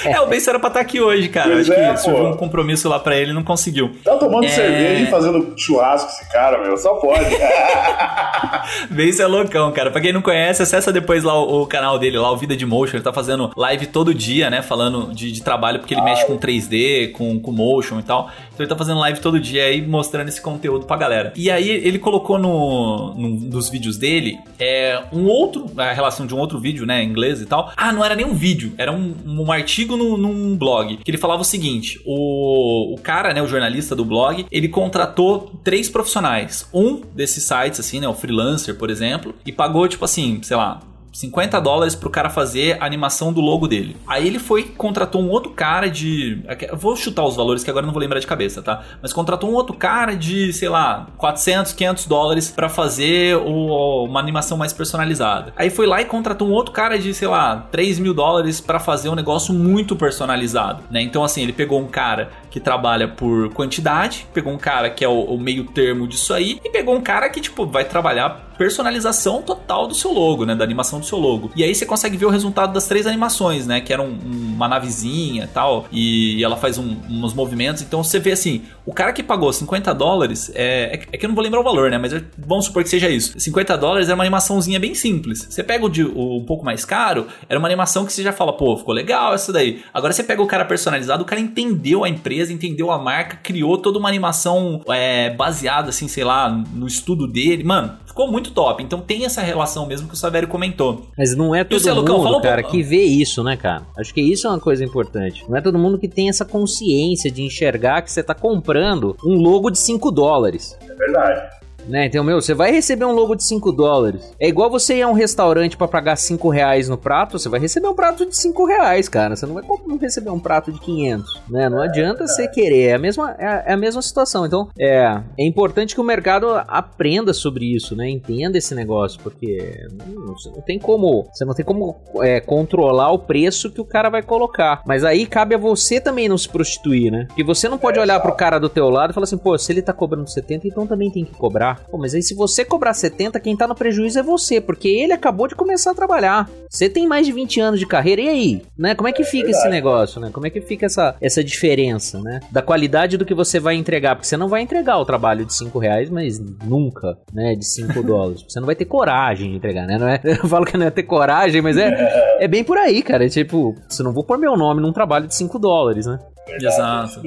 É, 0.05 0.20
o 0.20 0.26
Benção 0.26 0.53
era 0.53 0.61
pra 0.61 0.68
estar 0.68 0.80
aqui 0.80 1.01
hoje, 1.01 1.28
cara. 1.28 1.51
Pois 1.51 1.68
acho 1.68 1.80
é, 1.80 1.93
que 1.93 2.01
surgiu 2.01 2.26
um 2.26 2.36
compromisso 2.36 2.89
lá 2.89 3.01
pra 3.01 3.16
ele 3.16 3.32
e 3.32 3.34
não 3.34 3.43
conseguiu. 3.43 3.97
Tá 4.05 4.16
tomando 4.16 4.45
É. 4.45 4.49
cerveja 4.49 5.03
e 5.03 5.07
fazendo 5.07 5.55
churrasco 5.57 6.09
esse 6.11 6.30
cara, 6.30 6.62
meu. 6.62 6.76
Só 6.76 6.95
pode. 6.95 7.24
Benção 8.91 9.26
é 9.26 9.28
loucão, 9.28 9.72
cara. 9.72 9.91
Pra 9.91 10.01
quem 10.01 10.12
não 10.12 10.22
conhece, 10.22 10.62
acessa 10.62 10.93
depois 10.93 11.24
lá 11.24 11.34
o, 11.34 11.62
o 11.62 11.66
canal 11.66 11.99
dele, 11.99 12.16
lá 12.16 12.30
o 12.30 12.36
Vida 12.36 12.57
de 12.57 12.64
Motion. 12.64 12.99
Ele 12.99 13.03
tá 13.03 13.12
fazendo 13.12 13.51
live 13.57 13.86
todo 13.86 14.14
dia, 14.14 14.49
né? 14.51 14.62
Falando 14.62 15.12
de, 15.12 15.32
de 15.32 15.43
trabalho, 15.43 15.80
porque 15.80 15.95
ele 15.95 16.03
mexe 16.03 16.24
com 16.24 16.39
3D, 16.39 17.11
com, 17.12 17.41
com 17.41 17.51
motion 17.51 17.99
e 17.99 18.05
tal. 18.05 18.30
Então 18.55 18.64
ele 18.64 18.68
tá 18.68 18.76
fazendo 18.76 19.01
live 19.01 19.18
todo 19.18 19.28
dia 19.37 19.64
aí, 19.64 19.85
mostrando 19.85 20.29
esse 20.29 20.41
conteúdo 20.41 20.87
pra 20.87 20.97
galera. 20.97 21.33
E 21.35 21.51
aí 21.51 21.68
ele 21.68 21.99
colocou 21.99 22.39
no, 22.39 23.14
dos 23.51 23.68
vídeos 23.68 23.97
dele 23.97 24.39
é, 24.59 25.03
um 25.12 25.26
outro, 25.26 25.66
a 25.76 25.93
relação 25.93 26.26
de 26.26 26.35
um 26.35 26.39
outro 26.39 26.61
vídeo, 26.61 26.87
né? 26.87 27.03
Em 27.03 27.09
inglês 27.09 27.41
e 27.41 27.47
tal. 27.47 27.72
Ah, 27.76 27.93
não 27.93 28.05
era 28.05 28.14
nem 28.14 28.24
um 28.24 28.35
vídeo, 28.35 28.72
era 28.79 28.93
um, 28.93 29.14
um 29.26 29.51
artigo 29.51 29.97
no, 29.97 30.16
num 30.16 30.57
blog. 30.57 30.99
Que 30.99 31.11
ele 31.11 31.18
falava 31.18 31.43
o 31.43 31.45
seguinte: 31.45 32.01
o, 32.07 32.95
o 32.95 32.99
cara, 32.99 33.35
né? 33.35 33.43
O 33.43 33.47
jornalista 33.47 33.97
do 33.97 34.05
blog, 34.05 34.47
ele 34.51 34.68
contratou 34.68 35.51
três 35.64 35.89
profissionais. 35.89 36.68
Um 36.72 37.01
desses 37.14 37.43
sites, 37.45 37.81
assim, 37.81 37.99
né? 38.01 38.09
O 38.09 38.14
freelancer, 38.14 38.76
por 38.76 38.91
exemplo, 38.91 39.35
e 39.45 39.51
pagou, 39.51 39.89
tipo 39.89 40.05
assim, 40.05 40.41
sei 40.43 40.57
lá. 40.57 40.81
50 41.19 41.61
dólares 41.61 41.97
pro 41.97 42.09
cara 42.09 42.31
fazer 42.31 42.77
a 42.81 42.87
animação 42.87 43.33
do 43.33 43.41
logo 43.41 43.66
dele. 43.66 43.97
Aí 44.07 44.25
ele 44.25 44.39
foi 44.39 44.62
contratou 44.62 45.21
um 45.21 45.29
outro 45.29 45.51
cara 45.51 45.91
de. 45.91 46.41
Vou 46.75 46.95
chutar 46.95 47.25
os 47.25 47.35
valores 47.35 47.64
que 47.64 47.71
agora 47.71 47.85
não 47.85 47.93
vou 47.93 48.01
lembrar 48.01 48.21
de 48.21 48.27
cabeça, 48.27 48.62
tá? 48.62 48.85
Mas 49.03 49.12
contratou 49.12 49.51
um 49.51 49.55
outro 49.55 49.75
cara 49.75 50.14
de, 50.14 50.53
sei 50.53 50.69
lá, 50.69 51.09
400, 51.16 51.73
500 51.73 52.07
dólares 52.07 52.53
pra 52.53 52.69
fazer 52.69 53.37
o- 53.37 54.05
uma 54.05 54.21
animação 54.21 54.57
mais 54.57 54.73
personalizada. 54.73 55.53
Aí 55.57 55.71
foi 55.71 55.89
lá 55.89 56.01
e 56.01 56.05
contratou 56.05 56.47
um 56.47 56.53
outro 56.53 56.73
cara 56.73 56.97
de, 56.97 57.12
sei 57.12 57.27
lá, 57.27 57.66
3 57.73 57.99
mil 57.99 58.14
dólares 58.14 58.61
pra 58.61 58.79
fazer 58.79 59.09
um 59.09 59.16
negócio 59.16 59.53
muito 59.53 59.97
personalizado, 59.97 60.85
né? 60.89 61.03
Então, 61.03 61.25
assim, 61.25 61.43
ele 61.43 61.53
pegou 61.53 61.81
um 61.81 61.89
cara 61.89 62.31
que 62.49 62.61
trabalha 62.61 63.09
por 63.09 63.53
quantidade, 63.55 64.25
pegou 64.33 64.53
um 64.53 64.59
cara 64.59 64.89
que 64.89 65.05
é 65.05 65.09
o, 65.09 65.21
o 65.21 65.37
meio 65.39 65.64
termo 65.64 66.07
disso 66.07 66.33
aí, 66.33 66.61
e 66.64 66.71
pegou 66.71 66.95
um 66.95 67.01
cara 67.01 67.29
que, 67.29 67.41
tipo, 67.41 67.66
vai 67.66 67.85
trabalhar 67.85 68.48
personalização 68.59 69.41
total 69.41 69.87
do 69.87 69.95
seu 69.95 70.13
logo, 70.13 70.45
né? 70.45 70.55
Da 70.55 70.65
animação 70.65 70.99
do 71.01 71.07
seu 71.07 71.19
logo. 71.19 71.51
E 71.57 71.63
aí 71.65 71.75
você 71.75 71.87
consegue 71.87 72.17
ver 72.17 72.27
o 72.27 72.31
resultado 72.31 72.73
das 72.73 72.87
três 72.87 73.07
animações, 73.07 73.67
né? 73.67 73.81
Que 73.81 73.93
era 73.93 74.03
um- 74.03 74.19
um- 74.27 74.55
uma 74.57 74.69
navezinha 74.69 75.49
tal, 75.53 75.87
e 75.93 76.43
ela 76.45 76.57
faz 76.57 76.77
um- 76.79 76.97
uns 77.09 77.33
movimentos. 77.33 77.83
Então 77.83 78.03
você 78.03 78.19
vê 78.19 78.33
assim, 78.33 78.63
o 78.85 78.93
cara 78.93 79.13
que 79.13 79.23
pagou 79.23 79.53
50 79.53 79.95
dólares, 79.95 80.51
é, 80.55 80.95
é 80.95 80.97
que- 80.99 81.09
é 81.13 81.17
que 81.19 81.25
eu 81.25 81.29
não 81.29 81.35
vou 81.35 81.45
lembrar 81.45 81.61
o 81.61 81.65
valor, 81.65 81.91
né? 81.91 81.99
Mas 81.99 82.13
eu- 82.13 82.23
vamos 82.37 82.65
supor 82.67 82.83
que 82.83 82.89
seja 82.89 83.09
isso. 83.09 83.39
50 83.39 83.77
dólares 83.79 84.09
era 84.09 84.15
uma 84.17 84.25
animaçãozinha 84.25 84.81
bem 84.81 84.95
simples. 84.95 85.47
Você 85.49 85.63
pega 85.63 85.87
o, 85.87 85.89
de, 85.89 86.05
o 86.05 86.39
um 86.39 86.45
pouco 86.45 86.65
mais 86.65 86.85
caro, 86.85 87.27
era 87.49 87.59
uma 87.59 87.69
animação 87.69 88.05
que 88.05 88.13
você 88.13 88.23
já 88.23 88.33
fala, 88.33 88.53
pô, 88.53 88.77
ficou 88.77 88.93
legal 88.95 89.35
essa 89.35 89.53
daí. 89.53 89.83
Agora 89.95 90.13
você 90.13 90.23
pega 90.25 90.43
o 90.43 90.47
cara 90.47 90.65
personalizado, 90.65 91.23
o 91.23 91.27
cara 91.27 91.41
entendeu 91.41 92.03
a 92.05 92.09
empresa, 92.09 92.53
entendeu 92.53 92.91
a 92.91 92.99
marca, 92.99 93.37
criou 93.43 93.79
toda 93.79 93.99
uma 93.99 94.09
animação 94.09 94.81
é, 94.89 95.31
baseada, 95.31 95.91
assim, 95.91 96.09
sei 96.09 96.25
lá, 96.25 96.49
no 96.51 96.87
estudo 96.87 97.27
dele. 97.27 97.63
Mano, 97.63 97.93
ficou 98.19 98.33
muito 98.33 98.51
top. 98.51 98.83
Então 98.83 99.01
tem 99.01 99.25
essa 99.25 99.41
relação 99.41 99.87
mesmo 99.87 100.09
que 100.09 100.14
o 100.14 100.16
Savério 100.16 100.49
comentou. 100.49 101.07
Mas 101.16 101.37
não 101.37 101.55
é 101.55 101.62
todo 101.62 101.79
Lucão, 101.95 102.16
mundo, 102.16 102.25
fala 102.25 102.39
um 102.39 102.43
cara, 102.43 102.62
que 102.64 102.83
vê 102.83 103.03
isso, 103.03 103.45
né, 103.45 103.57
cara? 103.57 103.87
Acho 103.97 104.12
que 104.12 104.21
isso 104.21 104.49
é 104.49 104.51
uma 104.51 104.59
coisa 104.59 104.85
importante. 104.85 105.45
Não 105.49 105.57
é 105.57 105.61
todo 105.61 105.79
mundo 105.79 105.99
que 105.99 106.09
tem 106.09 106.29
essa 106.29 106.45
consciência 106.45 107.31
de 107.31 107.43
enxergar 107.43 108.03
que 108.03 108.11
você 108.11 108.23
tá 108.23 108.35
comprando 108.35 109.16
um 109.25 109.35
logo 109.35 109.71
de 109.71 109.79
5 109.79 110.11
dólares. 110.11 110.77
É 110.81 110.95
verdade. 110.95 111.58
Né? 111.89 112.07
Então, 112.07 112.22
meu, 112.24 112.41
você 112.41 112.55
vai 112.55 112.70
receber 112.70 113.05
um 113.05 113.12
logo 113.12 113.34
de 113.34 113.45
5 113.45 113.72
dólares. 113.72 114.34
É 114.41 114.49
igual 114.49 114.70
você 114.70 114.97
ir 114.97 115.03
a 115.03 115.09
um 115.09 115.12
restaurante 115.12 115.76
pra 115.76 115.89
pagar 115.89 116.16
5 116.16 116.49
reais 116.49 116.89
no 116.89 116.97
prato, 116.97 117.39
você 117.39 117.49
vai 117.49 117.61
receber 117.61 117.89
um 117.89 117.95
prato 117.95 118.26
de 118.26 118.36
5 118.36 118.64
reais, 118.66 119.09
cara. 119.09 119.36
Você 119.36 119.47
não 119.47 119.55
vai 119.55 119.64
receber 120.01 120.30
um 120.30 120.41
prato 120.41 120.72
de 120.72 120.80
500, 120.80 121.43
né? 121.51 121.68
Não 121.68 121.80
adianta 121.80 122.26
você 122.26 122.47
querer. 122.49 122.89
É 122.89 122.95
a 122.95 122.99
mesma, 122.99 123.34
é 123.39 123.49
é 123.66 123.72
a 123.72 123.76
mesma 123.76 124.03
situação. 124.03 124.47
Então, 124.47 124.68
é, 124.78 125.20
é 125.39 125.47
importante 125.47 125.95
que 125.95 126.01
o 126.01 126.05
mercado 126.05 126.49
aprenda 126.66 127.32
sobre 127.32 127.74
isso, 127.74 127.97
né? 127.97 128.09
Entenda 128.09 128.59
esse 128.59 128.74
negócio, 128.74 129.20
porque 129.22 129.86
hum, 129.93 130.32
você 130.32 130.51
não 130.51 130.61
tem 130.61 130.78
como, 130.78 131.26
você 131.32 131.45
não 131.45 131.55
tem 131.55 131.64
como 131.64 131.97
é, 132.22 132.41
controlar 132.41 133.11
o 133.12 133.18
preço 133.18 133.70
que 133.70 133.80
o 133.80 133.84
cara 133.84 134.09
vai 134.09 134.22
colocar. 134.22 134.82
Mas 134.86 135.05
aí 135.05 135.26
cabe 135.26 135.55
a 135.55 135.59
você 135.59 136.01
também 136.01 136.28
não 136.28 136.39
se 136.39 136.49
prostituir, 136.49 137.11
né? 137.11 137.26
Porque 137.28 137.45
você 137.45 137.68
não 137.68 137.78
pode 137.78 137.99
olhar 137.99 138.20
pro 138.20 138.34
cara 138.34 138.59
do 138.59 138.68
teu 138.68 138.89
lado 138.89 139.11
e 139.11 139.14
falar 139.14 139.24
assim, 139.24 139.39
pô, 139.39 139.57
se 139.57 139.72
ele 139.72 139.82
tá 139.82 139.93
cobrando 139.93 140.28
70, 140.28 140.66
então 140.66 140.86
também 140.86 141.11
tem 141.11 141.24
que 141.24 141.34
cobrar. 141.34 141.78
Pô, 141.91 141.99
mas 141.99 142.14
aí 142.14 142.22
se 142.22 142.35
você 142.35 142.64
cobrar 142.64 142.95
70, 142.95 143.39
quem 143.41 143.57
tá 143.57 143.66
no 143.66 143.74
prejuízo 143.74 144.18
é 144.18 144.22
você, 144.22 144.61
porque 144.61 144.89
ele 144.89 145.12
acabou 145.12 145.49
de 145.49 145.55
começar 145.55 145.93
a 145.93 145.95
trabalhar. 145.95 146.49
Você 146.68 146.89
tem 146.89 147.07
mais 147.07 147.26
de 147.26 147.33
20 147.33 147.61
anos 147.61 147.81
de 147.81 147.87
carreira, 147.87 148.22
e 148.22 148.29
aí? 148.29 148.62
Né? 148.76 148.95
Como 148.95 149.09
é 149.09 149.12
que 149.12 149.24
fica 149.24 149.51
esse 149.51 149.68
negócio, 149.68 150.20
né? 150.20 150.31
Como 150.33 150.47
é 150.47 150.51
que 150.51 150.61
fica 150.61 150.87
essa, 150.87 151.14
essa 151.20 151.43
diferença, 151.43 152.20
né? 152.20 152.41
Da 152.51 152.61
qualidade 152.61 153.16
do 153.16 153.24
que 153.24 153.35
você 153.35 153.59
vai 153.59 153.74
entregar, 153.74 154.14
porque 154.14 154.26
você 154.26 154.37
não 154.37 154.49
vai 154.49 154.61
entregar 154.61 154.99
o 154.99 155.05
trabalho 155.05 155.45
de 155.45 155.55
5 155.55 155.79
reais, 155.79 156.11
mas 156.11 156.39
nunca, 156.39 157.16
né? 157.33 157.55
De 157.55 157.66
5 157.66 158.03
dólares. 158.05 158.45
Você 158.47 158.61
não 158.61 158.66
vai 158.66 158.76
ter 158.76 158.85
coragem 158.85 159.51
de 159.51 159.57
entregar, 159.57 159.87
né? 159.87 159.99
Não 159.99 160.09
é, 160.09 160.20
eu 160.24 160.49
falo 160.49 160.64
que 160.64 160.76
não 160.76 160.87
é 160.87 160.91
ter 160.91 161.05
coragem, 161.05 161.62
mas 161.62 161.76
é, 161.76 161.91
é 162.41 162.49
bem 162.49 162.62
por 162.62 162.76
aí, 162.76 163.03
cara. 163.03 163.24
É 163.24 163.29
tipo, 163.29 163.74
você 163.89 164.03
não 164.03 164.12
vou 164.12 164.24
pôr 164.24 164.39
meu 164.39 164.57
nome 164.57 164.81
num 164.81 164.93
trabalho 164.93 165.26
de 165.26 165.35
5 165.35 165.59
dólares, 165.59 166.07
né? 166.07 166.18
Exato. 166.57 167.21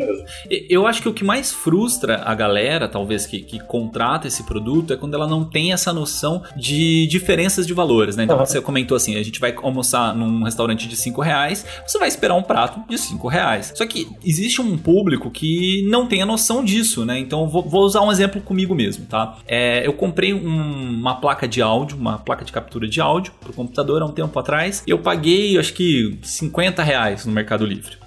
Eu 0.50 0.88
acho 0.88 1.02
que 1.02 1.10
o 1.10 1.14
que 1.14 1.24
mais 1.24 1.52
frustra 1.52 2.22
a 2.26 2.34
galera, 2.34 2.88
talvez, 2.88 3.26
que, 3.26 3.42
que 3.42 3.60
contrata 3.60 4.28
esse 4.28 4.44
produto, 4.44 4.94
é 4.94 4.98
quando 4.98 5.14
ela 5.14 5.28
não 5.28 5.44
tem 5.44 5.74
essa 5.74 5.94
noção 5.94 6.44
de 6.56 7.08
diferenças 7.08 7.68
de 7.68 7.74
valores, 7.74 8.16
né? 8.16 8.24
Então, 8.24 8.38
uhum. 8.38 8.46
você 8.46 8.62
comentou 8.62 8.96
assim, 8.96 9.16
a 9.16 9.24
gente 9.24 9.40
vai 9.40 9.54
almoçar 9.62 10.16
num 10.16 10.44
restaurante 10.44 10.88
de 10.88 10.96
5 10.96 11.22
reais, 11.22 11.66
você 11.86 11.98
vai 11.98 12.08
esperar 12.08 12.36
um 12.36 12.44
prato 12.44 12.82
de 12.90 12.98
5 12.98 13.28
reais. 13.28 13.74
Só 13.76 13.86
que 13.86 14.08
existe 14.24 14.62
um 14.62 14.78
público 14.78 15.30
que 15.30 15.86
não 15.90 16.08
tem 16.08 16.22
a 16.22 16.26
noção 16.26 16.64
disso, 16.64 17.06
né? 17.06 17.20
Então, 17.20 17.48
vou, 17.48 17.64
vou 17.64 17.84
usar 17.84 18.02
um 18.02 18.12
exemplo 18.12 18.42
comigo 18.42 18.74
mesmo, 18.74 19.06
tá? 19.06 19.38
É, 19.48 19.86
eu 19.86 19.94
comprei 19.94 20.34
um, 20.34 21.00
uma 21.00 21.16
placa 21.16 21.48
de 21.48 21.62
áudio, 21.62 21.98
uma 21.98 22.18
placa 22.18 22.44
de 22.44 22.52
captura 22.52 22.88
de 22.88 23.00
áudio 23.02 23.34
pro 23.40 23.54
computador 23.54 24.02
há 24.02 24.06
um 24.06 24.12
tempo 24.12 24.38
atrás, 24.40 24.84
e 24.86 24.92
eu 24.92 25.00
paguei, 25.00 25.58
acho 25.58 25.74
que 25.74 26.18
50 26.22 26.84
reais 26.84 27.26
no 27.26 27.32
Mercado 27.32 27.66
Livre 27.66 28.01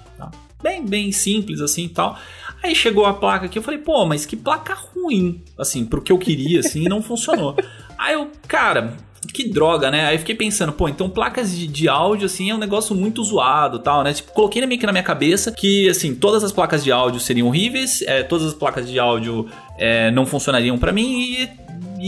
bem, 0.65 0.83
bem 0.83 1.11
simples 1.11 1.61
assim 1.61 1.83
e 1.83 1.89
tal. 1.89 2.17
Aí 2.63 2.73
chegou 2.73 3.05
a 3.05 3.13
placa 3.13 3.45
aqui, 3.45 3.59
eu 3.59 3.63
falei, 3.63 3.79
pô, 3.79 4.05
mas 4.05 4.25
que 4.25 4.35
placa 4.35 4.73
ruim, 4.73 5.43
assim, 5.59 5.85
pro 5.85 6.01
que 6.01 6.11
eu 6.11 6.17
queria, 6.17 6.61
assim, 6.61 6.83
e 6.83 6.89
não 6.89 7.01
funcionou. 7.03 7.55
Aí 7.95 8.15
eu, 8.15 8.31
cara, 8.47 8.97
que 9.31 9.47
droga, 9.47 9.91
né? 9.91 10.07
Aí 10.07 10.17
fiquei 10.17 10.33
pensando, 10.33 10.73
pô, 10.73 10.89
então 10.89 11.07
placas 11.09 11.55
de, 11.55 11.67
de, 11.67 11.87
áudio, 11.87 12.25
assim, 12.25 12.49
é 12.49 12.55
um 12.55 12.57
negócio 12.57 12.95
muito 12.95 13.23
zoado 13.23 13.79
tal, 13.79 14.03
né? 14.03 14.13
Tipo, 14.13 14.31
coloquei 14.31 14.65
meio 14.65 14.79
que 14.79 14.85
na 14.85 14.91
minha 14.91 15.03
cabeça 15.03 15.51
que, 15.51 15.87
assim, 15.87 16.15
todas 16.15 16.43
as 16.43 16.51
placas 16.51 16.83
de 16.83 16.91
áudio 16.91 17.19
seriam 17.19 17.47
horríveis, 17.47 18.01
é, 18.01 18.23
todas 18.23 18.47
as 18.47 18.53
placas 18.53 18.89
de 18.89 18.97
áudio 18.97 19.47
é, 19.77 20.09
não 20.09 20.25
funcionariam 20.25 20.77
para 20.77 20.91
mim 20.91 21.21
e 21.21 21.49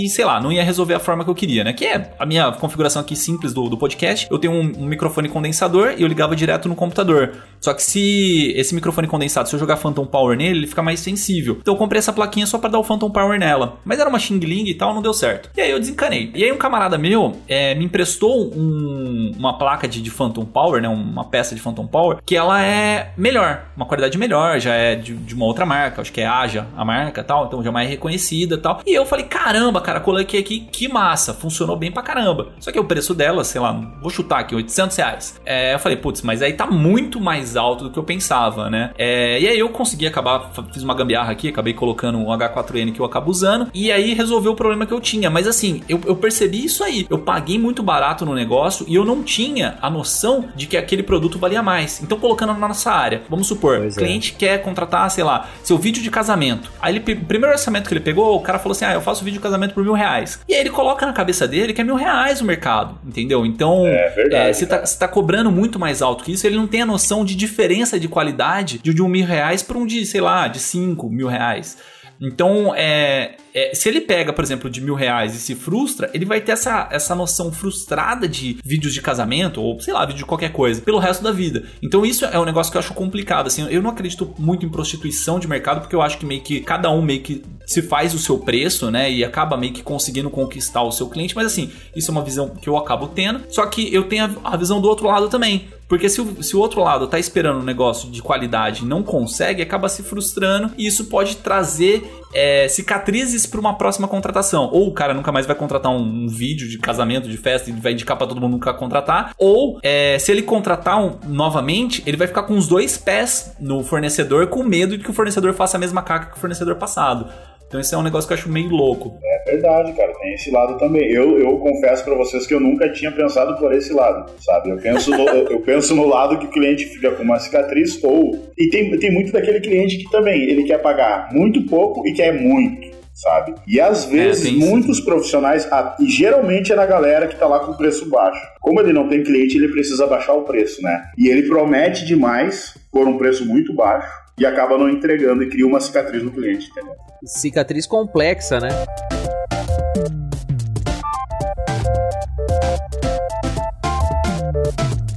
e 0.04 0.10
sei 0.10 0.26
lá, 0.26 0.40
não 0.40 0.52
ia 0.52 0.64
resolver 0.64 0.94
a 0.94 1.00
forma 1.00 1.24
que 1.24 1.30
eu 1.30 1.36
queria, 1.36 1.64
né? 1.64 1.74
Que 1.74 1.86
é 1.86 2.14
a 2.20 2.26
minha 2.26 2.52
configuração 2.52 3.02
aqui 3.02 3.16
simples 3.16 3.54
do, 3.54 3.70
do 3.70 3.78
podcast. 3.78 4.28
Eu 4.30 4.38
tenho 4.38 4.54
um, 4.54 4.84
um 4.84 4.86
microfone 4.86 5.30
condensador 5.30 5.96
e 5.98 6.02
eu 6.02 6.08
ligava 6.08 6.36
direto 6.36 6.68
no 6.70 6.76
computador. 6.76 7.34
Só 7.60 7.74
que 7.74 7.82
se 7.82 8.54
esse 8.56 8.76
microfone 8.76 9.08
condensado, 9.08 9.50
se 9.50 9.56
eu 9.56 9.60
jogar 9.60 9.78
Phantom 9.78 10.06
Power 10.06 10.38
nele, 10.38 10.60
ele 10.60 10.68
fica 10.68 10.82
mais 10.82 11.00
sensível. 11.00 11.58
Então 11.62 11.74
eu 11.74 11.78
comprei 11.78 12.00
essa 12.00 12.14
plaquinha 12.14 12.46
só 12.46 12.58
para 12.58 12.70
dar 12.70 12.80
o 12.80 12.84
Phantom 12.84 13.10
Power 13.10 13.40
nela. 13.40 13.80
Mas 13.84 14.00
era 14.00 14.10
uma 14.10 14.20
Xing 14.20 14.40
Ling 14.40 14.68
e 14.68 14.74
tal, 14.74 14.94
não 14.94 15.02
deu 15.02 15.14
certo. 15.14 15.50
E 15.56 15.62
aí 15.62 15.72
eu 15.72 15.80
desencanei. 15.80 16.32
E 16.36 16.44
aí 16.44 16.52
um 16.52 16.58
camarada 16.58 16.98
meu 16.98 17.38
é, 17.48 17.74
me 17.76 17.86
emprestou 17.86 18.54
um, 18.54 19.34
uma 19.38 19.58
placa 19.58 19.88
de, 19.88 20.02
de, 20.02 20.12
Phantom 20.12 20.46
Power, 20.46 20.82
né? 20.82 20.90
Uma 20.90 21.26
peça 21.26 21.56
de 21.56 21.62
Phantom 21.62 21.88
Power, 21.88 22.18
que 22.26 22.36
ela 22.36 22.62
é 22.62 23.12
melhor, 23.18 23.66
uma 23.76 23.86
qualidade 23.86 24.18
melhor, 24.18 24.60
já 24.60 24.74
é 24.74 24.96
de, 24.96 25.14
de 25.14 25.36
uma 25.36 25.46
outra 25.46 25.66
marca, 25.66 26.02
acho 26.02 26.12
que 26.12 26.22
é 26.22 26.28
Aja 26.28 26.68
a 26.76 26.84
marca 26.84 27.24
tal, 27.24 27.46
então 27.46 27.64
já 27.64 27.70
é 27.70 27.74
mais 27.74 27.90
reconhecida 27.90 28.58
tal. 28.58 28.82
E 28.86 28.94
eu 28.94 29.06
falei, 29.06 29.26
caramba, 29.26 29.82
cara, 29.88 30.02
coloquei 30.02 30.42
aqui, 30.42 30.60
que 30.60 30.90
massa, 30.90 31.34
funcionou 31.34 31.78
bem 31.78 31.90
pra 31.90 32.04
caramba. 32.04 32.50
Só 32.60 32.74
que 32.74 32.80
o 32.80 32.84
preço 32.84 33.14
dela, 33.14 33.46
sei 33.46 33.62
lá, 33.62 33.72
vou 34.02 34.10
chutar 34.10 34.40
aqui, 34.40 34.54
800 34.54 34.98
reais. 34.98 35.42
É, 35.46 35.74
eu 35.74 35.80
falei, 35.80 35.98
putz, 35.98 36.22
mas 36.24 36.42
aí 36.42 36.52
tá 36.52 36.68
muito 36.68 37.22
mais 37.22 37.56
alto 37.56 37.86
do 37.86 37.90
que 37.90 37.98
eu 37.98 38.04
pensava, 38.04 38.70
né? 38.70 38.92
É, 38.98 39.40
e 39.40 39.48
aí 39.48 39.58
eu 39.58 39.70
consegui 39.70 40.06
acabar, 40.06 40.52
fiz 40.74 40.84
uma 40.84 40.94
gambiarra 40.94 41.32
aqui, 41.32 41.48
acabei 41.48 41.74
colocando 41.74 42.18
um 42.18 42.26
H4N 42.26 42.92
que 42.92 43.00
eu 43.00 43.06
acabo 43.06 43.32
usando, 43.32 43.70
e 43.74 43.90
aí 43.90 44.14
resolveu 44.14 44.52
o 44.52 44.56
problema 44.56 44.86
que 44.86 44.94
eu 44.94 45.00
tinha. 45.00 45.30
Mas 45.30 45.48
assim, 45.48 45.82
eu, 45.88 46.02
eu 46.06 46.18
percebi 46.18 46.66
isso 46.66 46.84
aí. 46.84 47.08
Eu 47.10 47.20
paguei 47.20 47.58
muito 47.58 47.82
barato 47.82 48.26
no 48.26 48.36
negócio 48.36 48.86
e 48.90 48.96
eu 48.96 49.06
não 49.06 49.24
tinha 49.24 49.78
a 49.82 49.90
noção 49.90 50.50
de 50.54 50.68
que 50.68 50.76
aquele 50.76 51.02
produto 51.02 51.40
valia 51.40 51.64
mais. 51.64 52.04
Então, 52.04 52.20
colocando 52.20 52.54
na 52.54 52.68
nossa 52.68 52.92
área, 52.92 53.22
vamos 53.30 53.48
supor, 53.48 53.80
o 53.80 53.96
cliente 53.96 54.34
é. 54.36 54.38
quer 54.38 54.62
contratar, 54.62 55.10
sei 55.10 55.24
lá, 55.24 55.48
seu 55.64 55.78
vídeo 55.78 56.04
de 56.04 56.12
casamento. 56.12 56.70
Aí 56.82 56.94
ele, 56.94 57.14
o 57.14 57.26
primeiro 57.26 57.54
orçamento 57.54 57.88
que 57.88 57.94
ele 57.94 58.02
pegou, 58.02 58.36
o 58.36 58.42
cara 58.42 58.60
falou 58.60 58.74
assim: 58.74 58.84
Ah, 58.84 58.94
eu 58.94 59.02
faço 59.02 59.24
vídeo 59.24 59.38
de 59.38 59.44
casamento 59.44 59.77
por 59.78 59.84
mil 59.84 59.94
reais. 59.94 60.40
E 60.50 60.56
aí 60.56 60.62
ele 60.62 60.72
coloca 60.72 61.06
na 61.06 61.14
cabeça 61.14 61.48
dele 61.48 61.72
que 61.72 61.80
é 61.80 61.84
mil 61.84 61.94
reais 61.94 62.42
o 62.42 62.46
mercado, 62.46 62.98
entendeu? 63.06 63.46
Então, 63.46 63.86
é, 63.86 64.10
verdade, 64.10 64.50
é, 64.50 64.54
se, 64.54 64.66
tá, 64.66 64.84
se 64.84 64.98
tá 64.98 65.08
cobrando 65.08 65.52
muito 65.52 65.78
mais 65.78 66.02
alto 66.02 66.24
que 66.24 66.32
isso, 66.32 66.48
ele 66.48 66.56
não 66.56 66.66
tem 66.66 66.82
a 66.82 66.86
noção 66.86 67.24
de 67.24 67.36
diferença 67.36 68.00
de 68.00 68.08
qualidade 68.08 68.80
de, 68.80 68.92
de 68.92 69.04
um 69.04 69.08
mil 69.08 69.24
reais 69.24 69.62
para 69.62 69.78
um 69.78 69.86
de, 69.86 70.04
sei 70.04 70.20
lá, 70.20 70.48
de 70.48 70.58
cinco 70.58 71.12
mil 71.12 71.28
reais. 71.28 71.78
Então, 72.20 72.74
é, 72.76 73.36
é, 73.58 73.74
se 73.74 73.90
ele 73.90 74.02
pega, 74.02 74.32
por 74.32 74.44
exemplo, 74.44 74.70
de 74.70 74.80
mil 74.80 74.94
reais 74.94 75.34
e 75.34 75.40
se 75.40 75.56
frustra, 75.56 76.12
ele 76.14 76.26
vai 76.26 76.40
ter 76.40 76.52
essa, 76.52 76.88
essa 76.92 77.16
noção 77.16 77.52
frustrada 77.52 78.28
de 78.28 78.60
vídeos 78.64 78.94
de 78.94 79.02
casamento, 79.02 79.60
ou 79.60 79.80
sei 79.80 79.96
lá, 79.96 80.06
vídeo 80.06 80.20
de 80.20 80.26
qualquer 80.26 80.52
coisa, 80.52 80.80
pelo 80.80 81.00
resto 81.00 81.24
da 81.24 81.32
vida. 81.32 81.64
Então, 81.82 82.06
isso 82.06 82.24
é 82.24 82.40
um 82.40 82.46
negócio 82.46 82.72
que 82.72 82.78
eu 82.78 82.80
acho 82.80 82.94
complicado. 82.94 83.48
Assim, 83.48 83.68
eu 83.72 83.82
não 83.82 83.90
acredito 83.90 84.32
muito 84.38 84.64
em 84.64 84.70
prostituição 84.70 85.40
de 85.40 85.48
mercado, 85.48 85.82
porque 85.82 85.96
eu 85.96 86.04
acho 86.04 86.20
que 86.20 86.26
meio 86.26 86.42
que 86.42 86.60
cada 86.60 86.92
um 86.92 87.02
meio 87.02 87.22
que 87.22 87.44
se 87.66 87.82
faz 87.82 88.14
o 88.14 88.20
seu 88.20 88.38
preço, 88.38 88.92
né? 88.92 89.12
E 89.12 89.26
acaba 89.26 89.58
meio 89.58 89.74
que 89.74 89.82
conseguindo 89.82 90.30
conquistar 90.30 90.84
o 90.84 90.92
seu 90.92 91.10
cliente. 91.10 91.36
Mas 91.36 91.48
assim, 91.48 91.72
isso 91.96 92.12
é 92.12 92.14
uma 92.14 92.24
visão 92.24 92.50
que 92.50 92.70
eu 92.70 92.78
acabo 92.78 93.08
tendo. 93.08 93.42
Só 93.50 93.66
que 93.66 93.92
eu 93.92 94.04
tenho 94.04 94.26
a, 94.44 94.54
a 94.54 94.58
visão 94.58 94.80
do 94.80 94.88
outro 94.88 95.08
lado 95.08 95.30
também. 95.30 95.68
Porque 95.88 96.10
se 96.10 96.20
o, 96.22 96.44
se 96.44 96.56
o 96.56 96.60
outro 96.60 96.82
lado 96.82 97.08
tá 97.08 97.18
esperando 97.18 97.60
um 97.60 97.64
negócio 97.64 98.12
de 98.12 98.22
qualidade 98.22 98.84
e 98.84 98.86
não 98.86 99.02
consegue, 99.02 99.62
acaba 99.62 99.88
se 99.88 100.04
frustrando 100.04 100.72
e 100.78 100.86
isso 100.86 101.06
pode 101.06 101.38
trazer 101.38 102.04
é, 102.34 102.68
cicatrizes 102.68 103.46
para 103.48 103.60
uma 103.60 103.78
próxima 103.78 104.08
contratação. 104.08 104.70
Ou 104.72 104.88
o 104.88 104.94
cara 104.94 105.14
nunca 105.14 105.32
mais 105.32 105.46
vai 105.46 105.56
contratar 105.56 105.92
um, 105.92 106.02
um 106.02 106.28
vídeo 106.28 106.68
de 106.68 106.78
casamento, 106.78 107.30
de 107.30 107.38
festa 107.38 107.70
e 107.70 107.74
vai 107.74 107.94
indicar 107.94 108.18
para 108.18 108.28
todo 108.28 108.42
mundo 108.42 108.54
nunca 108.54 108.74
contratar. 108.74 109.34
Ou 109.38 109.80
é, 109.84 110.18
se 110.20 110.32
ele 110.32 110.42
contratar 110.42 111.04
um, 111.04 111.18
novamente, 111.28 112.04
ele 112.06 112.18
vai 112.18 112.28
ficar 112.28 112.44
com 112.44 112.54
os 112.54 112.68
dois 112.68 112.98
pés 112.98 113.56
no 113.60 113.84
fornecedor 113.84 114.48
com 114.48 114.64
medo 114.64 114.98
de 114.98 115.04
que 115.04 115.10
o 115.10 115.14
fornecedor 115.14 115.54
faça 115.54 115.78
a 115.78 115.80
mesma 115.80 116.02
caca 116.02 116.32
que 116.32 116.38
o 116.38 116.40
fornecedor 116.40 116.76
passado. 116.76 117.28
Então 117.68 117.82
isso 117.82 117.94
é 117.94 117.98
um 117.98 118.04
negócio 118.04 118.28
que 118.28 118.34
eu 118.34 118.38
acho 118.38 118.50
meio 118.50 118.70
louco. 118.70 119.20
É 119.22 119.52
verdade, 119.52 119.92
cara. 119.92 120.14
Tem 120.14 120.34
esse 120.34 120.50
lado 120.52 120.78
também. 120.78 121.12
Eu, 121.12 121.38
eu 121.38 121.58
confesso 121.58 122.04
para 122.06 122.16
vocês 122.16 122.48
que 122.48 122.54
eu 122.54 122.60
nunca 122.62 122.90
tinha 122.90 123.12
pensado 123.12 123.58
por 123.58 123.74
esse 123.74 123.92
lado, 123.92 124.32
sabe? 124.40 124.70
Eu 124.70 124.78
penso, 124.78 125.12
no, 125.12 125.28
eu 125.28 125.60
penso 125.60 125.94
no 125.94 126.08
lado 126.08 126.40
que 126.40 126.46
o 126.46 126.50
cliente 126.50 126.86
fica 126.86 127.12
com 127.12 127.24
uma 127.24 127.40
cicatriz 127.40 128.02
ou... 128.04 128.52
E 128.58 128.70
tem, 128.70 128.98
tem 128.98 129.12
muito 129.12 129.34
daquele 129.34 129.60
cliente 129.60 129.98
que 129.98 130.10
também, 130.10 130.44
ele 130.44 130.64
quer 130.64 130.82
pagar 130.82 131.30
muito 131.34 131.62
pouco 131.64 132.08
e 132.08 132.14
quer 132.14 132.34
muito 132.34 132.97
sabe? 133.18 133.56
E 133.68 133.82
às 133.82 134.06
é, 134.06 134.10
vezes 134.10 134.48
é, 134.48 134.52
muitos 134.52 135.00
profissionais, 135.00 135.68
e 136.00 136.08
geralmente 136.08 136.72
é 136.72 136.76
na 136.76 136.86
galera 136.86 137.28
que 137.28 137.36
tá 137.36 137.48
lá 137.48 137.60
com 137.60 137.74
preço 137.74 138.08
baixo. 138.08 138.40
Como 138.62 138.80
ele 138.80 138.94
não 138.94 139.10
tem 139.10 139.24
cliente, 139.24 139.58
ele 139.58 139.70
precisa 139.70 140.06
baixar 140.06 140.34
o 140.34 140.44
preço, 140.44 140.82
né? 140.84 141.10
E 141.18 141.28
ele 141.28 141.48
promete 141.48 142.06
demais 142.06 142.78
por 142.92 143.08
um 143.08 143.18
preço 143.18 143.44
muito 143.46 143.74
baixo 143.74 144.08
e 144.38 144.46
acaba 144.46 144.78
não 144.78 144.88
entregando 144.88 145.42
e 145.42 145.50
cria 145.50 145.66
uma 145.66 145.80
cicatriz 145.80 146.22
no 146.22 146.32
cliente, 146.32 146.70
entendeu? 146.70 146.94
Cicatriz 147.26 147.88
complexa, 147.88 148.60
né? 148.60 148.70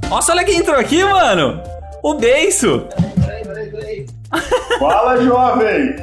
Nossa, 0.09 0.33
olha 0.33 0.43
quem 0.43 0.57
entrou 0.57 0.75
aqui, 0.75 1.03
mano! 1.03 1.61
O 2.03 2.15
Beiço! 2.15 2.87
Fala, 4.79 5.21
jovem! 5.21 5.95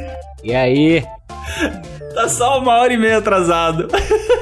E 0.45 0.55
aí? 0.55 1.05
Tá 2.19 2.29
só 2.29 2.59
uma 2.59 2.81
hora 2.81 2.93
e 2.93 2.97
meia 2.97 3.19
atrasado. 3.19 3.87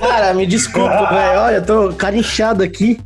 Cara, 0.01 0.33
me 0.33 0.47
desculpa, 0.47 0.97
velho. 1.12 1.41
Olha, 1.41 1.57
eu 1.57 1.62
tô 1.66 1.93
carinchado 1.93 2.62
aqui. 2.62 2.99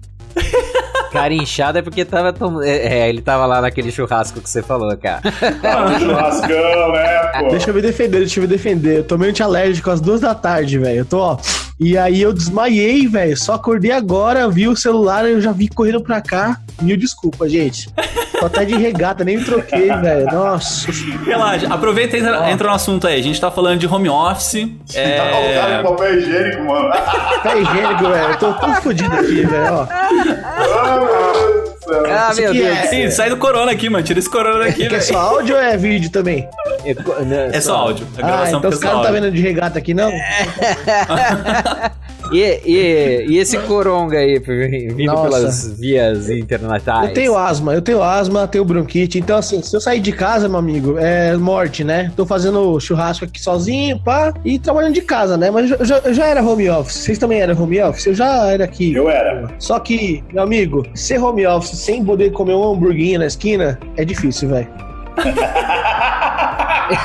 Cara 1.11 1.35
inchado 1.35 1.79
é 1.79 1.83
porque 1.83 2.05
tava 2.05 2.33
tom... 2.33 2.63
É, 2.63 3.01
é, 3.01 3.09
ele 3.09 3.21
tava 3.21 3.47
lá 3.47 3.61
naquele 3.61 3.91
churrasco 3.91 4.41
que 4.41 4.49
você 4.49 4.63
falou, 4.63 4.97
cara. 4.97 5.23
Tava 5.61 5.91
no 5.91 5.99
churrascão, 5.99 6.93
né, 6.93 7.33
pô? 7.41 7.49
Deixa 7.49 7.71
eu 7.71 7.75
me 7.75 7.83
defender, 7.83 8.19
deixa 8.21 8.39
eu 8.39 8.43
me 8.43 8.47
defender. 8.47 8.99
Eu 8.99 9.05
tomei 9.05 9.31
antialérgico 9.31 9.91
às 9.91 10.01
duas 10.01 10.21
da 10.21 10.37
tarde, 10.37 10.79
velho. 10.79 10.99
Eu 11.01 11.05
tô, 11.05 11.19
ó. 11.19 11.37
E 11.81 11.97
aí 11.97 12.21
eu 12.21 12.31
desmaiei, 12.31 13.09
velho. 13.09 13.35
Só 13.39 13.55
acordei 13.55 13.91
agora, 13.91 14.47
vi 14.51 14.69
o 14.69 14.77
celular, 14.77 15.25
eu 15.25 15.41
já 15.41 15.51
vi 15.51 15.67
correndo 15.67 16.03
pra 16.03 16.21
cá. 16.21 16.61
Mil 16.83 16.95
desculpa, 16.95 17.49
gente. 17.49 17.89
Tô 18.39 18.45
até 18.47 18.67
de 18.67 18.77
regata, 18.77 19.25
nem 19.25 19.39
me 19.39 19.45
troquei, 19.45 19.89
velho. 19.97 20.27
Nossa. 20.27 20.93
Relaxa, 21.25 21.73
aproveita 21.73 22.19
e 22.19 22.21
entra, 22.21 22.51
entra 22.51 22.69
no 22.69 22.75
assunto 22.75 23.07
aí. 23.07 23.19
A 23.19 23.23
gente 23.23 23.41
tá 23.41 23.51
falando 23.51 23.79
de 23.79 23.87
home 23.87 24.11
office. 24.11 24.69
É... 24.95 25.17
Tá 25.17 25.31
colocando 25.31 25.97
papel 25.97 26.19
higiênico, 26.19 26.65
mano. 26.65 26.91
Papel 26.91 27.63
higiênico, 27.63 28.09
velho. 28.09 28.29
Eu 28.31 28.39
tô 28.39 28.53
todo 28.53 28.75
fodido 28.83 29.15
aqui, 29.15 29.47
velho, 29.47 29.89
Ah, 31.89 32.33
meu 32.35 32.53
Deus. 32.53 32.79
É... 32.79 32.87
Sim, 32.87 33.11
sai 33.11 33.31
do 33.31 33.37
corona 33.37 33.73
aqui, 33.73 33.89
mano. 33.89 34.05
Tira 34.05 34.19
esse 34.19 34.29
corona 34.29 34.65
daqui, 34.65 34.83
velho. 34.83 34.97
É 34.97 35.01
só 35.01 35.19
áudio 35.19 35.55
ou 35.55 35.61
é 35.63 35.77
vídeo 35.77 36.11
também? 36.11 36.49
É, 36.85 36.95
né, 37.25 37.51
é 37.53 37.61
só 37.61 37.77
áudio. 37.77 38.07
A 38.23 38.43
ah, 38.43 38.51
então 38.51 38.71
os 38.71 38.79
caras 38.79 38.97
não 38.99 39.05
tá 39.05 39.11
vendo 39.11 39.31
de 39.31 39.41
regata 39.41 39.79
aqui, 39.79 39.95
não? 39.95 40.11
E, 42.33 42.61
e, 42.65 43.27
e 43.29 43.39
esse 43.39 43.59
coronga 43.59 44.19
aí, 44.19 44.39
vindo 44.39 45.07
Nossa. 45.07 45.23
pelas 45.23 45.79
vias 45.79 46.31
internetais? 46.31 47.09
Eu 47.09 47.15
tenho 47.15 47.37
asma, 47.37 47.75
eu 47.75 47.83
tenho 47.83 48.03
asma, 48.03 48.47
tenho 48.47 48.65
bronquite. 48.65 49.19
Então, 49.19 49.37
assim, 49.37 49.63
se 49.63 49.75
eu 49.75 49.81
sair 49.81 50.01
de 50.01 50.13
casa, 50.13 50.49
meu 50.49 50.59
amigo, 50.59 50.97
é 50.99 51.37
morte, 51.37 51.83
né? 51.83 52.13
Tô 52.17 52.25
fazendo 52.25 52.79
churrasco 52.81 53.25
aqui 53.25 53.41
sozinho, 53.41 53.99
pá, 53.99 54.33
e 54.45 54.59
trabalhando 54.59 54.95
de 54.95 55.03
casa, 55.03 55.37
né? 55.37 55.51
Mas 55.51 55.71
eu 55.71 55.85
já, 55.85 55.99
eu 55.99 56.15
já 56.15 56.27
era 56.27 56.43
home 56.43 56.69
office. 56.69 56.97
Vocês 56.97 57.19
também 57.19 57.41
eram 57.41 57.61
home 57.61 57.81
office? 57.83 58.07
Eu 58.07 58.15
já 58.15 58.47
era 58.47 58.65
aqui. 58.65 58.95
Eu 58.95 59.11
era. 59.11 59.49
Só 59.59 59.79
que, 59.79 60.23
meu 60.33 60.43
amigo, 60.43 60.87
ser 60.95 61.19
home 61.23 61.47
office 61.47 61.79
sem 61.79 62.05
poder 62.05 62.33
comer 62.33 62.55
um 62.55 62.73
hamburguinho 62.73 63.19
na 63.19 63.27
esquina 63.27 63.79
é 63.97 64.05
difícil, 64.05 64.49
velho. 64.49 64.69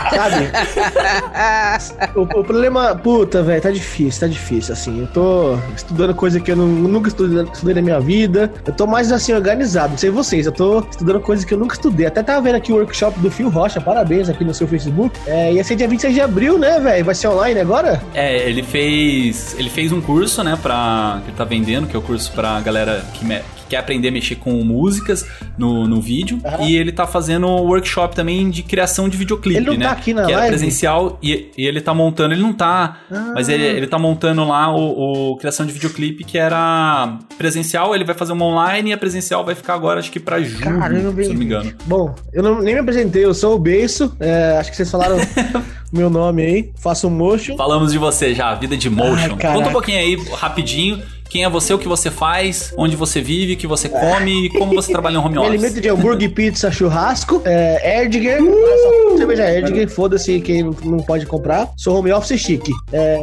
Sabe? 0.10 0.50
O, 2.16 2.22
o 2.22 2.44
problema, 2.44 2.96
puta, 2.96 3.42
velho, 3.44 3.62
tá 3.62 3.70
difícil, 3.72 4.22
tá 4.22 4.28
difícil, 4.28 4.74
assim. 4.74 5.02
Eu 5.02 5.08
tô 5.08 5.58
estudando 5.76 6.14
coisa 6.16 6.40
que 6.40 6.52
eu 6.52 6.56
não- 6.56 6.68
nunca 6.68 7.10
estudei, 7.10 7.44
estudei 7.52 7.74
na 7.76 7.82
minha 7.82 8.00
vida. 8.00 8.52
Eu 8.66 8.74
tô 8.74 8.88
mais, 8.88 9.12
assim, 9.12 9.34
organizado. 9.34 9.92
Não 9.92 9.98
sei 9.98 10.10
vocês, 10.10 10.46
eu 10.46 10.52
tô 10.52 10.80
estudando 10.90 11.20
coisas 11.20 11.44
que 11.46 11.54
eu 11.54 11.58
nunca 11.58 11.76
estudei. 11.76 12.06
Até 12.06 12.24
tava 12.24 12.42
vendo 12.42 12.56
aqui 12.56 12.72
o 12.72 12.76
workshop 12.78 13.20
do 13.20 13.30
Fio 13.30 13.50
Rocha, 13.50 13.82
parabéns 13.82 14.30
aqui 14.30 14.44
no 14.46 14.54
seu 14.54 14.68
Facebook. 14.68 15.20
É, 15.28 15.52
ia 15.54 15.64
ser 15.64 15.76
dia 15.76 15.88
26 15.88 16.14
de 16.14 16.22
abril, 16.22 16.58
né, 16.58 16.80
velho? 16.80 17.04
Vai 17.06 17.16
ser 17.16 17.28
online 17.28 17.60
agora? 17.60 18.02
É, 18.14 18.48
ele 18.50 18.64
fez. 18.64 19.56
Ele 19.58 19.70
fez 19.70 19.92
um 19.92 20.00
curso, 20.02 20.44
né, 20.44 20.58
pra. 20.62 21.20
que 21.24 21.30
ele 21.32 21.38
tá 21.38 21.44
vendendo, 21.44 21.88
que 21.88 21.96
é 21.96 22.00
o 22.00 22.02
curso 22.02 22.32
pra 22.32 22.60
galera 22.62 23.04
que, 23.14 23.26
me- 23.26 23.40
que 23.40 23.55
quer 23.76 23.80
aprender 23.80 24.07
a 24.07 24.11
mexer 24.11 24.36
com 24.36 24.51
músicas 24.63 25.28
no, 25.57 25.86
no 25.88 25.99
vídeo. 26.01 26.39
Aham. 26.45 26.63
E 26.65 26.76
ele 26.78 26.91
tá 26.91 27.05
fazendo 27.05 27.45
um 27.47 27.61
workshop 27.61 28.15
também 28.15 28.49
de 28.49 28.63
criação 28.63 29.09
de 29.09 29.17
videoclipe, 29.17 29.57
Ele 29.57 29.65
não 29.71 29.78
né? 29.78 29.86
tá 29.86 29.91
aqui 29.91 30.13
na 30.13 30.26
que 30.26 30.32
live? 30.32 30.47
presencial 30.49 31.19
e, 31.21 31.51
e 31.57 31.65
ele 31.67 31.82
tá 31.82 31.93
montando. 31.93 32.34
Ele 32.34 32.41
não 32.41 32.53
tá, 32.53 32.99
Ah. 33.11 33.32
mas 33.36 33.49
ele, 33.49 33.63
ele 33.63 33.88
tá 33.88 33.99
montando 33.99 34.43
lá 34.45 34.73
o, 34.73 35.32
o 35.34 35.38
criação 35.38 35.65
de 35.65 35.73
videoclipe 35.73 36.23
que 36.23 36.38
era 36.38 37.17
presencial. 37.38 37.93
Ele 37.93 38.03
vai 38.05 38.15
fazer 38.15 38.32
uma 38.34 38.45
online 38.45 38.89
e 38.91 38.93
a 38.93 38.97
presencial 38.97 39.43
vai 39.45 39.55
ficar 39.55 39.73
agora, 39.73 39.99
acho 39.99 40.11
que 40.11 40.19
pra 40.19 40.41
julho, 40.41 40.80
Caramba, 40.80 41.21
se 41.23 41.30
eu 41.30 41.34
não 41.34 41.39
me 41.39 41.45
engano. 41.45 41.73
Bom, 41.86 42.15
eu 42.34 42.41
não, 42.41 42.61
nem 42.61 42.73
me 42.73 42.80
apresentei, 42.80 43.26
eu 43.26 43.34
sou 43.34 43.55
o 43.55 43.59
Beiço. 43.59 44.15
é, 44.19 44.57
acho 44.59 44.69
que 44.71 44.78
vocês 44.78 44.89
falaram 44.89 45.17
meu 45.91 46.09
nome 46.09 46.43
aí. 46.43 46.71
Faço 46.78 47.09
motion. 47.09 47.55
Falamos 47.57 47.91
de 47.91 47.97
você 47.97 48.34
já, 48.34 48.53
vida 48.55 48.76
de 48.78 48.89
motion. 48.89 49.36
Caraca. 49.38 49.53
Conta 49.57 49.69
um 49.69 49.73
pouquinho 49.73 49.99
aí, 49.99 50.15
rapidinho. 50.34 51.01
Quem 51.36 51.44
é 51.44 51.50
você, 51.50 51.74
o 51.74 51.78
que 51.78 51.86
você 51.86 52.10
faz, 52.10 52.74
onde 52.78 52.96
você 52.96 53.22
vive, 53.22 53.56
o 53.56 53.58
que 53.58 53.68
você 53.68 53.90
come 53.90 54.46
e 54.46 54.50
como 54.52 54.74
você 54.74 54.90
trabalha 54.90 55.16
no 55.16 55.20
home 55.20 55.34
Me 55.34 55.40
office. 55.40 55.52
alimento 55.52 55.82
de 55.82 55.90
hambúrguer, 55.90 56.34
pizza, 56.34 56.72
churrasco, 56.72 57.42
é, 57.44 58.04
Erdiger, 58.04 58.42
olha 58.42 59.10
só, 59.10 59.18
cerveja 59.18 59.52
Erdiger, 59.52 59.90
foda-se 59.90 60.40
quem 60.40 60.64
não, 60.64 60.72
não 60.86 60.98
pode 61.00 61.26
comprar. 61.26 61.70
Sou 61.76 62.00
home 62.00 62.10
office 62.14 62.40
chique. 62.40 62.72
É, 62.94 63.22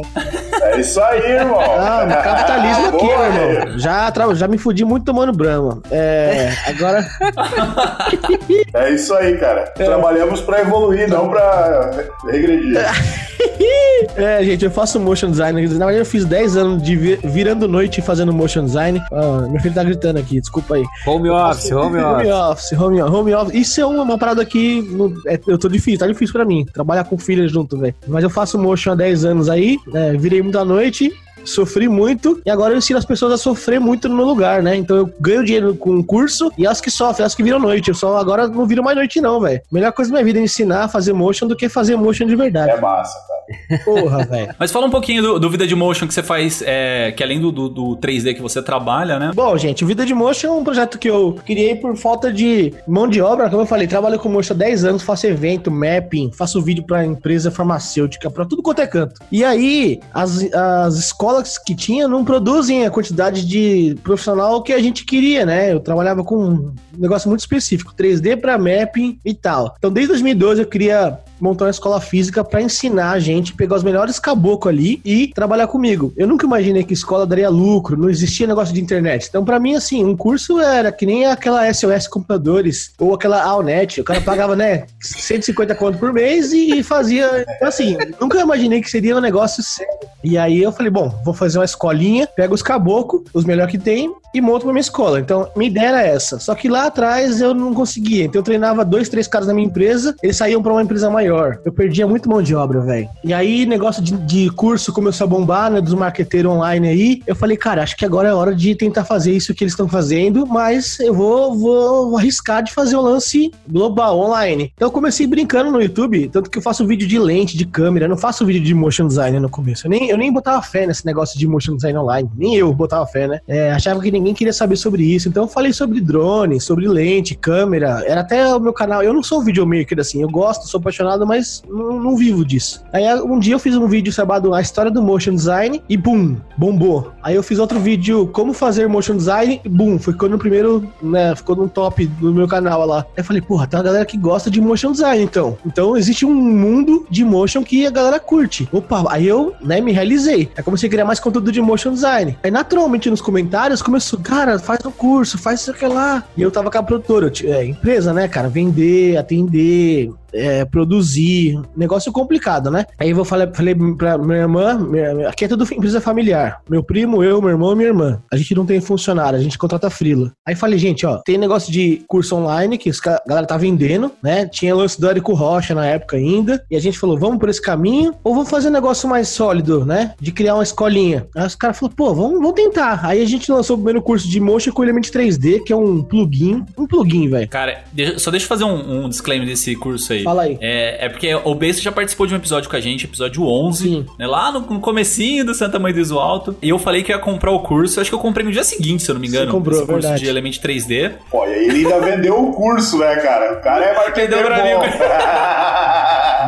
É 0.63 0.79
isso 0.79 0.99
aí, 1.01 1.31
irmão. 1.31 1.59
ah, 1.59 2.05
mas 2.07 2.23
capitalismo 2.23 2.85
aqui, 2.87 2.97
Boa, 3.05 3.29
meu 3.29 3.51
irmão. 3.51 3.79
Já, 3.79 4.11
tra- 4.11 4.33
já 4.33 4.47
me 4.47 4.57
fudi 4.57 4.83
muito 4.85 5.05
tomando 5.05 5.31
Brahma. 5.33 5.81
É, 5.91 6.51
agora, 6.67 7.05
É 8.73 8.89
isso 8.91 9.13
aí, 9.13 9.37
cara. 9.37 9.71
É. 9.77 9.83
Trabalhamos 9.85 10.41
pra 10.41 10.61
evoluir, 10.61 11.07
não 11.09 11.29
pra 11.29 11.91
regredir. 12.25 12.77
é, 14.15 14.43
gente, 14.43 14.65
eu 14.65 14.71
faço 14.71 14.99
motion 14.99 15.29
design. 15.31 15.61
Na 15.61 15.67
verdade, 15.85 15.97
eu 15.99 16.05
fiz 16.05 16.25
10 16.25 16.57
anos 16.57 16.83
de 16.83 16.95
vi- 16.95 17.19
virando 17.23 17.67
noite 17.67 18.01
fazendo 18.01 18.33
motion 18.33 18.65
design. 18.65 19.01
Ah, 19.11 19.47
meu 19.49 19.61
filho 19.61 19.73
tá 19.75 19.83
gritando 19.83 20.19
aqui, 20.19 20.39
desculpa 20.39 20.75
aí. 20.75 20.83
Home 21.07 21.29
office, 21.29 21.71
home 21.71 21.97
Home 21.99 22.29
office. 22.29 22.31
office, 22.31 22.71
home, 22.79 23.01
home 23.01 23.33
office. 23.33 23.53
Isso 23.55 23.81
é 23.81 23.85
uma, 23.85 24.17
parada 24.17 24.43
que 24.45 24.81
não- 24.91 25.13
é- 25.27 25.39
eu 25.47 25.57
tô 25.57 25.67
difícil, 25.69 25.99
tá 25.99 26.07
difícil 26.07 26.33
pra 26.33 26.45
mim. 26.45 26.65
Trabalhar 26.73 27.03
com 27.03 27.17
filha 27.17 27.47
junto, 27.47 27.77
velho. 27.77 27.93
Mas 28.07 28.23
eu 28.23 28.29
faço 28.29 28.57
motion 28.57 28.91
há 28.91 28.95
10 28.95 29.25
anos 29.25 29.49
aí, 29.49 29.77
né, 29.87 30.13
virei 30.17 30.41
muita 30.53 30.63
noite. 30.63 31.11
Sofri 31.43 31.87
muito 31.87 32.41
e 32.45 32.49
agora 32.49 32.73
eu 32.73 32.77
ensino 32.77 32.99
as 32.99 33.05
pessoas 33.05 33.33
a 33.33 33.37
sofrer 33.37 33.79
muito 33.79 34.07
no 34.09 34.15
meu 34.15 34.25
lugar, 34.25 34.61
né? 34.61 34.75
Então 34.75 34.97
eu 34.97 35.13
ganho 35.19 35.43
dinheiro 35.43 35.75
com 35.75 35.97
o 35.97 36.03
curso 36.03 36.51
e 36.57 36.65
elas 36.65 36.81
que 36.81 36.91
sofrem, 36.91 37.23
elas 37.23 37.35
que 37.35 37.43
viram 37.43 37.59
noite. 37.59 37.89
Eu 37.89 37.95
só 37.95 38.17
agora 38.17 38.47
não 38.47 38.65
viro 38.65 38.83
mais 38.83 38.95
noite, 38.97 39.21
não, 39.21 39.39
velho. 39.39 39.61
Melhor 39.71 39.91
coisa 39.91 40.11
da 40.11 40.15
minha 40.15 40.25
vida 40.25 40.39
é 40.39 40.43
ensinar 40.43 40.83
a 40.83 40.87
fazer 40.87 41.13
motion 41.13 41.47
do 41.47 41.55
que 41.55 41.69
fazer 41.69 41.95
motion 41.95 42.25
de 42.25 42.35
verdade. 42.35 42.71
É 42.71 42.81
massa, 42.81 43.17
cara. 43.27 43.33
Porra, 43.83 44.25
velho. 44.25 44.55
Mas 44.57 44.71
fala 44.71 44.87
um 44.87 44.89
pouquinho 44.89 45.21
do, 45.21 45.39
do 45.39 45.49
Vida 45.49 45.67
de 45.67 45.75
Motion 45.75 46.07
que 46.07 46.13
você 46.13 46.23
faz, 46.23 46.63
é, 46.65 47.11
que 47.11 47.23
além 47.23 47.39
do, 47.39 47.51
do, 47.51 47.69
do 47.69 47.97
3D 47.97 48.35
que 48.35 48.41
você 48.41 48.61
trabalha, 48.61 49.19
né? 49.19 49.31
Bom, 49.33 49.57
gente, 49.57 49.83
o 49.83 49.87
Vida 49.87 50.05
de 50.05 50.13
Motion 50.13 50.47
é 50.47 50.51
um 50.51 50.63
projeto 50.63 50.97
que 50.97 51.09
eu 51.09 51.37
criei 51.45 51.75
por 51.75 51.95
falta 51.97 52.31
de 52.31 52.73
mão 52.87 53.07
de 53.07 53.21
obra, 53.21 53.49
como 53.49 53.61
eu 53.61 53.65
falei, 53.65 53.87
trabalho 53.87 54.19
com 54.19 54.29
motion 54.29 54.53
há 54.53 54.57
10 54.57 54.85
anos, 54.85 55.03
faço 55.03 55.27
evento, 55.27 55.71
mapping, 55.71 56.31
faço 56.33 56.61
vídeo 56.61 56.83
pra 56.83 57.05
empresa 57.05 57.51
farmacêutica, 57.51 58.29
pra 58.29 58.45
tudo 58.45 58.61
quanto 58.61 58.81
é 58.81 58.87
canto. 58.87 59.19
E 59.31 59.43
aí, 59.43 59.99
as, 60.13 60.43
as 60.53 60.95
escolas 60.95 61.32
que 61.63 61.75
tinha 61.75 62.07
não 62.07 62.23
produzem 62.23 62.85
a 62.85 62.91
quantidade 62.91 63.45
de 63.45 63.95
profissional 64.03 64.61
que 64.61 64.73
a 64.73 64.79
gente 64.79 65.05
queria, 65.05 65.45
né? 65.45 65.71
Eu 65.73 65.79
trabalhava 65.79 66.23
com 66.23 66.35
um 66.35 66.73
negócio 66.97 67.27
muito 67.27 67.41
específico, 67.41 67.93
3D 67.97 68.39
pra 68.39 68.57
mapping 68.57 69.17
e 69.25 69.33
tal. 69.33 69.73
Então, 69.77 69.91
desde 69.91 70.09
2012 70.09 70.61
eu 70.61 70.67
queria 70.67 71.19
montar 71.39 71.65
uma 71.65 71.71
escola 71.71 71.99
física 71.99 72.43
pra 72.43 72.61
ensinar 72.61 73.11
a 73.11 73.19
gente, 73.19 73.53
pegar 73.53 73.75
os 73.75 73.83
melhores 73.83 74.19
caboclos 74.19 74.73
ali 74.73 75.01
e 75.03 75.27
trabalhar 75.27 75.67
comigo. 75.67 76.13
Eu 76.15 76.27
nunca 76.27 76.45
imaginei 76.45 76.83
que 76.83 76.93
escola 76.93 77.25
daria 77.25 77.49
lucro, 77.49 77.97
não 77.97 78.09
existia 78.09 78.47
negócio 78.47 78.73
de 78.73 78.81
internet. 78.81 79.27
Então, 79.27 79.43
pra 79.43 79.59
mim, 79.59 79.75
assim, 79.75 80.05
um 80.05 80.15
curso 80.15 80.59
era 80.59 80.91
que 80.91 81.05
nem 81.05 81.25
aquela 81.25 81.71
SOS 81.73 82.07
Computadores 82.07 82.93
ou 82.97 83.13
aquela 83.13 83.43
Alnet. 83.43 83.99
O 83.99 84.03
cara 84.03 84.21
pagava, 84.21 84.55
né, 84.55 84.85
150 85.01 85.75
conto 85.75 85.97
por 85.97 86.13
mês 86.13 86.53
e 86.53 86.81
fazia. 86.83 87.45
Assim, 87.61 87.97
nunca 88.21 88.39
imaginei 88.39 88.81
que 88.81 88.89
seria 88.89 89.17
um 89.17 89.21
negócio 89.21 89.61
sério. 89.63 90.12
E 90.23 90.37
aí 90.37 90.61
eu 90.61 90.71
falei, 90.71 90.89
bom, 90.89 91.09
vou 91.23 91.33
fazer 91.33 91.57
uma 91.59 91.65
escolinha, 91.65 92.25
pego 92.25 92.53
os 92.53 92.61
caboclos, 92.61 93.23
os 93.33 93.43
melhores 93.43 93.71
que 93.71 93.77
tem, 93.77 94.13
e 94.33 94.41
monto 94.41 94.65
pra 94.65 94.73
minha 94.73 94.81
escola. 94.81 95.19
Então, 95.19 95.49
minha 95.55 95.69
ideia 95.69 95.87
era 95.87 96.01
essa. 96.01 96.39
Só 96.39 96.55
que 96.55 96.67
lá 96.67 96.87
atrás 96.87 97.41
eu 97.41 97.53
não 97.53 97.73
conseguia. 97.73 98.25
Então 98.25 98.39
eu 98.39 98.43
treinava 98.43 98.83
dois, 98.83 99.09
três 99.09 99.27
caras 99.27 99.47
na 99.47 99.53
minha 99.53 99.67
empresa, 99.67 100.15
eles 100.23 100.37
saíam 100.37 100.61
pra 100.61 100.71
uma 100.71 100.81
empresa 100.81 101.09
maior. 101.09 101.59
Eu 101.63 101.71
perdia 101.71 102.07
muito 102.07 102.29
mão 102.29 102.41
de 102.41 102.55
obra, 102.55 102.81
velho. 102.81 103.09
E 103.23 103.33
aí, 103.33 103.65
negócio 103.65 104.01
de, 104.01 104.13
de 104.17 104.49
curso 104.51 104.93
começou 104.93 105.25
a 105.25 105.27
bombar, 105.27 105.71
né? 105.71 105.81
Dos 105.81 105.93
marqueteiros 105.93 106.51
online 106.51 106.87
aí. 106.87 107.21
Eu 107.27 107.35
falei, 107.35 107.57
cara, 107.57 107.83
acho 107.83 107.95
que 107.95 108.05
agora 108.05 108.29
é 108.29 108.33
hora 108.33 108.55
de 108.55 108.75
tentar 108.75 109.05
fazer 109.05 109.31
isso 109.31 109.53
que 109.53 109.63
eles 109.63 109.73
estão 109.73 109.87
fazendo, 109.87 110.45
mas 110.47 110.99
eu 110.99 111.13
vou, 111.13 111.55
vou, 111.57 112.09
vou 112.09 112.17
arriscar 112.17 112.63
de 112.63 112.71
fazer 112.73 112.95
o 112.95 113.01
lance 113.01 113.51
global, 113.69 114.19
online. 114.19 114.71
Então 114.75 114.87
eu 114.87 114.91
comecei 114.91 115.27
brincando 115.27 115.71
no 115.71 115.81
YouTube, 115.81 116.29
tanto 116.29 116.49
que 116.49 116.57
eu 116.57 116.61
faço 116.61 116.85
vídeo 116.85 117.07
de 117.07 117.19
lente, 117.19 117.57
de 117.57 117.65
câmera, 117.65 118.05
eu 118.05 118.09
não 118.09 118.17
faço 118.17 118.45
vídeo 118.45 118.63
de 118.63 118.73
motion 118.73 119.07
design 119.07 119.39
no 119.39 119.49
começo. 119.49 119.87
Eu 119.87 119.91
nem, 119.91 120.09
eu 120.09 120.17
nem 120.17 120.31
botava 120.31 120.61
fé 120.61 120.87
nesse 120.87 121.05
negócio 121.05 121.37
de 121.37 121.47
motion 121.47 121.75
design 121.75 121.97
online. 121.97 122.29
Nem 122.35 122.55
eu 122.55 122.73
botava 122.73 123.05
fé, 123.05 123.27
né? 123.27 123.39
É, 123.47 123.71
achava 123.71 123.99
que 123.99 124.11
ninguém 124.11 124.22
queria 124.31 124.53
saber 124.53 124.75
sobre 124.75 125.03
isso. 125.03 125.27
Então 125.27 125.45
eu 125.45 125.47
falei 125.47 125.73
sobre 125.73 125.99
drone, 125.99 126.61
sobre 126.61 126.87
lente, 126.87 127.33
câmera. 127.33 128.03
Era 128.05 128.21
até 128.21 128.45
o 128.55 128.59
meu 128.59 128.73
canal. 128.73 129.01
Eu 129.01 129.11
não 129.11 129.23
sou 129.23 129.43
videomaker 129.43 129.99
assim, 129.99 130.21
eu 130.21 130.29
gosto, 130.29 130.67
sou 130.67 130.79
apaixonado, 130.79 131.25
mas 131.25 131.63
não, 131.67 131.99
não 131.99 132.15
vivo 132.15 132.45
disso. 132.45 132.83
Aí 132.93 133.03
um 133.23 133.39
dia 133.39 133.55
eu 133.55 133.59
fiz 133.59 133.75
um 133.75 133.87
vídeo 133.87 134.13
chamado 134.13 134.53
A 134.53 134.61
História 134.61 134.91
do 134.91 135.01
Motion 135.01 135.33
Design 135.33 135.81
e 135.89 135.97
bum, 135.97 136.37
bombou. 136.55 137.11
Aí 137.23 137.33
eu 137.33 137.41
fiz 137.41 137.57
outro 137.57 137.79
vídeo, 137.79 138.27
Como 138.27 138.53
Fazer 138.53 138.87
Motion 138.87 139.17
Design 139.17 139.59
e 139.65 139.69
bum, 139.69 139.97
ficou 139.97 140.29
no 140.29 140.37
primeiro, 140.37 140.87
né? 141.01 141.35
Ficou 141.35 141.55
no 141.55 141.67
top 141.67 142.05
do 142.05 142.31
meu 142.33 142.47
canal 142.47 142.85
lá. 142.85 142.99
Aí 142.99 143.05
eu 143.17 143.23
falei, 143.23 143.41
porra, 143.41 143.65
tem 143.65 143.79
uma 143.79 143.83
galera 143.83 144.05
que 144.05 144.17
gosta 144.17 144.51
de 144.51 144.61
motion 144.61 144.91
design 144.91 145.23
então. 145.23 145.57
Então 145.65 145.97
existe 145.97 146.25
um 146.25 146.33
mundo 146.33 147.05
de 147.09 147.23
motion 147.23 147.63
que 147.63 147.87
a 147.87 147.89
galera 147.89 148.19
curte. 148.19 148.67
Opa, 148.71 149.03
aí 149.09 149.27
eu, 149.27 149.53
né, 149.61 149.81
me 149.81 149.91
realizei. 149.91 150.51
Aí 150.55 150.63
comecei 150.63 150.87
a 150.87 150.91
criar 150.91 151.05
mais 151.05 151.19
conteúdo 151.19 151.51
de 151.51 151.61
motion 151.61 151.93
design. 151.93 152.37
Aí 152.43 152.51
naturalmente 152.51 153.09
nos 153.09 153.21
comentários 153.21 153.81
começou, 153.81 154.12
cara, 154.17 154.59
faz 154.59 154.85
um 154.85 154.91
curso, 154.91 155.37
faz 155.37 155.61
isso 155.61 155.71
aqui 155.71 155.85
lá. 155.85 156.23
E 156.35 156.41
eu 156.41 156.51
tava 156.51 156.69
com 156.69 156.77
a 156.77 156.83
produtora, 156.83 157.31
eu 157.43 157.53
é, 157.53 157.65
empresa, 157.65 158.13
né, 158.13 158.27
cara, 158.27 158.49
vender, 158.49 159.17
atender, 159.17 160.11
é, 160.33 160.65
produzir, 160.65 161.59
negócio 161.75 162.11
complicado, 162.11 162.69
né? 162.71 162.85
Aí 162.99 163.09
eu 163.09 163.25
falei, 163.25 163.47
pra 163.47 164.17
minha 164.17 164.39
irmã, 164.39 164.77
minha- 164.77 165.29
aqui 165.29 165.45
é 165.45 165.47
tudo 165.47 165.63
empresa 165.73 165.99
familiar. 166.01 166.61
Meu 166.69 166.83
primo, 166.83 167.23
eu, 167.23 167.41
meu 167.41 167.51
irmão 167.51 167.73
e 167.73 167.75
minha 167.75 167.87
irmã. 167.89 168.21
A 168.31 168.35
gente 168.37 168.53
não 168.55 168.65
tem 168.65 168.79
funcionário, 168.81 169.37
a 169.37 169.41
gente 169.41 169.57
contrata 169.57 169.89
frila. 169.89 170.31
Aí 170.45 170.55
falei, 170.55 170.77
gente, 170.77 171.05
ó, 171.05 171.17
tem 171.17 171.37
negócio 171.37 171.71
de 171.71 172.03
curso 172.07 172.35
online 172.35 172.77
que 172.77 172.89
a 172.89 173.21
galera 173.27 173.47
tá 173.47 173.57
vendendo, 173.57 174.11
né? 174.21 174.45
Tinha 174.47 174.75
lance 174.75 174.99
do 174.99 175.09
Érico 175.09 175.33
Rocha 175.33 175.73
na 175.75 175.85
época 175.85 176.17
ainda. 176.17 176.63
E 176.69 176.75
a 176.75 176.79
gente 176.79 176.97
falou, 176.99 177.17
vamos 177.17 177.37
por 177.39 177.49
esse 177.49 177.61
caminho 177.61 178.13
ou 178.23 178.33
vamos 178.33 178.49
fazer 178.49 178.69
um 178.69 178.71
negócio 178.71 179.07
mais 179.09 179.27
sólido, 179.29 179.85
né? 179.85 180.13
De 180.19 180.31
criar 180.31 180.55
uma 180.55 180.63
escolinha. 180.63 181.27
Aí 181.35 181.45
os 181.45 181.55
caras 181.55 181.77
falaram, 181.77 181.95
pô, 181.95 182.13
vamos, 182.13 182.33
vamos 182.39 182.53
tentar. 182.53 183.05
Aí 183.05 183.21
a 183.21 183.25
gente 183.25 183.51
lançou 183.51 183.75
o 183.75 183.79
primeiro 183.79 184.01
curso 184.01 184.27
de 184.29 184.39
Motion 184.39 184.71
com 184.71 184.83
Element 184.83 185.03
3D, 185.11 185.63
que 185.63 185.73
é 185.73 185.75
um 185.75 186.01
plugin. 186.01 186.63
Um 186.77 186.85
plugin, 186.87 187.29
velho. 187.29 187.47
Cara, 187.49 187.83
só 188.17 188.31
deixa 188.31 188.45
eu 188.45 188.49
fazer 188.49 188.63
um, 188.63 189.05
um 189.05 189.09
disclaimer 189.09 189.47
desse 189.47 189.75
curso 189.75 190.13
aí. 190.13 190.22
Fala 190.23 190.43
aí. 190.43 190.57
É, 190.61 191.05
é 191.05 191.09
porque 191.09 191.33
o 191.35 191.55
Bessa 191.55 191.81
já 191.81 191.91
participou 191.91 192.25
de 192.27 192.33
um 192.33 192.37
episódio 192.37 192.69
com 192.69 192.75
a 192.75 192.79
gente, 192.79 193.05
episódio 193.05 193.45
11, 193.45 193.83
Sim. 193.83 194.05
né, 194.17 194.27
lá 194.27 194.51
no, 194.51 194.61
no 194.61 194.79
comecinho 194.79 195.45
do 195.45 195.53
Santa 195.53 195.79
Mãe 195.79 195.93
do 195.93 195.99
Iso 195.99 196.17
Alto. 196.19 196.55
E 196.61 196.69
eu 196.69 196.79
falei 196.79 197.03
que 197.03 197.11
ia 197.11 197.19
comprar 197.19 197.51
o 197.51 197.59
curso, 197.59 197.99
acho 197.99 198.09
que 198.09 198.15
eu 198.15 198.19
comprei 198.19 198.45
no 198.45 198.51
dia 198.51 198.63
seguinte, 198.63 199.03
se 199.03 199.11
eu 199.11 199.13
não 199.13 199.21
me 199.21 199.27
engano. 199.27 199.51
comprou, 199.51 199.77
esse 199.77 199.85
curso 199.85 200.01
verdade. 200.01 200.23
de 200.23 200.29
Element 200.29 200.57
3D. 200.59 201.11
Pô, 201.29 201.45
e 201.45 201.53
aí 201.53 201.65
ele 201.69 201.85
ainda 201.85 201.99
vendeu 201.99 202.41
o 202.41 202.53
curso, 202.53 202.97
né, 202.97 203.15
cara? 203.17 203.53
O 203.57 203.61
cara 203.61 203.85
é 203.85 203.93
pra 204.43 204.63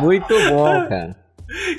Muito 0.06 0.34
bom, 0.50 0.86
cara. 0.88 1.25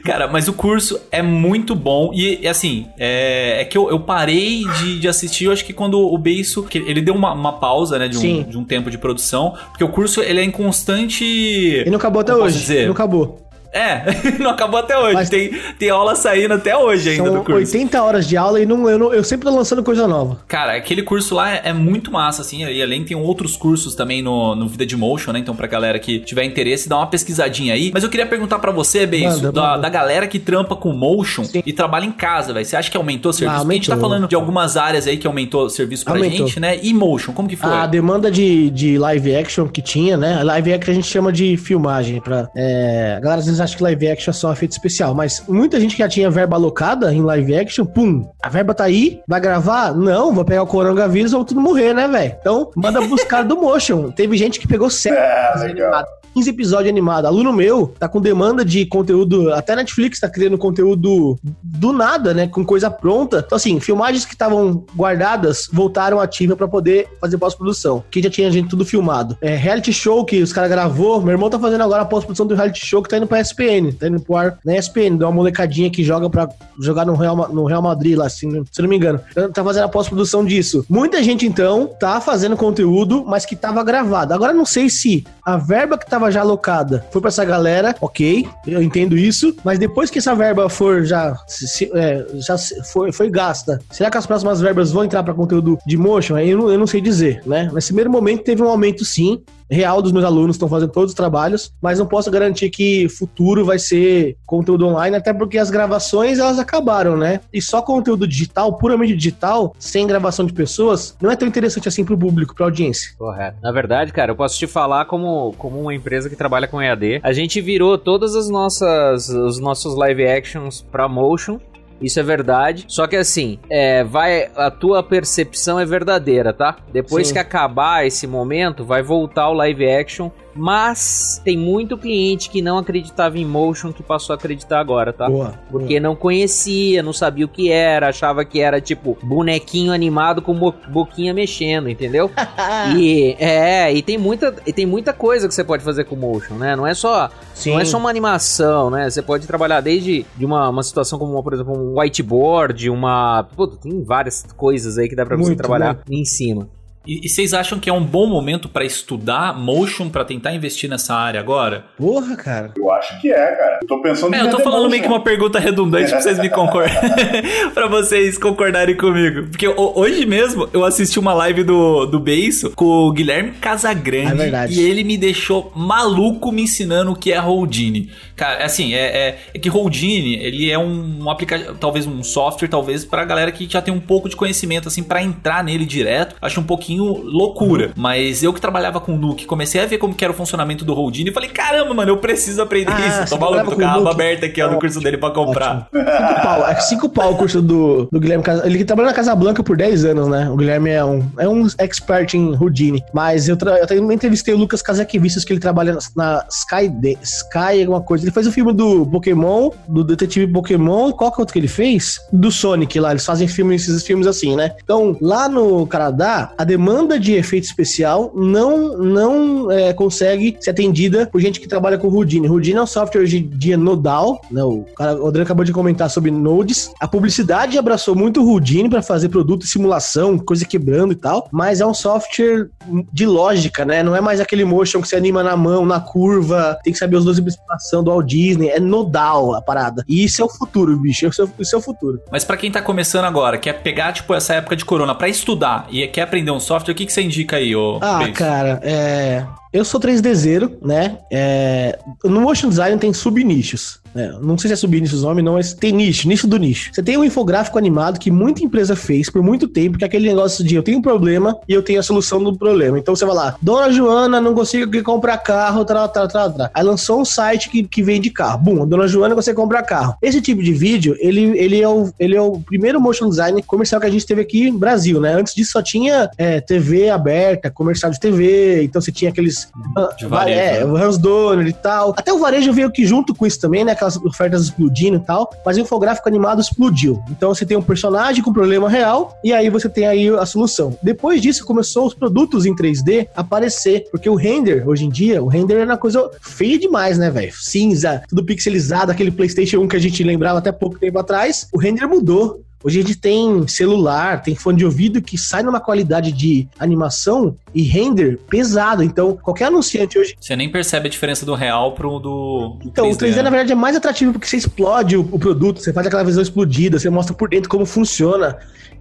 Cara, 0.03 0.27
mas 0.27 0.47
o 0.47 0.53
curso 0.53 0.99
é 1.11 1.21
muito 1.21 1.75
bom. 1.75 2.11
E, 2.13 2.47
assim, 2.47 2.87
é, 2.97 3.61
é 3.61 3.65
que 3.65 3.77
eu, 3.77 3.89
eu 3.89 3.99
parei 3.99 4.63
de, 4.79 4.99
de 4.99 5.07
assistir, 5.07 5.45
eu 5.45 5.51
acho 5.51 5.65
que 5.65 5.73
quando 5.73 5.99
o 5.99 6.17
Beiço. 6.17 6.65
Ele 6.73 7.01
deu 7.01 7.15
uma, 7.15 7.33
uma 7.33 7.53
pausa, 7.53 7.99
né? 7.99 8.07
De 8.07 8.17
um, 8.17 8.43
de 8.43 8.57
um 8.57 8.63
tempo 8.63 8.89
de 8.89 8.97
produção. 8.97 9.53
Porque 9.69 9.83
o 9.83 9.89
curso 9.89 10.21
ele 10.21 10.39
é 10.39 10.43
em 10.43 10.51
constante. 10.51 11.23
E 11.25 11.89
não 11.89 11.97
acabou 11.97 12.21
até 12.21 12.33
hoje. 12.33 12.59
dizer? 12.59 12.85
Não 12.85 12.93
acabou. 12.93 13.46
É, 13.77 14.03
não 14.39 14.49
acabou 14.51 14.79
até 14.79 14.97
hoje. 14.97 15.13
Mas- 15.13 15.29
Tem, 15.29 15.51
tem 15.77 15.89
aula 15.89 16.15
saindo 16.15 16.53
até 16.53 16.75
hoje 16.75 17.09
ainda 17.09 17.23
do 17.29 17.35
São 17.35 17.43
curso. 17.43 17.59
80 17.75 18.01
horas 18.01 18.27
de 18.27 18.35
aula 18.37 18.59
e 18.61 18.65
não, 18.65 18.89
eu, 18.89 18.97
não- 18.97 19.13
eu 19.13 19.23
sempre 19.23 19.47
tô 19.47 19.55
lançando 19.55 19.83
coisa 19.83 20.07
nova. 20.07 20.39
Cara, 20.47 20.75
aquele 20.75 21.03
curso 21.03 21.35
lá 21.35 21.51
é, 21.55 21.61
é 21.65 21.73
muito 21.73 22.11
massa, 22.11 22.41
assim. 22.41 22.65
E 22.65 22.81
além 22.81 23.03
tem 23.03 23.15
outros 23.15 23.55
cursos 23.55 23.93
também 23.95 24.21
no, 24.21 24.55
no 24.55 24.67
Vida 24.67 24.85
de 24.85 24.95
Motion, 24.95 25.31
né? 25.31 25.39
Então, 25.39 25.55
pra 25.55 25.67
galera 25.67 25.99
que 25.99 26.19
tiver 26.19 26.43
interesse, 26.43 26.87
dá 26.89 26.97
uma 26.97 27.07
pesquisadinha 27.07 27.73
aí. 27.73 27.91
Mas 27.93 28.03
eu 28.03 28.09
queria 28.09 28.25
perguntar 28.25 28.59
pra 28.59 28.71
você, 28.71 29.05
Beijo, 29.05 29.51
da, 29.51 29.77
da 29.77 29.89
galera 29.89 30.27
que 30.27 30.39
trampa 30.39 30.75
com 30.75 30.91
motion 30.93 31.43
Sim. 31.43 31.61
e 31.65 31.73
trabalha 31.73 32.05
em 32.05 32.11
casa, 32.11 32.53
velho. 32.53 32.65
Você 32.65 32.75
acha 32.75 32.89
que 32.89 32.97
aumentou 32.97 33.29
o 33.31 33.33
serviço? 33.33 33.57
Ah, 33.57 33.61
Porque 33.61 33.73
a 33.73 33.75
gente 33.75 33.87
tá 33.87 33.93
aumentou. 33.93 34.09
falando 34.09 34.27
de 34.29 34.35
algumas 34.35 34.77
áreas 34.77 35.07
aí 35.07 35.17
que 35.17 35.27
aumentou 35.27 35.65
o 35.65 35.69
serviço 35.69 36.03
pra 36.05 36.13
Aumentou. 36.15 36.47
gente, 36.47 36.59
né? 36.59 36.79
E 36.81 36.93
motion, 36.93 37.33
como 37.33 37.47
que 37.47 37.55
foi? 37.55 37.69
A 37.71 37.85
demanda 37.85 38.31
de, 38.31 38.69
de 38.69 38.97
live 38.97 39.35
action 39.35 39.67
que 39.67 39.81
tinha, 39.81 40.17
né? 40.17 40.41
Live 40.43 40.73
action 40.73 40.91
a 40.91 40.95
gente 40.95 41.07
chama 41.07 41.31
de 41.31 41.57
filmagem. 41.57 42.21
Pra, 42.21 42.49
é, 42.55 43.15
a 43.17 43.19
galera 43.19 43.39
às 43.39 43.45
vezes 43.45 43.59
acha 43.67 43.77
que 43.77 43.83
live 43.83 44.07
action 44.09 44.31
é 44.31 44.33
só 44.33 44.51
efeito 44.51 44.71
especial, 44.71 45.13
mas 45.13 45.43
muita 45.47 45.79
gente 45.79 45.95
que 45.95 46.01
já 46.01 46.09
tinha 46.09 46.29
verba 46.31 46.55
alocada 46.55 47.13
em 47.13 47.21
live 47.21 47.55
action, 47.55 47.85
pum, 47.85 48.27
a 48.41 48.49
verba 48.49 48.73
tá 48.73 48.85
aí, 48.85 49.21
vai 49.27 49.39
gravar? 49.39 49.93
Não, 49.93 50.33
vou 50.33 50.45
pegar 50.45 50.63
o 50.63 50.67
coronavírus 50.67 51.33
ou 51.33 51.43
tudo 51.43 51.61
morrer, 51.61 51.93
né, 51.93 52.07
velho? 52.07 52.35
Então, 52.39 52.71
manda 52.75 53.01
buscar 53.01 53.43
do 53.45 53.55
motion. 53.57 54.09
Teve 54.11 54.37
gente 54.37 54.59
que 54.59 54.67
pegou 54.67 54.89
série 54.89 55.15
É, 55.15 55.53
legal. 55.59 56.05
Animado. 56.37 56.47
15 56.47 56.49
episódios 56.49 56.89
animados. 56.89 57.29
Aluno 57.29 57.51
meu 57.51 57.93
tá 57.99 58.07
com 58.07 58.21
demanda 58.21 58.63
de 58.63 58.85
conteúdo. 58.85 59.53
Até 59.53 59.75
Netflix 59.75 60.19
tá 60.19 60.29
criando 60.29 60.57
conteúdo 60.57 61.37
do 61.63 61.91
nada, 61.91 62.33
né? 62.33 62.47
Com 62.47 62.63
coisa 62.63 62.91
pronta. 62.91 63.43
Então, 63.45 63.55
assim, 63.55 63.79
filmagens 63.79 64.25
que 64.25 64.33
estavam 64.33 64.85
guardadas 64.95 65.67
voltaram 65.71 66.19
ativa 66.19 66.55
pra 66.55 66.67
poder 66.67 67.07
fazer 67.19 67.37
pós-produção. 67.37 68.03
Que 68.11 68.21
já 68.21 68.29
tinha 68.29 68.51
gente 68.51 68.69
tudo 68.69 68.85
filmado. 68.85 69.37
É, 69.41 69.55
reality 69.55 69.91
show 69.91 70.23
que 70.23 70.41
os 70.41 70.53
caras 70.53 70.69
gravou. 70.69 71.21
Meu 71.21 71.31
irmão 71.31 71.49
tá 71.49 71.59
fazendo 71.59 71.83
agora 71.83 72.03
a 72.03 72.05
pós-produção 72.05 72.45
do 72.45 72.55
reality 72.55 72.85
show 72.85 73.01
que 73.01 73.09
tá 73.09 73.17
indo 73.17 73.27
pra 73.27 73.41
SPN. 73.41 73.91
Tá 73.93 74.07
indo 74.07 74.19
pro 74.19 74.35
ar 74.35 74.59
na 74.63 74.75
SPN. 74.75 75.17
Dá 75.17 75.27
uma 75.27 75.35
molecadinha 75.35 75.89
que 75.89 76.03
joga 76.03 76.29
pra 76.29 76.49
jogar 76.79 77.05
no 77.05 77.15
Real, 77.15 77.49
no 77.51 77.65
Real 77.65 77.81
Madrid 77.81 78.17
lá, 78.17 78.27
assim, 78.27 78.63
se 78.71 78.81
não 78.81 78.89
me 78.89 78.95
engano. 78.95 79.19
Então, 79.31 79.51
Tá 79.51 79.63
fazendo 79.63 79.85
a 79.85 79.89
pós-produção 79.89 80.45
disso. 80.45 80.85
Muita 80.87 81.23
gente, 81.23 81.45
então, 81.47 81.87
tá 81.99 82.21
fazendo 82.21 82.55
conteúdo, 82.55 83.23
mas 83.25 83.45
que 83.45 83.55
tava 83.55 83.83
gravado. 83.83 84.33
Agora, 84.33 84.53
não 84.53 84.65
sei 84.65 84.89
se 84.89 85.25
a 85.43 85.57
verba 85.57 85.97
que 85.97 86.07
tava 86.07 86.26
já 86.31 86.41
alocada 86.41 87.05
foi 87.11 87.21
pra 87.21 87.29
essa 87.29 87.43
galera, 87.45 87.95
ok, 88.01 88.47
eu 88.67 88.81
entendo 88.81 89.17
isso, 89.17 89.55
mas 89.63 89.79
depois 89.79 90.09
que 90.09 90.19
essa 90.19 90.35
verba 90.35 90.69
for 90.69 91.03
já, 91.05 91.35
se- 91.47 91.89
é, 91.93 92.25
já 92.35 92.55
foi, 92.91 93.11
foi 93.11 93.29
gasta, 93.29 93.79
será 93.91 94.09
que 94.09 94.17
as 94.17 94.25
próximas 94.25 94.59
verbas 94.61 94.91
vão 94.91 95.03
entrar 95.03 95.23
pra 95.23 95.33
conteúdo 95.33 95.77
de 95.85 95.97
motion? 95.97 96.37
Eu 96.37 96.57
não, 96.57 96.71
eu 96.71 96.79
não 96.79 96.87
sei 96.87 97.01
dizer, 97.01 97.41
né? 97.45 97.69
Nesse 97.73 97.87
primeiro 97.87 98.11
momento 98.11 98.43
teve 98.43 98.61
um 98.63 98.67
aumento 98.69 99.03
sim, 99.05 99.41
real 99.69 100.01
dos 100.01 100.11
meus 100.11 100.25
alunos, 100.25 100.55
estão 100.55 100.69
fazendo 100.69 100.91
todos 100.91 101.11
os 101.11 101.15
trabalhos, 101.15 101.73
mas 101.81 101.99
não 101.99 102.05
posso 102.05 102.31
garantir 102.31 102.69
que 102.69 103.07
futuro 103.09 103.65
vai 103.65 103.79
ser 103.79 104.37
conteúdo 104.45 104.87
online, 104.87 105.15
até 105.15 105.33
porque 105.33 105.57
as 105.57 105.69
gravações 105.69 106.39
elas 106.39 106.59
acabaram, 106.59 107.17
né? 107.17 107.41
E 107.53 107.61
só 107.61 107.81
conteúdo 107.81 108.27
digital, 108.27 108.77
puramente 108.77 109.15
digital, 109.15 109.75
sem 109.77 110.07
gravação 110.07 110.45
de 110.45 110.53
pessoas, 110.53 111.15
não 111.21 111.31
é 111.31 111.35
tão 111.35 111.47
interessante 111.47 111.87
assim 111.87 112.03
pro 112.03 112.17
público, 112.17 112.55
pra 112.55 112.65
audiência. 112.65 113.11
Correto. 113.17 113.57
Na 113.61 113.71
verdade, 113.71 114.11
cara, 114.13 114.31
eu 114.31 114.35
posso 114.35 114.57
te 114.57 114.67
falar 114.67 115.05
como, 115.05 115.53
como 115.57 115.79
uma 115.79 115.93
empresa 115.93 116.29
que 116.29 116.35
trabalha 116.35 116.67
com 116.67 116.81
EAD. 116.81 117.19
A 117.23 117.33
gente 117.33 117.61
virou 117.61 117.97
todas 117.97 118.35
as 118.35 118.49
nossas 118.49 119.29
os 119.29 119.59
nossos 119.59 119.95
live 119.95 120.25
actions 120.25 120.81
pra 120.81 121.07
motion. 121.07 121.59
Isso 122.01 122.19
é 122.19 122.23
verdade. 122.23 122.85
Só 122.87 123.07
que 123.07 123.15
assim, 123.15 123.59
é, 123.69 124.03
vai 124.03 124.49
a 124.55 124.69
tua 124.69 125.01
percepção 125.01 125.79
é 125.79 125.85
verdadeira, 125.85 126.53
tá? 126.53 126.77
Depois 126.91 127.27
Sim. 127.27 127.33
que 127.33 127.39
acabar 127.39 128.05
esse 128.05 128.27
momento, 128.27 128.85
vai 128.85 129.01
voltar 129.01 129.49
o 129.49 129.53
live 129.53 129.89
action. 129.89 130.29
Mas 130.57 131.41
tem 131.43 131.55
muito 131.57 131.97
cliente 131.97 132.49
que 132.49 132.61
não 132.61 132.77
acreditava 132.77 133.37
em 133.37 133.45
motion 133.45 133.93
que 133.93 134.03
passou 134.03 134.33
a 134.33 134.37
acreditar 134.37 134.79
agora, 134.79 135.13
tá? 135.13 135.29
Boa. 135.29 135.53
Porque 135.69 135.99
não 135.99 136.15
conhecia, 136.15 137.01
não 137.03 137.13
sabia 137.13 137.45
o 137.45 137.49
que 137.49 137.71
era, 137.71 138.09
achava 138.09 138.43
que 138.43 138.59
era 138.59 138.81
tipo 138.81 139.17
bonequinho 139.23 139.91
animado 139.93 140.41
com 140.41 140.53
bo- 140.53 140.73
boquinha 140.89 141.33
mexendo, 141.33 141.89
entendeu? 141.89 142.31
e 142.97 143.35
é, 143.39 143.93
e 143.93 144.01
tem 144.01 144.17
muita, 144.17 144.55
e 144.65 144.73
tem 144.73 144.85
muita 144.85 145.13
coisa 145.13 145.47
que 145.47 145.53
você 145.53 145.63
pode 145.63 145.83
fazer 145.83 146.05
com 146.05 146.15
motion, 146.15 146.55
né? 146.55 146.75
Não 146.75 146.85
é 146.85 146.93
só, 146.93 147.29
Sim. 147.53 147.73
não 147.73 147.79
é 147.79 147.85
só 147.85 147.97
uma 147.97 148.09
animação, 148.09 148.89
né? 148.89 149.09
Você 149.09 149.21
pode 149.21 149.45
trabalhar 149.47 149.81
desde 149.81 150.25
de 150.35 150.45
uma, 150.45 150.69
uma 150.69 150.83
situação 150.83 151.19
como, 151.19 151.41
por 151.43 151.53
exemplo, 151.53 151.77
um 151.77 151.99
whiteboard, 151.99 152.89
uma, 152.89 153.47
pô, 153.55 153.67
tem 153.67 154.03
várias 154.03 154.43
coisas 154.55 154.97
aí 154.97 155.07
que 155.07 155.15
dá 155.15 155.25
pra 155.25 155.35
você 155.35 155.49
Muito, 155.49 155.57
trabalhar 155.59 155.99
em 156.09 156.25
cima. 156.25 156.67
E, 157.07 157.21
e 157.25 157.29
vocês 157.29 157.53
acham 157.53 157.79
que 157.79 157.89
é 157.89 157.93
um 157.93 158.03
bom 158.03 158.27
momento 158.27 158.67
pra 158.67 158.83
estudar 158.83 159.57
motion, 159.57 160.09
pra 160.09 160.25
tentar 160.25 160.53
investir 160.53 160.89
nessa 160.89 161.15
área 161.15 161.39
agora? 161.39 161.85
Porra, 161.97 162.35
cara. 162.35 162.73
Eu 162.77 162.91
acho 162.91 163.19
que 163.21 163.31
é, 163.31 163.47
cara. 163.55 163.79
Eu 163.81 163.87
tô 163.87 164.01
pensando 164.01 164.33
É, 164.35 164.39
em 164.39 164.41
eu 164.45 164.49
tô 164.49 164.57
falando 164.59 164.73
motion. 164.83 164.89
meio 164.89 165.01
que 165.03 165.07
uma 165.09 165.21
pergunta 165.23 165.59
redundante 165.59 166.09
pra 166.11 166.21
vocês 166.21 166.37
me 166.39 166.49
concordarem. 166.49 167.43
pra 167.73 167.87
vocês 167.87 168.37
concordarem 168.37 168.95
comigo. 168.97 169.47
Porque 169.49 169.67
ho- 169.67 169.93
hoje 169.95 170.25
mesmo 170.25 170.67
eu 170.73 170.83
assisti 170.83 171.17
uma 171.19 171.33
live 171.33 171.63
do, 171.63 172.05
do 172.05 172.19
Beiço 172.19 172.71
com 172.75 172.85
o 172.85 173.11
Guilherme 173.11 173.51
Casagrande. 173.53 174.31
É 174.31 174.35
verdade. 174.35 174.79
E 174.79 174.83
ele 174.89 175.03
me 175.03 175.17
deixou 175.17 175.71
maluco 175.75 176.51
me 176.51 176.63
ensinando 176.63 177.11
o 177.11 177.15
que 177.15 177.31
é 177.31 177.41
Houdini. 177.41 178.09
Cara, 178.35 178.65
assim, 178.65 178.93
é, 178.93 178.99
é, 179.29 179.37
é 179.53 179.59
que 179.59 179.69
Houdini, 179.69 180.35
ele 180.43 180.69
é 180.69 180.77
um, 180.77 181.23
um 181.23 181.29
aplicativo, 181.29 181.75
talvez 181.79 182.05
um 182.05 182.21
software, 182.23 182.67
talvez, 182.67 183.03
pra 183.05 183.23
galera 183.25 183.51
que 183.51 183.67
já 183.69 183.81
tem 183.81 183.93
um 183.93 183.99
pouco 183.99 184.27
de 184.29 184.35
conhecimento, 184.35 184.87
assim, 184.87 185.01
pra 185.03 185.23
entrar 185.23 185.63
nele 185.63 185.85
direto. 185.85 186.35
Acho 186.41 186.59
um 186.59 186.63
pouquinho 186.63 186.96
loucura. 187.05 187.87
Uhum. 187.87 187.93
Mas 187.95 188.43
eu 188.43 188.53
que 188.53 188.61
trabalhava 188.61 188.99
com 188.99 189.13
o 189.13 189.17
Nuke, 189.17 189.45
comecei 189.45 189.81
a 189.81 189.85
ver 189.85 189.97
como 189.97 190.13
que 190.13 190.23
era 190.23 190.31
o 190.33 190.35
funcionamento 190.35 190.83
do 190.85 190.93
Houdini 190.97 191.29
e 191.29 191.33
falei, 191.33 191.49
caramba, 191.49 191.93
mano, 191.93 192.11
eu 192.11 192.17
preciso 192.17 192.61
aprender 192.61 192.91
Ah, 192.91 193.23
isso. 193.23 193.35
Tô 193.35 193.39
maluco, 193.39 193.71
tô 193.71 193.75
com 193.75 193.85
a 193.85 193.93
aba 193.93 194.11
aberta 194.11 194.45
aqui, 194.45 194.61
ó, 194.61 194.69
no 194.71 194.79
curso 194.79 194.99
dele 194.99 195.17
pra 195.17 195.31
comprar. 195.31 195.87
Cinco 195.91 196.41
pau, 196.43 196.67
é 196.67 196.75
cinco 196.81 197.09
pau 197.09 197.33
o 197.33 197.37
curso 197.37 197.61
do, 197.61 198.07
do 198.11 198.19
Guilherme 198.19 198.43
Casa. 198.43 198.65
Ele 198.65 198.83
trabalhou 198.83 199.09
na 199.09 199.15
Casa 199.15 199.35
Blanca 199.35 199.63
por 199.63 199.77
10 199.77 200.05
anos, 200.05 200.27
né? 200.27 200.49
O 200.49 200.55
Guilherme 200.55 200.89
é 200.89 201.03
um, 201.03 201.23
é 201.37 201.47
um 201.47 201.67
expert 201.77 202.33
em 202.33 202.55
Houdini. 202.55 203.03
Mas 203.13 203.47
eu, 203.47 203.57
tra- 203.57 203.77
eu 203.79 203.87
também 203.87 204.15
entrevistei 204.15 204.53
o 204.53 204.57
Lucas 204.57 204.81
Casaquevistas, 204.81 205.43
que 205.43 205.53
ele 205.53 205.59
trabalha 205.59 205.93
na, 205.93 205.99
na 206.15 206.45
Sky, 206.49 206.87
De- 206.89 207.17
Sky, 207.21 207.81
alguma 207.81 208.01
coisa. 208.01 208.23
Ele 208.23 208.31
fez 208.31 208.47
o 208.47 208.51
filme 208.51 208.73
do 208.73 209.05
Pokémon, 209.07 209.69
do 209.87 210.03
Detetive 210.03 210.51
Pokémon. 210.51 211.11
Qual 211.11 211.31
que 211.31 211.39
é 211.39 211.41
outro 211.41 211.53
que 211.53 211.59
ele 211.59 211.67
fez? 211.67 212.19
Do 212.31 212.51
Sonic 212.51 212.99
lá. 212.99 213.11
Eles 213.11 213.25
fazem 213.25 213.47
filmes, 213.47 213.87
esses 213.87 214.05
filmes 214.05 214.27
assim, 214.27 214.55
né? 214.55 214.71
Então, 214.83 215.17
lá 215.21 215.47
no 215.49 215.85
Canadá, 215.87 216.51
a 216.57 216.63
demanda 216.77 217.19
de 217.19 217.33
efeito 217.33 217.63
especial 217.63 218.31
não, 218.35 218.95
não 218.97 219.71
é, 219.71 219.91
consegue 219.93 220.55
ser 220.59 220.69
atendida 220.69 221.25
por 221.25 221.41
gente 221.41 221.59
que 221.59 221.67
trabalha 221.67 221.97
com 221.97 222.07
Houdini. 222.07 222.47
Houdini 222.47 222.77
é 222.77 222.81
um 222.81 222.87
software 222.87 223.21
hoje 223.21 223.39
em 223.39 223.49
dia 223.49 223.75
nodal, 223.75 224.39
né? 224.51 224.63
O, 224.63 224.85
cara, 224.95 225.19
o 225.19 225.27
acabou 225.41 225.65
de 225.65 225.73
comentar 225.73 226.09
sobre 226.09 226.29
nodes. 226.29 226.91
A 226.99 227.07
publicidade 227.07 227.77
abraçou 227.77 228.15
muito 228.15 228.41
o 228.41 228.47
Houdini 228.47 228.89
para 228.89 229.01
fazer 229.01 229.29
produto 229.29 229.63
e 229.63 229.67
simulação, 229.67 230.37
coisa 230.37 230.65
quebrando 230.65 231.13
e 231.13 231.15
tal, 231.15 231.47
mas 231.51 231.81
é 231.81 231.85
um 231.85 231.93
software 231.93 232.69
de 233.11 233.25
lógica, 233.25 233.83
né? 233.83 234.03
Não 234.03 234.15
é 234.15 234.21
mais 234.21 234.39
aquele 234.39 234.63
motion 234.63 235.01
que 235.01 235.07
você 235.07 235.15
anima 235.15 235.41
na 235.41 235.57
mão, 235.57 235.83
na 235.83 235.99
curva, 235.99 236.77
tem 236.83 236.93
que 236.93 236.99
saber 236.99 237.17
os 237.17 237.25
dois 237.25 237.37
simulação 237.37 238.03
do 238.03 238.11
Walt 238.11 238.27
Disney, 238.27 238.69
é 238.69 238.79
nodal 238.79 239.55
a 239.55 239.61
parada. 239.61 240.03
E 240.07 240.23
isso 240.23 240.41
é 240.41 240.45
o 240.45 240.49
futuro, 240.49 240.95
bicho, 240.97 241.25
isso 241.25 241.41
é, 241.41 241.47
isso 241.59 241.75
é 241.75 241.79
o 241.79 241.81
futuro. 241.81 242.21
Mas 242.31 242.43
pra 242.43 242.55
quem 242.55 242.71
tá 242.71 242.81
começando 242.81 243.25
agora, 243.25 243.57
quer 243.57 243.81
pegar, 243.81 244.13
tipo, 244.13 244.33
essa 244.33 244.53
época 244.53 244.75
de 244.75 244.85
corona 244.85 245.15
pra 245.15 245.27
estudar 245.27 245.87
e 245.89 246.05
quer 246.07 246.21
aprender 246.21 246.51
um 246.51 246.59
software, 246.67 246.93
o 246.93 246.95
que, 246.95 247.05
que 247.05 247.13
você 247.13 247.21
indica 247.21 247.55
aí, 247.55 247.75
ô 247.75 247.99
Ah, 248.01 248.29
cara, 248.33 248.81
é. 248.83 249.45
Eu 249.71 249.85
sou 249.85 249.99
3Dzeiro, 249.99 250.77
né? 250.81 251.17
É, 251.31 251.97
no 252.23 252.41
motion 252.41 252.69
design 252.69 252.97
tem 252.97 253.13
subnichos. 253.13 253.99
Né? 254.17 254.35
Não 254.41 254.57
sei 254.57 254.69
se 254.69 254.73
é 254.73 254.75
subnichos 254.75 255.21
nome, 255.21 255.43
não, 255.43 255.53
mas 255.53 255.73
tem 255.73 255.91
nicho, 255.91 256.27
nicho 256.27 256.47
do 256.47 256.57
nicho. 256.57 256.89
Você 256.91 257.03
tem 257.03 257.15
um 257.15 257.23
infográfico 257.23 257.77
animado 257.77 258.19
que 258.19 258.31
muita 258.31 258.63
empresa 258.63 258.95
fez 258.95 259.29
por 259.29 259.43
muito 259.43 259.67
tempo, 259.67 259.97
que 259.97 260.03
é 260.03 260.07
aquele 260.07 260.27
negócio 260.27 260.65
de 260.65 260.73
eu 260.73 260.81
tenho 260.81 260.97
um 260.97 261.01
problema 261.01 261.55
e 261.69 261.73
eu 261.73 261.83
tenho 261.83 261.99
a 261.99 262.03
solução 262.03 262.43
do 262.43 262.57
problema. 262.57 262.97
Então 262.97 263.15
você 263.15 263.25
vai 263.25 263.35
lá, 263.35 263.55
Dona 263.61 263.91
Joana 263.91 264.41
não 264.41 264.55
consigo 264.55 265.03
comprar 265.03 265.37
carro, 265.37 265.85
tal, 265.85 266.09
tal, 266.09 266.27
tal, 266.27 266.51
tal. 266.51 266.69
Aí 266.73 266.83
lançou 266.83 267.21
um 267.21 267.25
site 267.25 267.69
que, 267.69 267.83
que 267.83 268.01
vende 268.01 268.31
carro. 268.31 268.57
Bum, 268.57 268.83
a 268.83 268.85
Dona 268.85 269.07
Joana 269.07 269.35
consegue 269.35 269.55
comprar 269.55 269.83
carro. 269.83 270.15
Esse 270.21 270.41
tipo 270.41 270.63
de 270.63 270.73
vídeo, 270.73 271.15
ele, 271.19 271.57
ele, 271.57 271.79
é 271.79 271.87
o, 271.87 272.11
ele 272.19 272.35
é 272.35 272.41
o 272.41 272.59
primeiro 272.59 272.99
motion 272.99 273.29
design 273.29 273.61
comercial 273.61 274.01
que 274.01 274.07
a 274.07 274.11
gente 274.11 274.25
teve 274.25 274.41
aqui 274.41 274.71
no 274.71 274.79
Brasil, 274.79 275.21
né? 275.21 275.33
Antes 275.33 275.53
disso 275.53 275.73
só 275.73 275.81
tinha 275.81 276.29
é, 276.37 276.59
TV 276.59 277.09
aberta, 277.09 277.69
comercial 277.69 278.11
de 278.11 278.19
TV, 278.19 278.83
então 278.83 278.99
você 278.99 279.11
tinha 279.11 279.29
aqueles 279.29 279.69
De 280.17 280.25
varejo, 280.25 280.59
é, 280.59 280.83
né? 280.83 281.03
Hans 281.03 281.17
Donner 281.19 281.67
e 281.67 281.73
tal. 281.73 282.15
Até 282.17 282.33
o 282.33 282.39
varejo 282.39 282.73
veio 282.73 282.87
aqui 282.87 283.05
junto 283.05 283.35
com 283.35 283.45
isso 283.45 283.59
também, 283.59 283.85
né? 283.85 283.91
Aquela 283.91 284.06
ofertas 284.15 284.63
explodindo 284.63 285.17
e 285.17 285.19
tal, 285.19 285.49
mas 285.65 285.77
o 285.77 285.81
infográfico 285.81 286.29
animado 286.29 286.61
explodiu. 286.61 287.21
Então 287.29 287.53
você 287.53 287.65
tem 287.65 287.75
um 287.75 287.81
personagem 287.81 288.43
com 288.43 288.53
problema 288.53 288.89
real 288.89 289.37
e 289.43 289.51
aí 289.51 289.69
você 289.69 289.89
tem 289.89 290.07
aí 290.07 290.29
a 290.29 290.45
solução. 290.45 290.97
Depois 291.01 291.41
disso 291.41 291.65
começou 291.65 292.05
os 292.05 292.13
produtos 292.13 292.65
em 292.65 292.75
3D 292.75 293.27
aparecer, 293.35 294.05
porque 294.11 294.29
o 294.29 294.35
render 294.35 294.87
hoje 294.87 295.05
em 295.05 295.09
dia, 295.09 295.43
o 295.43 295.47
render 295.47 295.75
era 295.75 295.85
uma 295.85 295.97
coisa 295.97 296.29
feia 296.41 296.77
demais, 296.79 297.17
né, 297.17 297.29
velho? 297.29 297.51
Cinza, 297.53 298.21
tudo 298.29 298.45
pixelizado, 298.45 299.11
aquele 299.11 299.31
PlayStation 299.31 299.79
1 299.79 299.87
que 299.87 299.95
a 299.95 299.99
gente 299.99 300.23
lembrava 300.23 300.59
até 300.59 300.71
pouco 300.71 300.99
tempo 300.99 301.19
atrás. 301.19 301.67
O 301.73 301.79
render 301.79 302.05
mudou. 302.07 302.63
Hoje 302.83 302.99
a 302.99 303.01
gente 303.01 303.17
tem 303.17 303.67
celular, 303.67 304.41
tem 304.41 304.55
fone 304.55 304.77
de 304.77 304.85
ouvido 304.85 305.21
que 305.21 305.37
sai 305.37 305.63
numa 305.63 305.79
qualidade 305.79 306.31
de 306.31 306.67
animação 306.77 307.55
e 307.73 307.81
render 307.81 308.37
pesado. 308.49 309.03
Então, 309.03 309.35
qualquer 309.35 309.65
anunciante 309.65 310.17
hoje. 310.19 310.35
Você 310.39 310.55
nem 310.55 310.71
percebe 310.71 311.07
a 311.07 311.09
diferença 311.09 311.45
do 311.45 311.55
real 311.55 311.93
pro 311.93 312.19
do. 312.19 312.77
do 312.79 312.87
Então, 312.87 313.09
o 313.09 313.15
3D 313.15 313.37
né? 313.37 313.41
na 313.43 313.49
verdade 313.49 313.71
é 313.71 313.75
mais 313.75 313.95
atrativo 313.95 314.31
porque 314.31 314.47
você 314.47 314.57
explode 314.57 315.17
o, 315.17 315.21
o 315.31 315.39
produto, 315.39 315.81
você 315.81 315.91
faz 315.91 316.05
aquela 316.05 316.23
visão 316.23 316.41
explodida, 316.41 316.99
você 316.99 317.09
mostra 317.09 317.35
por 317.35 317.49
dentro 317.49 317.69
como 317.69 317.85
funciona. 317.85 318.57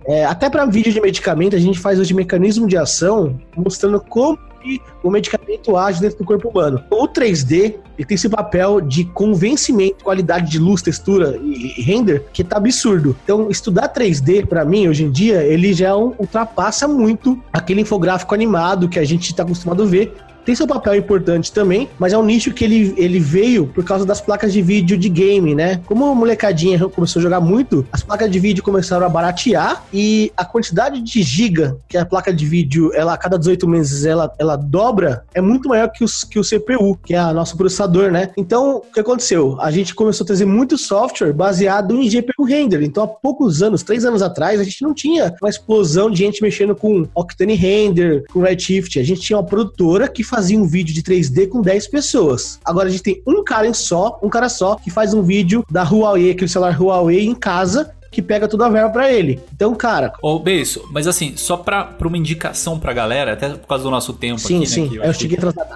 É, 0.07 0.25
até 0.25 0.49
para 0.49 0.65
vídeo 0.67 0.93
de 0.93 1.01
medicamento, 1.01 1.57
a 1.57 1.59
gente 1.59 1.79
faz 1.79 1.99
hoje 1.99 2.15
mecanismo 2.15 2.69
de 2.69 2.77
ação 2.77 3.41
mostrando 3.57 4.01
como 4.01 4.39
que 4.67 4.83
o 5.03 5.11
medicamento 5.11 5.77
age 5.77 6.01
dentro 6.01 6.19
do 6.19 6.25
corpo 6.25 6.49
humano. 6.49 6.83
O 6.91 7.07
3D 7.07 7.75
ele 7.99 8.07
tem 8.07 8.15
esse 8.15 8.29
papel 8.29 8.81
de 8.81 9.05
convencimento, 9.05 10.05
qualidade 10.05 10.51
de 10.51 10.59
luz, 10.59 10.83
textura 10.83 11.39
e, 11.43 11.81
render, 11.81 12.25
que 12.33 12.45
tá 12.45 12.59
absurdo. 12.59 13.17
Então, 13.25 13.51
estudar 13.51 13.93
3D, 13.93 14.47
para 14.47 14.65
mim, 14.65 14.89
hoje 14.89 15.05
em 15.05 15.11
dia, 15.11 15.43
ele 15.43 15.73
já 15.73 15.97
ultrapassa 15.97 16.87
muito 16.87 17.41
aquele 17.53 17.81
infográfico 17.81 18.35
animado 18.35 18.89
que 18.89 18.99
a 18.99 19.05
gente 19.05 19.35
tá 19.35 19.45
acostumado 19.45 19.83
a 19.83 19.87
ver, 19.87 20.15
tem 20.47 20.55
seu 20.55 20.67
papel 20.67 20.95
importante 20.95 21.53
também, 21.53 21.91
mas 21.99 22.13
é 22.13 22.19
um 22.19 22.25
nicho 22.25 22.55
que 22.55 22.65
ele, 22.65 22.95
ele 22.97 23.19
veio 23.19 23.67
por 23.67 23.85
causa 23.85 24.07
das 24.07 24.21
placas 24.21 24.53
de 24.53 24.63
vídeo 24.63 24.97
de 24.97 25.09
game, 25.09 25.57
né? 25.57 25.81
Como 25.87 26.07
a 26.07 26.15
molecadinha 26.15 26.79
começou 26.89 27.19
a 27.19 27.23
jogar 27.25 27.41
muito, 27.41 27.85
as 27.91 28.05
placas 28.05 28.31
de 28.31 28.39
vídeo 28.39 28.63
começaram 28.63 29.05
a 29.05 29.09
baratear 29.09 29.85
e 29.93 30.33
a 30.37 30.45
quantidade 30.45 31.03
de 31.03 31.23
giga 31.23 31.77
que 31.89 31.99
a 31.99 32.07
placa 32.07 32.33
de 32.33 32.47
vídeo, 32.47 32.93
ela 32.95 33.15
a 33.15 33.19
cada 33.19 33.37
18 33.37 33.67
meses 33.67 34.05
ela, 34.05 34.33
ela 34.39 34.55
dobra, 34.55 35.25
é 35.35 35.41
muito 35.41 35.69
maior 35.69 35.91
que, 35.91 36.05
os, 36.05 36.23
que 36.23 36.39
o 36.39 36.43
CPU, 36.43 36.97
que 37.05 37.13
é 37.13 37.21
o 37.21 37.35
nosso 37.35 37.57
processador, 37.57 38.13
né? 38.13 38.31
Então, 38.37 38.77
o 38.77 38.93
que 38.93 39.01
aconteceu? 39.01 39.61
A 39.61 39.73
gente 39.73 39.97
começou 39.97 40.25
a 40.25 40.27
trazer 40.29 40.45
muito 40.45 40.79
software 40.79 41.33
baseado 41.33 42.01
em 42.01 42.09
GPU 42.09 42.45
render. 42.45 42.83
Então, 42.83 43.03
há 43.03 43.09
poucos 43.09 43.65
anos, 43.65 43.83
três 43.83 44.05
anos 44.05 44.23
atrás, 44.23 44.61
a 44.61 44.65
gente 44.65 44.83
não 44.83 44.95
tinha 44.95 45.35
uma 45.43 45.51
explosão 45.51 46.09
de 46.09 46.19
gente 46.19 46.41
mexendo 46.41 46.77
com 46.77 47.09
Octane 47.17 47.55
Render, 47.55 48.25
com 48.33 48.41
Redshift. 48.41 49.01
A 49.01 49.03
gente 49.03 49.21
tinha 49.23 49.37
uma 49.37 49.45
produtora 49.45 50.07
que 50.07 50.23
fazia 50.23 50.36
um 50.57 50.67
vídeo 50.67 50.95
de 50.95 51.03
3D 51.03 51.49
com 51.49 51.63
10 51.63 51.89
pessoas. 51.89 52.59
Agora 52.65 52.89
a 52.89 52.91
gente 52.91 53.03
tem 53.03 53.23
um 53.27 53.43
cara 53.43 53.67
em 53.67 53.75
só, 53.75 54.19
um 54.23 54.29
cara 54.29 54.49
só, 54.49 54.77
que 54.77 54.91
faz 54.91 55.15
um 55.15 55.23
vídeo 55.23 55.65
da 55.71 55.83
Huawei, 55.83 56.31
aquele 56.31 56.49
celular 56.49 56.81
Huawei 56.81 57.27
em 57.27 57.35
casa, 57.35 57.96
que 58.17 58.23
pega 58.23 58.49
toda 58.49 58.65
a 58.65 58.71
verba 58.71 58.89
pra 58.89 59.13
ele. 59.13 59.39
Então, 59.55 59.75
cara, 59.75 60.15
Ô, 60.23 60.39
Beiço, 60.39 60.89
mas 60.91 61.07
assim, 61.07 61.35
só 61.37 61.55
pra, 61.55 61.85
pra 61.85 62.09
uma 62.09 62.17
indicação 62.17 62.79
pra 62.79 62.95
galera, 62.95 63.35
até 63.35 63.51
por 63.51 63.69
causa 63.69 63.85
do 63.85 63.91
nosso 63.91 64.15
tempo 64.15 64.39
sim, 64.39 64.57
aqui, 64.57 64.67
sim, 64.67 64.89
né? 64.89 65.07
eu, 65.07 65.13
cheguei 65.13 65.37
atrasado. 65.37 65.69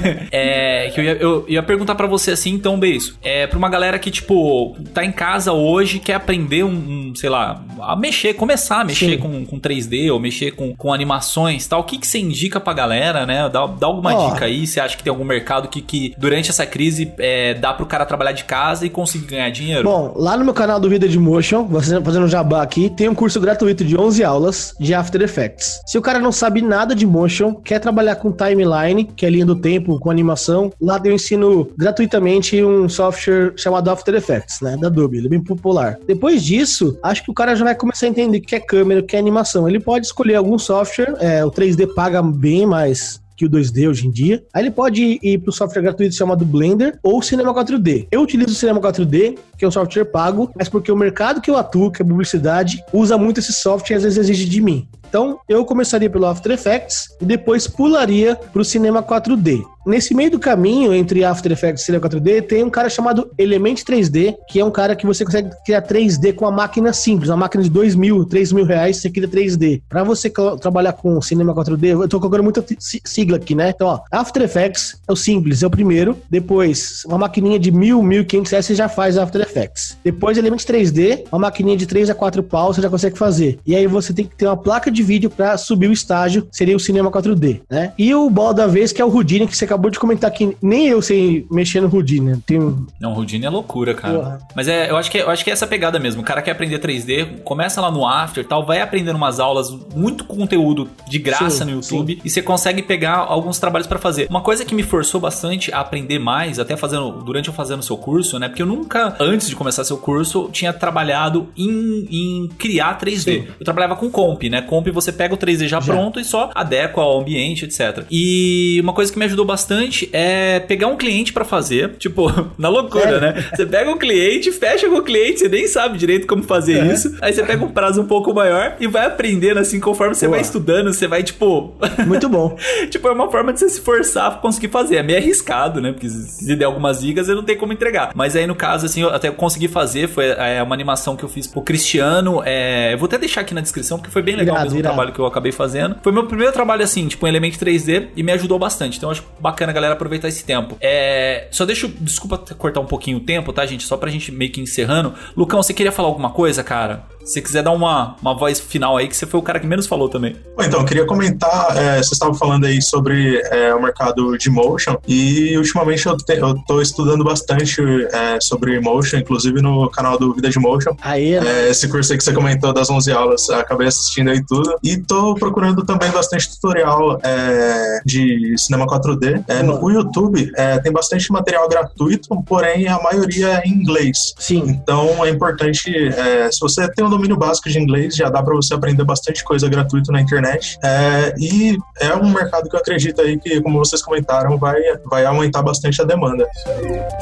é, 0.32 0.90
que 0.94 0.98
eu 0.98 1.04
ia, 1.04 1.12
eu 1.12 1.44
ia 1.46 1.62
perguntar 1.62 1.94
pra 1.94 2.06
você 2.06 2.30
assim, 2.30 2.54
então, 2.54 2.80
Beiço. 2.80 3.18
É, 3.22 3.46
pra 3.46 3.58
uma 3.58 3.68
galera 3.68 3.98
que, 3.98 4.10
tipo, 4.10 4.74
tá 4.94 5.04
em 5.04 5.12
casa 5.12 5.52
hoje, 5.52 5.98
quer 5.98 6.14
aprender 6.14 6.64
um, 6.64 6.70
um, 6.70 7.14
sei 7.14 7.28
lá, 7.28 7.62
a 7.78 7.94
mexer, 7.94 8.32
começar 8.32 8.80
a 8.80 8.84
mexer 8.84 9.10
Sim. 9.10 9.18
com, 9.18 9.44
com 9.44 9.60
3D 9.60 10.10
ou 10.10 10.18
mexer 10.18 10.52
com, 10.52 10.74
com 10.74 10.94
animações 10.94 11.66
e 11.66 11.68
tal. 11.68 11.80
O 11.80 11.84
que, 11.84 11.98
que 11.98 12.06
você 12.06 12.18
indica 12.18 12.58
pra 12.58 12.72
galera, 12.72 13.26
né? 13.26 13.50
Dá, 13.50 13.66
dá 13.66 13.86
alguma 13.86 14.14
Ó. 14.14 14.30
dica 14.30 14.46
aí? 14.46 14.66
Você 14.66 14.80
acha 14.80 14.96
que 14.96 15.02
tem 15.02 15.10
algum 15.10 15.24
mercado 15.24 15.68
que, 15.68 15.82
que 15.82 16.14
durante 16.16 16.48
essa 16.48 16.64
crise 16.64 17.12
é, 17.18 17.52
dá 17.52 17.74
pro 17.74 17.84
cara 17.84 18.06
trabalhar 18.06 18.32
de 18.32 18.44
casa 18.44 18.86
e 18.86 18.88
conseguir 18.88 19.26
ganhar 19.26 19.50
dinheiro? 19.50 19.84
Bom, 19.84 20.14
lá 20.16 20.38
no 20.38 20.44
meu 20.44 20.54
canal 20.54 20.80
do 20.80 20.88
Vida 20.88 21.06
de 21.06 21.18
Motion, 21.18 21.64
você 21.64 21.81
fazendo 21.82 22.24
um 22.24 22.28
jabá 22.28 22.62
aqui, 22.62 22.90
tem 22.90 23.08
um 23.08 23.14
curso 23.14 23.40
gratuito 23.40 23.84
de 23.84 23.96
11 23.96 24.24
aulas 24.24 24.74
de 24.78 24.94
After 24.94 25.20
Effects. 25.20 25.80
Se 25.86 25.98
o 25.98 26.02
cara 26.02 26.18
não 26.18 26.32
sabe 26.32 26.62
nada 26.62 26.94
de 26.94 27.06
motion, 27.06 27.54
quer 27.54 27.78
trabalhar 27.78 28.16
com 28.16 28.32
timeline, 28.32 29.04
que 29.04 29.26
é 29.26 29.30
linha 29.30 29.46
do 29.46 29.56
tempo, 29.56 29.98
com 29.98 30.10
animação, 30.10 30.72
lá 30.80 31.00
eu 31.04 31.12
ensino 31.12 31.70
gratuitamente 31.76 32.62
um 32.62 32.88
software 32.88 33.52
chamado 33.56 33.90
After 33.90 34.14
Effects, 34.14 34.60
né, 34.60 34.76
da 34.76 34.86
Adobe, 34.86 35.18
ele 35.18 35.26
é 35.26 35.30
bem 35.30 35.42
popular. 35.42 35.98
Depois 36.06 36.42
disso, 36.42 36.98
acho 37.02 37.24
que 37.24 37.30
o 37.30 37.34
cara 37.34 37.54
já 37.54 37.64
vai 37.64 37.74
começar 37.74 38.06
a 38.06 38.08
entender 38.08 38.38
o 38.38 38.42
que 38.42 38.54
é 38.54 38.60
câmera, 38.60 39.00
o 39.00 39.02
que 39.02 39.16
é 39.16 39.18
animação. 39.18 39.68
Ele 39.68 39.80
pode 39.80 40.06
escolher 40.06 40.36
algum 40.36 40.58
software, 40.58 41.14
é, 41.18 41.44
o 41.44 41.50
3D 41.50 41.94
paga 41.94 42.22
bem 42.22 42.66
mais 42.66 43.21
que 43.42 43.46
o 43.46 43.50
2D 43.50 43.88
hoje 43.88 44.06
em 44.06 44.10
dia. 44.10 44.44
Aí 44.54 44.62
ele 44.62 44.70
pode 44.70 45.18
ir 45.22 45.38
para 45.38 45.50
o 45.50 45.52
software 45.52 45.82
gratuito 45.82 46.14
chamado 46.14 46.44
Blender 46.44 46.98
ou 47.02 47.20
Cinema 47.20 47.52
4D. 47.52 48.06
Eu 48.10 48.22
utilizo 48.22 48.50
o 48.50 48.54
Cinema 48.54 48.80
4D, 48.80 49.36
que 49.58 49.64
é 49.64 49.68
um 49.68 49.70
software 49.70 50.04
pago, 50.04 50.50
mas 50.56 50.68
porque 50.68 50.92
o 50.92 50.96
mercado 50.96 51.40
que 51.40 51.50
eu 51.50 51.56
atuo, 51.56 51.90
que 51.90 52.02
é 52.02 52.04
publicidade, 52.04 52.82
usa 52.92 53.18
muito 53.18 53.40
esse 53.40 53.52
software 53.52 53.94
e 53.94 53.96
às 53.96 54.02
vezes 54.04 54.18
exige 54.18 54.48
de 54.48 54.60
mim. 54.60 54.88
Então, 55.12 55.38
eu 55.46 55.62
começaria 55.62 56.08
pelo 56.08 56.24
After 56.24 56.52
Effects 56.52 57.08
e 57.20 57.26
depois 57.26 57.68
pularia 57.68 58.34
para 58.34 58.62
o 58.62 58.64
Cinema 58.64 59.02
4D. 59.02 59.62
Nesse 59.84 60.14
meio 60.14 60.30
do 60.30 60.38
caminho 60.38 60.94
entre 60.94 61.24
After 61.24 61.50
Effects 61.50 61.82
e 61.82 61.86
Cinema 61.86 62.08
4D, 62.08 62.46
tem 62.46 62.62
um 62.62 62.70
cara 62.70 62.88
chamado 62.88 63.30
Element 63.36 63.82
3D, 63.82 64.36
que 64.48 64.60
é 64.60 64.64
um 64.64 64.70
cara 64.70 64.94
que 64.94 65.04
você 65.04 65.24
consegue 65.24 65.50
criar 65.66 65.82
3D 65.82 66.32
com 66.34 66.44
uma 66.44 66.52
máquina 66.52 66.92
simples, 66.92 67.28
uma 67.28 67.36
máquina 67.36 67.64
de 67.64 67.68
2 67.68 67.96
mil, 67.96 68.24
3 68.24 68.52
mil 68.52 68.64
reais, 68.64 68.98
você 68.98 69.10
cria 69.10 69.26
3D. 69.26 69.82
Para 69.88 70.04
você 70.04 70.30
trabalhar 70.60 70.92
com 70.92 71.20
Cinema 71.20 71.52
4D, 71.52 71.88
eu 71.88 72.08
tô 72.08 72.20
colocando 72.20 72.44
muita 72.44 72.64
sigla 72.78 73.38
aqui, 73.38 73.56
né? 73.56 73.70
Então, 73.70 73.88
ó, 73.88 74.00
After 74.10 74.40
Effects 74.42 75.00
é 75.06 75.12
o 75.12 75.16
simples, 75.16 75.64
é 75.64 75.66
o 75.66 75.70
primeiro. 75.70 76.16
Depois, 76.30 77.02
uma 77.04 77.18
maquininha 77.18 77.58
de 77.58 77.72
1000, 77.72 78.02
1500 78.04 78.50
reais, 78.52 78.66
você 78.66 78.74
já 78.76 78.88
faz 78.88 79.18
After 79.18 79.42
Effects. 79.42 79.98
Depois, 80.04 80.38
Element 80.38 80.58
3D, 80.58 81.24
uma 81.32 81.40
maquininha 81.40 81.76
de 81.76 81.86
3 81.86 82.08
a 82.08 82.14
4 82.14 82.40
pau, 82.44 82.72
você 82.72 82.80
já 82.80 82.88
consegue 82.88 83.18
fazer. 83.18 83.58
E 83.66 83.74
aí 83.74 83.88
você 83.88 84.14
tem 84.14 84.26
que 84.26 84.36
ter 84.36 84.46
uma 84.46 84.56
placa 84.56 84.92
de 84.92 85.01
vídeo 85.02 85.30
para 85.30 85.56
subir 85.56 85.88
o 85.88 85.92
estágio, 85.92 86.46
seria 86.50 86.76
o 86.76 86.80
Cinema 86.80 87.10
4D, 87.10 87.60
né? 87.70 87.92
E 87.98 88.14
o 88.14 88.28
ball 88.30 88.54
da 88.54 88.66
vez, 88.66 88.92
que 88.92 89.00
é 89.00 89.04
o 89.04 89.12
Houdini, 89.12 89.46
que 89.46 89.56
você 89.56 89.64
acabou 89.64 89.90
de 89.90 89.98
comentar 89.98 90.30
que 90.30 90.56
nem 90.62 90.88
eu 90.88 91.02
sei 91.02 91.46
mexer 91.50 91.80
no 91.80 91.92
Houdini. 91.92 92.30
né? 92.30 92.38
Tem 92.46 92.58
Não, 93.00 93.12
Houdini 93.14 93.44
é 93.44 93.50
loucura, 93.50 93.94
cara. 93.94 94.18
Porra. 94.18 94.38
Mas 94.54 94.68
é, 94.68 94.90
eu 94.90 94.96
acho 94.96 95.10
que 95.10 95.18
eu 95.18 95.30
acho 95.30 95.44
que 95.44 95.50
é 95.50 95.52
essa 95.52 95.66
pegada 95.66 95.98
mesmo. 95.98 96.22
O 96.22 96.24
cara 96.24 96.42
quer 96.42 96.52
aprender 96.52 96.78
3D, 96.78 97.40
começa 97.42 97.80
lá 97.80 97.90
no 97.90 98.06
After, 98.06 98.44
e 98.44 98.46
tal, 98.46 98.64
vai 98.64 98.80
aprendendo 98.80 99.16
umas 99.16 99.40
aulas, 99.40 99.70
muito 99.94 100.24
conteúdo 100.24 100.88
de 101.08 101.18
graça 101.18 101.50
Sim, 101.50 101.64
no 101.64 101.70
YouTube 101.72 102.20
e 102.24 102.30
você 102.30 102.42
consegue 102.42 102.82
pegar 102.82 103.16
alguns 103.16 103.58
trabalhos 103.58 103.86
pra 103.86 103.98
fazer. 103.98 104.26
Uma 104.28 104.40
coisa 104.40 104.64
que 104.64 104.74
me 104.74 104.82
forçou 104.82 105.20
bastante 105.20 105.72
a 105.72 105.80
aprender 105.80 106.18
mais, 106.18 106.58
até 106.58 106.76
fazendo 106.76 107.22
durante 107.22 107.48
eu 107.48 107.54
fazendo 107.54 107.82
seu 107.82 107.96
curso, 107.96 108.38
né? 108.38 108.48
Porque 108.48 108.62
eu 108.62 108.66
nunca 108.66 109.16
antes 109.20 109.48
de 109.48 109.56
começar 109.56 109.84
seu 109.84 109.96
curso 109.96 110.48
tinha 110.52 110.72
trabalhado 110.72 111.48
em, 111.56 112.06
em 112.10 112.48
criar 112.58 112.98
3D. 112.98 113.18
Sim. 113.18 113.46
Eu 113.58 113.64
trabalhava 113.64 113.96
com 113.96 114.10
comp, 114.10 114.42
né? 114.44 114.62
Comp 114.62 114.86
você 114.92 115.12
pega 115.12 115.34
o 115.34 115.38
3D 115.38 115.66
já, 115.66 115.80
Já. 115.80 115.92
pronto 115.92 116.20
e 116.20 116.24
só 116.24 116.50
adequa 116.54 117.00
ao 117.02 117.20
ambiente, 117.20 117.64
etc. 117.64 118.04
E 118.10 118.78
uma 118.82 118.92
coisa 118.92 119.12
que 119.12 119.18
me 119.18 119.24
ajudou 119.24 119.44
bastante 119.44 120.08
é 120.12 120.60
pegar 120.60 120.86
um 120.88 120.96
cliente 120.96 121.32
pra 121.32 121.44
fazer, 121.44 121.90
tipo, 121.98 122.30
na 122.58 122.68
loucura, 122.68 123.04
Sério? 123.04 123.20
né? 123.20 123.44
Você 123.54 123.66
pega 123.66 123.90
um 123.90 123.98
cliente, 123.98 124.52
fecha 124.52 124.88
com 124.88 124.96
o 124.96 125.02
cliente, 125.02 125.40
você 125.40 125.48
nem 125.48 125.66
sabe 125.66 125.98
direito 125.98 126.26
como 126.26 126.42
fazer 126.42 126.78
É. 126.78 126.92
isso. 126.92 127.16
Aí 127.20 127.32
você 127.32 127.42
pega 127.42 127.64
um 127.64 127.68
prazo 127.68 128.00
um 128.02 128.06
pouco 128.06 128.32
maior 128.34 128.76
e 128.80 128.86
vai 128.86 129.06
aprendendo 129.06 129.58
assim, 129.58 129.80
conforme 129.80 130.14
você 130.14 130.26
Boa. 130.26 130.36
vai 130.36 130.42
estudando, 130.42 130.92
você 130.92 131.06
vai, 131.06 131.22
tipo. 131.22 131.74
Muito 132.06 132.28
bom. 132.28 132.56
tipo, 132.90 133.08
é 133.08 133.12
uma 133.12 133.30
forma 133.30 133.52
de 133.52 133.60
você 133.60 133.68
se 133.68 133.80
forçar 133.80 134.30
pra 134.32 134.40
conseguir 134.40 134.68
fazer. 134.68 134.96
É 134.96 135.02
meio 135.02 135.18
arriscado, 135.18 135.80
né? 135.80 135.92
Porque 135.92 136.08
se 136.08 136.54
der 136.56 136.64
algumas 136.66 137.00
dicas, 137.00 137.28
eu 137.28 137.36
não 137.36 137.42
tenho 137.42 137.58
como 137.58 137.72
entregar. 137.72 138.10
Mas 138.14 138.36
aí, 138.36 138.46
no 138.46 138.54
caso, 138.54 138.86
assim, 138.86 139.02
eu 139.02 139.08
até 139.10 139.30
consegui 139.30 139.68
fazer. 139.68 140.08
Foi 140.08 140.26
é, 140.26 140.62
uma 140.62 140.74
animação 140.74 141.16
que 141.16 141.24
eu 141.24 141.28
fiz 141.28 141.46
pro 141.46 141.62
Cristiano. 141.62 142.42
É, 142.44 142.92
eu 142.94 142.98
vou 142.98 143.06
até 143.06 143.18
deixar 143.18 143.40
aqui 143.42 143.54
na 143.54 143.60
descrição, 143.60 143.98
porque 143.98 144.10
foi 144.10 144.22
bem 144.22 144.36
legal 144.36 144.54
Irado, 144.56 144.70
mesmo 144.70 144.78
irado. 144.82 144.94
trabalho 144.94 145.12
que 145.12 145.18
eu 145.18 145.26
acabei 145.26 145.52
fazendo. 145.52 145.96
Foi 146.02 146.12
meu 146.12 146.26
primeiro 146.26 146.52
trabalho, 146.52 146.82
assim, 146.82 147.08
tipo, 147.08 147.26
em 147.26 147.30
Element 147.30 147.52
3D 147.52 148.08
e 148.16 148.22
me 148.22 148.32
ajudou 148.32 148.58
bastante. 148.58 148.98
Então, 148.98 149.10
acho 149.10 149.24
bacana 149.40 149.72
a 149.72 149.74
galera 149.74 149.94
aproveitar 149.94 150.28
esse 150.28 150.44
tempo. 150.44 150.76
É, 150.80 151.48
só 151.50 151.64
deixa 151.64 151.86
eu, 151.86 151.92
desculpa 152.00 152.38
cortar 152.56 152.80
um 152.80 152.86
pouquinho 152.86 153.18
o 153.18 153.20
tempo, 153.20 153.52
tá, 153.52 153.64
gente? 153.66 153.84
Só 153.84 153.96
pra 153.96 154.10
gente 154.10 154.30
meio 154.30 154.52
que 154.52 154.60
encerrando. 154.60 155.14
Lucão, 155.36 155.62
você 155.62 155.72
queria 155.72 155.92
falar 155.92 156.08
alguma 156.08 156.30
coisa, 156.30 156.62
cara? 156.62 157.04
Se 157.24 157.34
você 157.34 157.42
quiser 157.42 157.62
dar 157.62 157.70
uma, 157.70 158.16
uma 158.20 158.36
voz 158.36 158.58
final 158.58 158.96
aí, 158.96 159.06
que 159.06 159.16
você 159.16 159.26
foi 159.26 159.38
o 159.38 159.42
cara 159.42 159.60
que 159.60 159.66
menos 159.66 159.86
falou 159.86 160.08
também. 160.08 160.36
Bom, 160.56 160.64
Então, 160.64 160.80
eu 160.80 160.86
queria 160.86 161.06
comentar, 161.06 161.76
é, 161.76 161.94
vocês 161.96 162.12
estavam 162.12 162.34
falando 162.34 162.64
aí 162.64 162.82
sobre 162.82 163.40
é, 163.50 163.74
o 163.74 163.80
mercado 163.80 164.36
de 164.36 164.50
motion 164.50 164.98
e 165.06 165.56
ultimamente 165.56 166.06
eu, 166.06 166.16
te, 166.16 166.36
eu 166.36 166.54
tô 166.66 166.80
estudando 166.80 167.22
bastante 167.22 167.80
é, 168.12 168.40
sobre 168.40 168.80
motion, 168.80 169.18
inclusive 169.18 169.62
no 169.62 169.88
canal 169.90 170.18
do 170.18 170.34
Vida 170.34 170.48
de 170.50 170.58
Motion. 170.58 170.96
Aí, 171.02 171.34
É, 171.34 171.70
esse 171.70 171.88
curso 171.88 172.12
aí 172.12 172.18
que 172.18 172.24
você 172.24 172.32
comentou 172.32 172.72
das 172.72 172.90
11 172.90 173.12
aulas, 173.12 173.50
acabei 173.50 173.86
assistindo 173.88 174.30
aí 174.30 174.44
tudo. 174.44 174.74
E 174.82 174.96
tô 174.96 175.34
procurando 175.34 175.84
também 175.84 176.10
bastante 176.10 176.50
tutorial 176.50 177.20
é, 177.22 178.00
de 178.04 178.54
cinema 178.58 178.86
4D. 178.86 179.44
É, 179.48 179.62
no 179.62 179.82
o 179.82 179.90
YouTube 179.90 180.52
é, 180.56 180.78
tem 180.78 180.92
bastante 180.92 181.30
material 181.32 181.68
gratuito, 181.68 182.28
porém 182.44 182.86
a 182.86 183.00
maioria 183.02 183.60
é 183.64 183.68
em 183.68 183.72
inglês. 183.72 184.34
sim. 184.38 184.62
Então 184.66 185.24
é 185.24 185.30
importante, 185.30 185.90
é, 185.90 186.50
se 186.50 186.60
você 186.60 186.88
tem 186.92 187.04
um 187.04 187.11
domínio 187.12 187.36
básico 187.36 187.68
de 187.68 187.78
inglês, 187.78 188.16
já 188.16 188.28
dá 188.28 188.42
para 188.42 188.54
você 188.54 188.74
aprender 188.74 189.04
bastante 189.04 189.44
coisa 189.44 189.68
gratuita 189.68 190.10
na 190.10 190.20
internet. 190.20 190.78
É, 190.82 191.34
e 191.38 191.76
é 192.00 192.14
um 192.14 192.32
mercado 192.32 192.68
que 192.68 192.76
eu 192.76 192.80
acredito 192.80 193.20
aí 193.20 193.38
que, 193.38 193.60
como 193.60 193.78
vocês 193.78 194.02
comentaram, 194.02 194.58
vai, 194.58 194.80
vai 195.06 195.24
aumentar 195.24 195.62
bastante 195.62 196.00
a 196.00 196.04
demanda. 196.04 196.46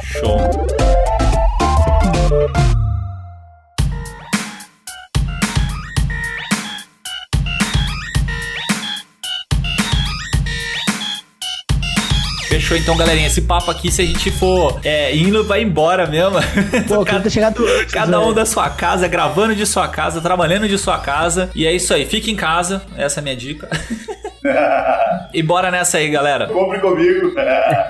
Show. 0.03 0.39
Fechou 12.71 12.77
então, 12.77 12.97
galerinha. 12.97 13.27
Esse 13.27 13.43
papo 13.43 13.69
aqui, 13.69 13.91
se 13.91 14.03
a 14.03 14.05
gente 14.07 14.31
for 14.31 14.79
é, 14.85 15.15
indo, 15.17 15.43
vai 15.43 15.61
embora 15.61 16.07
mesmo. 16.07 16.39
Pô, 16.87 17.05
queria 17.05 17.21
ter 17.21 17.31
chegado 17.31 17.67
antes, 17.67 17.93
Cada 17.93 18.21
um 18.21 18.25
velho. 18.25 18.35
da 18.37 18.47
sua 18.47 18.71
casa, 18.71 19.09
gravando 19.09 19.57
de 19.57 19.67
sua 19.67 19.89
casa, 19.89 20.21
trabalhando 20.21 20.69
de 20.69 20.79
sua 20.79 20.99
casa. 20.99 21.51
E 21.53 21.67
é 21.67 21.73
isso 21.73 21.93
aí. 21.93 22.07
Fique 22.07 22.31
em 22.31 22.37
casa. 22.37 22.83
Essa 22.97 23.19
é 23.19 23.21
a 23.21 23.25
minha 23.25 23.35
dica. 23.37 23.69
e 25.35 25.43
bora 25.43 25.71
nessa 25.71 25.99
aí, 25.99 26.09
galera. 26.11 26.47
Compre 26.47 26.79
comigo. 26.79 27.33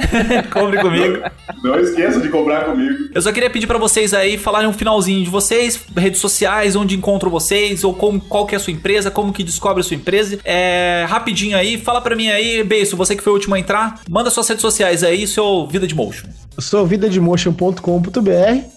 Compre 0.51 0.81
comigo. 0.81 1.23
Não 1.63 1.79
esqueça 1.79 2.19
de 2.19 2.31
comprar 2.31 2.65
comigo. 2.65 3.11
Eu 3.15 3.21
só 3.21 3.33
queria 3.33 3.51
pedir 3.51 3.67
pra 3.67 3.77
vocês 3.77 4.15
aí 4.15 4.39
falarem 4.39 4.69
um 4.69 4.73
finalzinho 4.73 5.23
de 5.23 5.31
vocês, 5.31 5.85
redes 5.95 6.21
sociais, 6.21 6.75
onde 6.75 6.97
encontro 6.97 7.29
vocês, 7.29 7.85
ou 7.85 7.93
como, 7.93 8.19
qual 8.19 8.47
que 8.47 8.55
é 8.55 8.57
a 8.57 8.61
sua 8.61 8.73
empresa, 8.73 9.11
como 9.11 9.33
que 9.33 9.45
descobre 9.45 9.81
a 9.81 9.85
sua 9.85 9.97
empresa. 9.97 10.39
É, 10.43 11.05
rapidinho 11.07 11.57
aí, 11.57 11.77
fala 11.77 12.01
pra 12.01 12.17
mim 12.17 12.31
aí, 12.31 12.65
Beijo, 12.65 12.97
você 12.97 13.15
que 13.15 13.23
foi 13.23 13.33
o 13.33 13.37
último 13.37 13.55
a 13.55 13.59
entrar, 13.59 14.01
manda 14.09 14.31
suas 14.31 14.49
redes 14.49 14.63
sociais 14.63 14.70
aí, 14.79 15.27
seu 15.27 15.67
Vida 15.67 15.87
de 15.87 15.95
Motion. 15.95 16.29
Eu 16.57 16.63
sou 16.63 16.85
vidademotion.com.br, 16.85 17.81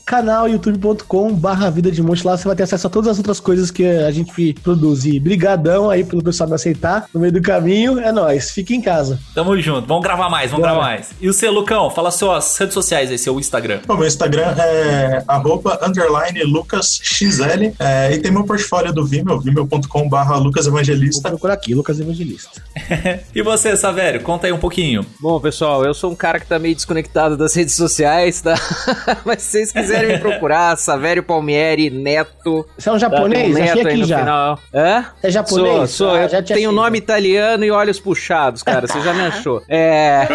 canal 0.05 0.47
youtube.com 0.47 1.33
barra 1.33 1.69
vida 1.69 1.91
de 1.91 2.01
motion. 2.01 2.29
Lá 2.29 2.37
você 2.37 2.45
vai 2.47 2.55
ter 2.55 2.63
acesso 2.63 2.87
a 2.87 2.89
todas 2.89 3.09
as 3.09 3.17
outras 3.17 3.39
coisas 3.41 3.71
que 3.71 3.85
a 3.85 4.09
gente 4.11 4.53
produz. 4.63 5.05
E 5.05 5.19
brigadão 5.19 5.89
aí 5.89 6.03
pelo 6.03 6.23
pessoal 6.23 6.47
me 6.47 6.55
aceitar 6.55 7.07
no 7.13 7.19
meio 7.19 7.33
do 7.33 7.41
caminho. 7.41 7.99
É 7.99 8.11
nóis, 8.11 8.51
fique 8.51 8.73
em 8.73 8.81
casa. 8.81 9.19
Tamo 9.35 9.59
junto, 9.59 9.85
vamos 9.85 10.03
gravar 10.03 10.29
mais, 10.29 10.51
vamos 10.51 10.65
Bora. 10.65 10.75
gravar 10.75 10.91
mais. 10.91 11.09
E 11.19 11.27
o 11.27 11.33
seu, 11.33 11.51
Lucão, 11.51 11.89
fala 11.89 12.09
suas 12.11 12.57
redes 12.57 12.73
sociais 12.73 13.09
aí, 13.11 13.17
seu 13.17 13.37
Instagram. 13.39 13.81
O 13.87 13.95
meu 13.95 14.07
Instagram 14.07 14.53
é 14.57 15.23
arroba, 15.27 15.77
underline 15.85 16.41
lucasxl 16.43 17.73
é, 17.79 18.13
e 18.13 18.19
tem 18.19 18.31
meu 18.31 18.45
portfólio 18.45 18.93
do 18.93 19.05
Vimeo, 19.05 19.41
vimeo.com 19.41 20.07
barra 20.07 20.35
Vou 20.35 20.43
lucasevangelista. 20.43 21.29
procurar 21.29 21.55
aqui, 21.55 21.73
Lucas 21.73 21.99
Evangelista. 21.99 22.61
E 23.35 23.41
você, 23.41 23.75
Savério, 23.75 24.21
conta 24.21 24.47
aí 24.47 24.53
um 24.53 24.59
pouquinho. 24.59 25.05
Bom, 25.19 25.39
pessoal, 25.39 25.82
eu 25.85 25.93
sou 25.93 26.11
um 26.11 26.15
cara 26.15 26.39
que 26.39 26.45
tá 26.47 26.57
meio 26.59 26.75
desconectado 26.75 27.35
das 27.37 27.53
redes 27.55 27.75
sociais, 27.75 28.41
tá? 28.41 28.55
Mas 29.25 29.41
se 29.41 29.51
vocês 29.51 29.71
quiserem 29.71 30.13
me 30.13 30.19
procurar, 30.19 30.77
Savério 30.77 31.23
Palmieri, 31.23 31.89
Neto. 31.89 32.65
Você 32.77 32.89
é 32.89 32.91
um 32.91 32.95
tá? 32.95 32.99
Japonês? 32.99 33.55
um 33.55 33.63
Achei 33.63 33.75
Neto 33.75 33.87
aqui 33.87 33.97
no 33.97 34.05
já. 34.05 34.19
final. 34.19 34.59
Hã? 34.73 35.05
É 35.21 35.31
japonês? 35.31 35.91
Sou, 35.91 36.07
sou. 36.07 36.11
Ah, 36.15 36.23
eu 36.23 36.29
já 36.29 36.41
te 36.41 36.53
tenho 36.53 36.69
achei. 36.69 36.81
nome 36.81 36.97
italiano 36.97 37.63
e 37.63 37.71
olhos 37.71 37.99
puxados, 37.99 38.63
cara. 38.63 38.87
Você 38.87 39.01
já 39.01 39.13
me 39.13 39.21
achou. 39.27 39.61
É. 39.67 40.27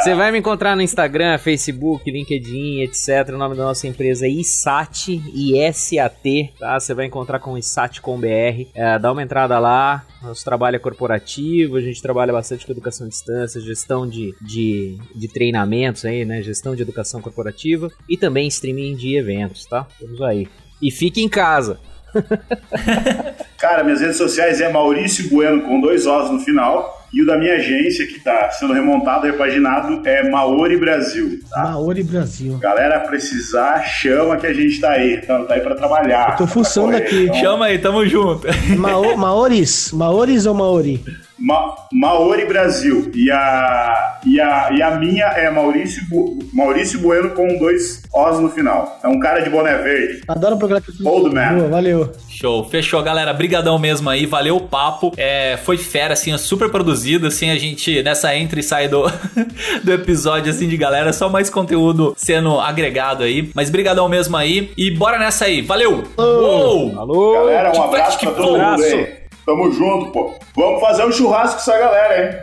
Você 0.00 0.14
vai 0.14 0.30
me 0.30 0.38
encontrar 0.38 0.76
no 0.76 0.82
Instagram, 0.82 1.38
Facebook, 1.38 2.10
LinkedIn, 2.10 2.82
etc. 2.82 3.30
O 3.34 3.38
nome 3.38 3.56
da 3.56 3.64
nossa 3.64 3.86
empresa 3.86 4.26
é 4.26 4.30
ISAT, 4.30 5.20
I-S-A-T, 5.34 6.52
tá? 6.58 6.78
Você 6.78 6.94
vai 6.94 7.06
encontrar 7.06 7.38
com 7.38 7.56
ISAT 7.58 8.00
com 8.00 8.18
BR. 8.18 8.66
É, 8.74 8.98
dá 8.98 9.12
uma 9.12 9.22
entrada 9.22 9.58
lá. 9.58 10.04
Nosso 10.22 10.44
trabalho 10.44 10.76
é 10.76 10.78
corporativo, 10.78 11.76
a 11.76 11.80
gente 11.80 12.02
trabalha 12.02 12.32
bastante 12.32 12.66
com 12.66 12.72
educação 12.72 13.06
à 13.06 13.08
distância, 13.08 13.60
gestão 13.60 14.06
de, 14.06 14.34
de, 14.40 14.77
de 15.14 15.28
treinamentos 15.28 16.04
aí, 16.04 16.24
né? 16.24 16.42
Gestão 16.42 16.74
de 16.74 16.82
educação 16.82 17.20
corporativa 17.20 17.90
e 18.08 18.16
também 18.16 18.48
streaming 18.48 18.94
de 18.96 19.16
eventos, 19.16 19.66
tá? 19.66 19.86
Vamos 20.00 20.20
aí. 20.22 20.48
E 20.80 20.90
fique 20.90 21.22
em 21.22 21.28
casa. 21.28 21.78
Cara, 23.58 23.84
minhas 23.84 24.00
redes 24.00 24.16
sociais 24.16 24.60
é 24.60 24.72
Maurício 24.72 25.28
Bueno 25.28 25.62
com 25.62 25.80
dois 25.80 26.06
Os 26.06 26.30
no 26.30 26.40
final. 26.40 26.97
E 27.12 27.22
o 27.22 27.26
da 27.26 27.38
minha 27.38 27.54
agência, 27.54 28.06
que 28.06 28.20
tá 28.20 28.50
sendo 28.50 28.72
remontado, 28.74 29.26
repaginado, 29.26 30.02
é 30.06 30.28
Maori 30.28 30.76
Brasil. 30.76 31.40
Tá? 31.50 31.62
Maori 31.62 32.02
Brasil. 32.02 32.58
Galera, 32.58 33.00
precisar, 33.00 33.82
chama 33.84 34.36
que 34.36 34.46
a 34.46 34.52
gente 34.52 34.78
tá 34.80 34.90
aí. 34.90 35.16
Tá, 35.22 35.42
tá 35.44 35.54
aí 35.54 35.60
pra 35.60 35.74
trabalhar. 35.74 36.32
Eu 36.32 36.36
tô 36.36 36.46
fuçando 36.46 36.88
Pra 36.88 37.00
correr. 37.00 37.06
aqui. 37.06 37.22
Então, 37.24 37.34
Chama 37.40 37.66
aí, 37.66 37.78
tamo 37.78 38.06
junto. 38.06 38.46
Mao- 38.76 39.16
Maoris? 39.16 39.90
Maoris 39.92 40.44
ou 40.46 40.54
Maori? 40.54 41.02
Ma- 41.38 41.74
Maori 41.92 42.44
Brasil. 42.44 43.10
E 43.14 43.30
a, 43.30 44.20
e, 44.26 44.40
a, 44.40 44.68
e 44.72 44.82
a 44.82 44.90
minha 44.96 45.24
é 45.26 45.50
Maurício, 45.50 46.02
Bu- 46.10 46.38
Maurício 46.52 47.00
Bueno 47.00 47.30
com 47.30 47.46
dois 47.58 48.02
Os 48.12 48.40
no 48.40 48.50
final. 48.50 48.98
É 49.02 49.08
um 49.08 49.18
cara 49.18 49.40
de 49.40 49.48
boné 49.48 49.76
verde. 49.78 50.20
Adoro 50.28 50.56
o 50.56 50.58
programa. 50.58 50.84
Old 51.04 51.34
man. 51.34 51.54
Boa, 51.56 51.68
valeu. 51.68 52.12
Show, 52.40 52.62
fechou, 52.62 53.02
galera. 53.02 53.32
Brigadão 53.32 53.80
mesmo 53.80 54.08
aí, 54.08 54.24
valeu 54.24 54.58
o 54.58 54.60
papo. 54.60 55.12
É, 55.16 55.58
foi 55.64 55.76
fera, 55.76 56.12
assim, 56.12 56.32
é 56.32 56.38
super 56.38 56.70
produzido, 56.70 57.26
assim, 57.26 57.50
a 57.50 57.56
gente 57.56 58.00
nessa 58.00 58.32
entra 58.36 58.60
e 58.60 58.62
sai 58.62 58.86
do, 58.86 59.10
do 59.82 59.92
episódio, 59.92 60.48
assim, 60.48 60.68
de 60.68 60.76
galera, 60.76 61.12
só 61.12 61.28
mais 61.28 61.50
conteúdo 61.50 62.14
sendo 62.16 62.60
agregado 62.60 63.24
aí. 63.24 63.50
Mas 63.56 63.70
brigadão 63.70 64.08
mesmo 64.08 64.36
aí 64.36 64.70
e 64.76 64.88
bora 64.88 65.18
nessa 65.18 65.46
aí, 65.46 65.62
valeu! 65.62 66.04
Uou! 66.16 66.96
Alô! 66.96 67.32
Galera, 67.32 67.70
um 67.70 67.72
que 67.72 67.78
abraço 67.80 68.18
pra 68.20 68.30
todo 68.30 68.56
mundo 68.56 68.82
aí. 68.84 69.16
Tamo 69.44 69.72
junto, 69.72 70.12
pô. 70.12 70.34
Vamos 70.54 70.80
fazer 70.80 71.06
um 71.06 71.10
churrasco 71.10 71.56
com 71.56 71.60
essa 71.60 71.76
galera, 71.76 72.22
hein? 72.22 72.38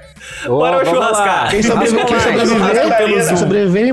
Bora 0.48 0.82
o 0.82 0.84
vamos 0.84 1.00
churrascar. 1.00 1.44
lá. 1.44 1.50
Quem 1.52 1.64
sobreviver, 1.64 2.06
quem 2.06 2.20
Churrasco 2.20 2.48
sobreviver, 2.48 2.76
pelo 2.76 2.90
Catarina. 2.90 3.24
Zoom. 3.24 3.38
sobreviver, 3.38 3.88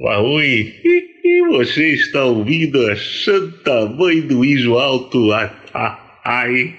churrasco. 0.00 0.22
Oi, 0.22 0.74
você 1.50 1.88
está 1.88 2.24
ouvindo 2.24 2.90
a 2.90 2.96
Santa 2.96 3.84
Mãe 3.84 4.22
do 4.22 4.42
Iso 4.42 4.78
Alto? 4.78 5.28
Ai. 6.24 6.74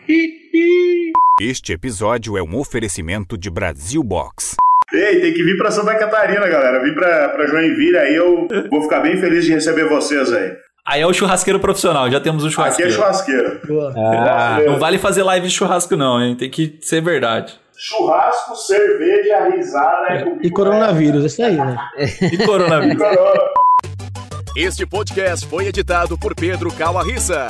Este 1.40 1.74
episódio 1.74 2.36
é 2.36 2.42
um 2.42 2.58
oferecimento 2.58 3.38
de 3.38 3.52
Brasil 3.52 4.02
Box. 4.04 4.56
Ei, 4.92 5.20
tem 5.22 5.34
que 5.36 5.44
vir 5.44 5.56
pra 5.56 5.70
Santa 5.70 5.94
Catarina, 5.94 6.48
galera. 6.48 6.84
Vim 6.84 6.96
pra, 6.96 7.30
pra 7.30 7.46
Joinville, 7.46 7.98
aí 7.98 8.16
eu 8.16 8.48
vou 8.72 8.82
ficar 8.82 9.02
bem 9.02 9.16
feliz 9.18 9.46
de 9.46 9.54
receber 9.54 9.88
vocês 9.88 10.34
aí. 10.34 10.54
Aí 10.84 11.02
é 11.02 11.06
o 11.06 11.14
churrasqueiro 11.14 11.60
profissional, 11.60 12.10
já 12.10 12.20
temos 12.20 12.44
um 12.44 12.48
Aqui 12.48 12.82
é 12.82 12.90
churrasqueiro. 12.90 12.92
churrasqueiro. 12.92 13.60
Ah, 13.96 14.60
não 14.66 14.80
vale 14.80 14.98
fazer 14.98 15.22
live 15.22 15.48
de 15.48 15.54
churrasco 15.54 15.96
não, 15.96 16.20
hein? 16.20 16.36
Tem 16.36 16.50
que 16.50 16.80
ser 16.82 17.02
verdade. 17.02 17.54
Churrasco, 17.84 18.56
cerveja, 18.58 19.50
risada 19.50 20.14
e 20.14 20.24
comida. 20.24 20.46
E 20.46 20.52
coronavírus, 20.52 21.26
isso 21.26 21.42
aí, 21.42 21.58
né? 21.58 21.76
E 22.32 22.38
coronavírus. 22.46 23.02
Corona. 23.02 23.42
Este 24.56 24.86
podcast 24.86 25.48
foi 25.48 25.66
editado 25.66 26.16
por 26.16 26.36
Pedro 26.36 26.72
Calarissa. 26.72 27.48